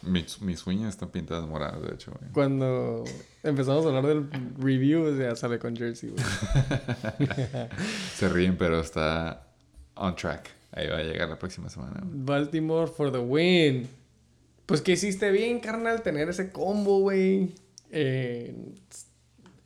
Mis, 0.03 0.41
mis 0.41 0.65
uñas 0.67 0.89
están 0.89 1.09
pintadas 1.09 1.45
moradas, 1.47 1.81
de 1.81 1.93
hecho, 1.93 2.11
güey. 2.19 2.31
Cuando 2.31 3.03
empezamos 3.43 3.83
a 3.85 3.89
hablar 3.89 4.05
del 4.07 4.29
review, 4.59 5.17
ya 5.19 5.35
sale 5.35 5.57
con 5.59 5.75
jersey, 5.75 6.11
güey. 6.11 6.23
Se 8.15 8.29
ríen, 8.29 8.57
pero 8.57 8.79
está 8.79 9.47
on 9.95 10.15
track. 10.15 10.49
Ahí 10.71 10.87
va 10.87 10.97
a 10.99 11.03
llegar 11.03 11.27
la 11.29 11.37
próxima 11.39 11.67
semana. 11.69 11.99
güey. 12.03 12.11
Baltimore 12.23 12.87
for 12.87 13.11
the 13.11 13.17
win. 13.19 13.89
Pues 14.69 14.81
que 14.81 14.91
hiciste 14.91 15.31
bien, 15.31 15.59
carnal, 15.61 16.03
tener 16.03 16.29
ese 16.29 16.51
combo, 16.51 16.99
güey. 16.99 17.55
Eh, 17.89 18.55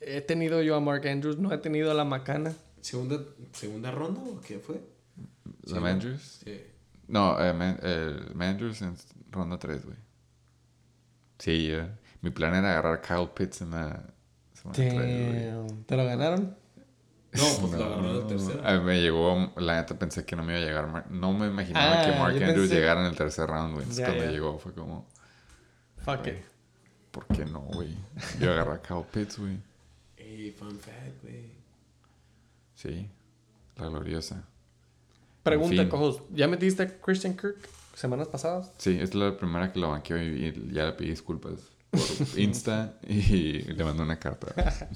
he 0.00 0.22
tenido 0.22 0.62
yo 0.62 0.76
a 0.76 0.80
Mark 0.80 1.06
Andrews, 1.06 1.36
no 1.38 1.52
he 1.52 1.58
tenido 1.58 1.90
a 1.90 1.94
la 1.94 2.04
macana. 2.06 2.54
¿Segunda, 2.80 3.18
¿Segunda 3.52 3.90
ronda 3.90 4.22
o 4.22 4.40
qué 4.40 4.58
fue? 4.58 4.80
¿La 5.64 5.74
Sí, 5.74 5.80
Mandrews? 5.80 6.40
Sí. 6.42 6.58
No, 7.06 7.38
eh, 7.38 7.52
Man- 7.52 7.78
Mandrews 8.34 8.80
en 8.80 8.96
ronda 9.30 9.58
3, 9.58 9.84
güey. 9.84 9.96
Sí, 11.38 11.68
eh. 11.70 11.86
mi 12.22 12.30
plan 12.30 12.54
era 12.54 12.70
agarrar 12.72 12.94
a 12.94 13.02
Kyle 13.02 13.28
Pitts 13.34 13.60
en 13.60 13.72
la 13.72 14.02
semana 14.54 14.72
3, 14.74 14.94
güey. 14.94 15.44
Damn. 15.50 15.84
¿Te 15.84 15.96
lo 15.98 16.04
ganaron? 16.06 16.56
No, 17.34 17.42
pues 17.60 17.72
lo 17.72 17.84
agarró 17.84 18.10
en 18.10 18.16
el 18.16 18.26
tercero. 18.26 18.66
A 18.66 18.72
mí 18.78 18.84
me 18.84 19.00
llegó, 19.00 19.52
la 19.56 19.80
neta 19.80 19.98
pensé 19.98 20.24
que 20.24 20.36
no 20.36 20.42
me 20.44 20.52
iba 20.56 20.62
a 20.62 20.66
llegar. 20.68 20.86
Mar- 20.88 21.10
No 21.10 21.32
me 21.32 21.46
imaginaba 21.48 22.00
Ah, 22.00 22.04
que 22.04 22.12
Mark 22.18 22.34
Andrews 22.34 22.68
pensé- 22.68 22.74
llegara 22.74 23.00
en 23.00 23.06
el 23.06 23.16
tercer 23.16 23.46
round, 23.48 23.72
güey. 23.74 23.82
Entonces 23.82 23.98
Ya, 23.98 24.06
cuando 24.06 24.24
ya. 24.24 24.30
llegó 24.30 24.58
fue 24.58 24.72
como, 24.72 25.08
Fuck 26.04 26.26
it. 26.28 26.34
¿por 27.10 27.26
qué 27.26 27.44
no, 27.44 27.60
güey? 27.60 27.94
Yo 28.40 28.52
agarré 28.52 28.72
a 28.74 28.82
Kyle 28.82 29.04
Pitts, 29.12 29.38
güey. 29.38 29.58
Ey, 30.16 30.50
fun 30.52 30.78
fact, 30.78 31.22
güey. 31.22 31.52
Sí, 32.74 33.08
la 33.76 33.86
gloriosa. 33.88 34.44
Pregunta, 35.42 35.74
En 35.74 35.80
fin. 35.82 35.88
cojos. 35.88 36.22
¿Ya 36.30 36.46
metiste 36.48 36.82
a 36.82 36.98
Christian 37.00 37.36
Kirk 37.36 37.56
semanas 37.94 38.28
pasadas? 38.28 38.72
Sí, 38.78 38.98
es 39.00 39.14
la 39.14 39.36
primera 39.36 39.72
que 39.72 39.78
lo 39.78 39.90
banqueó 39.90 40.16
y, 40.22 40.46
y 40.46 40.72
ya 40.72 40.86
le 40.86 40.92
pedí 40.92 41.10
disculpas 41.10 41.54
por 41.90 42.00
Insta 42.38 42.94
y 43.06 43.62
le 43.62 43.84
mandé 43.84 44.02
una 44.02 44.18
carta. 44.18 44.54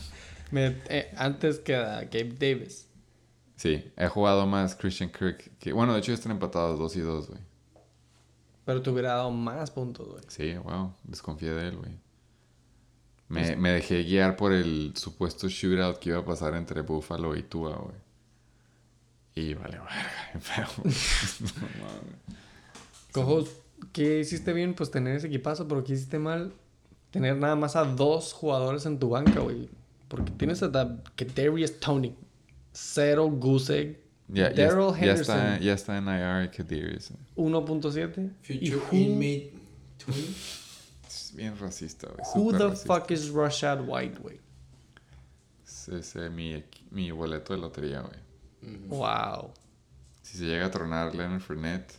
Me- 0.51 0.77
eh, 0.89 1.13
antes 1.17 1.59
que 1.59 1.75
a 1.75 2.01
Gabe 2.03 2.35
Davis. 2.39 2.87
Sí, 3.57 3.93
he 3.97 4.07
jugado 4.07 4.47
más 4.47 4.75
Christian 4.77 5.11
Kirk 5.11 5.51
que... 5.59 5.73
Bueno, 5.73 5.93
de 5.93 5.99
hecho 5.99 6.13
ya 6.13 6.15
están 6.15 6.33
empatados 6.33 6.79
2 6.79 6.97
y 6.97 7.01
2, 7.01 7.29
güey. 7.29 7.41
Pero 8.65 8.83
te 8.83 8.91
hubiera 8.91 9.15
dado 9.15 9.31
más 9.31 9.71
puntos, 9.71 10.09
güey. 10.09 10.23
Sí, 10.29 10.55
wow, 10.55 10.93
desconfié 11.05 11.51
de 11.51 11.69
él, 11.69 11.77
güey. 11.77 11.99
Me, 13.29 13.57
me 13.57 13.71
dejé 13.73 14.05
guiar 14.05 14.37
por 14.37 14.53
el 14.53 14.93
supuesto 14.97 15.49
shootout 15.49 15.99
que 15.99 16.11
iba 16.11 16.19
a 16.19 16.25
pasar 16.25 16.55
entre 16.55 16.83
Buffalo 16.83 17.37
y 17.37 17.43
Tua, 17.43 17.77
güey. 17.77 17.97
Y 19.35 19.55
vale, 19.55 19.79
verga. 19.79 20.69
Cojos, 23.13 23.51
¿qué 23.93 24.21
hiciste 24.21 24.53
bien? 24.53 24.75
Pues 24.75 24.91
tener 24.91 25.17
ese 25.17 25.27
equipazo, 25.29 25.67
pero 25.69 25.85
¿qué 25.85 25.95
hiciste 25.95 26.19
mal? 26.19 26.53
Tener 27.11 27.37
nada 27.37 27.57
más 27.57 27.77
a 27.77 27.85
dos 27.85 28.33
jugadores 28.33 28.87
en 28.87 28.99
tu 28.99 29.11
banca, 29.11 29.41
güey. 29.41 29.69
Porque 30.09 30.33
tienes 30.33 30.63
a 30.63 30.69
Da- 30.69 31.03
que 31.15 31.25
Darius 31.25 31.79
Tony, 31.81 32.17
Cero 32.73 33.27
Guseg, 33.31 34.01
Ya, 34.31 34.53
ya, 34.53 34.67
Daryl 34.67 34.95
ya 35.01 35.13
está, 35.15 35.35
Henderson, 35.39 35.61
ya 35.67 35.73
está 35.73 35.97
en 35.99 36.05
IR 36.09 36.51
que 36.51 36.63
Darius. 36.63 37.13
1.7. 37.37 38.31
¿Y 38.49 38.71
Future 38.71 38.77
who, 38.91 38.97
inmate 38.97 39.53
20. 40.07 40.33
Es 41.07 41.33
bien 41.35 41.57
racista, 41.59 42.09
güey. 42.09 42.21
who 42.35 42.53
the 42.53 42.69
racista. 42.69 42.87
fuck 43.01 43.11
is 43.11 43.31
Rashad 43.31 43.81
White, 43.87 44.19
güey? 44.21 44.39
Es, 45.67 45.89
es, 45.89 46.15
mi, 46.31 46.63
mi 46.91 47.11
boleto 47.11 47.55
de 47.55 47.61
lotería, 47.61 48.01
güey. 48.03 48.79
Wow. 48.89 49.53
Si 50.23 50.37
se 50.39 50.45
llega 50.45 50.67
a 50.67 50.71
tronar 50.71 51.15
Leonard 51.15 51.41
Fournette, 51.41 51.95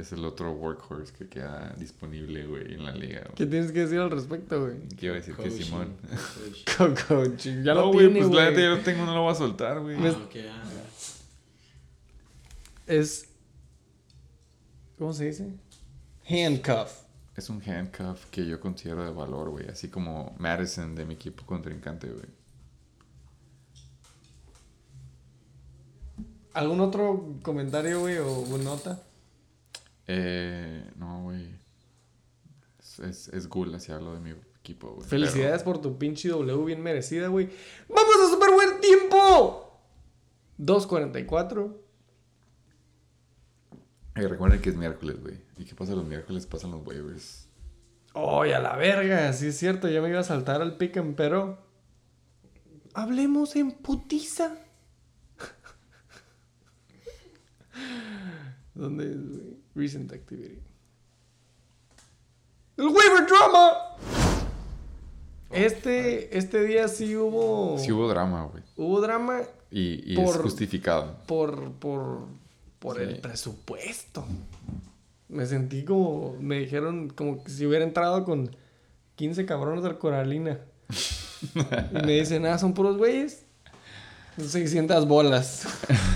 es 0.00 0.12
el 0.12 0.24
otro 0.24 0.52
workhorse 0.52 1.12
que 1.12 1.28
queda 1.28 1.74
disponible, 1.78 2.46
güey, 2.46 2.74
en 2.74 2.84
la 2.84 2.92
liga. 2.92 3.20
güey. 3.22 3.34
¿Qué 3.34 3.46
tienes 3.46 3.72
que 3.72 3.80
decir 3.80 3.98
al 3.98 4.10
respecto, 4.10 4.60
güey? 4.60 4.88
¿Qué 4.96 5.06
iba 5.06 5.14
a 5.14 5.18
decir 5.18 5.34
que 5.36 5.42
Coaching, 5.42 5.64
Simón? 5.64 5.96
coaching. 6.76 7.04
Coach, 7.08 7.46
ya 7.64 7.74
no, 7.74 7.80
lo 7.82 7.92
güey, 7.92 8.06
tiene, 8.06 8.20
pues 8.26 8.34
la 8.34 8.50
neta 8.50 8.60
ya 8.60 8.68
lo 8.70 8.78
tengo, 8.80 9.04
no 9.04 9.14
lo 9.14 9.22
voy 9.22 9.32
a 9.32 9.34
soltar, 9.34 9.80
güey. 9.80 9.96
Ah, 9.96 10.10
ok, 10.10 10.36
ah. 10.48 10.62
Es... 12.86 13.28
¿Cómo 14.98 15.12
se 15.12 15.26
dice? 15.26 15.54
Handcuff. 16.28 17.02
Es 17.36 17.48
un 17.48 17.62
handcuff 17.62 18.26
que 18.30 18.46
yo 18.46 18.60
considero 18.60 19.04
de 19.04 19.12
valor, 19.12 19.50
güey. 19.50 19.68
Así 19.68 19.88
como 19.88 20.34
Madison 20.38 20.94
de 20.94 21.04
mi 21.04 21.14
equipo 21.14 21.44
contrincante, 21.46 22.08
güey. 22.08 22.26
¿Algún 26.52 26.80
otro 26.80 27.36
comentario, 27.42 28.00
güey, 28.00 28.18
o 28.18 28.44
nota? 28.58 29.00
Eh, 30.12 30.90
no, 30.96 31.22
güey. 31.22 31.54
Es, 32.80 32.98
es, 32.98 33.28
es 33.28 33.48
gula 33.48 33.78
si 33.78 33.92
hablo 33.92 34.12
de 34.14 34.20
mi 34.20 34.30
equipo, 34.58 34.94
güey. 34.94 35.08
Felicidades 35.08 35.62
por 35.62 35.80
tu 35.80 35.98
pinche 35.98 36.30
W 36.30 36.64
bien 36.64 36.82
merecida, 36.82 37.28
güey. 37.28 37.48
¡Vamos 37.88 38.16
a 38.26 38.30
super 38.30 38.50
buen 38.50 38.80
tiempo! 38.80 39.80
2.44. 40.58 41.46
Pero, 41.46 41.80
eh, 44.16 44.28
recuerden 44.28 44.60
que 44.60 44.70
es 44.70 44.76
miércoles, 44.76 45.20
güey. 45.20 45.38
¿Y 45.58 45.64
qué 45.64 45.76
pasa 45.76 45.94
los 45.94 46.04
miércoles? 46.04 46.44
Pasan 46.44 46.72
los 46.72 46.84
waivers. 46.84 47.48
¡Ay, 48.12 48.50
a 48.50 48.58
la 48.58 48.74
verga! 48.74 49.32
Sí 49.32 49.46
es 49.46 49.58
cierto, 49.58 49.88
ya 49.88 50.02
me 50.02 50.08
iba 50.08 50.18
a 50.18 50.24
saltar 50.24 50.60
al 50.60 50.76
and 50.96 51.14
pero... 51.14 51.70
Hablemos 52.94 53.54
en 53.54 53.70
putiza. 53.70 54.58
¿Dónde 58.74 59.12
es, 59.12 59.28
güey? 59.28 59.60
Recent 59.74 60.12
activity. 60.12 60.58
¡El 62.76 62.86
waiver 62.86 63.26
drama! 63.26 63.72
Este, 65.50 66.36
este 66.36 66.62
día 66.64 66.88
sí 66.88 67.16
hubo... 67.16 67.76
Sí 67.78 67.90
hubo 67.92 68.08
drama, 68.08 68.44
güey. 68.44 68.62
Hubo 68.76 69.00
drama 69.00 69.40
Y, 69.70 70.12
y 70.12 70.16
Por- 70.16 70.36
es 70.36 70.36
justificado. 70.42 71.16
por, 71.26 71.72
por, 71.72 72.20
por 72.78 72.96
Sí. 72.96 73.02
el 73.02 73.20
presupuesto. 73.20 74.24
Me 75.28 75.46
sentí 75.46 75.84
como, 75.84 76.36
me 76.40 76.58
dijeron 76.60 77.08
como 77.10 77.42
que 77.44 77.50
si 77.50 77.66
hubiera 77.66 77.84
entrado 77.84 78.24
con 78.24 78.54
15 79.16 79.44
cabrones 79.46 79.84
del 79.84 79.98
Coralina. 79.98 80.58
y 81.54 82.06
me 82.06 82.12
dicen, 82.20 82.46
ah, 82.46 82.58
son 82.58 82.72
puros 82.74 82.96
güeyes. 82.96 83.44
600 84.40 85.06
bolas. 85.06 85.66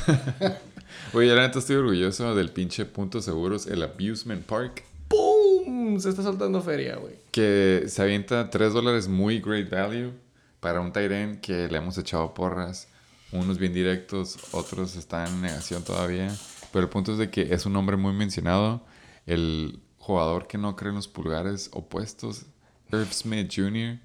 Oye, 1.15 1.32
la 1.32 1.43
neta 1.43 1.61
estoy 1.61 1.77
orgulloso 1.77 2.35
del 2.35 2.51
pinche 2.51 2.85
punto 2.86 3.23
seguros, 3.23 3.69
el 3.69 3.85
Abusement 3.85 4.45
Park. 4.45 4.82
¡Pum! 5.07 6.01
Se 6.01 6.09
está 6.09 6.24
soltando 6.24 6.61
feria, 6.61 6.97
güey. 6.97 7.15
Que 7.31 7.85
se 7.86 8.03
avienta 8.03 8.51
3 8.51 8.73
dólares 8.73 9.07
muy 9.07 9.39
great 9.39 9.70
value 9.70 10.11
para 10.59 10.81
un 10.81 10.93
Tyren 10.93 11.41
que 11.41 11.69
le 11.69 11.78
hemos 11.78 11.97
echado 11.99 12.35
porras. 12.35 12.89
Unos 13.31 13.59
bien 13.59 13.73
directos, 13.73 14.39
otros 14.51 14.97
están 14.97 15.28
en 15.28 15.43
negación 15.43 15.85
todavía. 15.85 16.35
Pero 16.73 16.86
el 16.86 16.91
punto 16.91 17.12
es 17.12 17.19
de 17.19 17.31
que 17.31 17.55
es 17.55 17.65
un 17.65 17.74
nombre 17.74 17.97
muy 17.97 18.12
mencionado. 18.12 18.85
El 19.24 19.78
jugador 19.99 20.49
que 20.49 20.59
no 20.59 20.74
cree 20.74 20.89
en 20.89 20.97
los 20.97 21.07
pulgares 21.07 21.70
opuestos 21.73 22.47
Irv 22.93 23.12
Smith 23.12 23.53
Jr. 23.55 24.01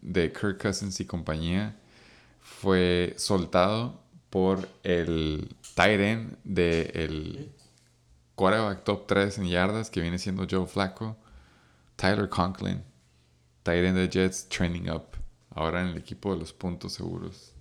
de 0.00 0.32
Kirk 0.32 0.62
Cousins 0.62 1.00
y 1.00 1.06
compañía 1.06 1.76
fue 2.40 3.14
soltado 3.16 4.05
por 4.30 4.68
el 4.82 5.56
end 5.76 6.36
del 6.44 7.52
quarterback 8.34 8.84
top 8.84 9.06
3 9.06 9.38
en 9.38 9.48
yardas 9.48 9.90
que 9.90 10.00
viene 10.00 10.18
siendo 10.18 10.46
Joe 10.50 10.66
Flacco, 10.66 11.16
Tyler 11.96 12.28
Conklin, 12.28 12.82
end 13.64 13.96
de 13.96 14.08
Jets, 14.08 14.48
training 14.48 14.88
up, 14.90 15.04
ahora 15.50 15.82
en 15.82 15.88
el 15.88 15.96
equipo 15.96 16.32
de 16.32 16.40
los 16.40 16.52
puntos 16.52 16.92
seguros. 16.92 17.52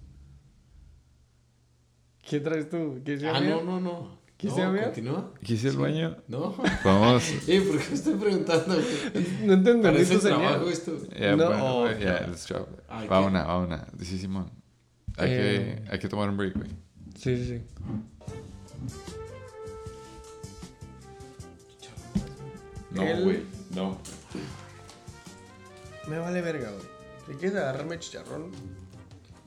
¿Qué 2.22 2.40
traes 2.40 2.70
tú? 2.70 3.02
¿Qué 3.06 3.20
Ah, 3.32 3.40
no, 3.40 3.64
no, 3.64 3.80
no. 3.80 4.26
¿Quise 4.38 4.64
no, 4.64 4.74
ver? 4.74 4.86
continúa. 4.86 5.34
¿Quise 5.42 5.70
el 5.70 5.78
baño? 5.78 6.18
No. 6.28 6.56
Vamos. 6.84 7.24
Eh, 7.48 7.62
¿por 7.62 7.80
qué 7.80 7.90
me 7.90 7.96
estoy 7.96 8.16
preguntando? 8.16 8.76
No 9.44 9.54
entendí 9.54 9.82
Parece 9.84 10.20
trabajo 10.20 10.70
esto. 10.70 10.98
Yeah, 11.10 11.36
No, 11.36 11.48
bueno, 11.48 11.66
oh, 11.66 11.92
yeah, 11.98 12.28
let's 12.28 12.46
drop 12.48 12.68
it. 12.70 12.80
Ay, 12.90 13.08
Va 13.08 13.22
una, 13.22 13.44
va 13.46 13.60
una. 13.60 13.88
Dice 13.94 14.18
Simón. 14.18 14.52
Hay, 15.18 15.30
Eh. 15.32 15.82
que, 15.86 15.92
hay 15.92 16.00
que 16.00 16.08
tomar 16.10 16.30
un 16.30 16.38
break, 16.38 16.56
güey. 16.56 16.70
Sí, 17.18 17.36
sí, 17.38 17.46
sí. 17.48 17.62
No, 22.92 23.02
El- 23.04 23.24
güey. 23.24 23.44
No. 23.74 23.98
Me 26.08 26.18
vale 26.20 26.42
verga, 26.42 26.70
güey. 26.72 26.84
Si 27.28 27.34
quieres 27.34 27.58
agarrarme 27.58 28.00
chicharrón, 28.00 28.52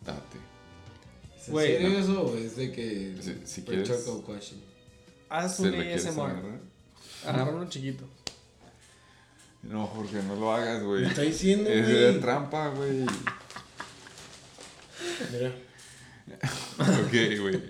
Date. 0.04 0.38
¿Es 1.38 1.48
Güey, 1.50 1.72
serio 1.76 1.88
no. 1.90 1.98
eso 1.98 2.22
o 2.22 2.36
es 2.36 2.56
de 2.56 2.72
que... 2.72 3.14
Si- 3.20 3.40
si 3.44 3.62
quieres- 3.62 3.88
choco 3.88 4.24
question? 4.32 4.60
haz 5.28 5.56
¿Se 5.56 5.62
un 5.62 5.74
ASMR. 5.74 6.58
Agarra 7.26 7.52
uno 7.52 7.68
chiquito. 7.68 8.04
No, 9.62 9.86
Jorge, 9.86 10.22
no 10.22 10.36
lo 10.36 10.52
hagas, 10.52 10.82
güey. 10.82 11.02
Me 11.02 11.08
está 11.08 11.22
diciendo, 11.22 11.68
Es 11.70 11.84
güey. 11.86 11.96
de 12.14 12.18
trampa, 12.20 12.68
güey. 12.68 13.04
Mira. 15.32 15.52
ok, 16.78 17.40
güey. 17.40 17.62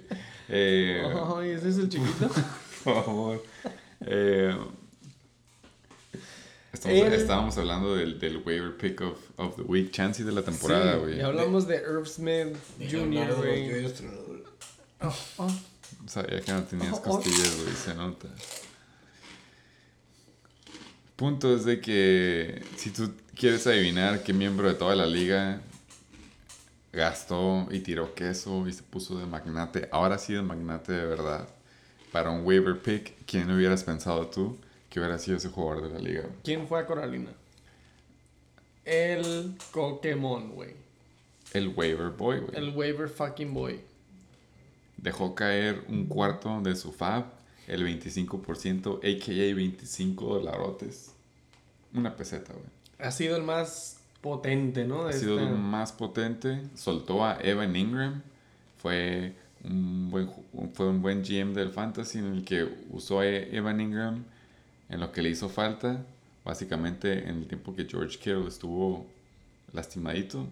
Eh, 0.48 1.02
¿ese 1.56 1.68
es 1.68 1.78
el 1.78 1.88
chiquito? 1.88 2.30
por 2.84 3.04
favor. 3.04 3.44
Eh, 4.06 4.56
estamos- 6.72 6.98
El- 6.98 7.12
Estábamos 7.12 7.58
hablando 7.58 7.94
del, 7.96 8.18
del 8.18 8.38
waiver 8.38 8.76
pick 8.76 9.00
of, 9.02 9.18
of 9.36 9.56
the 9.56 9.62
week, 9.62 9.90
chance 9.90 10.22
de 10.24 10.32
la 10.32 10.42
temporada, 10.42 10.94
Sí, 10.94 10.98
güey. 11.00 11.18
Y 11.18 11.20
hablamos 11.20 11.66
de 11.68 11.76
Irv 11.76 12.06
Smith 12.06 12.56
Jr., 12.78 13.34
güey. 13.36 13.86
Oh, 15.00 15.14
oh. 15.38 15.50
Sabía 16.06 16.40
que 16.40 16.52
no 16.52 16.62
tenías 16.64 16.94
oh. 16.94 17.02
costillas, 17.02 17.56
güey, 17.62 17.74
se 17.74 17.94
nota. 17.94 18.28
Punto 21.16 21.54
es 21.54 21.64
de 21.64 21.80
que 21.80 22.62
si 22.76 22.90
tú 22.90 23.12
quieres 23.34 23.66
adivinar 23.66 24.22
qué 24.22 24.32
miembro 24.32 24.68
de 24.68 24.74
toda 24.74 24.94
la 24.94 25.06
liga 25.06 25.60
gastó 26.92 27.68
y 27.70 27.80
tiró 27.80 28.14
queso 28.14 28.66
y 28.66 28.72
se 28.72 28.82
puso 28.82 29.18
de 29.18 29.26
magnate, 29.26 29.88
ahora 29.92 30.18
sí 30.18 30.32
de 30.32 30.42
magnate 30.42 30.92
de 30.92 31.06
verdad, 31.06 31.48
para 32.12 32.30
un 32.30 32.44
waiver 32.44 32.80
pick, 32.80 33.14
¿quién 33.26 33.50
hubieras 33.50 33.84
pensado 33.84 34.26
tú 34.28 34.58
que 34.88 34.98
hubiera 34.98 35.18
sido 35.18 35.36
ese 35.36 35.50
jugador 35.50 35.88
de 35.88 35.94
la 35.94 36.00
liga? 36.00 36.24
¿Quién 36.42 36.66
fue 36.66 36.80
a 36.80 36.86
Coralina? 36.86 37.30
El 38.84 39.54
Pokémon, 39.72 40.50
güey. 40.52 40.72
El 41.52 41.68
waiver 41.76 42.08
boy, 42.08 42.40
güey. 42.40 42.56
El 42.56 42.74
waiver 42.74 43.08
fucking 43.08 43.52
boy. 43.52 43.80
Dejó 44.96 45.34
caer 45.34 45.84
un 45.88 46.06
cuarto 46.06 46.60
de 46.62 46.74
su 46.74 46.92
fab, 46.92 47.26
el 47.66 47.86
25%, 47.86 48.98
a.k.a. 48.98 49.54
25 49.54 50.24
dolarotes. 50.34 51.12
Una 51.92 52.16
peseta, 52.16 52.52
güey. 52.54 52.66
Ha 52.98 53.10
sido 53.12 53.36
el 53.36 53.42
más 53.42 53.97
potente, 54.20 54.84
¿no? 54.84 55.04
De 55.04 55.10
Ha 55.10 55.12
sido 55.18 55.38
más 55.50 55.92
potente. 55.92 56.62
Soltó 56.74 57.24
a 57.24 57.38
Evan 57.40 57.74
Ingram. 57.76 58.22
Fue 58.78 59.34
un 59.64 60.10
buen, 60.10 60.30
fue 60.74 60.88
un 60.88 61.02
buen 61.02 61.22
GM 61.22 61.54
del 61.54 61.70
Fantasy 61.70 62.18
en 62.18 62.32
el 62.32 62.44
que 62.44 62.68
usó 62.90 63.20
a 63.20 63.26
Evan 63.26 63.80
Ingram 63.80 64.24
en 64.88 65.00
lo 65.00 65.12
que 65.12 65.22
le 65.22 65.30
hizo 65.30 65.48
falta. 65.48 66.04
Básicamente 66.44 67.28
en 67.28 67.38
el 67.38 67.46
tiempo 67.46 67.74
que 67.74 67.84
George 67.84 68.18
Kittle 68.18 68.48
estuvo 68.48 69.06
lastimadito. 69.72 70.46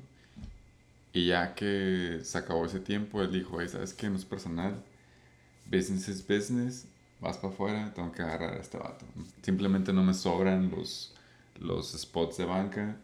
Y 1.12 1.28
ya 1.28 1.55
que 1.55 2.20
se 2.22 2.36
acabó 2.36 2.66
ese 2.66 2.80
tiempo, 2.80 3.22
él 3.22 3.32
dijo, 3.32 3.60
"Ey, 3.60 3.68
¿sabes 3.68 3.94
qué? 3.94 4.10
No 4.10 4.16
es 4.16 4.24
personal. 4.24 4.74
Business 5.64 6.09
is 6.09 6.26
business. 6.26 6.86
Vas 7.20 7.38
para 7.38 7.52
afuera, 7.52 7.94
tengo 7.94 8.12
que 8.12 8.22
agarrar 8.22 8.55
a 8.55 8.60
este 8.60 8.76
vato. 8.76 9.06
Simplemente 9.43 9.93
no 9.93 10.02
me 10.02 10.12
sobran 10.12 10.70
los, 10.70 11.14
los 11.59 11.93
spots 11.93 12.36
de 12.36 12.44
banca. 12.44 12.97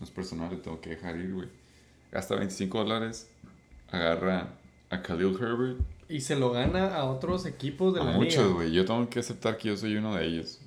No 0.00 0.04
es 0.04 0.10
personal, 0.10 0.50
le 0.50 0.56
tengo 0.58 0.80
que 0.80 0.90
dejar 0.90 1.16
ir, 1.16 1.32
güey. 1.32 1.48
Gasta 2.12 2.34
25 2.36 2.78
dólares, 2.78 3.28
agarra 3.90 4.48
a 4.90 5.02
Khalil 5.02 5.36
Herbert. 5.40 5.78
Y 6.08 6.20
se 6.20 6.36
lo 6.36 6.52
gana 6.52 6.94
a 6.94 7.04
otros 7.04 7.46
equipos 7.46 7.94
de 7.94 8.00
A 8.00 8.04
la 8.04 8.12
muchos, 8.12 8.52
güey. 8.52 8.70
Yo 8.72 8.84
tengo 8.84 9.08
que 9.08 9.18
aceptar 9.18 9.56
que 9.56 9.68
yo 9.68 9.76
soy 9.76 9.96
uno 9.96 10.14
de 10.14 10.26
ellos. 10.26 10.60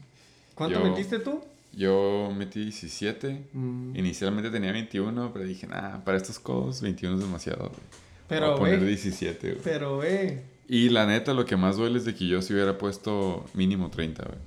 ¿Cuánto 0.56 0.80
Yo- 0.84 0.90
metiste 0.90 1.20
tú? 1.20 1.42
Yo 1.72 2.34
metí 2.36 2.62
17. 2.64 3.44
Mm, 3.54 3.96
Inicialmente 3.96 4.50
tenía 4.50 4.72
21, 4.72 5.32
pero 5.32 5.46
dije, 5.46 5.68
nah, 5.68 6.00
para 6.00 6.18
estos 6.18 6.40
codos 6.40 6.82
21 6.82 7.16
es 7.16 7.22
demasiado, 7.22 7.60
güey. 7.70 7.72
Voy 7.72 7.80
Pero, 8.28 8.54
a 8.54 8.56
poner 8.58 8.78
güey. 8.80 8.90
17, 8.90 9.52
güey. 9.52 9.62
Pero, 9.64 9.96
güey. 9.98 10.40
Y 10.68 10.90
la 10.90 11.06
neta, 11.06 11.34
lo 11.34 11.46
que 11.46 11.56
más 11.56 11.78
duele 11.78 12.00
es 12.00 12.06
de 12.06 12.16
que 12.16 12.28
yo 12.28 12.42
si 12.42 12.54
hubiera 12.54 12.78
puesto 12.78 13.46
mínimo 13.54 13.90
30, 13.90 14.24
güey. 14.24 14.38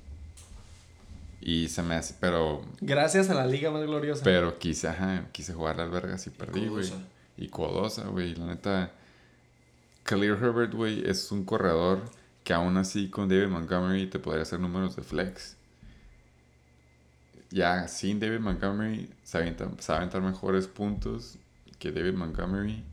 Y 1.45 1.67
se 1.67 1.83
me 1.83 1.95
hace, 1.95 2.15
pero, 2.21 2.63
Gracias 2.79 3.29
a 3.29 3.33
la 3.33 3.45
liga 3.45 3.69
más 3.69 3.83
gloriosa. 3.83 4.23
pero 4.23 4.57
quise, 4.59 4.87
ajá, 4.87 5.27
quise 5.33 5.53
jugar 5.53 5.75
las 5.75 5.91
vergas 5.91 6.25
y 6.25 6.29
perdí, 6.29 6.67
güey. 6.67 6.89
Y 7.35 7.49
codosa, 7.49 8.03
güey. 8.07 8.33
La 8.35 8.45
neta, 8.45 8.93
Khalil 10.03 10.31
Herbert, 10.31 10.73
güey, 10.73 11.03
es 11.05 11.33
un 11.33 11.43
corredor 11.43 11.99
que 12.45 12.53
aún 12.53 12.77
así 12.77 13.09
con 13.09 13.27
David 13.27 13.47
Montgomery 13.47 14.07
te 14.07 14.19
podría 14.19 14.43
hacer 14.43 14.61
números 14.61 14.95
de 14.95 15.01
flex. 15.01 15.57
Ya 17.49 17.89
sin 17.89 18.21
David 18.21 18.39
Montgomery 18.39 19.09
se 19.23 19.37
avienta, 19.37 19.69
se 19.79 19.91
aventar 19.91 20.21
mejores 20.21 20.67
puntos 20.67 21.37
que 21.77 21.91
David 21.91 22.13
Montgomery. 22.13 22.85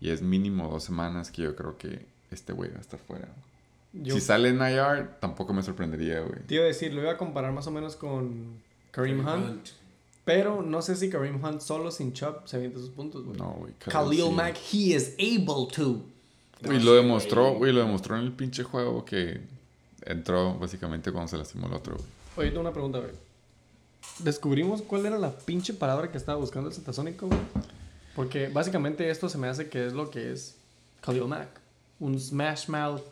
Y 0.00 0.10
es 0.10 0.22
mínimo 0.22 0.68
dos 0.70 0.84
semanas 0.84 1.32
que 1.32 1.42
yo 1.42 1.56
creo 1.56 1.76
que 1.76 2.06
este 2.30 2.52
güey 2.52 2.70
va 2.70 2.78
a 2.78 2.82
estar 2.82 3.00
fuera. 3.00 3.28
Yo 4.02 4.14
Si 4.14 4.20
sale 4.20 4.50
en 4.50 4.56
IR, 4.60 5.18
tampoco 5.20 5.52
me 5.52 5.62
sorprendería, 5.62 6.20
güey. 6.20 6.40
te 6.46 6.54
iba 6.54 6.64
a 6.64 6.66
decir, 6.66 6.92
lo 6.92 7.02
iba 7.02 7.12
a 7.12 7.16
comparar 7.16 7.52
más 7.52 7.66
o 7.66 7.70
menos 7.70 7.96
con 7.96 8.60
Kareem 8.90 9.26
Hunt. 9.26 9.68
Pero 10.24 10.60
no 10.60 10.82
sé 10.82 10.96
si 10.96 11.08
Kareem 11.08 11.42
Hunt 11.42 11.60
solo 11.60 11.90
sin 11.90 12.12
Chubb 12.12 12.46
se 12.46 12.56
avienta 12.56 12.78
sus 12.78 12.90
puntos, 12.90 13.24
güey. 13.24 13.38
No, 13.38 13.52
güey. 13.52 13.72
Khalil 13.78 14.24
sí. 14.24 14.30
Mack, 14.30 14.56
he 14.72 14.96
is 14.96 15.14
able 15.18 15.68
to. 15.74 16.02
Y 16.64 16.80
lo 16.80 16.94
demostró, 16.94 17.54
güey, 17.54 17.72
lo 17.72 17.80
demostró 17.80 18.16
en 18.16 18.24
el 18.24 18.32
pinche 18.32 18.64
juego 18.64 19.04
que 19.04 19.40
entró 20.02 20.54
básicamente 20.58 21.12
cuando 21.12 21.28
se 21.28 21.36
lastimó 21.36 21.66
el 21.68 21.74
otro, 21.74 21.94
güey. 21.94 22.08
Oye, 22.36 22.48
tengo 22.48 22.62
una 22.62 22.72
pregunta, 22.72 22.98
güey. 22.98 23.12
¿Descubrimos 24.18 24.82
cuál 24.82 25.06
era 25.06 25.18
la 25.18 25.36
pinche 25.36 25.74
palabra 25.74 26.10
que 26.10 26.18
estaba 26.18 26.38
buscando 26.38 26.68
el 26.68 26.74
cetasónico, 26.74 27.26
güey? 27.26 27.40
Porque 28.14 28.48
básicamente 28.48 29.08
esto 29.10 29.28
se 29.28 29.36
me 29.38 29.46
hace 29.48 29.68
que 29.68 29.86
es 29.86 29.92
lo 29.92 30.10
que 30.10 30.32
es 30.32 30.56
Khalil 31.02 31.26
Mack. 31.26 31.48
Un 32.00 32.18
smash 32.18 32.68
mouth. 32.68 33.02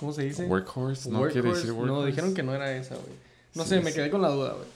¿Cómo 0.00 0.12
se 0.12 0.22
dice? 0.24 0.46
Workhorse, 0.46 1.08
no 1.10 1.20
quiere 1.22 1.40
Workhorse. 1.40 1.60
decir 1.60 1.72
workhorse. 1.72 2.00
No, 2.00 2.06
dijeron 2.06 2.34
que 2.34 2.42
no 2.42 2.54
era 2.54 2.76
esa, 2.76 2.94
güey. 2.96 3.14
No 3.54 3.62
Sí, 3.62 3.68
sé, 3.70 3.80
me 3.80 3.92
quedé 3.92 4.10
con 4.10 4.20
la 4.22 4.28
duda, 4.30 4.54
güey. 4.54 4.66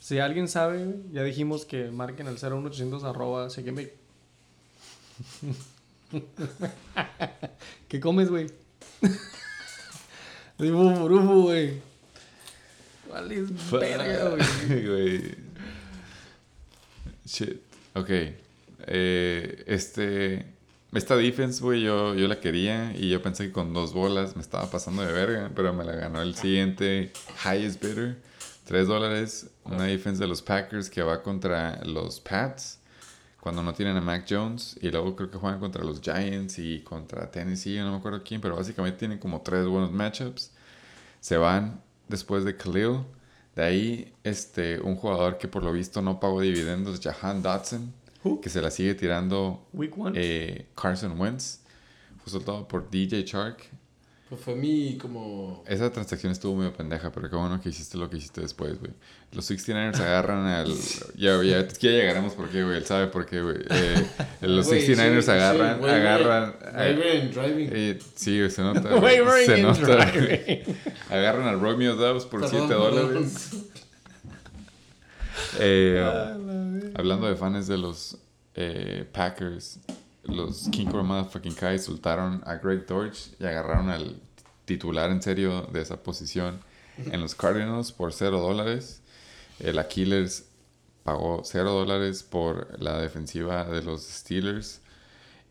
Si 0.00 0.18
alguien 0.18 0.48
sabe, 0.48 0.84
güey, 0.84 0.96
ya 1.12 1.22
dijimos 1.22 1.64
que 1.64 1.90
marquen 1.90 2.26
al 2.28 2.34
01800 2.34 3.04
arroba 3.04 3.48
chequenbake. 3.48 3.94
¿Qué 7.88 8.00
comes, 8.00 8.28
güey? 8.28 8.46
Burufu, 10.58 11.42
güey. 11.44 11.80
Vale, 13.10 13.40
es 13.40 13.70
verga. 13.70 14.36
Güey. 14.68 15.34
Shit. 17.26 17.60
Ok. 17.94 18.08
Eh, 18.86 19.64
este. 19.66 20.46
Esta 20.92 21.16
defense, 21.16 21.62
güey, 21.62 21.82
yo, 21.82 22.14
yo 22.14 22.28
la 22.28 22.38
quería 22.38 22.94
y 22.94 23.08
yo 23.08 23.22
pensé 23.22 23.46
que 23.46 23.52
con 23.52 23.72
dos 23.72 23.94
bolas 23.94 24.36
me 24.36 24.42
estaba 24.42 24.70
pasando 24.70 25.02
de 25.02 25.12
verga, 25.12 25.50
pero 25.54 25.72
me 25.72 25.84
la 25.84 25.92
ganó 25.94 26.20
el 26.20 26.34
siguiente 26.34 27.12
highest 27.44 27.82
bidder. 27.82 28.18
3 28.64 28.86
dólares. 28.86 29.50
Una 29.64 29.84
defense 29.84 30.20
de 30.20 30.28
los 30.28 30.42
Packers 30.42 30.90
que 30.90 31.02
va 31.02 31.22
contra 31.22 31.82
los 31.84 32.20
Pats 32.20 32.78
cuando 33.40 33.62
no 33.62 33.74
tienen 33.74 33.96
a 33.96 34.00
Mac 34.00 34.26
Jones. 34.28 34.78
Y 34.80 34.90
luego 34.90 35.16
creo 35.16 35.30
que 35.30 35.38
juegan 35.38 35.60
contra 35.60 35.84
los 35.84 36.00
Giants 36.00 36.58
y 36.58 36.80
contra 36.80 37.30
Tennessee, 37.30 37.78
no 37.78 37.90
me 37.90 37.96
acuerdo 37.96 38.22
quién, 38.24 38.40
pero 38.40 38.56
básicamente 38.56 38.98
tienen 38.98 39.18
como 39.18 39.40
tres 39.42 39.66
buenos 39.66 39.92
matchups. 39.92 40.52
Se 41.20 41.36
van 41.36 41.82
después 42.08 42.44
de 42.44 42.56
Khalil. 42.56 43.00
De 43.56 43.62
ahí, 43.64 44.14
este, 44.24 44.80
un 44.80 44.96
jugador 44.96 45.38
que 45.38 45.48
por 45.48 45.62
lo 45.62 45.72
visto 45.72 46.00
no 46.02 46.20
pagó 46.20 46.40
dividendos, 46.40 47.00
Jahan 47.00 47.42
Dotson, 47.42 47.92
Who? 48.24 48.40
que 48.40 48.48
se 48.50 48.60
la 48.60 48.70
sigue 48.70 48.94
tirando 48.94 49.66
Week 49.72 49.92
one. 49.98 50.12
eh, 50.20 50.66
Carson 50.80 51.18
Wentz. 51.20 51.60
Fue 52.22 52.30
soltado 52.32 52.68
por 52.68 52.88
DJ 52.90 53.24
Chark. 53.24 53.58
Pues 54.28 54.40
fue 54.40 54.54
mi 54.54 54.96
como... 54.96 55.62
Esa 55.66 55.90
transacción 55.92 56.32
estuvo 56.32 56.56
medio 56.56 56.72
pendeja, 56.72 57.12
pero 57.12 57.28
qué 57.28 57.36
bueno 57.36 57.60
que 57.60 57.68
hiciste 57.68 57.98
lo 57.98 58.08
que 58.08 58.16
hiciste 58.16 58.40
después, 58.40 58.78
güey. 58.80 58.92
Los 59.32 59.50
69ers 59.50 59.98
agarran 60.00 60.46
al... 60.46 60.72
Ya, 61.16 61.42
ya, 61.42 61.68
ya 61.68 61.90
llegaremos 61.90 62.32
por 62.32 62.48
qué, 62.48 62.62
güey. 62.64 62.78
Él 62.78 62.86
sabe 62.86 63.08
por 63.08 63.26
qué, 63.26 63.42
güey. 63.42 63.56
Eh, 63.68 64.06
los 64.40 64.68
Güey, 64.68 64.86
69ers 64.88 65.22
sí, 65.22 65.30
agarran... 65.32 65.76
sí, 65.78 65.82
wavering- 65.84 65.90
agarran... 65.90 66.54
wavering 66.74 67.20
and 67.22 67.34
driving. 67.34 67.68
eh, 67.72 67.98
sí, 68.14 68.38
güey, 68.38 68.50
se 68.50 68.62
nota. 68.62 68.80
Wavering 68.96 69.46
se 69.46 69.60
nota. 69.62 69.80
driving. 70.06 70.62
Agarran 71.10 71.48
al 71.48 71.60
Romeo 71.60 71.96
Dobbs 71.96 72.24
por 72.24 72.40
Perdón, 72.40 72.68
7 72.68 72.68
perdón. 72.68 72.94
dólares. 72.94 73.50
Eh, 75.58 76.02
A 76.02 76.36
la 76.38 76.64
vez. 76.70 76.92
Hablando 76.94 77.26
de 77.26 77.36
fans 77.36 77.66
de 77.66 77.78
los 77.78 78.18
eh, 78.54 79.08
Packers, 79.12 79.78
los 80.24 80.68
King 80.70 80.86
Core 80.86 81.02
Motherfucking 81.02 81.54
Kai 81.54 81.78
soltaron 81.78 82.42
a 82.46 82.56
Greg 82.56 82.86
Dortch 82.86 83.28
y 83.40 83.44
agarraron 83.44 83.90
al 83.90 84.20
titular 84.64 85.10
en 85.10 85.20
serio 85.22 85.62
de 85.72 85.80
esa 85.82 86.02
posición 86.02 86.60
en 86.96 87.20
los 87.20 87.34
Cardinals 87.34 87.92
por 87.92 88.12
0 88.12 88.40
dólares. 88.40 89.02
El 89.58 89.78
Aquiles 89.78 90.48
pagó 91.02 91.42
0 91.44 91.70
dólares 91.72 92.22
por 92.22 92.80
la 92.80 92.98
defensiva 92.98 93.64
de 93.64 93.82
los 93.82 94.02
Steelers. 94.04 94.80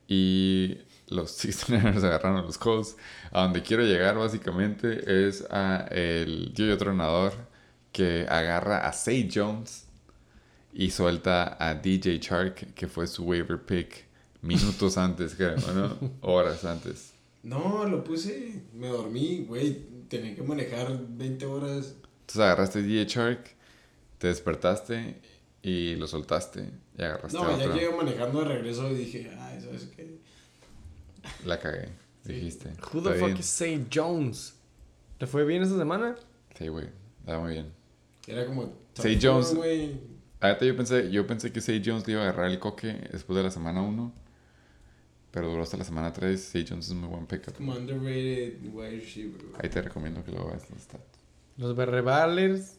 Y 0.08 0.78
los 1.08 1.32
69ers 1.44 2.04
agarraron 2.04 2.38
a 2.40 2.42
los 2.44 2.58
Colts. 2.58 2.96
A 3.32 3.44
donde 3.44 3.62
quiero 3.62 3.84
llegar 3.84 4.18
básicamente 4.18 5.28
es 5.28 5.46
a 5.50 5.88
el 5.92 6.54
yo 6.54 6.66
entrenador 6.72 7.34
que 7.92 8.26
agarra 8.30 8.88
a 8.88 8.94
Say 8.94 9.30
Jones 9.34 9.88
y 10.74 10.92
suelta 10.92 11.58
a 11.60 11.76
DJ 11.76 12.20
Chark, 12.20 12.74
que 12.74 12.88
fue 12.88 13.08
su 13.08 13.24
waiver 13.24 13.60
pick 13.60 14.06
minutos 14.42 14.98
antes, 14.98 15.36
creo, 15.36 15.56
¿no? 15.74 15.98
Horas 16.22 16.66
antes. 16.66 17.14
No, 17.44 17.86
lo 17.86 18.04
puse. 18.04 18.62
Me 18.74 18.88
dormí, 18.88 19.46
güey. 19.48 19.86
Tenía 20.08 20.36
que 20.36 20.44
manejar 20.44 21.00
20 21.10 21.46
horas. 21.46 21.96
Entonces 22.22 22.38
agarraste 22.42 22.80
a 22.80 22.82
DJ 22.82 23.06
Chark, 23.08 23.56
te 24.18 24.28
despertaste 24.28 25.16
y 25.62 25.96
lo 25.96 26.08
soltaste 26.08 26.70
y 26.98 27.02
agarraste 27.02 27.38
a 27.38 27.42
No, 27.42 27.50
ya 27.58 27.66
otro. 27.66 27.74
llegué 27.74 27.96
manejando 27.96 28.40
de 28.40 28.46
regreso 28.46 28.90
y 28.92 28.96
dije, 28.96 29.32
ay, 29.40 29.62
¿sabes 29.62 29.90
qué? 29.96 30.18
La 31.46 31.60
cagué, 31.60 31.90
dijiste. 32.24 32.70
Who 32.94 33.02
the 33.02 33.14
fuck 33.14 33.28
bien. 33.28 33.38
is 33.38 33.46
Say 33.46 33.88
Jones? 33.94 34.56
¿Te 35.18 35.28
fue 35.28 35.46
bien 35.46 35.62
esta 35.62 35.78
semana? 35.78 36.16
Sí, 36.58 36.68
güey, 36.68 36.88
está 37.20 37.40
muy 37.40 37.54
bien. 37.54 37.72
Era 38.28 38.46
como... 38.46 38.74
Top 38.94 39.06
Jones. 39.22 39.54
Ahorita 40.42 40.66
yo 40.66 40.76
pensé, 40.76 41.12
yo 41.12 41.26
pensé 41.28 41.52
que 41.52 41.62
Say 41.62 41.82
Jones 41.86 42.06
le 42.08 42.14
iba 42.14 42.22
a 42.22 42.30
agarrar 42.30 42.50
el 42.52 42.60
coque 42.60 43.08
después 43.12 43.38
de 43.38 43.44
la 43.44 43.52
semana 43.52 43.82
1. 43.82 44.12
Pero 45.32 45.50
duró 45.50 45.64
hasta 45.64 45.78
la 45.78 45.84
semana 45.86 46.12
3. 46.12 46.42
Say 46.42 46.66
Jones 46.68 46.88
es 46.90 46.94
muy 46.94 47.08
buen 47.08 47.26
pickup. 47.28 47.54
Como 47.56 47.74
underrated 47.74 48.58
wide 48.74 49.00
receiver, 49.00 49.42
güey. 49.42 49.56
Ahí 49.62 49.70
te 49.70 49.82
recomiendo 49.82 50.24
que 50.24 50.32
lo 50.32 50.46
veas 50.48 50.70
los 50.70 50.82
stats. 50.82 51.04
Los 51.58 51.76
Berrebalers, 51.76 52.78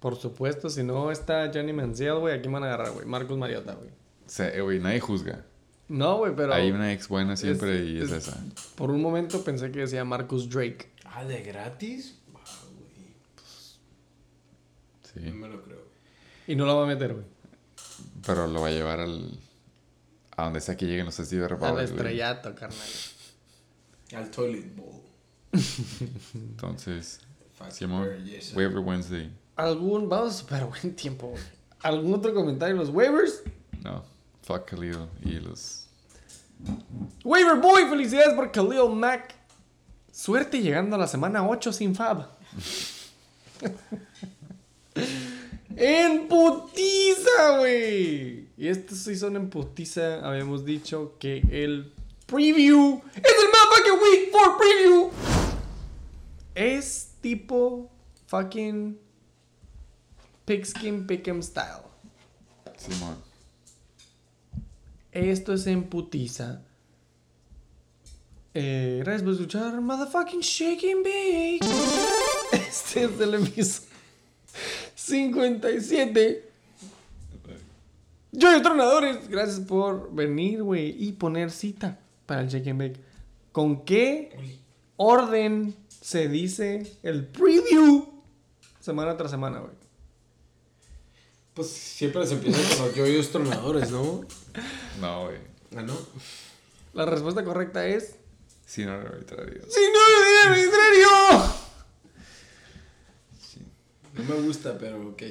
por 0.00 0.16
supuesto. 0.16 0.68
Si 0.68 0.82
no 0.82 1.10
está 1.12 1.50
Johnny 1.54 1.72
Manziel, 1.72 2.18
güey, 2.18 2.36
aquí 2.38 2.48
me 2.48 2.54
van 2.54 2.64
a 2.64 2.66
agarrar, 2.74 2.92
güey. 2.92 3.06
Marcus 3.06 3.38
Mariota, 3.38 3.74
güey. 3.74 3.88
O 3.90 4.28
sea, 4.30 4.60
güey, 4.60 4.80
nadie 4.80 5.00
juzga. 5.00 5.44
No, 5.88 6.18
güey, 6.18 6.34
pero 6.36 6.52
Hay 6.52 6.70
una 6.70 6.92
ex 6.92 7.08
buena 7.08 7.36
siempre 7.36 7.82
y 7.84 7.96
es, 7.98 8.10
es- 8.10 8.28
esa. 8.28 8.44
por 8.76 8.90
un 8.90 9.00
momento 9.00 9.42
pensé 9.42 9.70
que 9.70 9.78
decía 9.80 10.04
Marcus 10.04 10.50
Drake. 10.50 10.90
Ah, 11.06 11.24
¿de 11.24 11.42
gratis? 11.42 12.18
Wow, 12.32 12.42
güey. 12.76 13.14
Sí. 15.24 15.30
No 15.30 15.36
me 15.36 15.48
lo 15.48 15.62
creo. 15.62 15.87
Y 16.48 16.56
no 16.56 16.64
lo 16.64 16.76
va 16.78 16.84
a 16.84 16.86
meter, 16.86 17.12
güey. 17.12 17.26
Pero 18.26 18.46
lo 18.46 18.62
va 18.62 18.68
a 18.68 18.70
llevar 18.70 19.00
al. 19.00 19.38
A 20.34 20.44
donde 20.44 20.60
sea 20.60 20.76
que 20.76 20.86
lleguen 20.86 21.04
los 21.04 21.16
Steve 21.16 21.42
Al 21.42 21.50
Repovers, 21.50 21.90
güey. 21.92 22.00
estrellato, 22.00 22.54
carnal. 22.54 22.88
Al 24.14 24.30
toilet 24.30 24.74
bowl. 24.74 25.02
Entonces, 26.34 27.20
belleza. 27.60 28.56
Waiver 28.56 28.78
Wednesday. 28.78 29.30
¿Algún, 29.56 30.08
vamos 30.08 30.34
a 30.34 30.38
super 30.38 30.64
buen 30.64 30.96
tiempo, 30.96 31.28
güey. 31.28 31.42
¿Algún 31.82 32.14
otro 32.14 32.32
comentario? 32.32 32.76
¿Los 32.76 32.88
waivers? 32.88 33.42
No, 33.84 34.04
fuck 34.42 34.70
Khalil 34.70 35.06
y 35.22 35.32
los. 35.40 35.86
Waiver 37.24 37.56
Boy, 37.56 37.84
felicidades 37.90 38.32
por 38.34 38.50
Khalil 38.50 38.88
Mack. 38.94 39.34
Suerte 40.10 40.62
llegando 40.62 40.96
a 40.96 40.98
la 40.98 41.06
semana 41.06 41.46
8 41.46 41.72
sin 41.74 41.94
Fab. 41.94 42.26
en 45.78 46.26
putiza, 46.26 47.58
güey. 47.58 48.48
Y 48.56 48.68
estos 48.68 48.98
sí 48.98 49.16
son 49.16 49.36
en 49.36 49.48
putiza. 49.48 50.26
Habíamos 50.26 50.64
dicho 50.64 51.14
que 51.20 51.42
el 51.50 51.92
preview 52.26 53.00
es 53.14 53.22
el 53.22 53.48
motherfucking 53.48 54.02
week 54.02 54.32
for 54.32 54.58
preview. 54.58 55.10
Es 56.54 57.10
tipo 57.20 57.88
fucking 58.26 58.98
pigskin 60.44 61.06
pick'em 61.06 61.42
style. 61.42 61.86
Simón. 62.76 63.16
Esto 65.12 65.52
es 65.52 65.66
en 65.68 65.84
putiza. 65.84 66.62
Eh, 68.54 69.02
gracias 69.04 69.22
por 69.22 69.32
escuchar 69.34 69.80
Motherfucking 69.80 70.40
Shake 70.40 70.84
and 70.92 71.04
Bake. 71.04 71.60
Este 72.52 73.04
es 73.04 73.20
el 73.20 73.34
episodio 73.34 73.87
57. 75.08 76.44
Yo 78.32 78.62
Tronadores, 78.62 79.28
gracias 79.28 79.60
por 79.60 80.14
venir, 80.14 80.62
güey, 80.62 80.94
y 81.02 81.12
poner 81.12 81.50
cita 81.50 81.98
para 82.26 82.42
el 82.42 82.48
Shake 82.48 82.68
and 82.68 82.78
Bake. 82.80 83.00
¿Con 83.52 83.84
qué 83.84 84.60
orden 84.96 85.74
se 85.88 86.28
dice 86.28 86.98
el 87.02 87.26
preview 87.26 88.06
semana 88.80 89.16
tras 89.16 89.30
semana, 89.30 89.60
güey? 89.60 89.72
Pues 91.54 91.68
siempre 91.68 92.26
se 92.26 92.34
empieza 92.34 92.76
con 92.76 92.86
los 92.86 92.94
yoyos 92.94 93.30
tronadores, 93.30 93.90
¿no? 93.90 94.20
No, 95.00 95.24
güey. 95.24 95.38
Ah, 95.76 95.82
¿no? 95.82 95.94
La 96.92 97.06
respuesta 97.06 97.42
correcta 97.44 97.86
es... 97.86 98.16
Sí, 98.66 98.84
no 98.84 98.92
arbitrario. 98.92 99.62
¡Sí, 99.68 99.80
no, 99.92 100.54
en 100.54 100.60
serio! 100.70 101.08
Sí. 101.40 101.67
No 104.18 104.24
me 104.24 104.40
gusta, 104.42 104.76
pero 104.78 105.08
ok. 105.08 105.22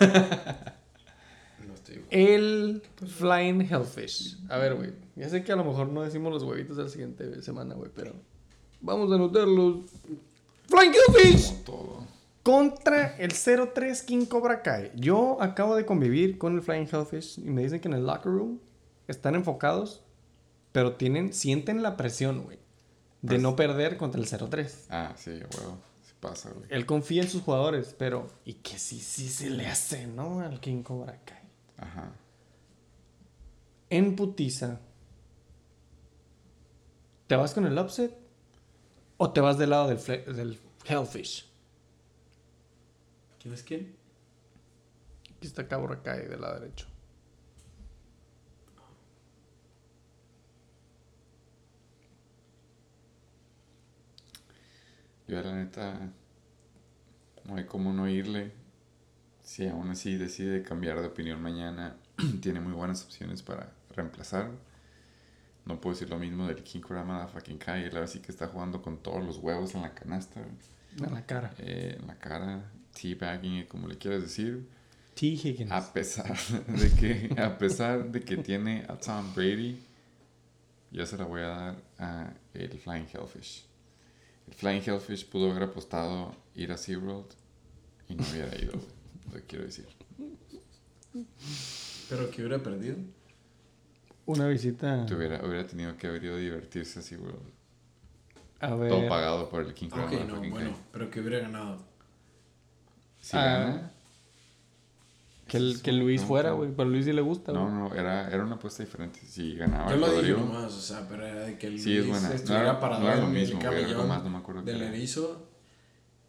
No 1.66 1.74
estoy... 1.74 2.02
El 2.10 2.82
Flying 3.18 3.60
Hellfish. 3.62 4.38
A 4.48 4.56
ver, 4.58 4.74
güey. 4.74 4.92
Ya 5.16 5.28
sé 5.28 5.44
que 5.44 5.52
a 5.52 5.56
lo 5.56 5.64
mejor 5.64 5.88
no 5.88 6.02
decimos 6.02 6.32
los 6.32 6.42
huevitos 6.42 6.76
de 6.76 6.84
la 6.84 6.88
siguiente 6.88 7.42
semana, 7.42 7.74
güey, 7.74 7.90
pero 7.94 8.14
vamos 8.80 9.12
a 9.12 9.16
anotarlos. 9.16 9.84
Flying 10.68 10.92
Hellfish 10.94 11.48
Como 11.48 11.62
todo. 11.64 12.06
contra 12.42 13.16
el 13.18 13.32
03 13.32 14.02
King 14.04 14.24
Cobra 14.24 14.62
Kai. 14.62 14.90
Yo 14.94 15.36
acabo 15.42 15.76
de 15.76 15.84
convivir 15.84 16.38
con 16.38 16.54
el 16.54 16.62
Flying 16.62 16.88
Hellfish 16.90 17.38
y 17.38 17.50
me 17.50 17.62
dicen 17.62 17.80
que 17.80 17.88
en 17.88 17.94
el 17.94 18.06
locker 18.06 18.32
room 18.32 18.58
están 19.06 19.34
enfocados, 19.34 20.02
pero 20.72 20.94
tienen 20.94 21.32
sienten 21.34 21.82
la 21.82 21.96
presión, 21.98 22.42
güey, 22.44 22.56
de 23.22 23.28
Pues- 23.28 23.42
no 23.42 23.54
perder 23.56 23.96
contra 23.98 24.20
el 24.20 24.26
03. 24.28 24.86
Ah, 24.88 25.12
sí, 25.16 25.30
huevo. 25.32 25.78
Pasa, 26.20 26.50
güey. 26.50 26.66
Él 26.68 26.84
confía 26.84 27.22
en 27.22 27.28
sus 27.30 27.42
jugadores, 27.42 27.94
pero 27.98 28.28
y 28.44 28.54
que 28.54 28.78
sí 28.78 29.00
sí 29.00 29.28
se 29.28 29.48
le 29.48 29.66
hace, 29.66 30.06
¿no? 30.06 30.40
Al 30.40 30.60
King 30.60 30.82
Cobra 30.82 31.18
Kai. 31.24 31.38
Ajá. 31.78 32.12
en 33.88 34.14
putiza, 34.14 34.80
¿te 37.26 37.36
vas 37.36 37.54
con 37.54 37.66
el 37.66 37.76
upset 37.78 38.14
o 39.16 39.32
te 39.32 39.40
vas 39.40 39.56
del 39.58 39.70
lado 39.70 39.88
del 39.88 40.60
Hellfish? 40.84 41.50
¿Quién 43.40 43.54
es 43.54 43.62
quién? 43.62 43.96
Aquí 45.36 45.46
está 45.46 45.66
Cobra 45.66 46.02
Kai 46.02 46.26
del 46.28 46.40
lado 46.42 46.60
derecho. 46.60 46.86
Yo 55.30 55.40
la 55.40 55.52
neta 55.52 56.10
no 57.44 57.54
hay 57.54 57.64
como 57.64 57.92
no 57.92 58.08
irle. 58.08 58.50
Si 59.44 59.64
aún 59.68 59.88
así 59.88 60.16
decide 60.16 60.64
cambiar 60.64 61.00
de 61.00 61.06
opinión 61.06 61.40
mañana, 61.40 61.94
tiene 62.42 62.58
muy 62.58 62.72
buenas 62.72 63.04
opciones 63.04 63.40
para 63.40 63.72
reemplazar. 63.94 64.50
No 65.66 65.80
puedo 65.80 65.94
decir 65.94 66.10
lo 66.10 66.18
mismo 66.18 66.48
del 66.48 66.64
King 66.64 66.80
Kurama 66.80 67.28
fucking 67.28 67.58
Kai. 67.58 67.84
Él 67.84 67.94
ahora 67.94 68.08
sí 68.08 68.18
que 68.18 68.32
está 68.32 68.48
jugando 68.48 68.82
con 68.82 68.96
todos 69.04 69.24
los 69.24 69.38
huevos 69.38 69.76
en 69.76 69.82
la 69.82 69.94
canasta, 69.94 70.40
En 70.40 71.14
la 71.14 71.24
cara. 71.24 71.54
eh, 71.58 71.96
en 72.00 72.08
la 72.08 72.18
cara, 72.18 72.68
teabagging, 73.00 73.66
como 73.66 73.86
le 73.86 73.98
quieras 73.98 74.22
decir. 74.22 74.68
T. 75.14 75.26
Higgins. 75.26 75.70
A 75.70 75.92
pesar 75.92 76.36
de 76.66 76.90
que, 76.90 77.40
a 77.40 77.56
pesar 77.56 78.10
de 78.10 78.20
que 78.20 78.36
tiene 78.38 78.84
a 78.88 78.96
Tom 78.96 79.32
Brady, 79.32 79.80
yo 80.90 81.06
se 81.06 81.16
la 81.16 81.24
voy 81.24 81.42
a 81.42 81.46
dar 81.46 81.76
a 81.98 82.32
el 82.52 82.76
Flying 82.80 83.06
Hellfish. 83.12 83.69
Flying 84.56 84.82
Hellfish 84.84 85.28
pudo 85.28 85.50
haber 85.50 85.64
apostado 85.64 86.34
ir 86.54 86.72
a 86.72 86.76
SeaWorld 86.76 87.26
y 88.08 88.14
no 88.14 88.24
hubiera 88.30 88.56
ido, 88.58 88.72
lo 89.32 89.40
quiero 89.46 89.64
decir. 89.64 89.86
¿Pero 92.08 92.30
que 92.30 92.42
hubiera 92.42 92.62
perdido? 92.62 92.96
Una 94.26 94.48
visita. 94.48 95.06
Te 95.06 95.14
hubiera, 95.14 95.44
hubiera 95.44 95.66
tenido 95.66 95.96
que 95.96 96.06
haber 96.06 96.24
ido 96.24 96.34
a 96.34 96.38
divertirse 96.38 96.98
a 96.98 97.02
SeaWorld. 97.02 97.40
A 98.60 98.74
ver. 98.74 98.90
Todo 98.90 99.08
pagado 99.08 99.48
por 99.48 99.62
el 99.62 99.72
King 99.74 99.88
Cobra 99.88 100.04
Ok, 100.06 100.12
no, 100.28 100.50
bueno, 100.50 100.76
pero 100.92 101.10
que 101.10 101.20
hubiera 101.20 101.40
ganado. 101.40 101.78
Si 103.20 103.36
Ah, 103.36 103.44
gana, 103.44 103.92
Que, 105.50 105.56
el, 105.58 105.82
que 105.82 105.92
Luis 105.92 106.22
fuera, 106.22 106.52
güey. 106.52 106.70
Pero 106.76 106.88
Luis 106.88 107.04
sí 107.04 107.12
le 107.12 107.22
gusta, 107.22 107.50
güey. 107.52 107.64
No, 107.64 107.88
no, 107.88 107.94
era, 107.94 108.28
era 108.28 108.44
una 108.44 108.54
apuesta 108.54 108.82
diferente. 108.84 109.18
Si 109.26 109.54
ganaba 109.56 109.90
Yo 109.90 109.96
lo 109.96 110.06
dije 110.06 110.16
Rodrigo, 110.32 110.38
nomás, 110.40 110.72
o 110.74 110.80
sea, 110.80 111.06
pero 111.08 111.26
era 111.26 111.40
de 111.42 111.58
que 111.58 111.66
Sí, 111.78 111.96
es 111.96 112.06
Luis 112.06 112.08
buena. 112.08 112.34
Estuviera 112.34 112.62
era- 112.62 112.80
parado 112.80 113.02
no 113.02 113.08
era 113.08 113.16
lo 113.20 113.26
en 113.26 113.32
mismo, 113.32 113.60
el 113.60 113.66
güey, 113.66 113.78
era 113.78 113.86
algo 113.88 113.90
camellón 114.02 114.08
más, 114.08 114.24
no 114.24 114.30
me 114.30 114.38
acuerdo 114.38 114.64
qué 114.64 114.70
del 114.72 114.82
erizo 114.82 115.48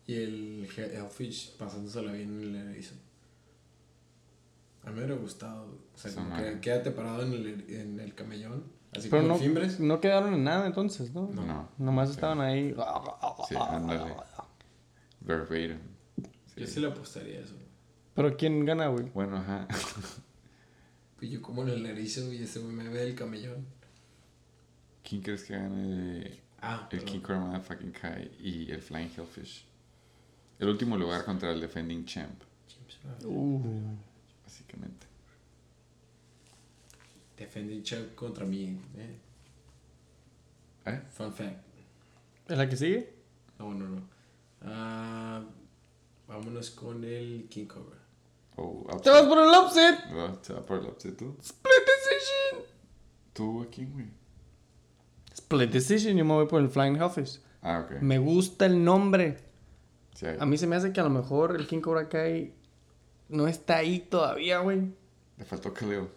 y 0.07 0.13
el 0.15 0.67
He- 0.75 0.95
Hellfish 0.97 1.55
pasándosela 1.57 2.11
bien 2.13 2.41
en 2.41 2.55
el 2.55 2.69
erizo. 2.71 2.95
A 4.83 4.89
mí 4.89 4.95
me 4.95 5.05
hubiera 5.05 5.21
gustado, 5.21 5.65
o 5.93 5.97
sea, 5.97 6.11
como 6.15 6.35
que 6.35 6.59
quédate 6.59 6.89
parado 6.91 7.21
en 7.21 7.33
el, 7.33 7.65
en 7.69 7.99
el 7.99 8.15
camellón, 8.15 8.63
así 8.97 9.07
Pero 9.09 9.21
como 9.21 9.33
no, 9.35 9.39
Fimbres. 9.39 9.79
no 9.79 10.01
quedaron 10.01 10.33
en 10.33 10.43
nada 10.43 10.65
entonces, 10.65 11.13
¿no? 11.13 11.29
No. 11.31 11.45
No. 11.45 11.69
Nomás 11.77 12.09
estaban 12.09 12.41
ahí. 12.41 12.73
Sí, 13.47 13.55
ándale. 13.55 14.15
verbatim. 15.19 15.77
Yo 16.57 16.65
sí 16.67 16.79
le 16.79 16.87
apostaría 16.87 17.37
a 17.39 17.43
eso. 17.43 17.53
Pero 18.15 18.35
¿quién 18.37 18.65
gana, 18.65 18.87
güey? 18.87 19.05
Bueno, 19.09 19.37
ajá. 19.37 19.67
Pues 21.17 21.29
yo 21.31 21.39
como 21.39 21.61
en 21.61 21.69
el 21.69 21.85
erizo 21.85 22.33
y 22.33 22.41
ese 22.41 22.57
güey 22.61 22.73
me 22.73 22.89
ve 22.89 23.03
el 23.03 23.13
camellón. 23.13 23.63
¿Quién 25.07 25.21
crees 25.21 25.43
que 25.43 25.53
gane 25.53 26.39
Ah, 26.59 26.81
el 26.91 26.97
perdón. 26.97 27.05
King 27.05 27.19
Cobra 27.19 27.39
Motherfucking 27.41 27.91
Kai 27.91 28.31
y 28.39 28.71
el 28.71 28.81
Flying 28.81 29.11
Hellfish? 29.15 29.63
El 30.57 30.69
último 30.69 30.97
lugar 30.97 31.23
contra 31.23 31.51
el 31.51 31.61
defending 31.61 32.05
champ, 32.05 32.41
Uh. 33.23 33.61
básicamente. 34.43 35.05
Defending 37.37 37.83
Chuck 37.83 38.15
contra 38.15 38.43
mí. 38.45 38.79
Eh. 38.97 39.17
¿Eh? 40.87 41.01
Fun 41.11 41.31
fact. 41.33 41.63
¿Es 42.47 42.57
la 42.57 42.67
que 42.67 42.77
sigue? 42.77 43.13
No, 43.59 43.75
no, 43.75 43.87
no. 43.87 44.01
Ah, 44.63 45.43
vámonos 46.27 46.71
con 46.71 47.03
el 47.03 47.47
King 47.47 47.65
Cobra. 47.65 47.97
Oh, 48.57 48.85
¡Te 49.01 49.09
vas 49.09 49.23
por 49.23 49.39
el 49.39 49.49
upset! 49.49 50.05
No, 50.11 50.33
¿Te 50.39 50.53
va 50.53 50.61
por 50.61 50.79
el 50.79 50.85
upset 50.87 51.17
tú? 51.17 51.35
¡Split 51.41 51.73
decision! 51.85 52.65
¿Tú 53.33 53.63
a 53.63 53.67
quién, 53.69 53.93
güey? 53.93 54.07
Split 55.33 55.71
decision, 55.71 56.17
yo 56.17 56.25
me 56.25 56.33
voy 56.33 56.47
por 56.47 56.61
el 56.61 56.69
Flying 56.69 56.95
Hellfish. 56.97 57.39
Ah, 57.61 57.85
ok. 57.85 58.01
Me 58.01 58.17
gusta 58.19 58.65
el 58.65 58.83
nombre. 58.83 59.37
Sí, 60.15 60.25
A 60.39 60.45
mí 60.45 60.57
se 60.57 60.67
me 60.67 60.75
hace 60.75 60.91
que 60.91 60.99
a 60.99 61.03
lo 61.03 61.09
mejor 61.09 61.55
el 61.55 61.67
King 61.67 61.79
Cobra 61.79 62.09
Kai 62.09 62.53
no 63.29 63.47
está 63.47 63.77
ahí 63.77 63.99
todavía, 63.99 64.59
güey. 64.59 64.93
Le 65.37 65.45
faltó 65.45 65.73
Khalil. 65.73 66.09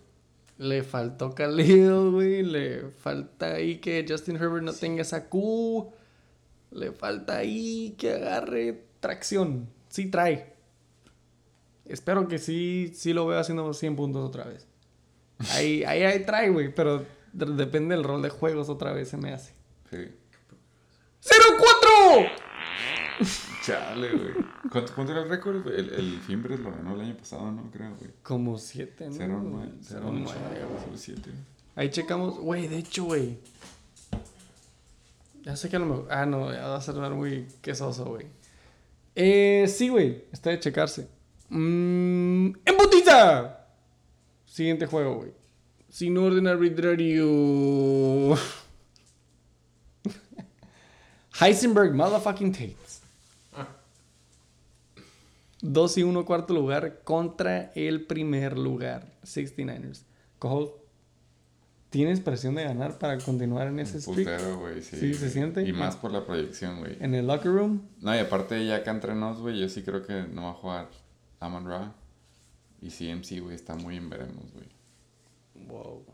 Le 0.59 0.83
faltó 0.83 1.35
Khalil, 1.35 2.11
güey. 2.11 2.43
Le 2.43 2.91
falta 2.91 3.55
ahí 3.55 3.79
que 3.79 4.05
Justin 4.09 4.37
Herbert 4.37 4.65
no 4.65 4.73
tenga 4.73 5.03
esa 5.03 5.29
Q. 5.29 5.93
Le 6.73 6.93
falta 6.93 7.37
ahí 7.37 7.95
que 7.97 8.13
agarre 8.13 8.85
tracción. 9.01 9.69
Sí 9.89 10.11
trae. 10.11 10.54
Espero 11.87 12.29
que 12.29 12.39
sí, 12.39 12.93
sí 12.95 13.13
lo 13.13 13.27
vea 13.27 13.41
haciendo 13.41 13.73
100 13.73 13.97
puntos 13.97 14.27
otra 14.27 14.45
vez. 14.45 14.67
Ahí, 15.51 15.85
ahí, 15.85 16.03
ahí 16.03 16.25
trae, 16.25 16.51
güey. 16.51 16.75
Pero 16.75 17.05
de- 17.33 17.47
depende 17.57 17.95
del 17.95 18.05
rol 18.05 18.23
de 18.23 18.31
juegos 18.31 18.69
otra 18.69 18.93
vez 18.93 19.09
se 19.09 19.17
me 19.17 19.33
hace. 19.33 19.53
Sí. 19.91 20.09
¡0-4! 21.23 22.31
Chale, 23.65 24.11
güey. 24.13 24.33
¿Cuánto, 24.71 24.95
¿Cuánto 24.95 25.13
era 25.13 25.23
el 25.23 25.29
récord? 25.29 25.67
El, 25.69 25.91
el 25.91 26.21
Fimbres 26.21 26.61
lo 26.61 26.71
ganó 26.71 26.95
el 26.95 27.01
año 27.03 27.17
pasado, 27.17 27.51
¿no? 27.53 27.71
Creo, 27.71 27.95
güey. 27.97 28.11
Como 28.23 28.59
7, 28.59 29.09
¿no? 29.11 29.15
0-9. 29.17 29.71
0-9, 29.83 30.27
0-7. 30.95 31.17
Ahí 31.77 31.91
checamos. 31.91 32.39
Güey, 32.39 32.69
de 32.69 32.79
hecho, 32.79 33.05
güey. 33.05 33.39
Ya 35.43 35.57
sé 35.57 35.69
que 35.69 35.77
a 35.77 35.79
lo 35.79 35.87
mejor. 35.87 36.09
Ah, 36.11 36.27
no, 36.27 36.53
ya 36.53 36.67
va 36.69 36.77
a 36.77 36.81
sonar 36.81 37.13
muy 37.13 37.47
quesoso, 37.61 38.05
güey. 38.07 38.27
Eh, 39.15 39.67
sí, 39.69 39.89
güey. 39.89 40.25
Está 40.33 40.51
de 40.51 40.61
checarse. 40.61 41.09
Mm, 41.49 42.53
¡Embutiza! 42.65 43.67
Siguiente 44.47 44.87
juego, 44.87 45.17
güey. 45.17 45.33
Sin 45.89 46.17
orden 46.19 46.47
arbitrario. 46.47 48.37
Heisenberg, 51.41 51.95
motherfucking 51.95 52.53
Tates. 52.53 53.03
2 55.61 55.99
y 55.99 56.03
1 56.03 56.25
cuarto 56.27 56.53
lugar 56.53 57.01
contra 57.05 57.73
el 57.75 58.05
primer 58.05 58.59
lugar. 58.59 59.07
69ers. 59.25 60.03
Cojo, 60.39 60.79
¿tienes 61.89 62.21
presión 62.21 62.55
de 62.55 62.65
ganar 62.65 62.99
para 62.99 63.17
continuar 63.19 63.69
en 63.69 63.79
ese 63.79 64.01
streak? 64.01 64.29
putero, 64.29 64.59
güey. 64.59 64.83
Sí, 64.83 64.97
Sí, 64.99 65.15
se 65.15 65.31
siente. 65.31 65.63
Y 65.67 65.73
más 65.73 65.97
por 65.97 66.13
la 66.13 66.27
proyección, 66.27 66.81
güey. 66.81 66.99
En 67.01 67.15
el 67.15 67.27
locker 67.27 67.51
room. 67.51 67.83
No, 68.01 68.15
y 68.15 68.19
aparte 68.19 68.67
ya 68.67 68.77
acá 68.77 68.91
entre 68.91 69.15
nos, 69.15 69.41
güey, 69.41 69.59
yo 69.59 69.69
sí 69.71 69.83
creo 69.83 70.05
que 70.07 70.25
no 70.25 70.43
va 70.43 70.51
a 70.51 70.55
jugar 70.55 70.91
Amon 71.45 71.67
Ra. 71.67 71.93
Y 72.81 72.89
CMC, 72.91 73.41
güey, 73.41 73.55
está 73.55 73.75
muy 73.77 73.97
en 73.97 74.11
veremos, 74.11 74.53
güey. 74.53 74.69
Wow. 75.69 76.05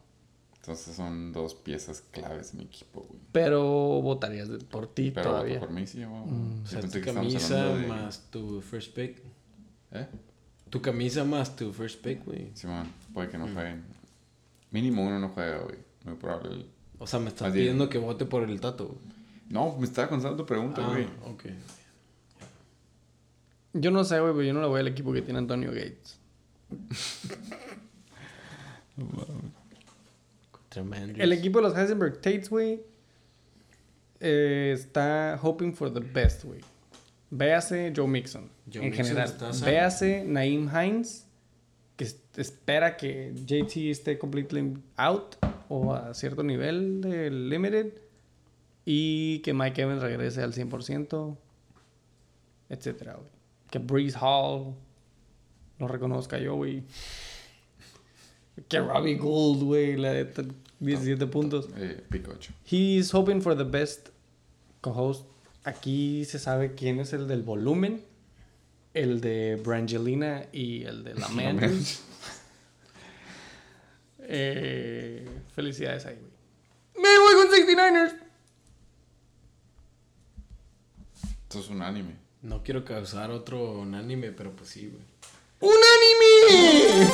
Entonces 0.57 0.95
son 0.95 1.33
dos 1.33 1.55
piezas 1.55 2.03
claves 2.11 2.53
en 2.53 2.59
mi 2.59 2.65
equipo, 2.65 3.01
güey. 3.09 3.21
Pero 3.33 3.63
votarías 4.03 4.49
por 4.71 4.87
ti 4.87 5.11
Pero 5.11 5.31
todavía. 5.31 5.59
por 5.59 5.71
mí 5.71 5.87
sí, 5.87 6.05
güey. 6.05 6.21
Mm, 6.21 6.63
O 6.63 6.67
Sí, 6.67 6.73
sea, 6.73 6.81
tu 6.83 7.01
camisa 7.01 7.65
de- 7.75 7.87
más 7.87 8.27
tu 8.31 8.61
first 8.61 8.95
pick. 8.95 9.23
¿Eh? 9.93 10.07
Tu 10.69 10.81
camisa 10.81 11.25
más 11.25 11.57
tu 11.57 11.73
first 11.73 12.01
pick, 12.03 12.25
güey. 12.25 12.51
Sí, 12.55 12.67
man, 12.67 12.93
puede 13.15 13.29
que 13.31 13.39
no 13.39 13.47
Mm. 13.47 13.55
jueguen. 13.55 13.85
Mínimo 14.71 15.05
uno 15.05 15.19
no 15.19 15.31
juega, 15.31 15.59
güey. 15.63 15.79
Muy 16.05 16.15
probable. 16.15 16.51
el- 16.51 16.67
O 16.99 17.07
sea, 17.07 17.19
me 17.19 17.29
estás 17.29 17.49
Más 17.49 17.53
bien. 17.55 17.65
pidiendo 17.65 17.89
que 17.89 17.99
vote 17.99 18.27
por 18.27 18.43
el 18.49 18.61
Tato. 18.61 18.87
güey. 18.89 18.99
No, 19.49 19.77
me 19.79 19.85
estaba 19.87 20.09
contestando 20.09 20.37
tu 20.43 20.47
pregunta, 20.47 20.83
Ah, 20.85 20.91
güey. 20.91 21.07
ok. 21.27 21.45
Yo 23.73 23.91
no 23.91 24.03
sé, 24.05 24.19
güey, 24.21 24.33
pero 24.33 24.43
yo 24.43 24.53
no 24.53 24.61
le 24.61 24.67
voy 24.69 24.81
al 24.81 24.89
equipo 24.89 25.13
que 25.13 25.23
tiene 25.23 25.39
Antonio 25.39 25.71
Gates. 25.71 26.19
Tremendo. 30.69 31.23
El 31.23 31.33
equipo 31.33 31.59
de 31.61 31.69
los 31.69 31.77
Heisenberg 31.77 32.21
Tates, 32.21 32.49
güey, 32.49 32.81
eh, 34.21 34.73
está 34.75 35.39
hoping 35.43 35.73
for 35.75 35.93
the 35.93 36.01
best, 36.01 36.45
güey. 36.45 36.61
Véase 37.31 37.93
Joe 37.95 38.07
Mixon, 38.07 38.49
Joe 38.73 38.83
en 38.85 38.91
Mixon 38.91 39.07
general. 39.07 39.29
Véase 39.65 40.25
Naeem 40.25 40.69
Hines, 40.69 41.27
que 41.97 42.05
es- 42.05 42.19
espera 42.37 42.97
que 42.97 43.33
JT 43.35 43.91
esté 43.91 44.19
completely 44.19 44.75
out 44.97 45.37
o 45.69 45.95
a 45.95 46.13
cierto 46.15 46.43
nivel 46.43 47.01
del 47.01 47.49
limited 47.49 47.93
y 48.85 49.41
que 49.41 49.55
Mike 49.55 49.83
Evans 49.83 50.03
regrese 50.03 50.43
al 50.43 50.53
100%, 50.53 51.37
etcétera, 52.69 53.15
güey. 53.15 53.29
Que 53.71 53.79
Breeze 53.79 54.19
Hall 54.21 54.75
lo 55.79 55.89
reconozca 55.89 56.39
yo, 56.39 56.57
güey. 56.57 56.83
Que 58.69 58.81
Robbie 58.81 59.17
Gould, 59.17 59.63
güey, 59.63 59.97
le 59.97 60.09
dé 60.13 60.25
t- 60.27 60.49
17 60.81 61.27
puntos. 61.29 61.69
Eh, 61.77 62.05
pico 62.11 62.33
8. 62.33 62.53
He's 62.71 63.15
hoping 63.15 63.41
for 63.41 63.57
the 63.57 63.65
best 63.65 64.09
co-host. 64.81 65.25
Aquí 65.65 66.25
se 66.25 66.39
sabe 66.39 66.75
quién 66.75 67.01
es 67.01 67.13
el 67.13 67.29
del 67.29 67.43
volumen, 67.43 68.03
el 68.95 69.21
de 69.21 69.61
Brangelina 69.65 70.47
y 70.53 70.85
el 70.85 71.05
de 71.05 71.15
Lament. 71.21 71.63
eh, 74.21 75.29
felicidades 75.55 76.07
ahí, 76.07 76.17
güey. 76.17 76.31
Me 77.03 77.19
voy 77.19 77.35
con 77.35 77.49
69ers. 77.57 78.15
Esto 81.43 81.61
es 81.61 81.69
un 81.69 81.83
anime. 81.83 82.17
No 82.43 82.63
quiero 82.63 82.85
causar 82.85 83.31
otro 83.31 83.73
unánime, 83.73 84.33
pero 84.33 84.53
pues 84.53 84.71
sí, 84.71 84.89
güey. 84.89 85.03
¡Un 85.61 85.77
anime! 86.97 87.13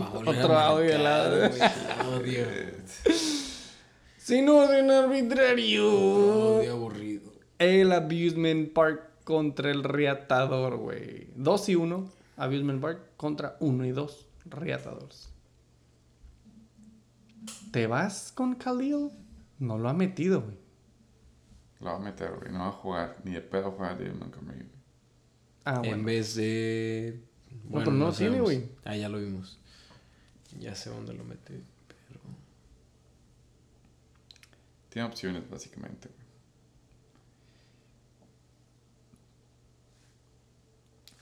Va 0.00 0.06
a 0.06 0.10
volver 0.10 0.38
Otro 0.38 0.54
a 0.56 0.66
audio 0.66 0.94
helado. 0.94 1.50
Odio. 2.16 2.46
Sin 4.16 4.48
orden 4.48 4.90
arbitrario. 4.90 6.58
Odio 6.58 6.72
aburrido. 6.72 7.32
El 7.58 7.92
Abusement 7.92 8.72
Park 8.72 9.10
contra 9.24 9.72
el 9.72 9.82
Riatador, 9.82 10.76
güey. 10.76 11.28
2 11.34 11.68
y 11.70 11.74
1. 11.74 12.10
Abusement 12.36 12.80
Park 12.80 13.00
contra 13.16 13.56
1 13.58 13.86
y 13.86 13.90
2. 13.90 14.26
Riatadores. 14.46 15.30
¿Te 17.72 17.88
vas 17.88 18.30
con 18.32 18.54
Khalil? 18.54 19.10
No 19.58 19.78
lo 19.78 19.88
ha 19.88 19.94
metido, 19.94 20.42
güey. 20.42 20.63
Lo 21.84 21.90
va 21.90 21.96
a 21.96 22.00
meter, 22.00 22.32
güey. 22.40 22.50
No 22.50 22.60
va 22.60 22.68
a 22.68 22.72
jugar. 22.72 23.16
Ni 23.24 23.32
de 23.32 23.42
pedo 23.42 23.70
juega 23.72 23.94
David 23.94 24.14
Montgomery, 24.14 24.58
güey. 24.60 24.70
Ah, 25.66 25.74
En 25.76 25.90
bueno. 25.90 26.04
vez 26.04 26.34
de. 26.34 27.20
pero 27.72 27.90
no 27.92 28.10
tiene, 28.10 28.40
güey. 28.40 28.68
Ah, 28.84 28.96
ya 28.96 29.08
lo 29.10 29.18
vimos. 29.18 29.58
Ya 30.58 30.74
sé 30.74 30.88
dónde 30.90 31.12
lo 31.12 31.24
mete. 31.24 31.60
Pero. 31.88 32.20
Tiene 34.88 35.08
opciones, 35.08 35.48
básicamente, 35.50 36.08
güey. 36.08 36.24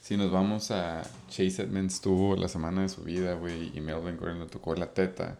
Si 0.00 0.16
nos 0.16 0.30
vamos 0.32 0.70
a 0.70 1.02
Chase 1.28 1.62
Edmonds 1.62 2.00
tuvo 2.00 2.36
la 2.36 2.48
semana 2.48 2.82
de 2.82 2.88
su 2.88 3.02
vida, 3.02 3.34
güey, 3.34 3.76
y 3.76 3.80
Melvin 3.80 4.16
Gordon 4.16 4.40
le 4.40 4.46
tocó 4.46 4.74
la 4.74 4.92
teta. 4.92 5.38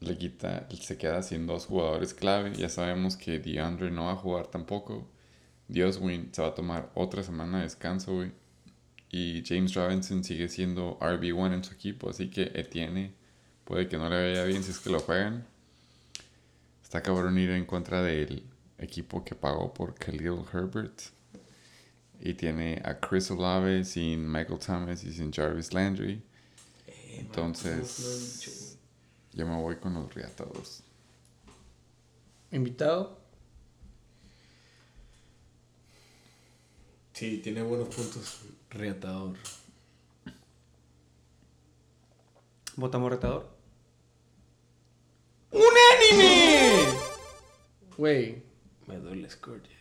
Le 0.00 0.16
quita, 0.16 0.68
se 0.80 0.96
queda 0.96 1.22
sin 1.22 1.46
dos 1.46 1.66
jugadores 1.66 2.14
clave. 2.14 2.54
Ya 2.54 2.68
sabemos 2.68 3.16
que 3.16 3.38
DeAndre 3.38 3.90
no 3.90 4.06
va 4.06 4.12
a 4.12 4.16
jugar 4.16 4.46
tampoco. 4.46 5.08
Dios, 5.68 5.98
güey, 5.98 6.28
se 6.32 6.42
va 6.42 6.48
a 6.48 6.54
tomar 6.54 6.90
otra 6.94 7.22
semana 7.22 7.58
de 7.58 7.64
descanso, 7.64 8.14
güey. 8.14 8.32
Y 9.10 9.42
James 9.44 9.74
Robinson 9.74 10.22
sigue 10.22 10.48
siendo 10.48 10.98
RB1 11.00 11.54
en 11.54 11.64
su 11.64 11.74
equipo, 11.74 12.10
así 12.10 12.30
que 12.30 12.52
Etienne 12.54 13.14
puede 13.64 13.88
que 13.88 13.96
no 13.96 14.08
le 14.08 14.30
vaya 14.30 14.44
bien 14.44 14.62
si 14.62 14.70
es 14.70 14.78
que 14.78 14.90
lo 14.90 15.00
juegan. 15.00 15.46
Está 16.82 17.02
cabrón 17.02 17.38
ir 17.38 17.50
en 17.50 17.66
contra 17.66 18.02
del 18.02 18.44
equipo 18.78 19.24
que 19.24 19.34
pagó 19.34 19.74
por 19.74 19.94
Khalil 19.94 20.40
Herbert. 20.52 21.00
Y 22.20 22.34
tiene 22.34 22.82
a 22.84 22.98
Chris 22.98 23.30
Olave 23.30 23.84
sin 23.84 24.30
Michael 24.30 24.58
Thomas 24.58 25.04
y 25.04 25.12
sin 25.12 25.32
Jarvis 25.32 25.72
Landry. 25.72 26.22
Entonces, 27.18 28.57
yo 29.32 29.46
me 29.46 29.56
voy 29.56 29.76
con 29.76 29.94
los 29.94 30.12
reatados. 30.14 30.82
Invitado. 32.50 33.18
Sí, 37.12 37.38
tiene 37.38 37.62
buenos 37.62 37.94
puntos. 37.94 38.42
Reatador. 38.70 39.36
Votamos 42.76 43.10
retador. 43.10 43.48
¡Unánime! 45.50 46.92
Güey, 47.96 48.42
Me 48.86 48.98
duele 48.98 49.28
Scourges. 49.28 49.77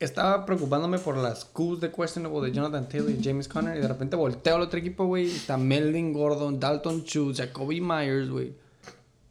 Estaba 0.00 0.46
preocupándome 0.46 0.98
por 0.98 1.16
las 1.16 1.44
Qs 1.44 1.80
de 1.80 1.90
questionable 1.90 2.48
de 2.48 2.52
Jonathan 2.54 2.88
Taylor 2.88 3.10
y 3.10 3.22
James 3.22 3.48
Conner 3.48 3.76
y 3.76 3.80
de 3.80 3.88
repente 3.88 4.16
volteo 4.16 4.56
al 4.56 4.62
otro 4.62 4.78
equipo, 4.78 5.06
güey. 5.06 5.26
Está 5.26 5.56
Melvin 5.56 6.12
Gordon, 6.12 6.60
Dalton 6.60 7.02
Schultz, 7.02 7.38
Jacoby 7.38 7.80
Myers, 7.80 8.30
güey. 8.30 8.54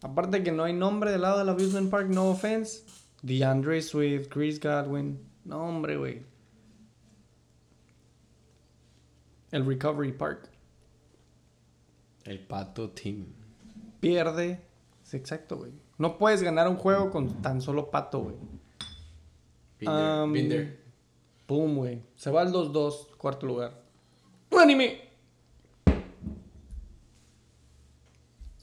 Aparte 0.01 0.43
que 0.43 0.51
no 0.51 0.63
hay 0.63 0.73
nombre 0.73 1.11
del 1.11 1.21
lado 1.21 1.39
del 1.39 1.49
amusement 1.49 1.89
park, 1.89 2.09
no 2.09 2.29
offense. 2.29 2.83
DeAndre 3.21 3.81
Swift, 3.81 4.27
Chris 4.29 4.59
Godwin. 4.59 5.19
No, 5.45 5.65
hombre, 5.65 5.97
güey. 5.97 6.25
El 9.51 9.65
Recovery 9.65 10.11
Park. 10.11 10.49
El 12.25 12.39
Pato 12.39 12.89
Team. 12.89 13.25
Pierde. 14.01 14.61
Sí, 15.03 15.15
exacto, 15.15 15.57
güey. 15.57 15.71
No 15.97 16.17
puedes 16.17 16.43
ganar 16.43 16.67
un 16.67 16.75
juego 16.75 17.09
con 17.09 17.41
tan 17.41 17.61
solo 17.61 17.89
pato, 17.89 18.19
güey. 18.19 18.35
There, 19.79 19.89
Um, 20.23 20.33
there. 20.33 20.79
Boom, 21.47 21.75
güey. 21.77 22.01
Se 22.15 22.29
va 22.31 22.41
al 22.41 22.51
2-2, 22.51 23.15
cuarto 23.17 23.45
lugar. 23.45 23.81
¡Unánime! 24.51 25.01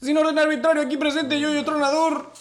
Sin 0.01 0.17
orden 0.17 0.37
arbitrario, 0.37 0.83
aquí 0.83 0.97
presente 0.97 1.39
yo 1.39 1.53
y 1.53 1.57
otro 1.57 1.79
nadador. 1.79 2.31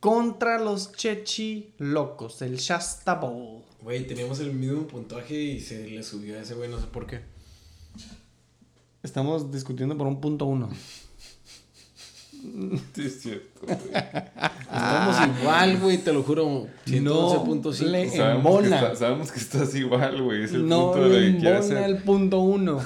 Contra 0.00 0.58
los 0.58 0.92
Chechi 0.92 1.74
Locos, 1.78 2.42
el 2.42 2.56
Shasta 2.56 3.14
Bowl. 3.14 3.62
Güey, 3.82 4.06
teníamos 4.06 4.40
el 4.40 4.52
mismo 4.52 4.86
puntaje 4.88 5.34
y 5.34 5.60
se 5.60 5.88
le 5.88 6.02
subió 6.02 6.36
a 6.38 6.42
ese 6.42 6.54
güey, 6.54 6.68
no 6.68 6.80
sé 6.80 6.86
por 6.88 7.06
qué. 7.06 7.20
Estamos 9.02 9.50
discutiendo 9.52 9.96
por 9.96 10.06
un 10.08 10.20
punto 10.20 10.44
uno. 10.46 10.70
Sí, 12.94 13.02
es 13.06 13.20
cierto, 13.22 13.60
güey. 13.66 13.78
Estamos 13.94 15.38
igual, 15.40 15.78
güey, 15.78 15.98
te 15.98 16.12
lo 16.12 16.22
juro. 16.22 16.66
111.5. 16.86 17.84
le- 17.86 18.10
sabemos, 18.10 18.58
que 18.60 18.64
está- 18.68 18.96
sabemos 18.96 19.32
que 19.32 19.38
estás 19.40 19.74
igual, 19.74 20.22
güey. 20.22 20.42
Es 20.44 20.52
el 20.52 20.66
No 20.68 20.92
punto 20.92 21.08
de 21.08 21.38
que 21.38 21.48
hacer. 21.48 21.78
el 21.78 21.98
punto 22.02 22.40
uno. 22.40 22.80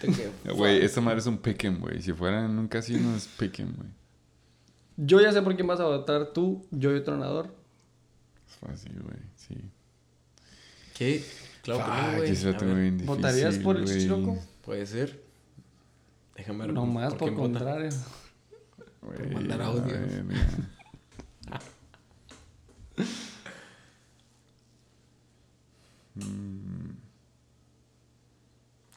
Te 0.00 0.08
quedo. 0.08 0.54
Güey, 0.56 0.84
esa 0.84 1.00
madre 1.00 1.20
es 1.20 1.26
un 1.26 1.38
pick'em, 1.38 1.78
güey. 1.80 2.02
Si 2.02 2.12
fuera 2.12 2.44
en 2.44 2.58
un 2.58 2.68
casino 2.68 3.14
es 3.16 3.26
pick'em, 3.26 3.72
güey. 3.76 3.88
Yo 4.96 5.20
ya 5.20 5.32
sé 5.32 5.42
por 5.42 5.54
quién 5.54 5.66
vas 5.66 5.80
a 5.80 5.84
votar 5.84 6.32
tú, 6.32 6.66
yo 6.70 6.92
y 6.92 6.98
otro 6.98 7.16
nadador. 7.16 7.54
Es 8.48 8.56
fácil, 8.56 8.92
güey. 9.00 9.16
Sí. 9.36 9.54
¿Qué? 10.96 11.24
Claro 11.62 11.84
que 11.84 11.90
no, 11.90 12.66
güey. 12.66 12.90
¿Votarías 13.06 13.56
por 13.58 13.76
el. 13.76 13.84
Chichiloco? 13.86 14.38
Puede 14.62 14.86
ser. 14.86 15.21
Déjame 16.36 16.66
ver. 16.66 16.74
No 16.74 16.86
más 16.86 17.14
por 17.14 17.30
vota. 17.30 17.42
contrario. 17.42 17.90
Güey, 19.02 19.34
mandar 19.34 19.62
a 19.62 19.66
audios. 19.66 19.98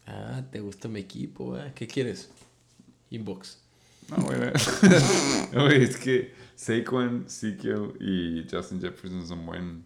Ah, 0.07 0.44
te 0.52 0.60
gusta 0.60 0.88
mi 0.88 0.99
equipo, 0.99 1.57
¿eh? 1.57 1.72
¿Qué 1.74 1.88
quieres? 1.88 2.30
Inbox. 3.10 3.60
No, 4.10 4.18
güey. 4.24 4.38
Güey, 5.53 5.84
es 5.84 5.98
que 5.98 6.34
Saquon, 6.56 7.26
Ezekiel 7.26 7.94
y 7.99 8.45
Justin 8.49 8.80
Jefferson 8.80 9.28
son 9.28 9.45
buen, 9.45 9.86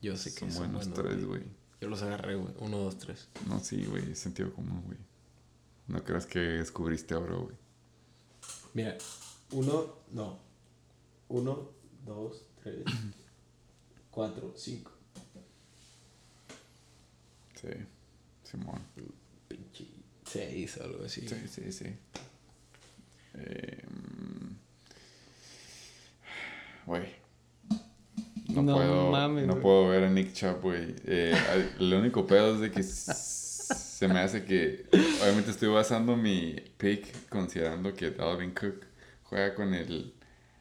Yo 0.00 0.16
sé 0.16 0.32
que 0.32 0.40
son 0.40 0.52
son 0.52 0.72
buenos 0.72 0.88
buenos, 0.88 1.10
tres, 1.10 1.24
güey. 1.24 1.42
Yo 1.80 1.88
los 1.88 2.02
agarré, 2.02 2.36
güey. 2.36 2.54
Uno, 2.60 2.78
dos, 2.78 2.98
tres. 2.98 3.28
No, 3.48 3.58
sí, 3.58 3.84
güey. 3.84 4.14
Sentido 4.14 4.52
común, 4.52 4.82
güey. 4.86 4.98
No 5.88 6.02
creas 6.02 6.26
que 6.26 6.38
descubriste 6.40 7.14
oro, 7.14 7.44
güey. 7.44 7.56
Mira, 8.74 8.96
uno, 9.52 9.96
no. 10.12 10.38
Uno, 11.28 11.70
dos, 12.04 12.44
tres, 12.62 12.84
cuatro, 14.10 14.52
cinco. 14.56 14.92
Sí. 17.60 17.68
Simón. 18.44 18.80
Pinche 19.48 19.86
seis 20.24 20.76
o 20.78 20.84
algo 20.84 21.04
así. 21.04 21.26
Sí, 21.26 21.48
sí, 21.48 21.72
sí. 21.72 21.86
Eh, 23.34 23.82
mm, 23.88 24.54
Güey. 26.86 27.26
No, 28.48 28.62
No 28.62 28.74
puedo, 28.74 29.10
mames, 29.10 29.46
no 29.46 29.60
puedo 29.60 29.88
ver 29.88 30.04
a 30.04 30.10
Nick 30.10 30.32
Chubb, 30.32 30.60
güey. 30.62 30.94
Eh, 31.04 31.34
el 31.80 31.92
único 31.92 32.26
pedo 32.26 32.54
es 32.54 32.60
de 32.60 32.70
que 32.70 32.82
se 33.66 34.08
me 34.08 34.20
hace 34.20 34.44
que... 34.44 34.86
Obviamente 35.22 35.50
estoy 35.50 35.68
basando 35.68 36.16
mi 36.16 36.56
pick 36.76 37.28
considerando 37.28 37.94
que 37.94 38.10
Dalvin 38.10 38.52
Cook 38.52 38.84
juega 39.24 39.54
con 39.54 39.74
el, 39.74 40.14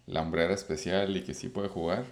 la 0.07 0.21
hombrera 0.21 0.53
especial 0.53 1.15
y 1.17 1.23
que 1.23 1.33
sí 1.33 1.49
puede 1.49 1.67
jugar. 1.67 2.05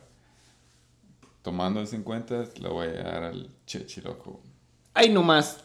Tomando 1.42 1.82
eso 1.82 1.96
en 1.96 2.04
cuenta, 2.04 2.46
le 2.60 2.70
voy 2.70 2.88
a 2.88 3.04
dar 3.04 3.24
al 3.24 3.50
Chechiloco. 3.66 4.42
¡Ay, 4.94 5.10
no 5.10 5.24
más! 5.24 5.64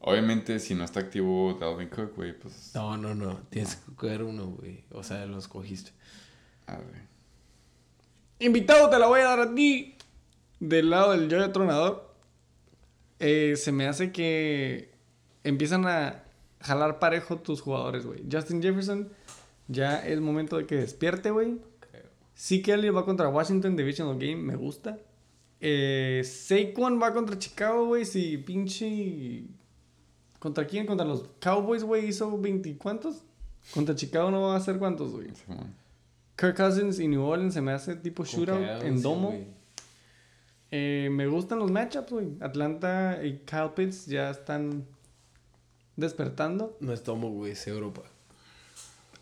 Obviamente, 0.00 0.58
si 0.58 0.74
no 0.74 0.84
está 0.84 1.00
activo 1.00 1.56
Dalvin 1.60 1.88
Cook, 1.88 2.16
güey, 2.16 2.36
pues... 2.36 2.72
No, 2.74 2.96
no, 2.96 3.14
no. 3.14 3.36
Tienes 3.50 3.76
que 3.76 3.94
coger 3.94 4.22
uno, 4.22 4.46
güey. 4.46 4.84
O 4.90 5.02
sea, 5.04 5.26
los 5.26 5.46
cogiste. 5.46 5.92
A 6.66 6.76
ver. 6.76 7.02
Invitado, 8.40 8.90
te 8.90 8.98
la 8.98 9.06
voy 9.06 9.20
a 9.20 9.24
dar 9.24 9.40
a 9.40 9.54
ti. 9.54 9.96
Del 10.58 10.90
lado 10.90 11.12
del 11.12 11.28
yo 11.28 11.38
nadador. 11.38 12.11
Eh, 13.24 13.54
se 13.54 13.70
me 13.70 13.86
hace 13.86 14.10
que 14.10 14.90
empiezan 15.44 15.86
a 15.86 16.24
jalar 16.60 16.98
parejo 16.98 17.36
tus 17.36 17.60
jugadores, 17.60 18.04
güey. 18.04 18.24
Justin 18.30 18.60
Jefferson, 18.60 19.10
ya 19.68 20.04
es 20.04 20.20
momento 20.20 20.56
de 20.56 20.66
que 20.66 20.74
despierte, 20.74 21.30
güey. 21.30 21.60
Sí 22.34 22.64
él 22.66 22.96
va 22.96 23.04
contra 23.04 23.28
Washington 23.28 23.76
Divisional 23.76 24.18
Game, 24.18 24.36
me 24.36 24.56
gusta. 24.56 24.98
Eh, 25.60 26.22
Saquon 26.24 27.00
va 27.00 27.14
contra 27.14 27.38
Chicago, 27.38 27.86
güey. 27.86 28.04
Si 28.04 28.38
pinche. 28.38 29.44
¿Contra 30.40 30.66
quién? 30.66 30.84
Contra 30.86 31.06
los 31.06 31.24
Cowboys, 31.38 31.84
güey. 31.84 32.08
Hizo 32.08 32.36
20 32.36 32.76
cuántos. 32.76 33.22
Contra 33.72 33.94
Chicago 33.94 34.32
no 34.32 34.42
va 34.42 34.54
a 34.54 34.56
hacer 34.56 34.78
cuántos, 34.78 35.12
güey. 35.12 35.28
Kirk 36.34 36.56
Cousins 36.56 36.98
y 36.98 37.06
New 37.06 37.22
Orleans 37.22 37.54
se 37.54 37.60
me 37.60 37.70
hace 37.70 37.94
tipo 37.94 38.24
shootout 38.24 38.82
en 38.82 39.00
domo. 39.00 39.32
Eh, 40.74 41.10
me 41.12 41.26
gustan 41.26 41.58
los 41.58 41.70
matchups, 41.70 42.10
güey. 42.10 42.28
Atlanta 42.40 43.22
y 43.22 43.40
Kyle 43.44 43.72
Pitts 43.76 44.06
ya 44.06 44.30
están 44.30 44.86
despertando. 45.96 46.78
No 46.80 46.94
es 46.94 47.02
tomo, 47.02 47.30
güey. 47.30 47.52
Es 47.52 47.66
Europa. 47.66 48.02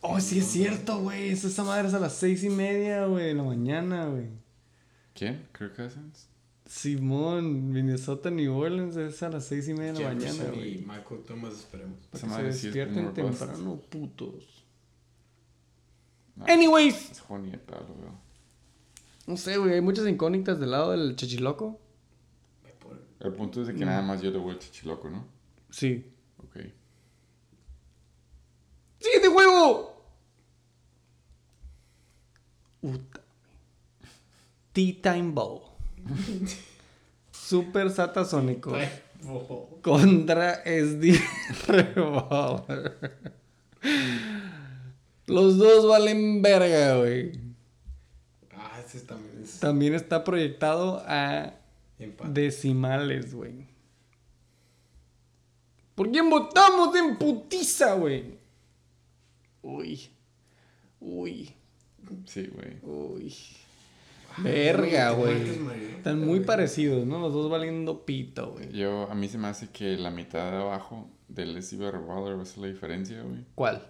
Oh, 0.00 0.20
sí 0.20 0.38
es 0.38 0.46
cierto, 0.46 1.00
güey. 1.00 1.30
Esa 1.30 1.48
esa 1.48 1.64
madre 1.64 1.88
es 1.88 1.94
a 1.94 1.98
las 1.98 2.14
seis 2.14 2.44
y 2.44 2.50
media, 2.50 3.04
güey, 3.06 3.26
de 3.26 3.34
la 3.34 3.42
mañana, 3.42 4.06
güey. 4.06 4.28
¿Quién? 5.12 5.48
¿Kirk 5.56 5.74
Cousins? 5.74 6.28
Simón, 6.66 7.72
Minnesota, 7.72 8.30
New 8.30 8.56
Orleans 8.56 8.94
es 8.96 9.20
a 9.24 9.28
las 9.28 9.44
seis 9.44 9.68
y 9.68 9.74
media 9.74 9.92
de 9.92 10.04
la 10.04 10.14
mañana, 10.14 10.44
güey. 10.54 10.74
y 10.76 10.78
Michael 10.78 11.22
Thomas 11.26 11.54
esperemos. 11.54 11.98
Para 12.12 12.44
que 12.44 12.52
se 12.52 12.66
despierten 12.68 13.12
temprano, 13.12 13.80
putos. 13.90 14.64
No, 16.36 16.44
Anyways, 16.46 17.22
el 17.52 17.58
palo, 17.58 17.86
güey. 17.88 18.29
No 19.30 19.36
sé, 19.36 19.56
güey. 19.56 19.74
Hay 19.74 19.80
muchas 19.80 20.06
incógnitas 20.06 20.58
del 20.60 20.70
lado 20.72 20.90
del 20.92 21.16
chichiloco. 21.16 21.80
El 23.20 23.32
punto 23.32 23.60
es 23.60 23.66
de 23.68 23.74
Mm. 23.74 23.78
que 23.78 23.84
nada 23.84 24.02
más 24.02 24.20
yo 24.22 24.30
le 24.30 24.38
voy 24.38 24.52
al 24.52 24.58
chichiloco, 24.58 25.08
¿no? 25.10 25.26
Sí. 25.70 26.06
Ok. 26.38 26.56
¡Siguiente 28.98 29.28
juego! 29.28 30.04
Puta. 32.80 33.20
Tea 34.72 34.94
Time 35.02 35.32
Bowl. 35.32 35.62
Super 37.32 37.90
Satasónico. 37.90 38.72
Contra 39.82 40.62
SD 40.64 41.18
Revolver. 41.66 43.18
Los 45.26 45.58
dos 45.58 45.86
valen 45.86 46.40
verga, 46.42 46.96
güey. 46.98 47.39
También 49.06 49.42
es 49.42 49.60
También 49.60 49.94
está 49.94 50.24
proyectado 50.24 51.02
a 51.06 51.54
empate. 51.98 52.40
decimales, 52.40 53.34
güey. 53.34 53.68
¿Por 55.94 56.10
quién 56.10 56.30
votamos 56.30 56.94
en 56.96 57.16
putiza, 57.16 57.94
güey? 57.94 58.38
Uy. 59.62 60.00
Uy. 61.00 61.54
Sí, 62.24 62.46
güey. 62.46 62.78
Uy. 62.82 63.34
Verga, 64.38 65.10
güey. 65.10 65.42
Están 65.96 66.24
muy 66.24 66.40
parecidos, 66.40 67.06
¿no? 67.06 67.20
Los 67.20 67.32
dos 67.32 67.50
valiendo 67.50 68.04
pito, 68.06 68.52
güey. 68.52 68.72
Yo, 68.72 69.10
a 69.10 69.14
mí 69.14 69.28
se 69.28 69.38
me 69.38 69.48
hace 69.48 69.68
que 69.70 69.96
la 69.96 70.10
mitad 70.10 70.50
de 70.50 70.56
abajo 70.58 71.10
del 71.28 71.54
va 71.56 72.42
a 72.42 72.46
ser 72.46 72.58
la 72.58 72.66
diferencia, 72.68 73.22
güey. 73.22 73.44
¿Cuál? 73.54 73.82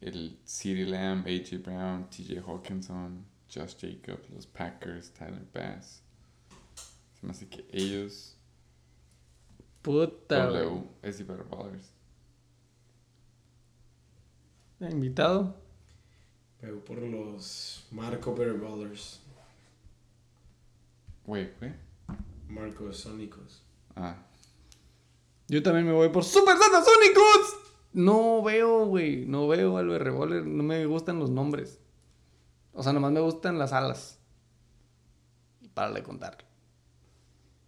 El 0.00 0.38
CeeDee 0.46 0.86
Lamb, 0.86 1.26
A.J. 1.26 1.58
Brown, 1.58 2.08
T.J. 2.10 2.40
Hawkinson, 2.46 3.24
Josh 3.52 3.76
Jacobs, 3.76 4.28
los 4.30 4.46
Packers, 4.46 5.12
Tyler 5.12 5.46
Bass. 5.52 6.02
Se 7.20 7.26
me 7.26 7.32
hace 7.32 7.48
que 7.48 7.64
ellos, 7.72 8.36
Puta. 9.82 10.46
W, 10.46 10.82
Leslie 11.02 11.26
Ballers. 11.26 11.92
Invitado. 14.80 15.54
Pero 16.60 16.82
por 16.84 16.98
los 16.98 17.86
Marco 17.90 18.34
Ballers. 18.34 19.20
Güey, 21.26 21.50
güey. 21.58 21.72
Marcos 22.48 22.98
Sónicos. 22.98 23.62
Ah, 23.96 24.16
Yo 25.48 25.62
también 25.62 25.86
me 25.86 25.92
voy 25.92 26.08
por 26.08 26.24
Super 26.24 26.56
Satasónicos. 26.56 27.58
No 27.92 28.42
veo, 28.42 28.86
güey. 28.86 29.26
No 29.26 29.48
veo 29.48 29.76
al 29.76 29.98
Revolver. 30.00 30.46
No 30.46 30.62
me 30.62 30.86
gustan 30.86 31.18
los 31.18 31.30
nombres. 31.30 31.78
O 32.74 32.82
sea, 32.82 32.92
nomás 32.92 33.12
me 33.12 33.20
gustan 33.20 33.58
las 33.58 33.72
alas. 33.72 34.18
Para 35.74 35.92
de 35.92 36.02
contar. 36.02 36.38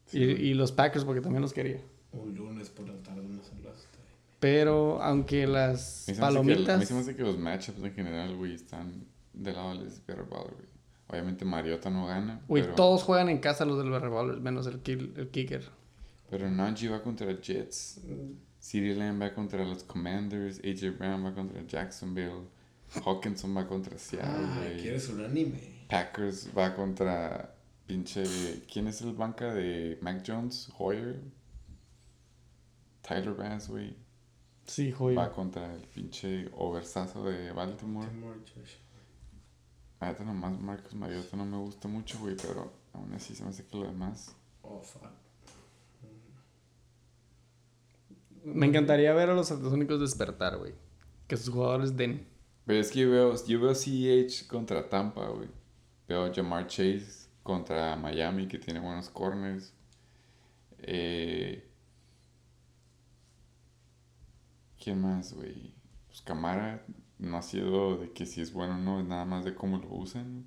Sí, 0.07 0.19
y, 0.21 0.55
los 0.55 0.71
Packers, 0.73 1.05
porque 1.05 1.21
también 1.21 1.43
los 1.43 1.53
quería. 1.53 1.81
Un 2.13 2.35
lunes 2.37 2.71
por 2.71 2.87
la 2.89 2.95
tarde, 3.03 3.23
no 3.29 3.43
se 3.43 3.55
las 3.57 3.75
trae. 3.91 4.05
Pero 4.39 5.03
aunque 5.03 5.47
las 5.47 6.09
el- 6.09 6.15
a 6.15 6.17
mí 6.17 6.21
palomitas. 6.21 6.87
se 6.87 6.95
me 6.95 7.01
hace 7.01 7.17
que 7.17 7.23
los 7.23 7.39
matchups 7.39 7.83
en 7.83 7.93
general, 7.93 8.37
güey, 8.37 8.55
están 8.55 9.05
del 9.33 9.55
lado 9.55 9.71
de 9.77 9.85
Leslie 9.85 10.03
Baller, 10.15 10.29
güey. 10.55 10.67
Obviamente 11.09 11.45
Mariota 11.45 11.89
no 11.91 12.07
gana, 12.07 12.41
Güey, 12.49 12.63
pero, 12.65 12.75
todos 12.75 13.03
juegan 13.05 13.29
en 13.29 13.39
casa 13.39 13.65
los 13.65 13.79
del 13.79 14.01
Revolver, 14.01 14.41
menos 14.41 14.67
el, 14.67 14.83
kill- 14.83 15.17
el 15.17 15.29
kicker. 15.31 15.69
pero 16.31 16.51
Najee 16.51 16.89
va 16.89 17.01
contra 17.03 17.33
Jets. 17.41 18.01
CeeDee 18.61 18.95
Lamb 18.97 19.23
va 19.23 19.33
contra 19.33 19.65
los 19.65 19.85
Commanders, 19.85 20.59
AJ 20.65 20.97
Brown 20.99 21.25
va 21.25 21.33
contra 21.35 21.65
Jacksonville, 21.65 22.49
Hawkinson 23.05 23.57
va 23.57 23.67
contra 23.67 23.99
Seattle, 23.99 24.47
Ah, 24.47 24.59
güey. 24.61 24.81
¿quieres 24.83 25.09
un 25.09 25.25
anime? 25.25 25.87
Packers 25.89 26.51
va 26.57 26.75
contra 26.75 27.55
pinche... 27.87 28.25
¿Quién 28.73 28.89
es 28.89 29.01
el 29.03 29.13
banca 29.15 29.53
de 29.55 29.99
Mac 30.03 30.23
Jones? 30.27 30.71
Hoyer. 30.79 31.21
Tyler 33.03 33.35
Bass, 33.35 33.69
güey. 33.69 33.97
Sí, 34.65 34.91
joder. 34.91 35.19
Va 35.19 35.31
contra 35.31 35.73
el 35.75 35.83
pinche 35.83 36.51
oversazo 36.57 37.25
de 37.25 37.53
Baltimore. 37.53 38.09
Timor, 38.09 38.39
Josh. 38.55 38.75
Ahorita 40.01 40.25
nomás 40.25 40.61
Marcos 40.61 40.95
Mariota 40.95 41.37
no 41.37 41.47
me 41.47 41.57
gusta 41.59 41.87
mucho, 41.89 42.19
güey, 42.19 42.37
pero 42.37 42.73
aún 42.93 43.13
así 43.15 43.35
se 43.35 43.45
me 43.45 43.51
hace 43.51 43.65
que 43.65 43.77
lo 43.77 43.85
demás... 43.85 44.35
Oh, 44.63 44.81
fuck. 44.81 45.05
Me 48.45 48.67
encantaría 48.67 49.13
ver 49.15 49.31
a 49.31 49.35
los 49.35 49.49
Satasónicos 49.49 50.01
despertar, 50.01 50.59
güey. 50.59 50.75
Que 51.27 51.37
sus 51.37 51.53
jugadores 51.53 51.97
den. 51.97 52.27
Pero 52.67 52.81
es 52.81 52.91
que 52.91 53.01
yo 53.01 53.11
veo, 53.11 53.47
yo 53.47 53.61
veo 53.61 53.75
CEH 53.75 54.49
contra 54.49 54.89
Tampa, 54.89 55.29
güey. 55.29 55.49
Veo 56.09 56.33
Jamar 56.35 56.67
Chase 56.67 57.29
contra 57.45 57.95
Miami, 57.97 58.49
que 58.49 58.59
tiene 58.59 58.81
buenos 58.81 59.09
corners. 59.09 59.73
Eh, 60.79 61.65
¿Quién 64.83 65.01
más, 65.01 65.33
güey? 65.33 65.73
Pues 66.09 66.21
Camara 66.23 66.85
no 67.19 67.39
ha 67.39 67.43
sido 67.43 67.99
de 67.99 68.13
que 68.13 68.27
si 68.27 68.41
es 68.41 68.53
bueno 68.53 68.75
o 68.75 68.79
no, 68.79 69.01
es 69.01 69.07
nada 69.07 69.25
más 69.25 69.45
de 69.45 69.55
cómo 69.55 69.79
lo 69.79 69.89
usan. 69.95 70.45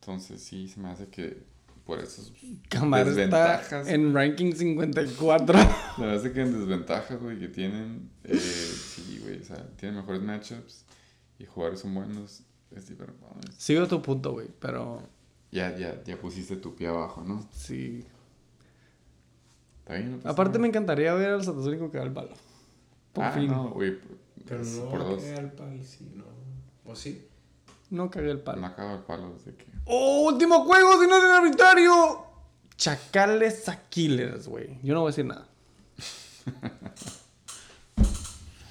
Entonces 0.00 0.42
sí, 0.42 0.68
se 0.68 0.80
me 0.80 0.90
hace 0.90 1.08
que 1.08 1.42
por 1.84 1.98
esos 1.98 2.32
Camara 2.68 3.10
está 3.10 3.90
en 3.90 4.14
ranking 4.14 4.52
54. 4.52 5.58
Se 5.96 6.02
me 6.02 6.12
hace 6.12 6.32
que 6.32 6.40
en 6.40 6.58
desventajas, 6.58 7.20
güey, 7.20 7.38
que 7.38 7.48
tienen, 7.48 8.10
eh, 8.24 8.36
sí, 8.36 9.20
güey, 9.22 9.40
o 9.40 9.44
sea, 9.44 9.66
tienen 9.76 9.96
mejores 9.96 10.22
matchups 10.22 10.83
y 11.38 11.46
jugadores 11.46 11.80
son 11.80 11.94
buenos. 11.94 12.42
Es 12.70 12.88
diferente. 12.88 13.22
Sigo 13.56 13.86
tu 13.86 14.02
punto, 14.02 14.32
güey, 14.32 14.48
pero 14.58 15.00
Ya, 15.52 15.76
ya, 15.76 16.02
ya 16.04 16.16
pusiste 16.20 16.56
tu 16.56 16.74
pie 16.74 16.88
abajo, 16.88 17.22
¿no? 17.22 17.46
sí. 17.52 18.04
Está 19.80 19.94
bien, 19.94 20.12
no 20.12 20.16
pasa 20.16 20.30
Aparte 20.30 20.58
me 20.58 20.66
encantaría 20.68 21.12
ver 21.14 21.30
al 21.30 21.44
Satasónico 21.44 21.90
que 21.90 21.98
da 21.98 22.04
el 22.04 22.12
palo. 22.12 22.30
Por 23.12 23.24
ah, 23.24 23.32
fin. 23.32 23.46
no, 23.48 23.64
No, 23.64 23.70
güey, 23.70 23.98
Pero 24.46 24.64
no 24.64 24.84
por 24.90 25.00
va 25.00 25.04
a 25.04 25.08
dos. 25.10 25.22
quedar 25.22 25.52
pal, 25.54 25.84
sí, 25.84 26.10
no. 26.14 26.24
¿O 26.90 26.96
sí? 26.96 27.28
cagué 28.10 28.30
el 28.30 28.40
palo. 28.40 28.60
No 28.62 28.66
acaba 28.66 28.94
el 28.94 29.00
palo 29.02 29.34
desde 29.34 29.54
que. 29.56 29.66
¡Oh, 29.84 30.22
último 30.32 30.64
juego, 30.64 31.00
señor 31.00 31.22
arbitrario! 31.24 32.24
Chacales 32.76 33.68
a 33.68 33.88
Killers, 33.88 34.48
güey. 34.48 34.78
Yo 34.82 34.94
no 34.94 35.00
voy 35.00 35.08
a 35.08 35.10
decir 35.12 35.26
nada. 35.26 35.46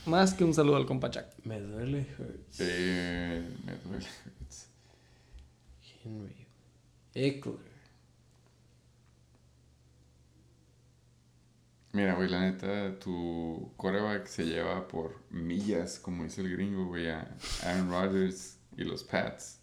Más 0.05 0.34
que 0.34 0.43
un 0.43 0.53
saludo 0.53 0.75
al 0.75 0.85
compa 0.85 1.09
Chac. 1.09 1.34
Me 1.45 1.61
duele 1.61 2.05
Hurts. 2.19 2.59
Eh, 2.59 3.47
me 3.65 3.75
duele. 3.77 4.07
Henry. 6.03 6.47
Eckler. 7.13 7.73
Mira, 11.93 12.15
güey, 12.15 12.27
la 12.27 12.41
neta, 12.41 12.99
tu 12.99 13.71
coreback 13.77 14.25
se 14.25 14.45
lleva 14.45 14.88
por 14.88 15.21
millas, 15.30 15.99
como 15.99 16.23
dice 16.23 16.41
el 16.41 16.51
gringo, 16.51 16.88
güey, 16.88 17.07
a 17.07 17.38
Aaron 17.63 17.89
Rodgers 17.89 18.57
y 18.75 18.84
los 18.84 19.03
Pats. 19.03 19.59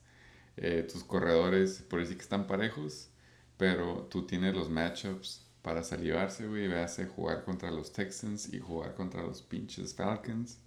Eh, 0.57 0.87
tus 0.91 1.03
corredores, 1.05 1.83
por 1.83 2.01
decir 2.01 2.17
que 2.17 2.23
están 2.23 2.47
parejos, 2.47 3.11
pero 3.57 4.07
tú 4.11 4.27
tienes 4.27 4.55
los 4.55 4.71
matchups 4.71 5.50
para 5.63 5.83
salivarse, 5.83 6.47
güey. 6.47 6.69
Véase 6.69 7.07
jugar 7.07 7.45
contra 7.45 7.71
los 7.71 7.93
Texans 7.93 8.53
y 8.53 8.59
jugar 8.61 8.95
contra 8.95 9.23
los 9.23 9.43
pinches 9.43 9.95
Falcons. 9.95 10.59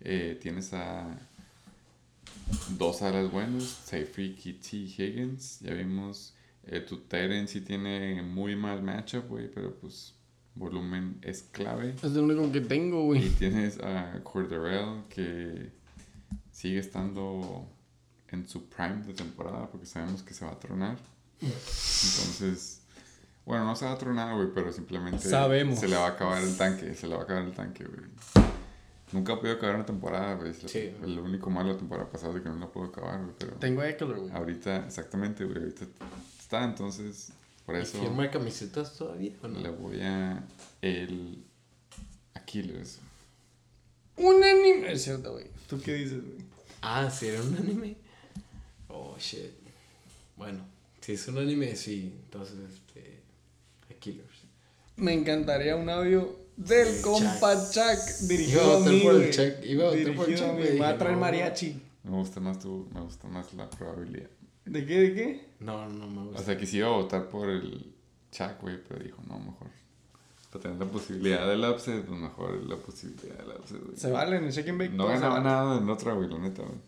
Eh, 0.00 0.38
tienes 0.40 0.72
a 0.72 1.18
dos 2.78 3.02
alas 3.02 3.30
buenos, 3.30 3.78
y 3.92 4.52
T. 4.54 4.76
Higgins. 4.76 5.60
Ya 5.60 5.74
vimos, 5.74 6.34
eh, 6.66 6.80
tu 6.80 6.98
Tyrant 6.98 7.48
sí 7.48 7.60
tiene 7.60 8.22
muy 8.22 8.56
mal 8.56 8.82
matchup, 8.82 9.28
güey, 9.28 9.48
pero 9.50 9.74
pues 9.76 10.14
volumen 10.54 11.18
es 11.22 11.42
clave. 11.42 11.94
Es 12.02 12.04
el 12.04 12.20
único 12.20 12.50
que 12.52 12.60
tengo, 12.60 13.02
Y 13.14 13.18
güey. 13.20 13.28
tienes 13.30 13.78
a 13.80 14.20
Corderell 14.22 15.04
que 15.08 15.70
sigue 16.50 16.78
estando 16.78 17.66
en 18.28 18.48
su 18.48 18.64
prime 18.66 19.02
de 19.06 19.14
temporada 19.14 19.70
porque 19.70 19.86
sabemos 19.86 20.22
que 20.22 20.34
se 20.34 20.44
va 20.44 20.52
a 20.52 20.58
tronar. 20.58 20.98
Entonces, 21.40 22.81
bueno, 23.44 23.64
no 23.64 23.74
se 23.76 23.84
va 23.84 23.92
a 23.92 23.98
tronar, 23.98 24.34
güey, 24.36 24.48
pero 24.54 24.72
simplemente 24.72 25.28
Sabemos. 25.28 25.78
se 25.78 25.88
le 25.88 25.96
va 25.96 26.06
a 26.06 26.10
acabar 26.10 26.42
el 26.42 26.56
tanque, 26.56 26.94
se 26.94 27.06
le 27.06 27.14
va 27.14 27.20
a 27.22 27.24
acabar 27.24 27.44
el 27.44 27.52
tanque, 27.52 27.84
güey. 27.84 28.08
Nunca 29.12 29.34
ha 29.34 29.36
podido 29.40 29.56
acabar 29.56 29.74
una 29.76 29.84
temporada, 29.86 30.34
güey. 30.36 30.54
Sí. 30.54 30.94
El 31.02 31.18
único 31.18 31.50
malo 31.50 31.68
de 31.68 31.74
la 31.74 31.78
temporada 31.80 32.08
pasada 32.10 32.34
es 32.36 32.42
que 32.42 32.48
no 32.48 32.56
la 32.58 32.68
puedo 32.70 32.86
acabar, 32.86 33.20
güey, 33.20 33.34
pero 33.38 33.52
Tengo 33.56 33.82
Eckler, 33.82 34.16
güey. 34.16 34.30
ahorita, 34.32 34.86
exactamente, 34.86 35.44
güey, 35.44 35.58
ahorita 35.58 35.84
está, 36.40 36.64
entonces, 36.64 37.32
por 37.66 37.76
¿Y 37.76 37.80
eso 37.80 37.98
firma 37.98 38.30
camisetas 38.30 38.96
todavía 38.96 39.32
o 39.42 39.48
no? 39.48 39.60
le 39.60 39.68
voy 39.70 40.00
a 40.00 40.42
el 40.80 41.44
Aquiles. 42.34 43.00
Un 44.16 44.42
anime. 44.42 44.92
Es 44.92 45.02
cierto, 45.02 45.32
güey. 45.32 45.46
¿Tú 45.68 45.80
qué 45.80 45.94
dices, 45.94 46.22
güey? 46.24 46.38
Ah, 46.80 47.10
¿sí 47.10 47.26
era 47.28 47.42
un 47.42 47.56
anime? 47.56 47.96
Oh, 48.88 49.16
shit. 49.18 49.52
Bueno, 50.36 50.64
si 51.00 51.12
es 51.12 51.28
un 51.28 51.38
anime, 51.38 51.76
sí. 51.76 52.14
Entonces, 52.24 52.56
este... 52.72 53.21
Killers. 53.98 54.42
Me 54.96 55.12
encantaría 55.12 55.76
un 55.76 55.88
audio 55.88 56.36
del 56.56 56.88
Sí, 56.96 57.02
compa 57.02 57.54
Chuck. 57.70 57.72
Chuck 57.72 58.22
Iba 58.22 58.26
a 58.26 58.28
dirigido 58.28 58.62
a 58.62 58.78
votar 58.78 59.02
por 59.02 59.12
el 59.14 59.18
güey. 59.18 59.30
Chuck, 59.30 59.64
iba 59.64 59.84
a 59.84 59.90
votar 59.90 60.02
por 60.14 60.24
el 60.24 60.26
Dirigido 60.26 60.38
Chuck, 60.48 60.56
güey, 60.58 60.72
Me 60.74 60.80
va 60.80 60.88
a 60.90 60.98
traer 60.98 61.14
no. 61.14 61.20
mariachi. 61.20 61.82
Me 62.04 62.10
gusta 62.10 62.40
más 62.40 62.58
tu, 62.58 62.88
me 62.92 63.00
gusta 63.00 63.28
más 63.28 63.54
la 63.54 63.70
probabilidad. 63.70 64.28
¿De 64.64 64.86
qué, 64.86 65.00
de 65.00 65.14
qué? 65.14 65.46
No, 65.60 65.88
no 65.88 66.06
me 66.08 66.22
gusta. 66.26 66.40
O 66.40 66.44
sea, 66.44 66.56
que 66.58 66.66
sí 66.66 66.76
iba 66.78 66.88
a 66.88 66.92
votar 66.92 67.28
por 67.28 67.48
el 67.48 67.92
Chuck, 68.30 68.60
güey, 68.60 68.78
pero 68.86 69.02
dijo, 69.02 69.22
no, 69.28 69.38
mejor. 69.38 69.68
Para 70.50 70.62
tener 70.64 70.78
la 70.78 70.86
posibilidad 70.86 71.48
del 71.48 71.64
upset, 71.64 72.04
pues 72.04 72.20
mejor 72.20 72.62
la 72.64 72.76
posibilidad 72.76 73.38
del 73.38 73.56
upset, 73.58 73.82
güey. 73.84 73.96
Se 73.96 74.10
vale 74.10 74.36
en 74.36 74.44
el 74.44 74.52
Shake 74.52 74.68
and 74.68 74.78
Bake. 74.78 74.92
No 74.92 75.06
ganaba 75.06 75.40
nada 75.40 75.78
en 75.78 75.88
otra, 75.88 76.12
güey, 76.12 76.28
la 76.28 76.38
neta, 76.38 76.62
güey. 76.62 76.78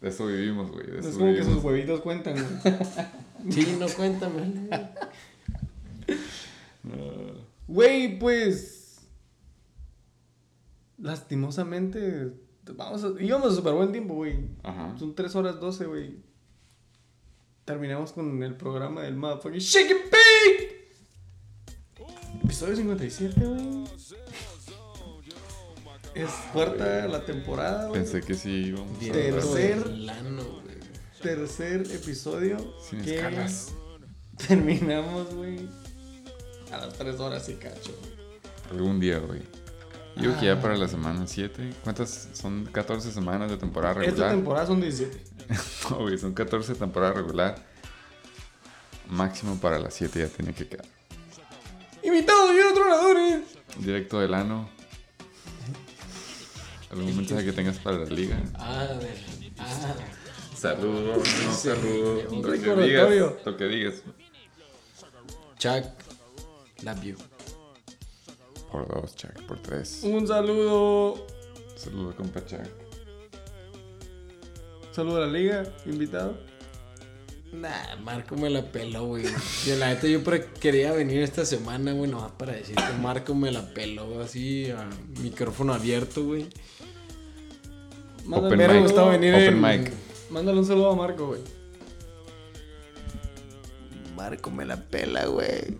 De 0.00 0.08
eso 0.08 0.26
vivimos, 0.26 0.70
güey. 0.72 0.86
De 0.86 0.92
No 0.94 0.98
eso 1.00 1.08
es 1.10 1.14
como 1.16 1.26
que 1.32 1.36
sus 1.38 1.46
vivimos. 1.46 1.64
huevitos 1.64 2.00
cuentan, 2.00 2.34
güey. 2.34 2.76
Sí, 3.50 3.76
no 3.78 3.86
cuéntame. 3.88 4.46
No. 4.46 4.88
Güey, 7.66 8.18
pues. 8.18 9.00
Lastimosamente. 10.98 12.32
Vamos 12.76 13.02
a, 13.04 13.12
íbamos 13.20 13.52
a 13.52 13.56
súper 13.56 13.72
buen 13.74 13.92
tiempo, 13.92 14.14
güey. 14.14 14.48
Ajá. 14.62 14.96
Son 14.98 15.14
3 15.14 15.34
horas 15.36 15.60
12, 15.60 15.86
güey. 15.86 16.16
Terminamos 17.64 18.12
con 18.12 18.42
el 18.42 18.56
programa 18.56 19.02
del 19.02 19.16
motherfucking 19.16 19.60
Shake 19.60 19.90
and 19.90 20.10
Bake. 20.10 20.82
Episodio 22.44 22.76
57, 22.76 23.46
güey. 23.46 23.84
Es 26.14 26.30
cuarta 26.52 27.08
la 27.08 27.24
temporada, 27.24 27.88
güey. 27.88 28.02
Pensé 28.02 28.20
que 28.20 28.34
sí 28.34 28.50
íbamos 28.50 28.96
a 28.96 29.12
Tercer. 29.12 29.84
Tercer 31.22 31.80
episodio. 31.92 32.74
sin 32.88 33.02
que 33.02 33.16
escalas. 33.16 33.74
Terminamos, 34.46 35.34
güey. 35.34 35.68
A 36.72 36.78
las 36.78 36.94
3 36.94 37.20
horas 37.20 37.48
y 37.48 37.54
cacho. 37.54 37.92
Algún 38.70 38.98
día, 38.98 39.18
güey. 39.18 39.40
Yo 40.16 40.22
creo 40.30 40.40
que 40.40 40.46
ya 40.46 40.60
para 40.60 40.76
la 40.76 40.88
semana 40.88 41.26
7. 41.26 41.72
¿Cuántas? 41.84 42.28
Son 42.32 42.66
14 42.66 43.12
semanas 43.12 43.50
de 43.50 43.56
temporada 43.56 43.94
Esta 44.00 44.10
regular. 44.10 44.30
temporada 44.30 44.66
son 44.66 44.80
17. 44.80 45.24
No, 45.90 45.96
güey, 45.98 46.18
son 46.18 46.32
14 46.34 46.74
temporada 46.74 47.12
regular. 47.14 47.56
Máximo 49.08 49.58
para 49.60 49.78
las 49.78 49.94
7 49.94 50.18
ya 50.20 50.28
tiene 50.28 50.54
que 50.54 50.66
quedar. 50.68 50.86
Invitados 52.02 52.50
y 52.54 52.60
otros 52.60 52.86
oradores. 52.86 53.40
Directo 53.78 54.20
del 54.20 54.34
ano. 54.34 54.68
¿Algún 56.90 57.16
mensaje 57.16 57.44
que 57.44 57.52
tengas 57.52 57.78
para 57.78 57.98
la 57.98 58.04
liga? 58.06 58.38
Ah, 58.54 58.86
a 58.90 58.94
ver. 58.98 59.16
Ah. 59.58 59.94
Saludos, 60.56 61.26
no 61.44 61.52
saludos. 61.52 62.32
Lo 62.32 62.52
que 62.52 62.82
digas. 62.82 63.32
Lo 63.44 63.56
que 63.56 63.64
digas. 63.64 63.94
Chuck. 65.58 65.84
Love 66.82 67.02
you. 67.02 67.16
Por 68.70 68.88
dos, 68.88 69.14
Chuck. 69.16 69.40
Por 69.46 69.60
tres. 69.60 70.00
Un 70.02 70.26
saludo. 70.26 71.26
Saludos, 71.76 72.14
compa 72.14 72.44
Chuck. 72.44 72.60
Saludo 74.92 75.22
a 75.22 75.26
la 75.26 75.32
liga, 75.32 75.64
invitado. 75.86 76.38
Nah, 77.52 77.96
Marco 78.02 78.34
me 78.36 78.48
la 78.48 78.62
peló, 78.72 79.06
güey. 79.06 79.24
Yo, 79.66 79.76
la 79.76 79.88
neta, 79.88 80.06
yo 80.06 80.20
quería 80.58 80.92
venir 80.92 81.22
esta 81.22 81.44
semana, 81.44 81.92
güey, 81.92 82.10
nomás 82.10 82.32
para 82.32 82.54
decir 82.54 82.74
que 82.74 82.92
Marco 83.00 83.34
me 83.34 83.50
la 83.52 83.74
peló 83.74 84.20
así, 84.22 84.70
a 84.70 84.88
micrófono 85.20 85.74
abierto, 85.74 86.24
güey. 86.24 86.48
Open 88.30 88.56
Me 88.58 88.80
gustado 88.80 89.10
venir 89.10 89.34
Open 89.34 89.64
en- 89.64 89.82
mic. 89.84 89.92
Mándale 90.30 90.58
un 90.60 90.64
saludo 90.66 90.92
a 90.92 90.96
Marco, 90.96 91.26
güey. 91.26 91.40
Marco 94.16 94.50
me 94.50 94.64
la 94.64 94.76
pela, 94.76 95.26
güey. 95.26 95.76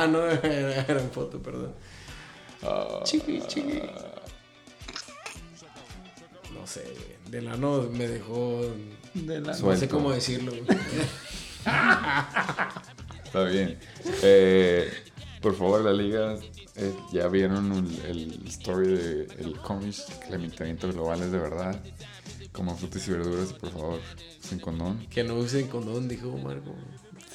Ah, 0.00 0.06
no, 0.06 0.26
era, 0.26 0.84
era 0.88 1.00
en 1.00 1.10
foto, 1.10 1.40
perdón. 1.42 1.74
Chiqui, 3.04 3.40
chiqui. 3.46 3.82
No 6.54 6.66
sé, 6.66 6.82
güey. 6.82 7.16
De 7.30 7.42
lano 7.42 7.88
me 7.90 8.06
dejó. 8.06 8.60
De 9.14 9.40
la... 9.40 9.52
No 9.56 9.76
sé 9.76 9.88
cómo 9.88 10.12
decirlo, 10.12 10.52
güey. 10.52 10.78
Está 13.24 13.44
bien. 13.44 13.78
Eh, 14.22 14.90
por 15.40 15.54
favor, 15.56 15.80
la 15.82 15.92
liga. 15.92 16.36
eh, 16.76 16.94
ya 17.12 17.26
vieron 17.28 17.72
el, 17.72 18.10
el 18.10 18.46
story 18.48 18.88
de 18.88 19.22
el 19.40 19.58
cómics. 19.60 20.06
El 20.10 20.28
calentamiento 20.28 20.92
global 20.92 21.22
es 21.22 21.32
de 21.32 21.38
verdad. 21.38 21.80
Como 22.52 22.76
frutas 22.76 23.08
y 23.08 23.10
verduras, 23.12 23.52
por 23.54 23.70
favor, 23.70 24.00
sin 24.40 24.58
condón. 24.58 25.06
Que 25.08 25.24
no 25.24 25.34
usen 25.36 25.68
condón, 25.68 26.06
dijo 26.06 26.36
Marco. 26.36 26.74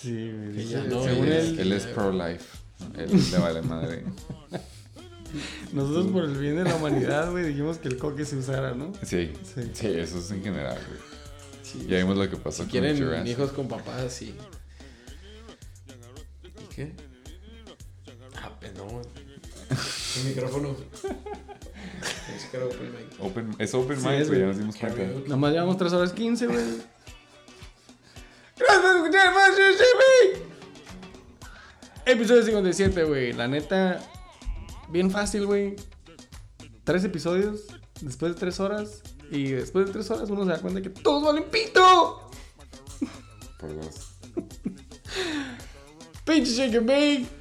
Sí. 0.01 0.31
Que 0.55 0.65
ya 0.65 0.83
no, 0.83 1.03
según 1.03 1.27
él, 1.27 1.59
Él 1.59 1.71
es 1.71 1.85
pro-life. 1.87 2.45
Él 2.97 3.09
le 3.31 3.37
vale 3.39 3.61
madre. 3.63 4.03
nosotros 5.73 6.07
por 6.07 6.23
el 6.25 6.37
bien 6.37 6.55
de 6.57 6.63
la 6.63 6.75
humanidad, 6.75 7.31
güey, 7.31 7.45
dijimos 7.47 7.77
que 7.79 7.87
el 7.89 7.97
coque 7.97 8.23
se 8.25 8.35
usara, 8.37 8.73
¿no? 8.75 8.93
Sí, 9.03 9.33
Sí. 9.43 9.69
sí, 9.73 9.87
eso 9.87 10.19
es 10.19 10.31
en 10.31 10.43
general, 10.43 10.77
güey. 10.87 10.99
Sí. 11.63 11.85
Ya 11.89 11.97
vimos 11.97 12.15
lo 12.17 12.29
que 12.29 12.37
pasó 12.37 12.57
Si 12.57 12.61
con 12.63 12.69
quieren 12.69 12.97
Jurassic. 12.97 13.27
hijos 13.27 13.51
con 13.51 13.67
papás, 13.67 14.11
sí. 14.13 14.33
¿Y 16.43 16.73
qué? 16.75 16.93
Ah, 18.35 18.51
pues 18.59 18.73
no. 18.75 19.01
El 20.19 20.23
micrófono. 20.29 20.75
Es 22.35 22.45
que 22.51 22.57
era 22.57 22.65
open 22.67 22.91
mic. 22.91 23.19
Open, 23.19 23.55
es 23.57 23.73
open 23.73 23.99
Sí, 23.99 24.07
mic, 24.07 24.27
güey, 24.27 24.39
ya 24.41 24.45
nos 24.47 24.57
dimos 24.59 24.75
cuenta. 24.75 25.01
Nada 25.23 25.35
más 25.37 25.51
llevamos 25.53 25.77
3 25.77 25.93
horas 25.93 26.13
15, 26.13 26.47
güey. 26.47 26.59
Gracias 28.57 28.81
por 28.81 28.95
escuchar 28.97 29.34
Jimmy. 29.55 30.43
Episodio 32.05 32.43
57, 32.43 33.03
güey. 33.03 33.34
La 33.34 33.47
neta, 33.47 33.99
bien 34.89 35.11
fácil, 35.11 35.45
güey. 35.45 35.75
Tres 36.84 37.03
episodios, 37.03 37.65
después 38.01 38.34
de 38.34 38.39
3 38.39 38.59
horas. 38.59 39.03
Y 39.29 39.51
después 39.51 39.88
de 39.88 39.91
3 39.91 40.11
horas 40.11 40.29
uno 40.29 40.45
se 40.45 40.51
da 40.51 40.59
cuenta 40.59 40.81
que 40.81 40.89
todos 40.89 41.23
valen 41.23 41.43
pito. 41.49 42.29
Por 43.59 43.75
dos. 43.75 44.13
Pinche 46.25 46.51
shake 46.51 46.77
and 46.77 46.88
bake. 46.88 47.36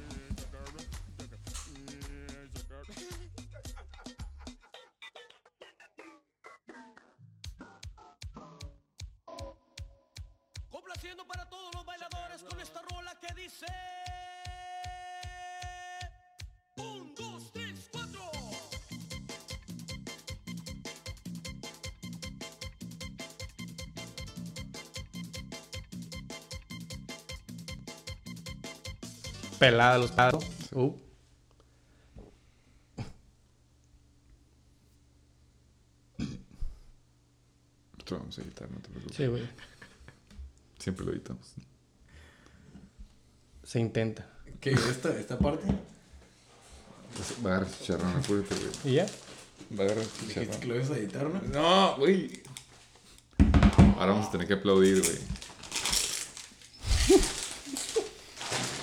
Pelada 29.59 29.97
los 29.97 30.11
pados. 30.11 30.45
Uh. 30.71 30.93
Esto 37.97 38.15
lo 38.15 38.19
vamos 38.19 38.37
a 38.37 38.41
editar, 38.41 38.69
no 38.71 38.79
te 38.79 38.89
preocupes. 38.89 39.17
Sí, 39.17 39.25
güey. 39.27 39.43
Siempre 40.79 41.05
lo 41.05 41.11
editamos. 41.11 41.53
Se 43.63 43.79
intenta. 43.79 44.25
¿Qué? 44.61 44.71
¿Esta, 44.71 45.17
esta 45.19 45.37
parte? 45.37 45.65
Va 47.45 47.51
a 47.51 47.55
agarrar 47.57 47.71
chicharrón, 47.71 48.15
apúrate, 48.15 48.55
güey. 48.55 48.71
¿Y 48.85 48.95
ya? 48.95 49.05
Va 49.77 49.83
a 49.83 49.85
agarrar 49.87 50.03
Dijiste 50.05 50.33
que 50.33 50.45
chicharrón. 50.45 50.69
lo 50.69 50.75
ibas 50.75 50.89
a 50.91 50.97
editar, 50.97 51.23
¿no? 51.29 51.41
No, 51.41 51.97
güey. 51.97 52.43
Ahora 53.97 54.13
vamos 54.13 54.27
a 54.27 54.31
tener 54.31 54.47
que 54.47 54.53
aplaudir, 54.53 55.01
güey. 55.01 55.17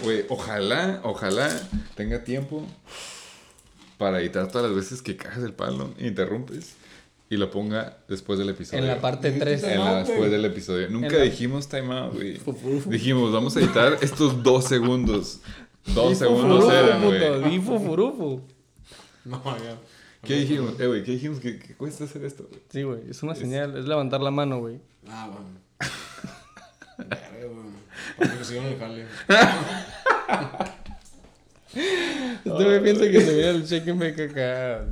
Güey, 0.04 0.24
ojalá, 0.28 1.00
ojalá 1.02 1.50
tenga 1.96 2.22
tiempo 2.24 2.64
para 3.98 4.20
editar 4.20 4.48
todas 4.48 4.68
las 4.68 4.76
veces 4.76 5.02
que 5.02 5.16
cajas 5.16 5.42
el 5.42 5.52
palo, 5.52 5.92
interrumpes 5.98 6.74
y 7.30 7.36
lo 7.36 7.50
ponga 7.50 7.98
después 8.08 8.38
del 8.38 8.50
episodio. 8.50 8.82
En 8.82 8.88
la 8.88 9.00
parte 9.00 9.32
3. 9.32 9.62
En 9.64 9.78
la- 9.80 9.84
No, 10.02 10.06
después 10.06 10.30
del 10.30 10.44
episodio. 10.44 10.88
Nunca 10.90 11.16
la- 11.16 11.22
dijimos 11.24 11.68
time 11.68 11.92
out, 11.98 12.14
güey. 12.14 12.38
Dijimos, 12.86 13.32
vamos 13.32 13.56
a 13.56 13.60
editar 13.60 13.98
estos 14.02 14.42
dos 14.42 14.64
segundos. 14.66 15.40
Dos 15.94 16.18
segundos 16.18 16.72
eran, 16.72 17.04
güey. 17.04 17.18
No, 19.24 19.42
ya. 19.58 19.76
¿Qué 20.22 20.36
dijimos? 20.36 20.78
Eh, 20.80 20.86
güey, 20.86 21.02
¿qué 21.04 21.12
dijimos? 21.12 21.38
¿Qué, 21.40 21.58
qué 21.58 21.74
cuesta 21.74 22.04
hacer 22.04 22.24
esto, 22.24 22.46
güey? 22.48 22.60
Sí, 22.70 22.82
güey. 22.82 23.10
Es 23.10 23.22
una 23.22 23.34
señal. 23.34 23.76
Es 23.76 23.84
levantar 23.86 24.20
la 24.22 24.30
mano, 24.30 24.60
güey. 24.60 24.78
Ah, 25.08 25.30
bueno. 25.32 25.48
Verga, 28.18 28.18
güey. 28.18 28.28
Para 28.28 28.38
que 28.38 28.44
sigan 28.44 28.64
el 28.66 28.78
jale. 28.78 29.06
Este 31.74 32.50
güey 32.50 32.82
piensa 32.82 33.10
que 33.10 33.20
se 33.20 33.34
viene 33.34 33.50
el 33.50 33.90
and 33.90 34.00
bake 34.00 34.30
acá. 34.30 34.84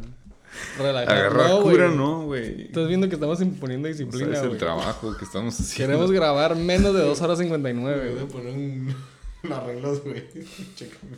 Relajado. 0.79 1.11
Agarrar 1.19 1.49
No, 1.49 1.63
güey. 1.63 1.75
cura, 1.77 1.89
no, 1.89 2.25
güey. 2.25 2.63
Estás 2.63 2.89
viendo 2.89 3.09
que 3.09 3.15
estamos 3.15 3.41
imponiendo 3.41 3.89
O 3.89 3.93
sea, 3.93 4.05
disciplina, 4.05 4.33
es 4.37 4.43
el 4.43 4.49
güey. 4.49 4.59
trabajo 4.59 5.17
que 5.17 5.25
estamos 5.25 5.59
haciendo. 5.59 5.93
Queremos 5.93 6.11
grabar 6.11 6.57
menos 6.57 6.95
de 6.95 7.01
2 7.03 7.21
horas 7.23 7.39
Me 7.39 7.45
59, 7.45 8.01
voy 8.05 8.13
güey. 8.15 8.25
a 8.25 8.29
poner 8.29 8.53
un, 8.55 8.95
un 9.45 9.53
arreglos, 9.53 10.03
güey. 10.03 10.25
Chécame. 10.75 11.17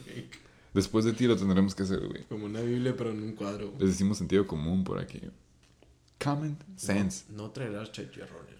Después 0.74 1.04
de 1.04 1.12
ti 1.12 1.26
lo 1.26 1.36
tendremos 1.36 1.74
que 1.74 1.84
hacer, 1.84 2.00
güey. 2.00 2.24
Como 2.24 2.46
una 2.46 2.60
Biblia, 2.60 2.94
pero 2.96 3.10
en 3.10 3.22
un 3.22 3.32
cuadro. 3.32 3.72
Les 3.78 3.88
decimos 3.90 4.18
sentido 4.18 4.46
común 4.46 4.84
por 4.84 4.98
aquí. 5.00 5.20
Common 6.22 6.56
sense. 6.76 7.24
No 7.30 7.50
traerás 7.50 7.90
chicharrones. 7.92 8.54